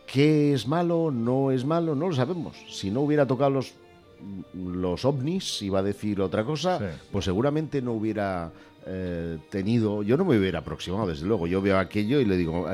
¿Qué 0.05 0.53
es 0.53 0.67
malo? 0.67 1.09
¿No 1.09 1.51
es 1.51 1.65
malo? 1.65 1.95
No 1.95 2.09
lo 2.09 2.13
sabemos. 2.13 2.57
Si 2.69 2.91
no 2.91 3.01
hubiera 3.01 3.25
tocado 3.25 3.49
los 3.49 3.73
los 4.53 5.05
ovnis, 5.05 5.61
iba 5.61 5.79
a 5.79 5.83
decir 5.83 6.21
otra 6.21 6.43
cosa, 6.43 6.79
pues 7.11 7.25
seguramente 7.25 7.81
no 7.81 7.93
hubiera 7.93 8.51
eh, 8.85 9.37
tenido, 9.49 10.01
yo 10.01 10.17
no 10.17 10.25
me 10.25 10.37
hubiera 10.37 10.59
aproximado, 10.59 11.07
desde 11.07 11.25
luego. 11.25 11.47
Yo 11.47 11.61
veo 11.61 11.77
aquello 11.77 12.19
y 12.19 12.25
le 12.25 12.35
digo, 12.37 12.67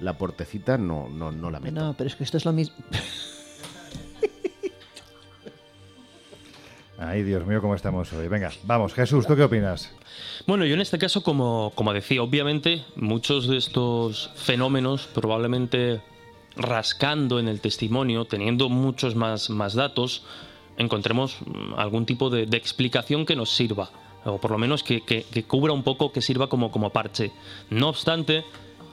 la 0.00 0.18
portecita 0.18 0.78
no, 0.78 1.08
no, 1.08 1.30
no 1.30 1.50
la 1.50 1.60
meto. 1.60 1.74
No, 1.74 1.94
pero 1.96 2.08
es 2.08 2.16
que 2.16 2.24
esto 2.24 2.38
es 2.38 2.44
lo 2.44 2.52
mismo. 2.52 2.76
Ay, 6.96 7.22
Dios 7.22 7.46
mío, 7.46 7.60
cómo 7.60 7.74
estamos 7.74 8.12
hoy. 8.12 8.28
Venga, 8.28 8.50
vamos, 8.62 8.94
Jesús, 8.94 9.26
¿tú 9.26 9.36
qué 9.36 9.42
opinas? 9.42 9.92
Bueno, 10.46 10.64
yo 10.64 10.74
en 10.74 10.80
este 10.80 10.96
caso, 10.96 11.22
como, 11.22 11.72
como 11.74 11.92
decía, 11.92 12.22
obviamente 12.22 12.84
muchos 12.96 13.48
de 13.48 13.58
estos 13.58 14.30
fenómenos 14.36 15.06
probablemente 15.12 16.00
rascando 16.56 17.38
en 17.38 17.48
el 17.48 17.60
testimonio, 17.60 18.24
teniendo 18.24 18.68
muchos 18.68 19.14
más, 19.14 19.50
más 19.50 19.74
datos, 19.74 20.22
encontremos 20.76 21.36
mm, 21.40 21.74
algún 21.76 22.06
tipo 22.06 22.30
de, 22.30 22.42
explicación 22.56 23.26
que 23.26 23.36
nos 23.36 23.50
sirva, 23.50 23.90
o 24.24 24.38
por 24.38 24.50
lo 24.50 24.58
menos 24.58 24.82
que, 24.82 25.02
cubra 25.46 25.72
un 25.72 25.82
poco, 25.82 26.12
que 26.12 26.22
sirva 26.22 26.48
como, 26.48 26.70
como 26.70 26.90
parche. 26.90 27.32
No 27.70 27.88
obstante, 27.88 28.44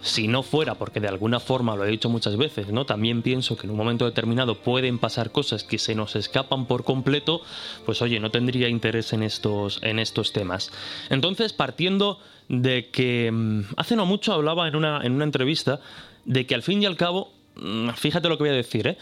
si 0.01 0.27
no 0.27 0.43
fuera, 0.43 0.75
porque 0.75 0.99
de 0.99 1.07
alguna 1.07 1.39
forma 1.39 1.75
lo 1.75 1.85
he 1.85 1.91
dicho 1.91 2.09
muchas 2.09 2.35
veces, 2.35 2.71
¿no? 2.71 2.85
También 2.85 3.21
pienso 3.21 3.55
que 3.55 3.67
en 3.67 3.71
un 3.71 3.77
momento 3.77 4.05
determinado 4.05 4.55
pueden 4.55 4.97
pasar 4.97 5.31
cosas 5.31 5.63
que 5.63 5.77
se 5.77 5.95
nos 5.95 6.15
escapan 6.15 6.65
por 6.65 6.83
completo, 6.83 7.41
pues 7.85 8.01
oye, 8.01 8.19
no 8.19 8.31
tendría 8.31 8.67
interés 8.67 9.13
en 9.13 9.23
estos, 9.23 9.79
en 9.83 9.99
estos 9.99 10.33
temas. 10.33 10.71
Entonces, 11.09 11.53
partiendo 11.53 12.19
de 12.49 12.89
que 12.89 13.31
mm, 13.31 13.61
hace 13.77 13.95
no 13.95 14.05
mucho 14.05 14.33
hablaba 14.33 14.67
en 14.67 14.75
una, 14.75 15.01
en 15.03 15.13
una 15.13 15.23
entrevista 15.23 15.79
de 16.25 16.45
que 16.45 16.55
al 16.55 16.63
fin 16.63 16.83
y 16.83 16.85
al 16.85 16.97
cabo 16.97 17.31
fíjate 17.95 18.29
lo 18.29 18.37
que 18.37 18.43
voy 18.43 18.49
a 18.49 18.55
decir, 18.55 18.87
¿eh? 18.87 18.97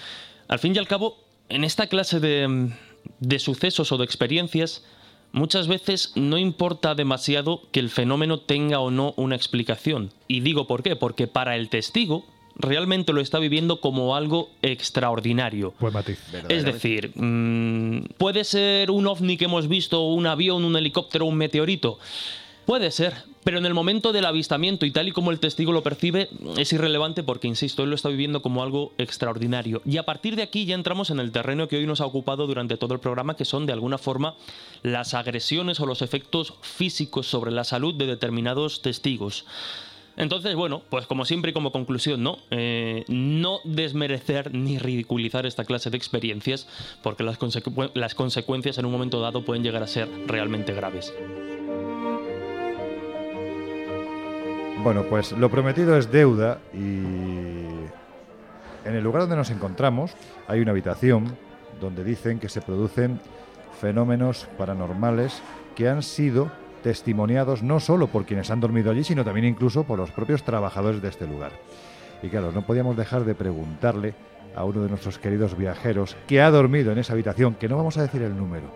Al 0.48 0.60
fin 0.60 0.76
y 0.76 0.80
al 0.80 0.88
cabo, 0.88 1.18
en 1.50 1.64
esta 1.64 1.88
clase 1.88 2.20
de, 2.20 2.72
de 3.20 3.40
sucesos 3.40 3.92
o 3.92 3.98
de 3.98 4.06
experiencias, 4.06 4.84
muchas 5.32 5.68
veces 5.68 6.12
no 6.16 6.38
importa 6.38 6.96
demasiado 6.96 7.62
que 7.72 7.80
el 7.80 7.90
fenómeno 7.90 8.40
tenga 8.40 8.80
o 8.80 8.92
no 8.92 9.14
una 9.18 9.36
explicación. 9.36 10.12
Y 10.28 10.42
digo 10.42 10.68
por 10.68 10.84
qué, 10.84 10.96
porque 10.96 11.28
para 11.28 11.56
el 11.56 11.70
testigo 11.70 12.26
realmente 12.60 13.14
lo 13.14 13.22
está 13.22 13.40
viviendo 13.40 13.80
como 13.80 14.16
algo 14.16 14.50
extraordinario. 14.62 15.74
Es 16.50 16.66
decir, 16.66 17.12
mm, 17.16 18.16
puede 18.18 18.44
ser 18.44 18.92
un 18.92 19.08
ovni 19.08 19.38
que 19.38 19.46
hemos 19.46 19.68
visto, 19.68 20.02
un 20.02 20.28
avión, 20.28 20.66
un 20.66 20.76
helicóptero, 20.76 21.26
un 21.26 21.38
meteorito. 21.38 22.00
Puede 22.70 22.92
ser, 22.92 23.16
pero 23.44 23.58
en 23.58 23.66
el 23.66 23.74
momento 23.74 24.12
del 24.12 24.26
avistamiento 24.26 24.86
y 24.86 24.92
tal 24.92 25.08
y 25.08 25.12
como 25.12 25.32
el 25.32 25.40
testigo 25.40 25.72
lo 25.72 25.82
percibe, 25.82 26.30
es 26.56 26.72
irrelevante 26.72 27.24
porque, 27.24 27.48
insisto, 27.48 27.82
él 27.82 27.90
lo 27.90 27.96
está 27.96 28.10
viviendo 28.10 28.44
como 28.44 28.62
algo 28.62 28.94
extraordinario. 29.00 29.82
Y 29.86 29.98
a 29.98 30.06
partir 30.06 30.36
de 30.36 30.44
aquí 30.44 30.66
ya 30.66 30.76
entramos 30.76 31.10
en 31.10 31.20
el 31.20 31.32
terreno 31.32 31.68
que 31.68 31.78
hoy 31.78 31.88
nos 31.88 32.00
ha 32.00 32.06
ocupado 32.06 32.46
durante 32.46 32.78
todo 32.78 32.94
el 32.94 33.00
programa, 33.00 33.36
que 33.36 33.44
son 33.44 33.66
de 33.66 33.74
alguna 33.74 33.98
forma 33.98 34.36
las 34.84 35.16
agresiones 35.16 35.80
o 35.80 35.88
los 35.88 36.04
efectos 36.04 36.54
físicos 36.62 37.26
sobre 37.26 37.50
la 37.50 37.64
salud 37.64 37.96
de 37.96 38.06
determinados 38.06 38.84
testigos. 38.84 39.48
Entonces, 40.16 40.54
bueno, 40.54 40.84
pues 40.92 41.08
como 41.08 41.26
siempre 41.26 41.50
y 41.50 41.54
como 41.56 41.72
conclusión, 41.72 42.22
¿no? 42.22 42.38
Eh, 42.52 43.04
no 43.08 43.62
desmerecer 43.64 44.54
ni 44.54 44.78
ridiculizar 44.78 45.48
esta 45.48 45.66
clase 45.66 45.90
de 45.90 45.98
experiencias 45.98 46.68
porque 47.02 47.24
las, 47.24 47.40
las 47.96 48.14
consecuencias 48.14 48.78
en 48.78 48.86
un 48.86 48.92
momento 48.92 49.22
dado 49.22 49.44
pueden 49.44 49.64
llegar 49.64 49.82
a 49.82 49.88
ser 49.88 50.08
realmente 50.28 50.72
graves. 50.72 51.12
Bueno, 54.84 55.04
pues 55.04 55.34
lo 55.34 55.50
prometido 55.50 55.98
es 55.98 56.10
deuda 56.10 56.60
y 56.74 56.78
en 58.86 58.96
el 58.96 59.04
lugar 59.04 59.24
donde 59.24 59.36
nos 59.36 59.50
encontramos 59.50 60.14
hay 60.48 60.62
una 60.62 60.72
habitación 60.72 61.36
donde 61.82 62.06
dicen 62.06 62.40
que 62.40 62.48
se 62.48 62.62
producen 62.62 63.20
fenómenos 63.82 64.48
paranormales 64.58 65.42
que 65.76 65.90
han 65.90 66.02
sido 66.02 66.50
testimoniados 66.82 67.62
no 67.62 67.82
solo 67.82 68.08
por 68.08 68.26
quienes 68.26 68.52
han 68.52 68.62
dormido 68.62 68.90
allí, 68.90 69.04
sino 69.04 69.26
también 69.26 69.48
incluso 69.48 69.84
por 69.84 70.00
los 70.00 70.12
propios 70.12 70.44
trabajadores 70.44 71.02
de 71.02 71.10
este 71.10 71.28
lugar. 71.28 71.52
Y 72.24 72.30
claro, 72.30 72.54
no 72.54 72.62
podíamos 72.62 72.96
dejar 72.96 73.26
de 73.26 73.36
preguntarle 73.36 74.14
a 74.56 74.64
uno 74.64 74.82
de 74.82 74.90
nuestros 74.90 75.20
queridos 75.20 75.58
viajeros 75.58 76.16
que 76.26 76.42
ha 76.42 76.50
dormido 76.52 76.94
en 76.94 77.00
esa 77.00 77.14
habitación, 77.14 77.56
que 77.56 77.68
no 77.68 77.76
vamos 77.76 77.98
a 77.98 78.04
decir 78.04 78.22
el 78.22 78.36
número, 78.36 78.68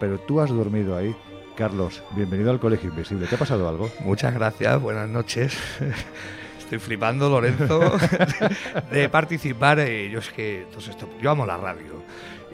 pero 0.00 0.18
tú 0.18 0.40
has 0.40 0.48
dormido 0.48 0.96
ahí 0.96 1.14
Carlos, 1.56 2.02
bienvenido 2.16 2.50
al 2.50 2.58
Colegio 2.58 2.88
Invisible. 2.88 3.26
¿Te 3.26 3.34
ha 3.34 3.38
pasado 3.38 3.68
algo? 3.68 3.90
Muchas 4.00 4.32
gracias, 4.32 4.80
buenas 4.80 5.08
noches. 5.08 5.56
Estoy 6.58 6.78
flipando, 6.78 7.28
Lorenzo, 7.28 7.92
de 8.90 9.08
participar. 9.10 9.78
yo 9.78 10.18
es 10.18 10.30
que 10.30 10.66
yo 11.20 11.30
amo 11.30 11.44
la 11.44 11.58
radio 11.58 12.02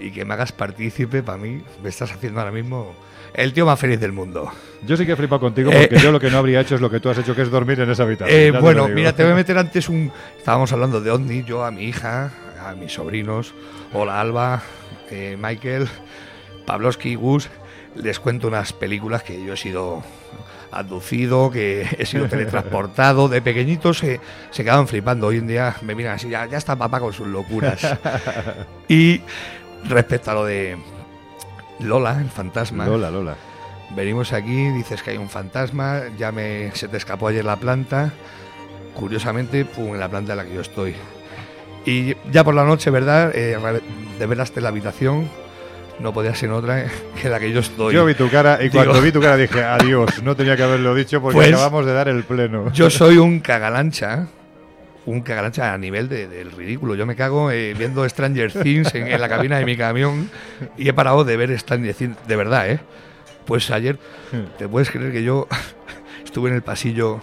y 0.01 0.11
que 0.11 0.25
me 0.25 0.35
hagas 0.35 0.51
partícipe, 0.51 1.23
para 1.23 1.39
mí, 1.39 1.63
me 1.83 1.89
estás 1.89 2.11
haciendo 2.13 2.41
ahora 2.41 2.53
mismo 2.53 2.93
el 3.35 3.53
tío 3.53 3.67
más 3.67 3.79
feliz 3.79 4.01
del 4.01 4.13
mundo. 4.13 4.51
Yo 4.85 4.97
sí 4.97 5.07
que 5.07 5.13
he 5.13 5.17
flipado 5.17 5.41
contigo 5.41 5.71
porque 5.71 5.95
eh, 5.95 6.01
yo 6.01 6.11
lo 6.11 6.19
que 6.21 6.31
no 6.31 6.39
habría 6.39 6.61
hecho 6.61 6.75
es 6.75 6.81
lo 6.81 6.91
que 6.91 6.99
tú 6.99 7.09
has 7.09 7.19
hecho, 7.19 7.37
que 7.37 7.43
es 7.43 7.51
dormir 7.51 7.79
en 7.81 7.91
esa 7.91 8.03
habitación. 8.03 8.37
Eh, 8.37 8.51
bueno, 8.51 8.89
mira, 8.89 9.15
te 9.15 9.23
voy 9.23 9.33
a 9.33 9.37
meter 9.37 9.59
antes 9.59 9.89
un... 9.89 10.11
Estábamos 10.37 10.73
hablando 10.73 11.01
de 11.01 11.11
OVNI, 11.11 11.45
yo 11.45 11.65
a 11.65 11.71
mi 11.71 11.85
hija, 11.85 12.33
a 12.61 12.75
mis 12.75 12.93
sobrinos, 12.93 13.55
hola 13.93 14.21
Alba, 14.21 14.63
eh, 15.11 15.37
Michael, 15.41 15.89
Pavlovsky, 16.67 17.15
Gus, 17.15 17.49
les 18.03 18.21
cuento 18.21 18.49
unas 18.49 18.73
películas 18.73 19.23
que 19.23 19.45
yo 19.45 19.55
he 19.55 19.57
sido 19.57 20.03
aducido, 20.71 21.51
que 21.51 21.87
he 21.99 22.07
sido 22.07 22.29
teletransportado. 22.29 23.29
De 23.29 23.43
pequeñitos 23.43 23.99
se, 23.99 24.21
se 24.51 24.65
quedaban 24.65 24.89
flipando. 24.89 25.27
Hoy 25.27 25.39
en 25.39 25.47
día 25.47 25.77
me 25.83 25.95
miran 25.95 26.15
así, 26.15 26.29
ya, 26.29 26.47
ya 26.47 26.59
está 26.59 26.77
papá 26.77 27.01
con 27.01 27.13
sus 27.13 27.27
locuras. 27.27 27.81
y 28.89 29.21
respecto 29.85 30.31
a 30.31 30.35
lo 30.35 30.45
de 30.45 30.77
Lola, 31.81 32.19
el 32.21 32.31
fantasma. 32.31 32.87
Lola, 32.87 33.11
Lola. 33.11 33.37
Venimos 33.95 34.33
aquí, 34.33 34.69
dices 34.71 35.03
que 35.03 35.13
hay 35.13 35.17
un 35.17 35.31
fantasma, 35.31 36.03
ya 36.19 36.31
me, 36.31 36.71
se 36.75 36.89
te 36.89 36.97
escapó 36.97 37.29
ayer 37.29 37.45
la 37.45 37.57
planta. 37.57 38.13
Curiosamente, 38.95 39.65
pum, 39.65 39.95
en 39.95 40.01
la 40.01 40.09
planta 40.09 40.33
en 40.33 40.39
la 40.39 40.45
que 40.45 40.55
yo 40.55 40.61
estoy. 40.61 40.95
Y 41.87 42.17
ya 42.31 42.45
por 42.45 42.55
la 42.55 42.65
noche, 42.65 42.91
¿verdad? 42.91 43.33
Eh, 43.35 43.57
develaste 44.19 44.61
la 44.61 44.69
habitación. 44.69 45.29
No 46.01 46.13
podía 46.13 46.35
ser 46.35 46.51
otra 46.51 46.87
que 47.21 47.29
la 47.29 47.41
que 47.41 47.51
yo 47.51 47.61
estoy. 47.61 47.95
Yo 47.95 48.05
vi 48.05 48.15
tu 48.15 48.31
cara 48.31 48.63
y 48.63 48.71
cuando 48.71 49.01
vi 49.01 49.11
tu 49.11 49.21
cara 49.21 49.37
dije, 49.37 49.65
adiós, 49.65 50.23
no 50.23 50.37
tenía 50.37 50.57
que 50.57 50.63
haberlo 50.63 50.95
dicho 50.95 51.21
porque 51.21 51.37
pues 51.37 51.49
acabamos 51.49 51.87
de 51.87 51.93
dar 51.93 52.09
el 52.09 52.23
pleno. 52.23 52.73
Yo 52.73 52.89
soy 52.89 53.19
un 53.19 53.41
cagalancha 53.41 54.29
un 55.09 55.23
cagalancha 55.23 55.73
a 55.73 55.79
nivel 55.79 56.09
del 56.09 56.53
ridículo. 56.53 56.95
Yo 56.95 57.07
me 57.07 57.17
cago 57.17 57.51
eh, 57.51 57.75
viendo 57.77 58.07
Stranger 58.07 58.53
Things 58.53 58.95
en, 58.95 59.19
la 59.19 59.29
cabina 59.29 59.59
de 59.59 59.65
mi 59.65 59.75
camión 59.75 60.31
y 60.77 60.87
he 60.89 60.93
parado 60.93 61.25
de 61.25 61.37
ver 61.37 61.59
Stranger 61.59 61.95
Things, 61.95 62.17
de 62.27 62.37
verdad, 62.37 62.71
¿eh? 62.71 62.81
Pues 63.47 63.71
ayer, 63.71 63.99
¿te 64.59 64.69
puedes 64.69 64.91
creer 64.91 65.11
que 65.11 65.23
yo 65.23 65.49
estuve 66.25 66.51
en 66.51 66.57
el 66.57 66.63
pasillo 66.63 67.23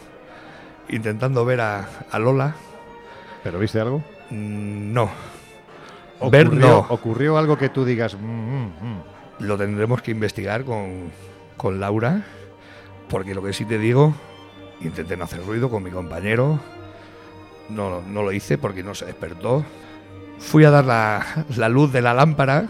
intentando 0.90 1.46
ver 1.46 1.62
a, 1.62 1.88
Lola? 2.18 2.56
¿Pero 3.44 3.60
viste 3.60 3.80
algo? 3.80 4.04
Mm, 4.32 4.92
no. 4.92 5.12
¿Ocurrió, 6.20 6.30
ver 6.32 6.54
no. 6.54 6.80
¿Ocurrió 6.90 7.38
algo 7.38 7.58
que 7.58 7.70
tú 7.70 7.86
digas? 7.86 8.16
Mm, 8.16 8.66
mm, 8.66 9.04
lo 9.40 9.58
tendremos 9.58 10.02
que 10.02 10.12
investigar 10.12 10.64
con, 10.64 11.12
con 11.58 11.80
Laura, 11.80 12.24
porque 13.10 13.36
lo 13.36 13.44
que 13.44 13.54
sí 13.54 13.66
te 13.66 13.78
digo, 13.78 14.14
intenté 14.82 15.18
no 15.18 15.26
hacer 15.26 15.46
ruido 15.46 15.70
con 15.70 15.84
mi 15.84 15.92
compañero 15.92 16.60
no, 17.70 18.02
no 18.02 18.24
lo 18.24 18.32
hice 18.32 18.58
porque 18.58 18.84
no 18.84 18.96
se 18.96 19.06
despertó. 19.06 19.66
Fui 20.40 20.66
a 20.66 20.70
dar 20.70 20.86
la, 20.86 21.46
la 21.56 21.70
luz 21.70 21.92
de 21.92 22.02
la 22.02 22.14
lámpara 22.14 22.68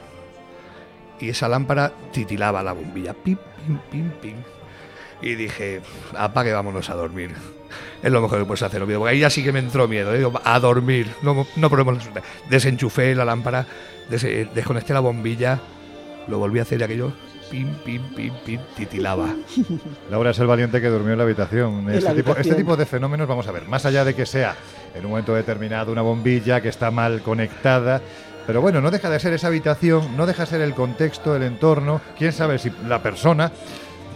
y 1.19 1.29
esa 1.29 1.47
lámpara 1.47 1.91
titilaba 2.11 2.63
la 2.63 2.73
bombilla. 2.73 3.13
Pim, 3.13 3.37
pim, 3.65 3.79
pim, 3.91 4.11
pim. 4.21 4.35
Y 5.21 5.35
dije, 5.35 5.81
apague, 6.17 6.53
vámonos 6.53 6.89
a 6.89 6.95
dormir. 6.95 7.33
Es 8.01 8.11
lo 8.11 8.21
mejor 8.21 8.39
que 8.39 8.45
puedes 8.45 8.63
hacer, 8.63 8.81
porque 8.81 9.09
ahí 9.09 9.19
ya 9.19 9.29
sí 9.29 9.43
que 9.43 9.51
me 9.51 9.59
entró 9.59 9.87
miedo. 9.87 10.13
¿eh? 10.13 10.31
a 10.43 10.59
dormir, 10.59 11.07
no, 11.21 11.45
no 11.55 11.69
podemos 11.69 11.97
Desenchufé 12.49 13.15
la 13.15 13.25
lámpara, 13.25 13.65
desconecté 14.09 14.93
la 14.93 14.99
bombilla, 14.99 15.59
lo 16.27 16.39
volví 16.39 16.59
a 16.59 16.63
hacer 16.63 16.79
y 16.79 16.83
aquello 16.83 17.13
pim, 17.49 17.73
pim, 17.85 18.01
pim, 18.15 18.33
pim, 18.45 18.59
titilaba. 18.75 19.35
Laura 20.09 20.31
es 20.31 20.39
el 20.39 20.47
valiente 20.47 20.81
que 20.81 20.87
durmió 20.87 21.13
en 21.13 21.17
la 21.17 21.23
habitación. 21.23 21.89
Este, 21.89 22.13
Tipo, 22.13 22.35
este 22.35 22.55
tipo 22.55 22.75
de 22.75 22.85
fenómenos, 22.85 23.27
vamos 23.27 23.47
a 23.47 23.51
ver, 23.51 23.67
más 23.67 23.85
allá 23.85 24.03
de 24.03 24.13
que 24.13 24.25
sea 24.25 24.55
en 24.93 25.05
un 25.05 25.11
momento 25.11 25.33
determinado 25.33 25.91
una 25.91 26.01
bombilla 26.01 26.61
que 26.61 26.69
está 26.69 26.91
mal 26.91 27.21
conectada, 27.21 28.01
pero 28.47 28.61
bueno, 28.61 28.81
no 28.81 28.91
deja 28.91 29.09
de 29.09 29.19
ser 29.19 29.33
esa 29.33 29.47
habitación, 29.47 30.15
no 30.15 30.25
deja 30.25 30.43
de 30.43 30.49
ser 30.49 30.61
el 30.61 30.73
contexto, 30.73 31.35
el 31.35 31.43
entorno, 31.43 32.01
quién 32.17 32.31
sabe 32.31 32.59
si 32.59 32.71
la 32.87 33.01
persona... 33.01 33.51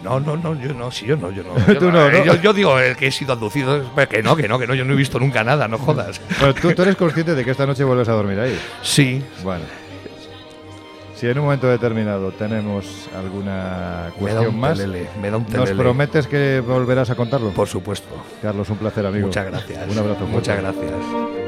No, 0.04 0.20
no, 0.20 0.38
no, 0.38 0.56
yo 0.60 0.74
no, 0.74 0.92
sí, 0.92 1.06
yo 1.06 1.18
no, 1.18 1.32
yo 1.32 1.44
no. 1.44 1.58
Yo, 1.80 1.92
no, 1.92 2.36
Yo, 2.36 2.54
digo 2.54 2.80
el 2.80 2.96
que 2.96 3.08
he 3.08 3.12
sido 3.12 3.34
abducido, 3.34 3.84
que 4.10 4.24
no, 4.24 4.36
que 4.36 4.48
no, 4.48 4.58
que 4.58 4.68
no, 4.68 4.74
yo 4.74 4.86
no 4.86 4.94
he 4.94 4.96
visto 4.96 5.20
nunca 5.20 5.44
nada, 5.44 5.68
no 5.68 5.78
jodas. 5.78 6.22
Pero 6.40 6.54
¿tú, 6.54 6.74
tú 6.74 6.82
eres 6.84 6.96
consciente 6.96 7.36
de 7.36 7.44
que 7.44 7.52
esta 7.52 7.66
noche 7.66 7.84
vuelves 7.84 8.08
a 8.08 8.14
dormir 8.14 8.40
ahí. 8.40 8.58
Sí. 8.82 9.22
Bueno. 9.44 9.66
Si 11.16 11.28
en 11.28 11.38
un 11.38 11.44
momento 11.44 11.68
determinado 11.68 12.32
tenemos 12.32 13.10
alguna 13.14 14.10
cuestión 14.18 14.58
más, 14.58 14.80
me 15.22 15.30
da 15.30 15.36
un 15.36 15.46
¿nos 15.50 15.72
prometes 15.72 16.28
que 16.28 16.62
volverás 16.62 17.10
a 17.10 17.16
contarlo? 17.16 17.50
Por 17.50 17.68
supuesto. 17.68 18.16
Carlos, 18.42 18.70
un 18.70 18.78
placer, 18.78 19.06
amigo. 19.06 19.28
Muchas 19.28 19.46
gracias. 19.48 19.92
Un 19.92 19.98
abrazo. 19.98 20.26
Muchas 20.28 20.62
gracias. 20.62 21.39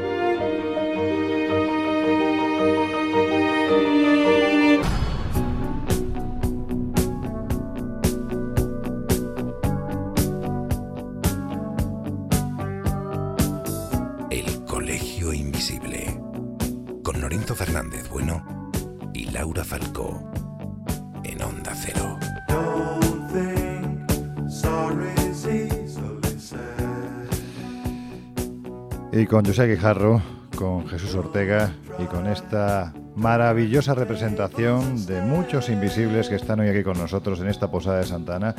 Con 29.42 29.48
José 29.48 29.66
Guijarro, 29.66 30.22
con 30.56 30.86
Jesús 30.86 31.16
Ortega 31.16 31.72
y 31.98 32.04
con 32.04 32.28
esta 32.28 32.92
maravillosa 33.16 33.92
representación 33.92 35.04
de 35.04 35.20
muchos 35.20 35.68
invisibles 35.68 36.28
que 36.28 36.36
están 36.36 36.60
hoy 36.60 36.68
aquí 36.68 36.84
con 36.84 36.96
nosotros 36.96 37.40
en 37.40 37.48
esta 37.48 37.68
posada 37.68 37.98
de 37.98 38.04
Santana, 38.04 38.54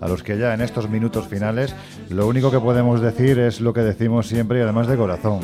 a 0.00 0.06
los 0.06 0.22
que 0.22 0.38
ya 0.38 0.54
en 0.54 0.60
estos 0.60 0.88
minutos 0.88 1.26
finales 1.26 1.74
lo 2.08 2.28
único 2.28 2.52
que 2.52 2.60
podemos 2.60 3.00
decir 3.00 3.40
es 3.40 3.60
lo 3.60 3.72
que 3.72 3.80
decimos 3.80 4.28
siempre 4.28 4.60
y 4.60 4.62
además 4.62 4.86
de 4.86 4.96
corazón. 4.96 5.40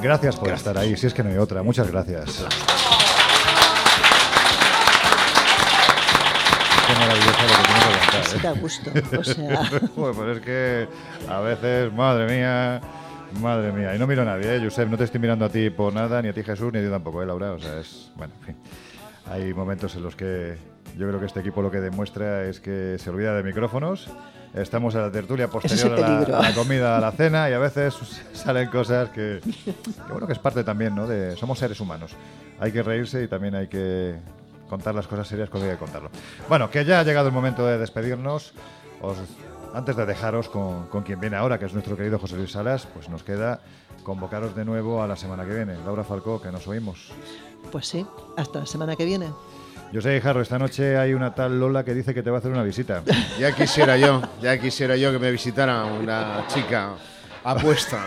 Gracias 0.00 0.36
por 0.36 0.48
estar 0.48 0.78
ahí, 0.78 0.96
si 0.96 1.08
es 1.08 1.12
que 1.12 1.22
no 1.22 1.28
hay 1.28 1.36
otra. 1.36 1.62
Muchas 1.62 1.90
gracias. 1.90 2.46
maravilloso 6.98 7.42
lo 7.42 7.56
que 7.56 7.62
tiene 7.62 7.80
que 7.80 7.98
contar. 7.98 8.24
Sí, 8.24 8.38
da 8.42 8.52
gusto. 8.52 8.90
O 9.20 9.24
sea. 9.24 9.70
pues 10.16 10.36
es 10.36 10.40
que 10.40 10.88
a 11.28 11.40
veces, 11.40 11.92
madre 11.92 12.26
mía. 12.26 12.80
Madre 13.40 13.72
mía, 13.72 13.94
y 13.94 13.98
no 13.98 14.06
miro 14.06 14.22
a 14.22 14.24
nadie, 14.24 14.56
¿eh? 14.56 14.60
Josep, 14.62 14.88
no 14.88 14.98
te 14.98 15.04
estoy 15.04 15.20
mirando 15.20 15.44
a 15.44 15.48
ti 15.48 15.70
por 15.70 15.92
nada, 15.92 16.20
ni 16.20 16.28
a 16.28 16.32
ti 16.32 16.42
Jesús, 16.42 16.72
ni 16.72 16.78
a 16.80 16.82
ti 16.82 16.88
tampoco, 16.88 17.22
¿eh, 17.22 17.26
Laura? 17.26 17.52
O 17.52 17.58
sea, 17.58 17.78
es, 17.78 18.10
bueno, 18.16 18.34
en 18.40 18.46
fin. 18.46 18.56
Hay 19.26 19.54
momentos 19.54 19.94
en 19.94 20.02
los 20.02 20.16
que 20.16 20.56
yo 20.98 21.06
creo 21.06 21.20
que 21.20 21.26
este 21.26 21.40
equipo 21.40 21.62
lo 21.62 21.70
que 21.70 21.80
demuestra 21.80 22.44
es 22.44 22.60
que 22.60 22.96
se 22.98 23.10
olvida 23.10 23.34
de 23.34 23.42
micrófonos, 23.42 24.08
estamos 24.54 24.94
en 24.94 25.02
la 25.02 25.12
tertulia 25.12 25.48
posterior 25.48 26.02
a 26.02 26.42
la, 26.42 26.54
comida, 26.54 26.96
a 26.96 27.00
la 27.00 27.12
cena, 27.12 27.48
y 27.48 27.52
a 27.52 27.58
veces 27.58 27.94
salen 28.32 28.68
cosas 28.68 29.10
que, 29.10 29.40
que, 29.64 29.72
bueno, 30.10 30.26
que 30.26 30.32
es 30.32 30.38
parte 30.38 30.64
también, 30.64 30.94
¿no? 30.94 31.06
De, 31.06 31.36
somos 31.36 31.58
seres 31.58 31.78
humanos. 31.80 32.16
Hay 32.58 32.72
que 32.72 32.82
reírse 32.82 33.22
y 33.22 33.28
también 33.28 33.54
hay 33.54 33.68
que 33.68 34.16
contar 34.68 34.94
las 34.94 35.06
cosas 35.06 35.26
serias 35.26 35.48
cuando 35.48 35.68
hay 35.68 35.74
que 35.74 35.78
contarlo. 35.78 36.10
Bueno, 36.48 36.70
que 36.70 36.84
ya 36.84 37.00
ha 37.00 37.02
llegado 37.04 37.28
el 37.28 37.34
momento 37.34 37.66
de 37.66 37.78
despedirnos. 37.78 38.54
Antes 39.74 39.96
de 39.96 40.06
dejaros 40.06 40.48
con, 40.48 40.86
con, 40.86 41.02
quien 41.02 41.20
viene 41.20 41.36
ahora, 41.36 41.58
que 41.58 41.66
es 41.66 41.72
nuestro 41.72 41.96
querido 41.96 42.18
José 42.18 42.36
Luis 42.36 42.52
Salas, 42.52 42.86
pues 42.92 43.08
nos 43.08 43.22
queda 43.22 43.60
convocaros 44.02 44.54
de 44.56 44.64
nuevo 44.64 45.02
a 45.02 45.06
la 45.06 45.16
semana 45.16 45.44
que 45.44 45.54
viene. 45.54 45.76
Laura 45.84 46.04
Falcó, 46.04 46.40
que 46.40 46.50
nos 46.50 46.66
oímos. 46.66 47.12
Pues 47.70 47.86
sí, 47.86 48.06
hasta 48.36 48.60
la 48.60 48.66
semana 48.66 48.96
que 48.96 49.04
viene. 49.04 49.26
Yo 49.92 50.00
sé, 50.00 50.20
Jarro, 50.20 50.40
esta 50.40 50.58
noche 50.58 50.96
hay 50.96 51.14
una 51.14 51.34
tal 51.34 51.58
Lola 51.58 51.84
que 51.84 51.94
dice 51.94 52.14
que 52.14 52.22
te 52.22 52.30
va 52.30 52.36
a 52.36 52.38
hacer 52.38 52.52
una 52.52 52.62
visita. 52.62 53.02
Ya 53.38 53.54
quisiera 53.54 53.96
yo, 53.96 54.22
ya 54.40 54.58
quisiera 54.58 54.96
yo 54.96 55.10
que 55.10 55.18
me 55.18 55.30
visitara 55.32 55.84
una 55.84 56.44
chica 56.46 56.94
apuesta. 57.42 58.06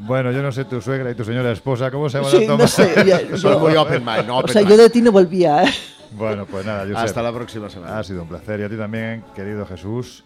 bueno, 0.00 0.32
yo 0.32 0.42
no 0.42 0.50
sé 0.50 0.64
tu 0.64 0.80
suegra 0.80 1.10
y 1.10 1.14
tu 1.14 1.24
señora 1.24 1.52
esposa, 1.52 1.90
¿cómo 1.90 2.08
se 2.08 2.18
van 2.18 2.30
sí, 2.30 2.44
a 2.44 2.46
tomar? 2.46 2.60
No 2.60 2.66
sé, 2.66 3.36
Soy 3.36 3.56
muy 3.58 3.76
open 3.76 4.04
mind. 4.04 4.30
o 4.30 4.48
sea, 4.48 4.62
yo 4.62 4.76
de 4.76 4.90
ti 4.90 5.00
no 5.02 5.12
volvía. 5.12 5.64
¿eh? 5.64 5.72
Bueno, 6.12 6.46
pues 6.46 6.66
nada, 6.66 6.84
yo 6.84 6.98
Hasta 6.98 7.22
la 7.22 7.32
próxima 7.32 7.70
semana. 7.70 7.98
Ha 7.98 8.04
sido 8.04 8.22
un 8.22 8.28
placer. 8.28 8.60
Y 8.60 8.64
a 8.64 8.68
ti 8.68 8.76
también, 8.76 9.24
querido 9.34 9.64
Jesús. 9.66 10.24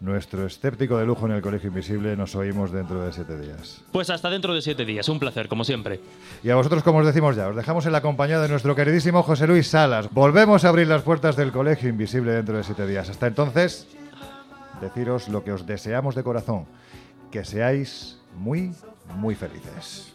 Nuestro 0.00 0.46
escéptico 0.46 0.96
de 0.96 1.04
lujo 1.04 1.26
en 1.26 1.32
el 1.32 1.42
Colegio 1.42 1.68
Invisible, 1.68 2.16
nos 2.16 2.36
oímos 2.36 2.70
dentro 2.70 3.02
de 3.02 3.12
siete 3.12 3.36
días. 3.36 3.80
Pues 3.90 4.10
hasta 4.10 4.30
dentro 4.30 4.54
de 4.54 4.62
siete 4.62 4.84
días, 4.84 5.08
un 5.08 5.18
placer, 5.18 5.48
como 5.48 5.64
siempre. 5.64 5.98
Y 6.44 6.50
a 6.50 6.54
vosotros, 6.54 6.84
como 6.84 6.98
os 6.98 7.06
decimos 7.06 7.34
ya, 7.34 7.48
os 7.48 7.56
dejamos 7.56 7.84
en 7.84 7.92
la 7.92 8.00
compañía 8.00 8.38
de 8.38 8.48
nuestro 8.48 8.76
queridísimo 8.76 9.24
José 9.24 9.48
Luis 9.48 9.66
Salas. 9.66 10.08
Volvemos 10.12 10.64
a 10.64 10.68
abrir 10.68 10.86
las 10.86 11.02
puertas 11.02 11.34
del 11.34 11.50
Colegio 11.50 11.88
Invisible 11.88 12.30
dentro 12.30 12.56
de 12.56 12.62
siete 12.62 12.86
días. 12.86 13.08
Hasta 13.08 13.26
entonces, 13.26 13.88
deciros 14.80 15.28
lo 15.28 15.42
que 15.42 15.52
os 15.52 15.66
deseamos 15.66 16.14
de 16.14 16.22
corazón, 16.22 16.66
que 17.32 17.44
seáis 17.44 18.18
muy, 18.36 18.72
muy 19.16 19.34
felices. 19.34 20.14